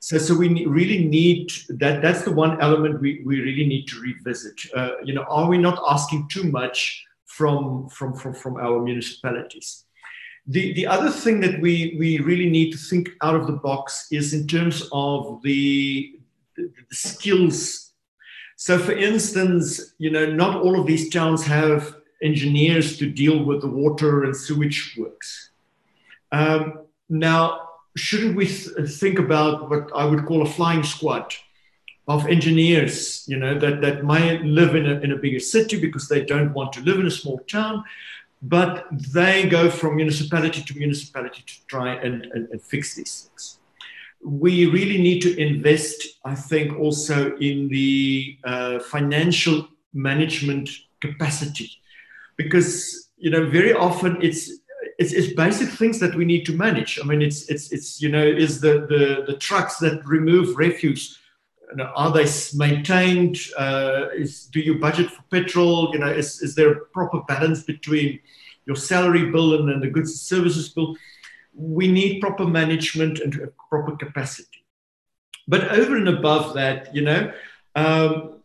So, 0.00 0.18
so 0.18 0.34
we 0.34 0.64
really 0.66 1.04
need 1.04 1.50
that. 1.68 2.02
That's 2.02 2.22
the 2.22 2.32
one 2.32 2.60
element 2.60 3.00
we, 3.00 3.22
we 3.24 3.40
really 3.40 3.66
need 3.66 3.86
to 3.88 4.00
revisit. 4.00 4.60
Uh, 4.74 4.92
you 5.04 5.12
know, 5.12 5.24
are 5.24 5.48
we 5.48 5.58
not 5.58 5.82
asking 5.88 6.28
too 6.28 6.44
much 6.44 7.04
from, 7.26 7.88
from, 7.88 8.14
from, 8.14 8.34
from 8.34 8.56
our 8.56 8.82
municipalities? 8.82 9.84
The, 10.46 10.72
the 10.74 10.86
other 10.86 11.10
thing 11.10 11.40
that 11.40 11.60
we, 11.60 11.96
we 11.98 12.20
really 12.20 12.48
need 12.48 12.70
to 12.72 12.78
think 12.78 13.10
out 13.22 13.34
of 13.34 13.46
the 13.46 13.52
box 13.52 14.06
is 14.10 14.32
in 14.32 14.46
terms 14.46 14.88
of 14.92 15.42
the, 15.42 16.18
the, 16.56 16.70
the 16.88 16.96
skills. 16.96 17.92
So, 18.56 18.78
for 18.78 18.92
instance, 18.92 19.94
you 19.98 20.10
know, 20.10 20.26
not 20.26 20.62
all 20.62 20.80
of 20.80 20.86
these 20.86 21.10
towns 21.10 21.44
have 21.44 21.96
engineers 22.22 22.96
to 22.98 23.10
deal 23.10 23.44
with 23.44 23.60
the 23.60 23.68
water 23.68 24.24
and 24.24 24.34
sewage 24.34 24.96
works. 24.98 25.50
Um, 26.32 26.86
now, 27.08 27.67
shouldn't 27.98 28.36
we 28.36 28.46
th- 28.46 28.88
think 28.88 29.18
about 29.18 29.68
what 29.68 29.90
I 29.94 30.04
would 30.04 30.24
call 30.26 30.42
a 30.42 30.46
flying 30.46 30.82
squad 30.82 31.34
of 32.06 32.26
engineers, 32.26 33.24
you 33.28 33.36
know, 33.36 33.58
that, 33.58 33.82
that 33.82 34.02
might 34.02 34.42
live 34.42 34.74
in 34.74 34.86
a, 34.86 34.94
in 35.00 35.12
a 35.12 35.16
bigger 35.16 35.40
city 35.40 35.78
because 35.78 36.08
they 36.08 36.24
don't 36.24 36.54
want 36.54 36.72
to 36.72 36.80
live 36.80 36.98
in 36.98 37.06
a 37.06 37.10
small 37.10 37.38
town, 37.40 37.84
but 38.40 38.86
they 38.90 39.46
go 39.46 39.68
from 39.68 39.96
municipality 39.96 40.62
to 40.62 40.78
municipality 40.78 41.42
to 41.46 41.66
try 41.66 41.94
and, 41.94 42.24
and, 42.32 42.48
and 42.48 42.62
fix 42.62 42.94
these 42.94 43.28
things. 43.28 43.58
We 44.24 44.66
really 44.66 44.98
need 44.98 45.20
to 45.22 45.38
invest, 45.38 46.02
I 46.24 46.34
think, 46.34 46.78
also 46.78 47.36
in 47.36 47.68
the 47.68 48.38
uh, 48.42 48.78
financial 48.80 49.68
management 49.92 50.70
capacity 51.00 51.70
because, 52.36 53.10
you 53.18 53.30
know, 53.30 53.46
very 53.46 53.74
often 53.74 54.18
it's 54.22 54.50
it's, 54.98 55.12
it's 55.12 55.32
basic 55.32 55.68
things 55.68 56.00
that 56.00 56.14
we 56.16 56.24
need 56.24 56.44
to 56.46 56.52
manage. 56.52 56.98
I 57.00 57.04
mean, 57.04 57.22
it's 57.22 57.48
it's 57.48 57.70
it's 57.70 58.02
you 58.02 58.08
know, 58.08 58.24
is 58.24 58.60
the 58.60 58.86
the, 58.88 59.24
the 59.32 59.38
trucks 59.38 59.78
that 59.78 60.04
remove 60.04 60.56
refuse. 60.56 61.18
You 61.70 61.76
know, 61.76 61.92
are 61.94 62.12
they 62.12 62.26
maintained? 62.54 63.38
Uh, 63.56 64.06
is, 64.14 64.46
do 64.46 64.58
you 64.58 64.78
budget 64.78 65.10
for 65.10 65.22
petrol? 65.30 65.90
You 65.92 66.00
know, 66.00 66.08
is, 66.08 66.40
is 66.42 66.54
there 66.54 66.72
a 66.72 66.80
proper 66.86 67.20
balance 67.28 67.62
between 67.62 68.18
your 68.66 68.74
salary 68.74 69.30
bill 69.30 69.54
and, 69.54 69.70
and 69.70 69.82
the 69.82 69.88
goods 69.88 70.10
and 70.10 70.18
services 70.18 70.70
bill? 70.70 70.96
We 71.54 71.86
need 71.86 72.20
proper 72.20 72.46
management 72.46 73.20
and 73.20 73.50
proper 73.68 73.96
capacity. 73.96 74.64
But 75.46 75.68
over 75.72 75.96
and 75.96 76.08
above 76.08 76.54
that, 76.54 76.94
you 76.94 77.02
know, 77.02 77.32
um, 77.76 78.40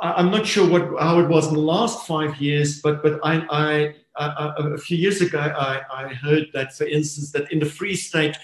I, 0.00 0.20
am 0.20 0.30
not 0.30 0.46
sure 0.46 0.68
what 0.68 1.02
how 1.02 1.18
it 1.18 1.28
was 1.28 1.48
in 1.48 1.54
the 1.54 1.60
last 1.60 2.06
five 2.06 2.40
years, 2.40 2.80
but 2.80 3.02
but 3.02 3.20
I, 3.24 3.46
I 3.50 3.94
a 4.16 4.78
few 4.78 4.96
years 4.96 5.20
ago, 5.20 5.38
I, 5.38 5.82
I, 5.92 6.14
heard 6.14 6.48
that, 6.54 6.74
for 6.74 6.84
instance, 6.84 7.32
that 7.32 7.50
in 7.50 7.58
the 7.58 7.66
Free 7.66 7.96
State, 7.96 8.36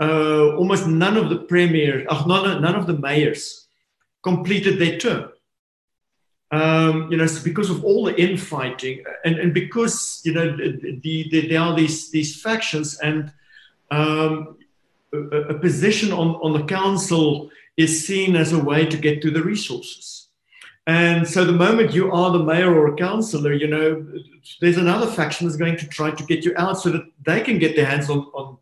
uh, 0.00 0.54
almost 0.56 0.86
none 0.86 1.16
of 1.16 1.28
the 1.28 1.38
premiers, 1.38 2.06
uh, 2.08 2.24
none, 2.26 2.62
none 2.62 2.74
of 2.74 2.86
the 2.86 2.98
mayors 2.98 3.66
completed 4.22 4.78
their 4.78 4.98
term. 4.98 5.30
Um, 6.50 7.10
you 7.10 7.16
know, 7.16 7.26
because 7.42 7.70
of 7.70 7.82
all 7.82 8.04
the 8.04 8.20
infighting, 8.20 9.02
and, 9.24 9.38
and 9.38 9.54
because 9.54 10.20
you 10.22 10.34
know 10.34 10.54
the, 10.54 11.00
the, 11.02 11.48
there 11.48 11.60
are 11.60 11.74
these 11.74 12.10
these 12.10 12.42
factions, 12.42 12.98
and 12.98 13.32
um, 13.90 14.58
a, 15.14 15.16
a 15.16 15.58
position 15.58 16.12
on, 16.12 16.34
on 16.36 16.52
the 16.52 16.64
council 16.64 17.50
is 17.78 18.06
seen 18.06 18.36
as 18.36 18.52
a 18.52 18.58
way 18.58 18.84
to 18.84 18.98
get 18.98 19.22
to 19.22 19.30
the 19.30 19.42
resources. 19.42 20.21
And 20.86 21.26
so 21.28 21.44
the 21.44 21.52
moment 21.52 21.94
you 21.94 22.10
are 22.10 22.32
the 22.32 22.42
mayor 22.42 22.74
or 22.74 22.92
a 22.92 22.96
councillor, 22.96 23.52
you 23.52 23.68
know, 23.68 24.04
there's 24.60 24.78
another 24.78 25.06
faction 25.06 25.46
that's 25.46 25.56
going 25.56 25.76
to 25.76 25.86
try 25.86 26.10
to 26.10 26.24
get 26.24 26.44
you 26.44 26.52
out 26.56 26.80
so 26.80 26.90
that 26.90 27.04
they 27.24 27.40
can 27.40 27.58
get 27.58 27.76
their 27.76 27.86
hands 27.86 28.10
on. 28.10 28.18
on. 28.34 28.58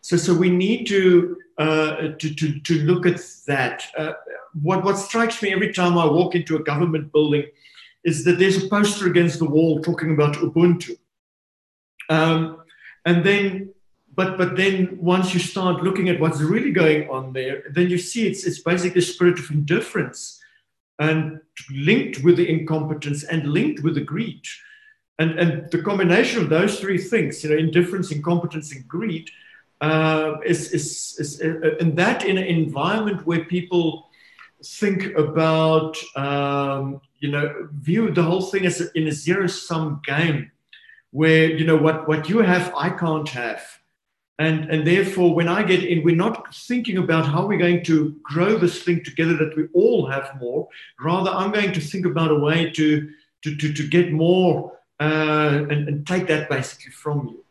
So, 0.00 0.16
so 0.16 0.34
we 0.34 0.50
need 0.50 0.86
to, 0.88 1.36
uh, 1.58 1.96
to, 2.18 2.34
to, 2.34 2.58
to 2.58 2.74
look 2.82 3.06
at 3.06 3.20
that. 3.46 3.84
Uh, 3.96 4.14
what, 4.60 4.82
what 4.82 4.98
strikes 4.98 5.40
me 5.40 5.52
every 5.52 5.72
time 5.72 5.96
I 5.96 6.04
walk 6.04 6.34
into 6.34 6.56
a 6.56 6.62
government 6.62 7.12
building 7.12 7.44
is 8.02 8.24
that 8.24 8.40
there's 8.40 8.64
a 8.64 8.68
poster 8.68 9.06
against 9.06 9.38
the 9.38 9.44
wall 9.44 9.80
talking 9.80 10.12
about 10.12 10.34
Ubuntu. 10.34 10.98
Um, 12.10 12.64
and 13.04 13.24
then, 13.24 13.72
but, 14.16 14.36
but 14.36 14.56
then 14.56 14.98
once 15.00 15.32
you 15.32 15.38
start 15.38 15.84
looking 15.84 16.08
at 16.08 16.18
what's 16.18 16.40
really 16.40 16.72
going 16.72 17.08
on 17.08 17.32
there, 17.32 17.62
then 17.70 17.88
you 17.88 17.98
see 17.98 18.26
it's, 18.26 18.44
it's 18.44 18.58
basically 18.58 18.98
a 18.98 19.04
spirit 19.04 19.38
of 19.38 19.48
indifference 19.50 20.41
and 20.98 21.40
linked 21.70 22.22
with 22.22 22.36
the 22.36 22.48
incompetence 22.48 23.24
and 23.24 23.46
linked 23.46 23.82
with 23.82 23.94
the 23.94 24.00
greed. 24.00 24.42
And, 25.18 25.38
and 25.38 25.70
the 25.70 25.82
combination 25.82 26.42
of 26.42 26.48
those 26.48 26.80
three 26.80 26.98
things, 26.98 27.42
you 27.44 27.50
know, 27.50 27.56
indifference, 27.56 28.10
incompetence, 28.10 28.74
and 28.74 28.86
greed, 28.88 29.30
uh, 29.80 30.34
is, 30.44 30.72
is, 30.72 31.16
is 31.18 31.40
uh, 31.40 31.76
and 31.80 31.96
that 31.96 32.24
in 32.24 32.38
an 32.38 32.44
environment 32.44 33.26
where 33.26 33.44
people 33.44 34.08
think 34.64 35.14
about, 35.16 35.96
um, 36.16 37.00
you 37.18 37.30
know, 37.30 37.68
view 37.72 38.10
the 38.12 38.22
whole 38.22 38.42
thing 38.42 38.64
as 38.64 38.80
a, 38.80 38.86
in 38.96 39.08
a 39.08 39.12
zero 39.12 39.46
sum 39.46 40.00
game, 40.04 40.50
where 41.10 41.50
you 41.50 41.64
know 41.64 41.76
what 41.76 42.08
what 42.08 42.28
you 42.28 42.38
have 42.38 42.72
I 42.76 42.90
can't 42.90 43.28
have. 43.30 43.62
And, 44.38 44.70
and 44.70 44.86
therefore, 44.86 45.34
when 45.34 45.48
I 45.48 45.62
get 45.62 45.84
in, 45.84 46.02
we're 46.02 46.16
not 46.16 46.54
thinking 46.54 46.98
about 46.98 47.26
how 47.26 47.46
we're 47.46 47.58
going 47.58 47.84
to 47.84 48.16
grow 48.22 48.56
this 48.56 48.82
thing 48.82 49.04
together 49.04 49.36
that 49.36 49.56
we 49.56 49.68
all 49.74 50.06
have 50.06 50.40
more. 50.40 50.68
Rather, 50.98 51.30
I'm 51.30 51.52
going 51.52 51.72
to 51.72 51.80
think 51.80 52.06
about 52.06 52.30
a 52.30 52.38
way 52.38 52.70
to, 52.70 53.10
to, 53.42 53.56
to, 53.56 53.72
to 53.72 53.88
get 53.88 54.10
more 54.10 54.72
uh, 55.00 55.64
and, 55.70 55.88
and 55.88 56.06
take 56.06 56.26
that 56.28 56.48
basically 56.48 56.92
from 56.92 57.28
you. 57.28 57.44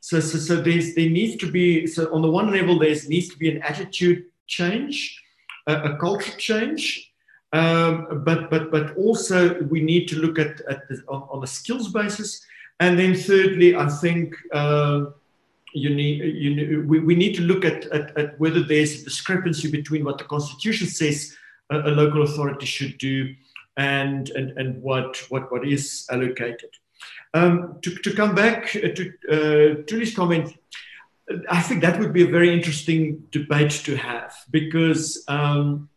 So, 0.00 0.20
so, 0.20 0.38
so 0.38 0.60
there's, 0.60 0.94
there 0.94 1.10
needs 1.10 1.36
to 1.36 1.50
be, 1.50 1.86
so 1.86 2.12
on 2.14 2.22
the 2.22 2.30
one 2.30 2.52
level, 2.52 2.78
there 2.78 2.94
needs 3.08 3.28
to 3.28 3.36
be 3.36 3.50
an 3.50 3.62
attitude 3.62 4.26
change, 4.46 5.22
a, 5.66 5.74
a 5.74 5.96
culture 5.96 6.36
change, 6.38 7.12
um, 7.52 8.22
but, 8.24 8.50
but, 8.50 8.70
but 8.70 8.96
also 8.96 9.60
we 9.62 9.80
need 9.80 10.06
to 10.08 10.16
look 10.16 10.38
at, 10.38 10.60
at 10.68 10.86
the, 10.88 11.02
on, 11.08 11.22
on 11.30 11.42
a 11.42 11.46
skills 11.46 11.90
basis. 11.90 12.44
And 12.80 12.98
then 12.98 13.14
thirdly, 13.14 13.74
I 13.74 13.88
think 13.88 14.36
uh, 14.52 15.06
you 15.72 15.94
need, 15.94 16.34
you 16.36 16.54
need, 16.54 16.88
we, 16.88 17.00
we 17.00 17.14
need 17.14 17.34
to 17.34 17.42
look 17.42 17.64
at, 17.64 17.84
at, 17.86 18.16
at, 18.16 18.40
whether 18.40 18.62
there's 18.62 19.00
a 19.00 19.04
discrepancy 19.04 19.70
between 19.70 20.04
what 20.04 20.18
the 20.18 20.24
constitution 20.24 20.86
says 20.86 21.36
a, 21.70 21.76
a 21.76 21.90
local 21.90 22.22
authority 22.22 22.66
should 22.66 22.98
do 22.98 23.34
and, 23.76 24.30
and, 24.30 24.56
and 24.58 24.82
what, 24.82 25.16
what, 25.28 25.50
what 25.52 25.66
is 25.66 26.06
allocated. 26.10 26.70
Um, 27.34 27.78
to, 27.82 27.94
to 27.94 28.14
come 28.14 28.34
back 28.34 28.74
uh, 28.74 28.88
to 28.88 29.12
uh, 29.30 29.82
Thuli's 29.86 30.14
comment, 30.14 30.54
I 31.50 31.60
think 31.60 31.82
that 31.82 31.98
would 32.00 32.12
be 32.12 32.22
a 32.22 32.30
very 32.30 32.52
interesting 32.52 33.22
debate 33.30 33.70
to 33.84 33.96
have 33.96 34.34
because, 34.50 35.24
um, 35.28 35.88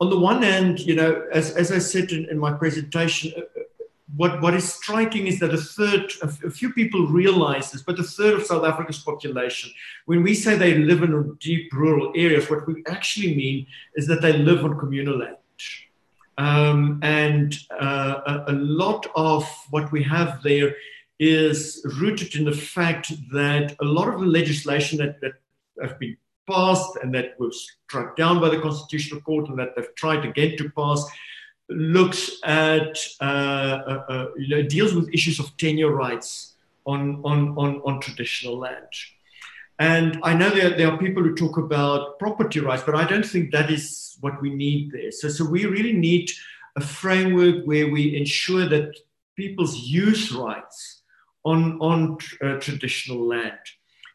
on 0.00 0.10
the 0.10 0.18
one 0.18 0.42
hand, 0.42 0.80
you 0.80 0.94
know, 0.94 1.26
as, 1.32 1.52
as 1.52 1.72
I 1.72 1.78
said 1.78 2.10
in, 2.12 2.28
in 2.28 2.38
my 2.38 2.52
presentation, 2.52 3.32
uh, 3.36 3.40
uh 3.40 3.62
what, 4.16 4.40
what 4.40 4.54
is 4.54 4.72
striking 4.72 5.26
is 5.26 5.40
that 5.40 5.54
a 5.54 5.58
third, 5.58 6.12
a, 6.22 6.50
few 6.50 6.72
people 6.72 7.06
realize 7.06 7.70
this, 7.70 7.82
but 7.82 7.98
a 7.98 8.02
third 8.02 8.34
of 8.34 8.46
South 8.46 8.64
Africa's 8.64 8.98
population, 8.98 9.70
when 10.06 10.22
we 10.22 10.34
say 10.34 10.56
they 10.56 10.78
live 10.78 11.02
in 11.02 11.34
deep 11.40 11.72
rural 11.72 12.12
areas, 12.14 12.48
what 12.48 12.66
we 12.66 12.82
actually 12.86 13.34
mean 13.34 13.66
is 13.96 14.06
that 14.06 14.22
they 14.22 14.32
live 14.32 14.64
on 14.64 14.78
communal 14.78 15.18
land. 15.18 15.36
Um, 16.36 17.00
and 17.02 17.56
uh, 17.80 18.42
a, 18.48 18.52
a, 18.52 18.54
lot 18.54 19.06
of 19.14 19.48
what 19.70 19.92
we 19.92 20.02
have 20.02 20.42
there 20.42 20.74
is 21.20 21.80
rooted 22.00 22.34
in 22.34 22.44
the 22.44 22.52
fact 22.52 23.12
that 23.32 23.76
a 23.80 23.84
lot 23.84 24.12
of 24.12 24.18
the 24.18 24.26
legislation 24.26 24.98
that, 24.98 25.20
that 25.20 25.34
have 25.80 25.96
been 26.00 26.16
passed 26.50 26.98
and 27.02 27.14
that 27.14 27.38
was 27.38 27.70
struck 27.86 28.16
down 28.16 28.40
by 28.40 28.48
the 28.48 28.60
Constitutional 28.60 29.20
Court 29.20 29.48
and 29.48 29.58
that 29.60 29.76
they've 29.76 29.94
tried 29.94 30.24
again 30.24 30.56
to 30.56 30.70
pass 30.70 31.04
looks 31.68 32.30
at, 32.44 32.98
uh, 33.20 33.24
uh, 33.24 34.04
uh 34.08 34.26
you 34.36 34.48
know, 34.48 34.62
deals 34.62 34.94
with 34.94 35.12
issues 35.12 35.38
of 35.38 35.56
tenure 35.56 35.90
rights 35.90 36.54
on, 36.86 37.20
on, 37.24 37.56
on, 37.56 37.80
on 37.84 38.00
traditional 38.00 38.58
land. 38.58 38.88
And 39.78 40.20
I 40.22 40.34
know 40.34 40.50
there, 40.50 40.76
there 40.76 40.90
are 40.90 40.98
people 40.98 41.22
who 41.22 41.34
talk 41.34 41.56
about 41.56 42.18
property 42.18 42.60
rights, 42.60 42.84
but 42.84 42.94
I 42.94 43.04
don't 43.04 43.26
think 43.26 43.50
that 43.52 43.70
is 43.70 44.16
what 44.20 44.40
we 44.40 44.50
need 44.54 44.92
there. 44.92 45.10
So, 45.10 45.28
so 45.28 45.44
we 45.44 45.66
really 45.66 45.92
need 45.92 46.30
a 46.76 46.80
framework 46.80 47.64
where 47.64 47.90
we 47.90 48.16
ensure 48.16 48.68
that 48.68 48.96
people's 49.36 49.76
use 49.76 50.32
rights 50.32 51.02
on, 51.44 51.78
on 51.80 52.18
uh, 52.42 52.58
traditional 52.60 53.26
land 53.26 53.58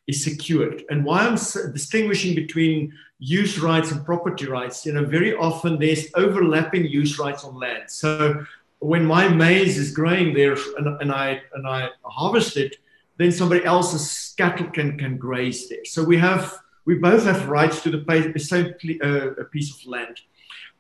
is 0.08 0.24
secured. 0.24 0.84
And 0.90 1.04
why 1.04 1.28
I'm 1.28 1.36
distinguishing 1.36 2.36
between 2.36 2.94
use 3.20 3.60
rights 3.60 3.92
and 3.92 4.06
property 4.06 4.48
rights, 4.48 4.86
you 4.86 4.94
know, 4.94 5.06
very 5.06 5.36
often 5.36 5.78
there's 5.78 6.08
overlapping 6.16 6.86
use 6.86 7.20
rights 7.20 7.44
on 7.44 7.54
land. 7.56 7.84
So 7.90 8.46
when 8.80 9.06
my 9.06 9.28
maize 9.28 9.78
is 9.78 9.92
growing 9.92 10.34
there 10.34 10.54
and, 10.78 11.02
and 11.02 11.12
I 11.12 11.42
and 11.54 11.68
I 11.68 11.90
harvest 12.04 12.56
it, 12.56 12.78
then 13.18 13.32
somebody 13.32 13.66
else's 13.66 14.34
cattle 14.38 14.68
can, 14.68 14.98
can 14.98 15.18
graze 15.18 15.68
there. 15.68 15.84
So 15.84 16.04
we 16.04 16.18
have 16.18 16.58
we 16.86 16.96
both 16.96 17.26
have 17.26 17.50
rights 17.50 17.84
to 17.84 17.92
the 17.92 18.40
same 18.40 18.74
uh, 19.04 19.44
piece 19.52 19.76
of 19.76 19.86
land. 19.86 20.22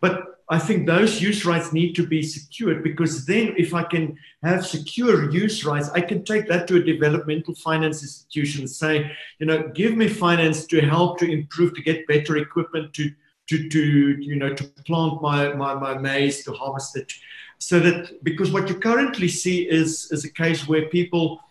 But 0.01 0.39
I 0.51 0.57
think 0.57 0.87
those 0.87 1.21
use 1.21 1.45
rights 1.45 1.73
need 1.73 1.93
to 1.93 2.07
be 2.07 2.23
secured 2.23 2.83
because 2.83 3.25
then, 3.25 3.53
if 3.57 3.73
I 3.73 3.83
can 3.83 4.17
have 4.41 4.65
secure 4.65 5.29
use 5.29 5.63
rights, 5.63 5.89
I 5.89 6.01
can 6.01 6.23
take 6.23 6.47
that 6.47 6.67
to 6.67 6.77
a 6.77 6.83
developmental 6.83 7.53
finance 7.53 8.01
institution 8.01 8.61
and 8.61 8.69
say, 8.69 9.11
you 9.37 9.45
know, 9.45 9.69
give 9.75 9.95
me 9.95 10.07
finance 10.07 10.65
to 10.67 10.81
help 10.81 11.19
to 11.19 11.31
improve, 11.31 11.75
to 11.75 11.83
get 11.83 12.07
better 12.07 12.37
equipment, 12.37 12.93
to 12.93 13.11
to, 13.49 13.67
to 13.67 13.81
you 14.21 14.35
know 14.35 14.53
to 14.53 14.63
plant 14.85 15.21
my, 15.21 15.53
my, 15.53 15.73
my 15.73 15.97
maize, 15.97 16.43
to 16.43 16.53
harvest 16.53 16.95
it. 16.95 17.11
So 17.59 17.79
that 17.79 18.23
because 18.23 18.51
what 18.51 18.69
you 18.69 18.75
currently 18.75 19.27
see 19.27 19.69
is 19.69 20.11
is 20.11 20.23
a 20.25 20.31
case 20.31 20.67
where 20.67 20.87
people 20.89 21.41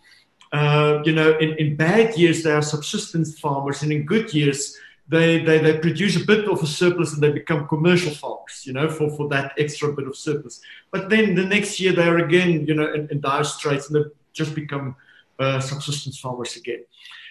uh, 0.51 1.01
you 1.05 1.11
know, 1.11 1.37
in, 1.37 1.55
in 1.57 1.75
bad 1.75 2.17
years, 2.17 2.43
they 2.43 2.51
are 2.51 2.61
subsistence 2.61 3.39
farmers, 3.39 3.83
and 3.83 3.91
in 3.91 4.05
good 4.05 4.33
years, 4.33 4.75
they, 5.09 5.43
they, 5.43 5.57
they 5.57 5.77
produce 5.79 6.15
a 6.15 6.25
bit 6.25 6.47
of 6.47 6.61
a 6.61 6.67
surplus 6.67 7.13
and 7.13 7.23
they 7.23 7.31
become 7.31 7.67
commercial 7.67 8.11
farmers, 8.11 8.63
you 8.63 8.73
know, 8.73 8.87
for, 8.87 9.09
for 9.09 9.27
that 9.29 9.53
extra 9.57 9.91
bit 9.91 10.07
of 10.07 10.15
surplus. 10.15 10.61
But 10.91 11.09
then 11.09 11.33
the 11.33 11.45
next 11.45 11.79
year, 11.79 11.93
they're 11.93 12.19
again, 12.19 12.67
you 12.67 12.75
know, 12.75 12.93
in, 12.93 13.07
in 13.09 13.19
dire 13.19 13.43
straits 13.43 13.89
and 13.89 13.95
they 13.95 14.09
just 14.33 14.53
become 14.53 14.95
uh, 15.39 15.59
subsistence 15.59 16.19
farmers 16.19 16.55
again. 16.55 16.85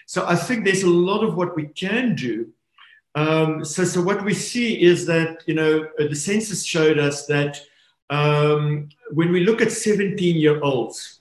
So 0.07 0.27
I 0.27 0.35
think 0.35 0.65
there's 0.65 0.83
a 0.83 0.91
lot 0.91 1.23
of 1.23 1.37
what 1.37 1.55
we 1.55 1.67
can 1.67 2.17
do. 2.17 2.49
Um, 3.15 3.65
so, 3.65 3.85
so 3.85 4.03
what 4.03 4.25
we 4.25 4.35
see 4.35 4.83
is 4.83 5.07
that, 5.07 5.45
you 5.47 5.55
know, 5.55 5.87
uh, 6.01 6.09
the 6.09 6.17
census 6.17 6.65
showed 6.65 6.99
us 6.99 7.27
that 7.27 7.61
um, 8.11 8.89
when 9.13 9.31
we 9.31 9.45
look 9.45 9.63
at 9.63 9.71
17 9.71 10.37
year 10.37 10.61
olds, 10.63 11.21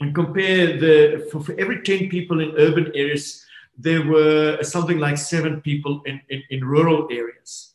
and 0.00 0.14
compare 0.14 0.78
the 0.78 1.26
for, 1.32 1.40
for, 1.40 1.58
every 1.58 1.82
10 1.82 2.10
people 2.10 2.40
in 2.40 2.54
urban 2.58 2.92
areas 2.94 3.45
there 3.78 4.02
were 4.06 4.62
something 4.62 4.98
like 4.98 5.18
seven 5.18 5.60
people 5.60 6.02
in, 6.06 6.20
in, 6.28 6.42
in 6.50 6.64
rural 6.64 7.08
areas 7.10 7.74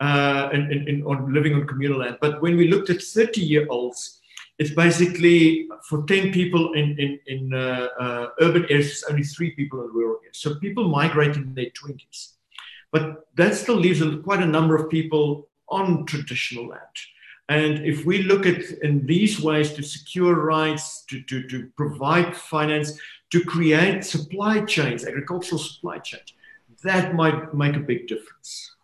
uh, 0.00 0.48
and, 0.52 0.70
and, 0.72 0.88
and, 0.88 1.04
on 1.04 1.32
living 1.32 1.54
on 1.54 1.66
communal 1.66 1.98
land. 1.98 2.18
But 2.20 2.42
when 2.42 2.56
we 2.56 2.68
looked 2.68 2.90
at 2.90 3.02
30 3.02 3.40
year 3.40 3.66
olds 3.70 4.16
it's 4.58 4.70
basically 4.70 5.68
for 5.88 6.04
10 6.06 6.32
people 6.32 6.72
in, 6.72 6.98
in, 6.98 7.20
in 7.26 7.54
uh, 7.54 7.86
uh, 8.00 8.26
urban 8.40 8.64
areas 8.64 8.90
it's 8.90 9.04
only 9.04 9.22
three 9.22 9.52
people 9.52 9.82
in 9.84 9.90
rural 9.92 10.18
areas. 10.22 10.38
So 10.38 10.56
people 10.56 10.88
migrate 10.88 11.36
in 11.36 11.54
their 11.54 11.70
20s 11.70 12.32
but 12.90 13.26
that 13.36 13.54
still 13.54 13.76
leaves 13.76 14.02
quite 14.24 14.42
a 14.42 14.46
number 14.46 14.76
of 14.76 14.90
people 14.90 15.48
on 15.68 16.06
traditional 16.06 16.68
land. 16.68 16.96
And 17.48 17.84
if 17.86 18.04
we 18.04 18.22
look 18.22 18.46
at 18.46 18.60
in 18.82 19.06
these 19.06 19.40
ways 19.40 19.72
to 19.72 19.82
secure 19.82 20.34
rights, 20.34 21.04
to, 21.08 21.22
to, 21.22 21.48
to 21.48 21.70
provide 21.76 22.36
finance, 22.36 22.98
to 23.30 23.44
create 23.44 24.04
supply 24.04 24.64
chains, 24.64 25.04
agricultural 25.04 25.58
supply 25.58 25.98
chains, 25.98 26.32
that 26.82 27.14
might 27.14 27.52
make 27.54 27.76
a 27.76 27.80
big 27.80 28.06
difference. 28.06 28.74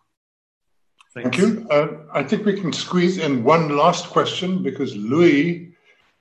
Thank 1.15 1.39
you. 1.39 1.67
Uh, 1.71 1.99
I 2.13 2.25
think 2.25 2.45
we 2.45 2.61
can 2.61 2.73
squeeze 2.73 3.19
in 3.19 3.45
one 3.45 3.77
last 3.77 4.09
question 4.11 4.63
because 4.63 4.97
Louis 4.97 5.73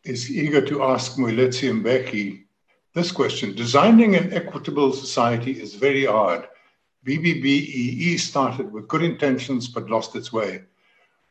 is 0.03 0.29
eager 0.29 0.61
to 0.61 0.83
ask 0.83 1.17
Moeletsi 1.17 1.69
and 1.69 1.83
Becky 1.83 2.45
this 2.93 3.11
question. 3.11 3.55
Designing 3.55 4.15
an 4.15 4.31
equitable 4.33 4.93
society 4.93 5.59
is 5.59 5.73
very 5.73 6.05
hard. 6.05 6.47
BBBEE 7.05 8.19
started 8.19 8.71
with 8.71 8.87
good 8.87 9.01
intentions 9.01 9.67
but 9.67 9.89
lost 9.89 10.15
its 10.15 10.31
way. 10.31 10.61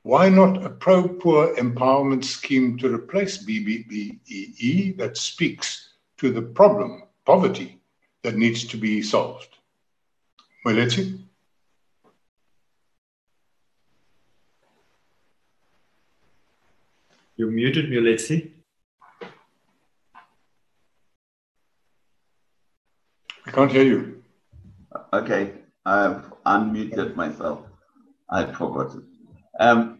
Why 0.02 0.28
not 0.28 0.64
a 0.64 0.70
pro 0.70 1.06
poor 1.06 1.54
empowerment 1.54 2.24
scheme 2.24 2.76
to 2.78 2.92
replace 2.92 3.46
BBBEE 3.46 4.96
that 4.98 5.16
speaks 5.16 5.81
to 6.22 6.30
the 6.30 6.40
problem, 6.40 7.02
poverty, 7.26 7.80
that 8.22 8.36
needs 8.36 8.62
to 8.62 8.76
be 8.76 9.02
solved? 9.02 9.48
Moeletsi? 10.64 11.20
You're 17.36 17.50
muted, 17.50 17.90
Moeletsi. 17.90 18.52
I 23.44 23.50
can't 23.50 23.72
hear 23.72 23.82
you. 23.82 24.22
Okay, 25.12 25.54
I've 25.84 26.22
unmuted 26.46 27.16
myself. 27.16 27.62
I 28.30 28.44
forgot 28.52 28.94
it. 28.94 29.02
Um, 29.58 29.98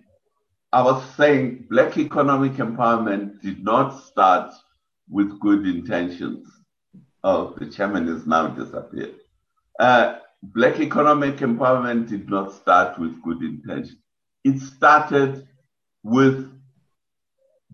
I 0.72 0.82
was 0.82 1.02
saying 1.16 1.66
black 1.68 1.98
economic 1.98 2.52
empowerment 2.52 3.42
did 3.42 3.64
not 3.64 4.00
start 4.04 4.54
with 5.12 5.38
good 5.40 5.66
intentions. 5.66 6.48
Oh, 7.22 7.54
the 7.58 7.66
chairman 7.66 8.08
is 8.08 8.26
now 8.26 8.48
disappeared. 8.48 9.14
Uh, 9.78 10.18
black 10.42 10.80
economic 10.80 11.36
empowerment 11.36 12.08
did 12.08 12.28
not 12.28 12.52
start 12.52 12.98
with 12.98 13.22
good 13.22 13.42
intentions. 13.42 14.00
It 14.44 14.58
started 14.58 15.46
with 16.02 16.50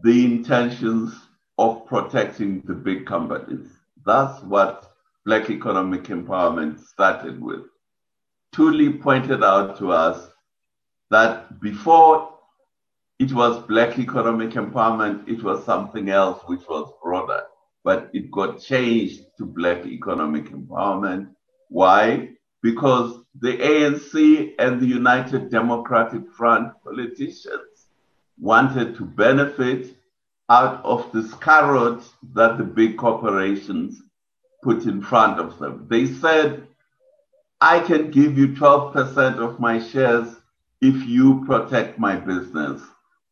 the 0.02 0.24
intentions 0.24 1.14
of 1.58 1.86
protecting 1.86 2.62
the 2.66 2.74
big 2.74 3.06
companies. 3.06 3.68
That's 4.04 4.42
what 4.42 4.92
black 5.24 5.48
economic 5.48 6.04
empowerment 6.04 6.80
started 6.80 7.40
with. 7.40 7.62
Thuli 8.54 9.00
pointed 9.00 9.42
out 9.44 9.78
to 9.78 9.92
us 9.92 10.28
that 11.10 11.60
before 11.60 12.37
it 13.18 13.32
was 13.32 13.66
black 13.66 13.98
economic 13.98 14.50
empowerment, 14.50 15.28
it 15.28 15.42
was 15.42 15.64
something 15.64 16.08
else 16.08 16.40
which 16.46 16.66
was 16.68 16.92
broader. 17.02 17.42
but 17.84 18.10
it 18.12 18.30
got 18.30 18.60
changed 18.60 19.24
to 19.38 19.46
Black 19.46 19.86
Economic 19.86 20.46
Empowerment. 20.50 21.28
Why? 21.70 22.30
Because 22.60 23.22
the 23.40 23.56
ANC 23.56 24.54
and 24.58 24.78
the 24.78 24.86
United 24.86 25.48
Democratic 25.48 26.30
Front 26.36 26.74
politicians 26.84 27.86
wanted 28.38 28.96
to 28.96 29.04
benefit 29.04 29.96
out 30.50 30.84
of 30.84 31.10
this 31.12 31.32
carrot 31.34 32.02
that 32.34 32.58
the 32.58 32.64
big 32.64 32.98
corporations 32.98 34.02
put 34.62 34.84
in 34.84 35.00
front 35.00 35.40
of 35.40 35.58
them. 35.58 35.86
They 35.88 36.06
said, 36.06 36.66
I 37.60 37.80
can 37.80 38.10
give 38.10 38.36
you 38.36 38.48
12% 38.48 39.38
of 39.38 39.60
my 39.60 39.80
shares 39.80 40.28
if 40.82 41.06
you 41.06 41.44
protect 41.46 41.98
my 41.98 42.16
business 42.16 42.82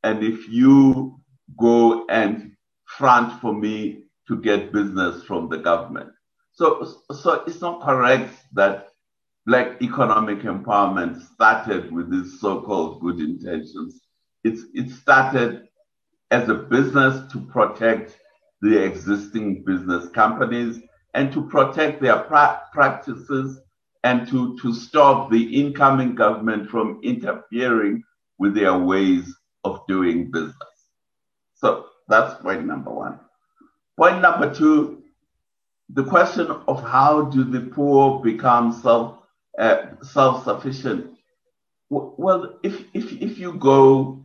and 0.06 0.22
if 0.22 0.48
you 0.48 1.18
go 1.58 2.06
and 2.06 2.52
front 2.84 3.40
for 3.40 3.52
me 3.52 4.04
to 4.28 4.40
get 4.40 4.72
business 4.72 5.24
from 5.24 5.48
the 5.48 5.58
government. 5.58 6.10
So, 6.52 6.94
so 7.12 7.42
it's 7.46 7.60
not 7.60 7.82
correct 7.82 8.32
that 8.52 8.88
black 9.46 9.82
economic 9.82 10.40
empowerment 10.40 11.20
started 11.34 11.90
with 11.92 12.08
these 12.10 12.40
so-called 12.40 13.00
good 13.00 13.18
intentions. 13.18 14.00
It's, 14.44 14.62
it 14.74 14.90
started 14.90 15.68
as 16.30 16.48
a 16.48 16.54
business 16.54 17.30
to 17.32 17.40
protect 17.40 18.16
the 18.62 18.84
existing 18.84 19.64
business 19.64 20.08
companies 20.10 20.80
and 21.14 21.32
to 21.32 21.48
protect 21.48 22.00
their 22.00 22.20
pra- 22.20 22.62
practices 22.72 23.60
and 24.04 24.28
to, 24.28 24.56
to 24.58 24.72
stop 24.72 25.32
the 25.32 25.60
incoming 25.60 26.14
government 26.14 26.70
from 26.70 27.00
interfering 27.02 28.04
with 28.38 28.54
their 28.54 28.78
ways 28.78 29.34
of 29.66 29.86
doing 29.86 30.30
business. 30.30 30.76
So 31.54 31.86
that's 32.08 32.40
point 32.42 32.64
number 32.66 32.92
one. 32.92 33.18
Point 33.96 34.20
number 34.20 34.54
two, 34.54 35.02
the 35.90 36.04
question 36.04 36.46
of 36.68 36.82
how 36.82 37.22
do 37.34 37.44
the 37.44 37.62
poor 37.74 38.20
become 38.22 38.72
self 38.72 39.18
uh, 39.58 39.76
self-sufficient? 40.02 41.16
Well, 41.88 42.58
if, 42.62 42.84
if, 42.92 43.12
if 43.22 43.38
you 43.38 43.54
go 43.54 44.24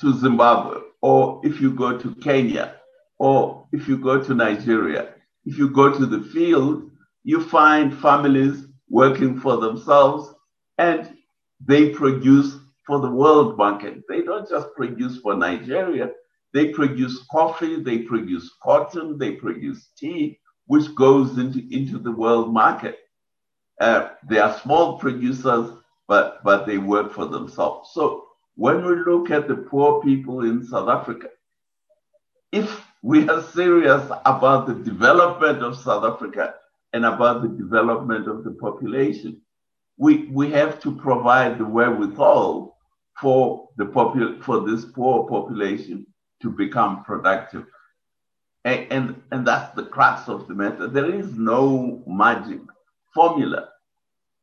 to 0.00 0.18
Zimbabwe 0.18 0.80
or 1.02 1.40
if 1.44 1.60
you 1.60 1.70
go 1.72 1.96
to 1.98 2.14
Kenya 2.16 2.76
or 3.18 3.66
if 3.72 3.86
you 3.86 3.98
go 3.98 4.22
to 4.22 4.34
Nigeria, 4.34 5.14
if 5.44 5.58
you 5.58 5.68
go 5.70 5.92
to 5.96 6.06
the 6.06 6.22
field, 6.32 6.90
you 7.22 7.42
find 7.42 7.96
families 7.96 8.64
working 8.88 9.38
for 9.38 9.58
themselves 9.58 10.34
and 10.78 11.16
they 11.64 11.90
produce 11.90 12.56
for 12.86 13.00
the 13.00 13.10
world 13.10 13.58
market. 13.58 14.02
They 14.08 14.22
don't 14.22 14.48
just 14.48 14.72
produce 14.74 15.18
for 15.18 15.34
Nigeria, 15.34 16.10
they 16.54 16.68
produce 16.68 17.24
coffee, 17.30 17.82
they 17.82 17.98
produce 17.98 18.50
cotton, 18.62 19.18
they 19.18 19.32
produce 19.32 19.88
tea, 19.98 20.38
which 20.66 20.94
goes 20.94 21.36
into, 21.38 21.62
into 21.70 21.98
the 21.98 22.12
world 22.12 22.52
market. 22.52 22.98
Uh, 23.80 24.10
they 24.28 24.38
are 24.38 24.58
small 24.60 24.98
producers, 24.98 25.70
but, 26.08 26.42
but 26.44 26.66
they 26.66 26.78
work 26.78 27.12
for 27.12 27.26
themselves. 27.26 27.90
So 27.92 28.26
when 28.54 28.84
we 28.86 28.94
look 29.04 29.30
at 29.30 29.48
the 29.48 29.56
poor 29.56 30.02
people 30.02 30.40
in 30.40 30.64
South 30.64 30.88
Africa, 30.88 31.28
if 32.52 32.82
we 33.02 33.28
are 33.28 33.42
serious 33.42 34.02
about 34.24 34.66
the 34.66 34.74
development 34.74 35.62
of 35.62 35.76
South 35.76 36.04
Africa 36.04 36.54
and 36.92 37.04
about 37.04 37.42
the 37.42 37.48
development 37.48 38.28
of 38.28 38.44
the 38.44 38.52
population, 38.52 39.42
we, 39.98 40.26
we 40.26 40.50
have 40.52 40.80
to 40.80 40.94
provide 40.96 41.58
the 41.58 41.64
wherewithal 41.64 42.75
for 43.20 43.68
the 43.76 43.84
popul- 43.84 44.42
for 44.42 44.60
this 44.60 44.84
poor 44.84 45.28
population 45.28 46.06
to 46.42 46.50
become 46.50 47.04
productive. 47.04 47.66
And, 48.64 48.86
and, 48.90 49.22
and 49.30 49.46
that's 49.46 49.74
the 49.74 49.84
crux 49.84 50.28
of 50.28 50.48
the 50.48 50.54
matter. 50.54 50.88
There 50.88 51.14
is 51.14 51.32
no 51.34 52.02
magic 52.06 52.60
formula. 53.14 53.68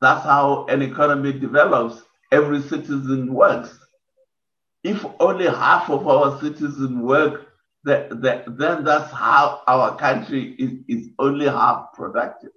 That's 0.02 0.24
how 0.24 0.66
an 0.68 0.82
economy 0.82 1.34
develops. 1.34 2.02
Every 2.32 2.62
citizen 2.62 3.34
works. 3.34 3.78
If 4.84 5.06
only 5.20 5.46
half 5.46 5.90
of 5.90 6.08
our 6.08 6.40
citizens 6.42 6.98
work, 7.02 7.48
that, 7.84 8.22
that, 8.22 8.58
then 8.58 8.84
that's 8.84 9.12
how 9.12 9.62
our 9.68 9.96
country 9.98 10.56
is, 10.58 10.80
is 10.88 11.10
only 11.20 11.46
half 11.46 11.94
productive. 11.94 12.52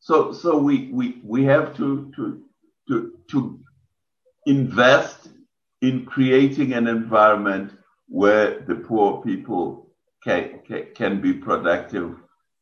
So, 0.00 0.32
so 0.32 0.58
we, 0.58 0.90
we, 0.92 1.20
we 1.24 1.44
have 1.44 1.76
to, 1.76 2.12
to, 2.16 2.42
to, 2.88 3.12
to 3.30 3.60
invest 4.46 5.28
in 5.82 6.06
creating 6.06 6.72
an 6.72 6.86
environment 6.86 7.72
where 8.08 8.60
the 8.60 8.76
poor 8.76 9.22
people 9.22 9.90
can, 10.24 10.60
can, 10.94 11.20
be 11.20 11.32
productive. 11.34 12.16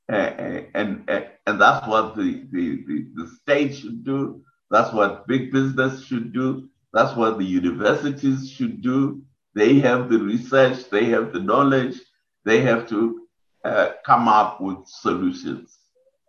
And, 0.08 0.66
and, 0.74 1.08
and 1.46 1.60
that's 1.60 1.86
what 1.86 2.16
the, 2.16 2.46
the, 2.50 2.84
the, 2.86 3.06
the 3.14 3.30
state 3.42 3.74
should 3.74 4.04
do. 4.04 4.42
That's 4.70 4.92
what 4.92 5.26
big 5.28 5.52
business 5.52 6.04
should 6.04 6.32
do. 6.32 6.68
That's 6.92 7.16
what 7.16 7.38
the 7.38 7.44
universities 7.44 8.50
should 8.50 8.82
do. 8.82 9.22
They 9.54 9.78
have 9.80 10.10
the 10.10 10.18
research, 10.18 10.90
they 10.90 11.06
have 11.06 11.32
the 11.32 11.40
knowledge, 11.40 12.00
they 12.44 12.60
have 12.62 12.88
to 12.88 13.20
uh, 13.64 13.92
come 14.04 14.28
up 14.28 14.60
with 14.60 14.86
solutions 14.86 15.78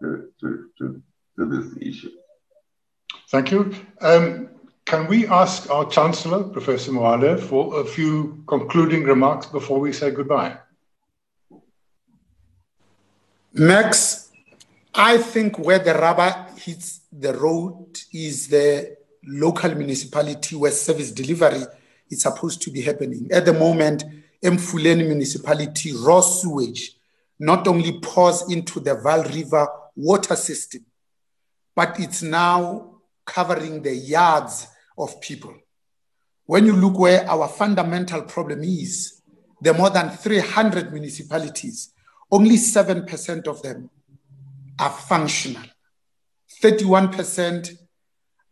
to, 0.02 0.30
to, 0.40 0.70
to, 0.78 1.02
to 1.38 1.46
this 1.46 1.78
issue. 1.82 2.12
Thank 3.30 3.52
you. 3.52 3.74
Um, 4.02 4.50
can 4.86 5.08
we 5.08 5.28
ask 5.28 5.70
our 5.72 5.90
Chancellor, 5.90 6.44
Professor 6.44 6.92
Mohale, 6.92 7.40
for 7.40 7.82
a 7.82 7.86
few 7.86 8.44
concluding 8.48 9.04
remarks 9.04 9.48
before 9.48 9.80
we 9.80 9.92
say 9.92 10.12
goodbye? 10.12 10.58
Max, 13.52 14.30
I 14.94 15.18
think 15.18 15.58
where 15.58 15.80
the 15.80 15.94
rubber 15.94 16.48
hits 16.58 17.02
the 17.12 17.34
road 17.34 17.98
is 18.14 18.48
the 18.48 18.96
local 19.26 19.74
municipality 19.74 20.56
where 20.56 20.72
service 20.72 21.12
delivery 21.12 21.64
is 22.12 22.22
supposed 22.22 22.62
to 22.62 22.70
be 22.70 22.82
happening. 22.82 23.28
At 23.32 23.46
the 23.46 23.54
moment, 23.54 24.04
Emfuleni 24.44 25.08
municipality 25.08 25.94
raw 25.94 26.22
sewage 26.22 26.96
not 27.40 27.68
only 27.68 28.00
pours 28.02 28.44
into 28.52 28.80
the 28.80 28.96
Vaal 28.96 29.24
River 29.34 29.68
water 29.96 30.36
system, 30.36 30.86
but 31.76 32.00
it's 32.00 32.22
now 32.22 32.92
covering 33.26 33.82
the 33.82 33.96
yards 33.96 34.68
of 34.98 35.20
people. 35.22 35.54
When 36.46 36.66
you 36.66 36.76
look 36.76 36.98
where 37.00 37.30
our 37.30 37.48
fundamental 37.48 38.22
problem 38.24 38.64
is, 38.64 39.22
there 39.62 39.74
are 39.74 39.78
more 39.78 39.90
than 39.90 40.10
300 40.10 40.92
municipalities, 40.94 41.92
only 42.32 42.56
7% 42.56 43.48
of 43.48 43.62
them 43.62 43.90
are 44.80 44.90
functional. 44.90 45.64
31% 46.62 47.78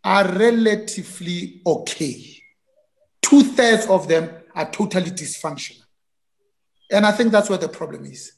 are 0.04 0.28
relatively 0.28 1.62
okay. 1.66 2.42
Two 3.22 3.44
thirds 3.44 3.88
of 3.88 4.08
them 4.08 4.30
are 4.56 4.70
totally 4.70 5.12
dysfunctional. 5.12 5.84
And 6.92 7.06
I 7.06 7.12
think 7.12 7.32
that's 7.32 7.50
where 7.50 7.58
the 7.58 7.70
problem 7.70 8.06
is. 8.06 8.34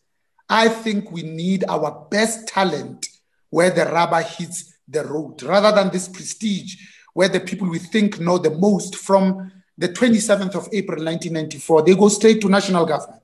I 0.50 0.70
think 0.70 1.12
we 1.12 1.24
need 1.24 1.66
our 1.68 2.08
best 2.10 2.48
talent 2.48 3.08
where 3.50 3.72
the 3.72 3.86
rubber 3.86 4.22
hits 4.22 4.74
the 4.88 5.04
road 5.04 5.42
rather 5.44 5.72
than 5.72 5.90
this 5.92 6.08
prestige 6.08 6.76
where 7.16 7.30
the 7.30 7.40
people 7.40 7.70
we 7.70 7.80
think 7.80 8.20
know 8.20 8.38
the 8.38 8.52
most 8.52 8.98
from 8.98 9.50
the 9.78 9.88
27th 9.88 10.54
of 10.54 10.68
April 10.74 11.02
1994, 11.04 11.84
they 11.84 11.96
go 11.96 12.10
straight 12.10 12.42
to 12.42 12.50
national 12.50 12.86
government. 12.86 13.24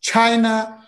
China, 0.00 0.80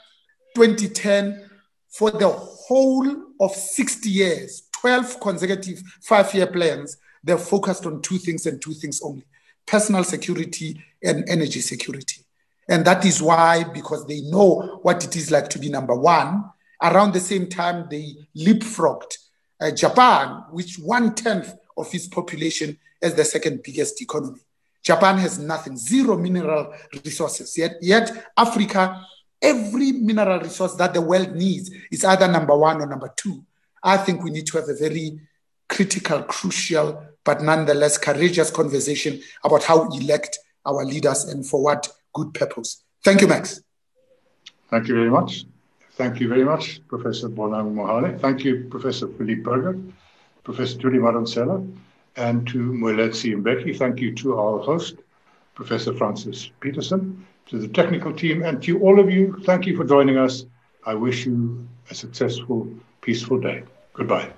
2010, 0.55 1.51
for 1.89 2.13
the 2.13 2.29
whole 2.29 3.09
of 3.41 3.51
60 3.51 4.09
years, 4.09 4.63
12 4.81 5.19
consecutive 5.21 5.83
five 6.01 6.33
year 6.35 6.47
plans, 6.47 6.99
they're 7.25 7.37
focused 7.37 7.85
on 7.85 8.01
two 8.01 8.19
things 8.19 8.47
and 8.47 8.63
two 8.63 8.75
things 8.75 9.03
only 9.03 9.25
personal 9.67 10.05
security 10.05 10.81
and 11.03 11.29
energy 11.29 11.61
security. 11.61 12.21
And 12.69 12.85
that 12.85 13.05
is 13.05 13.21
why, 13.21 13.65
because 13.65 14.07
they 14.07 14.21
know 14.21 14.79
what 14.83 15.05
it 15.05 15.17
is 15.17 15.33
like 15.33 15.49
to 15.51 15.59
be 15.59 15.69
number 15.69 15.95
one, 15.95 16.45
around 16.81 17.13
the 17.13 17.21
same 17.21 17.49
time, 17.49 17.89
they 17.91 18.15
leapfrogged 18.37 19.19
uh, 19.61 19.71
Japan, 19.73 20.45
which 20.51 20.79
one 20.79 21.15
tenth 21.15 21.55
of 21.77 21.93
its 21.95 22.07
population 22.09 22.79
as 23.03 23.15
the 23.15 23.25
second 23.25 23.63
biggest 23.63 24.01
economy. 24.01 24.41
Japan 24.83 25.19
has 25.19 25.39
nothing, 25.39 25.77
zero 25.77 26.17
mineral 26.17 26.75
resources. 27.05 27.57
Yet, 27.57 27.77
yet 27.81 28.27
Africa, 28.37 29.05
every 29.41 29.93
mineral 29.93 30.41
resource 30.41 30.75
that 30.75 30.93
the 30.93 31.01
world 31.01 31.35
needs 31.35 31.71
is 31.91 32.05
either 32.05 32.29
number 32.29 32.57
one 32.57 32.81
or 32.81 32.87
number 32.87 33.13
two. 33.17 33.45
I 33.83 33.97
think 33.97 34.23
we 34.23 34.31
need 34.31 34.47
to 34.49 34.59
have 34.59 34.69
a 34.69 34.75
very 34.75 35.19
critical, 35.69 36.23
crucial, 36.23 37.03
but 37.25 37.43
nonetheless 37.43 37.99
courageous 37.99 38.51
conversation 38.51 39.21
about 39.43 39.65
how 39.65 39.89
we 39.89 39.99
elect 39.99 40.39
our 40.67 40.85
leaders 40.85 41.25
and 41.25 41.47
for 41.47 41.63
what 41.63 41.89
good 42.13 42.33
purpose. 42.35 42.85
Thank 43.03 43.21
you, 43.21 43.29
Max. 43.29 43.63
Thank 44.71 44.89
you 44.89 44.95
very 44.95 45.11
much. 45.11 45.45
Thank 45.93 46.21
you 46.21 46.29
very 46.29 46.45
much, 46.45 46.81
Professor 46.89 47.29
Bonang 47.29 47.75
Mohale. 47.75 48.19
Thank 48.21 48.45
you, 48.45 48.67
Professor 48.71 49.09
Philippe 49.09 49.43
Burger. 49.43 49.79
Professor 50.45 50.79
Thuli 50.79 50.99
Madonsela, 50.99 51.67
and 52.17 52.47
to 52.49 52.73
Moeletsi 52.73 53.35
Mbeki. 53.35 53.77
Thank 53.77 54.01
you 54.01 54.15
to 54.17 54.39
our 54.39 54.59
host, 54.59 54.97
Professor 55.55 55.93
Francis 55.95 56.51
Petersen, 56.61 57.27
to 57.47 57.59
the 57.59 57.69
technical 57.69 58.13
team, 58.13 58.43
and 58.43 58.63
to 58.63 58.81
all 58.81 59.01
of 59.01 59.11
you, 59.11 59.37
thank 59.45 59.67
you 59.67 59.77
for 59.77 59.85
joining 59.85 60.17
us. 60.19 60.45
I 60.87 60.95
wish 60.95 61.27
you 61.27 61.67
a 61.91 61.95
successful, 61.95 62.69
peaceful 63.01 63.41
day. 63.41 63.65
Goodbye. 63.95 64.31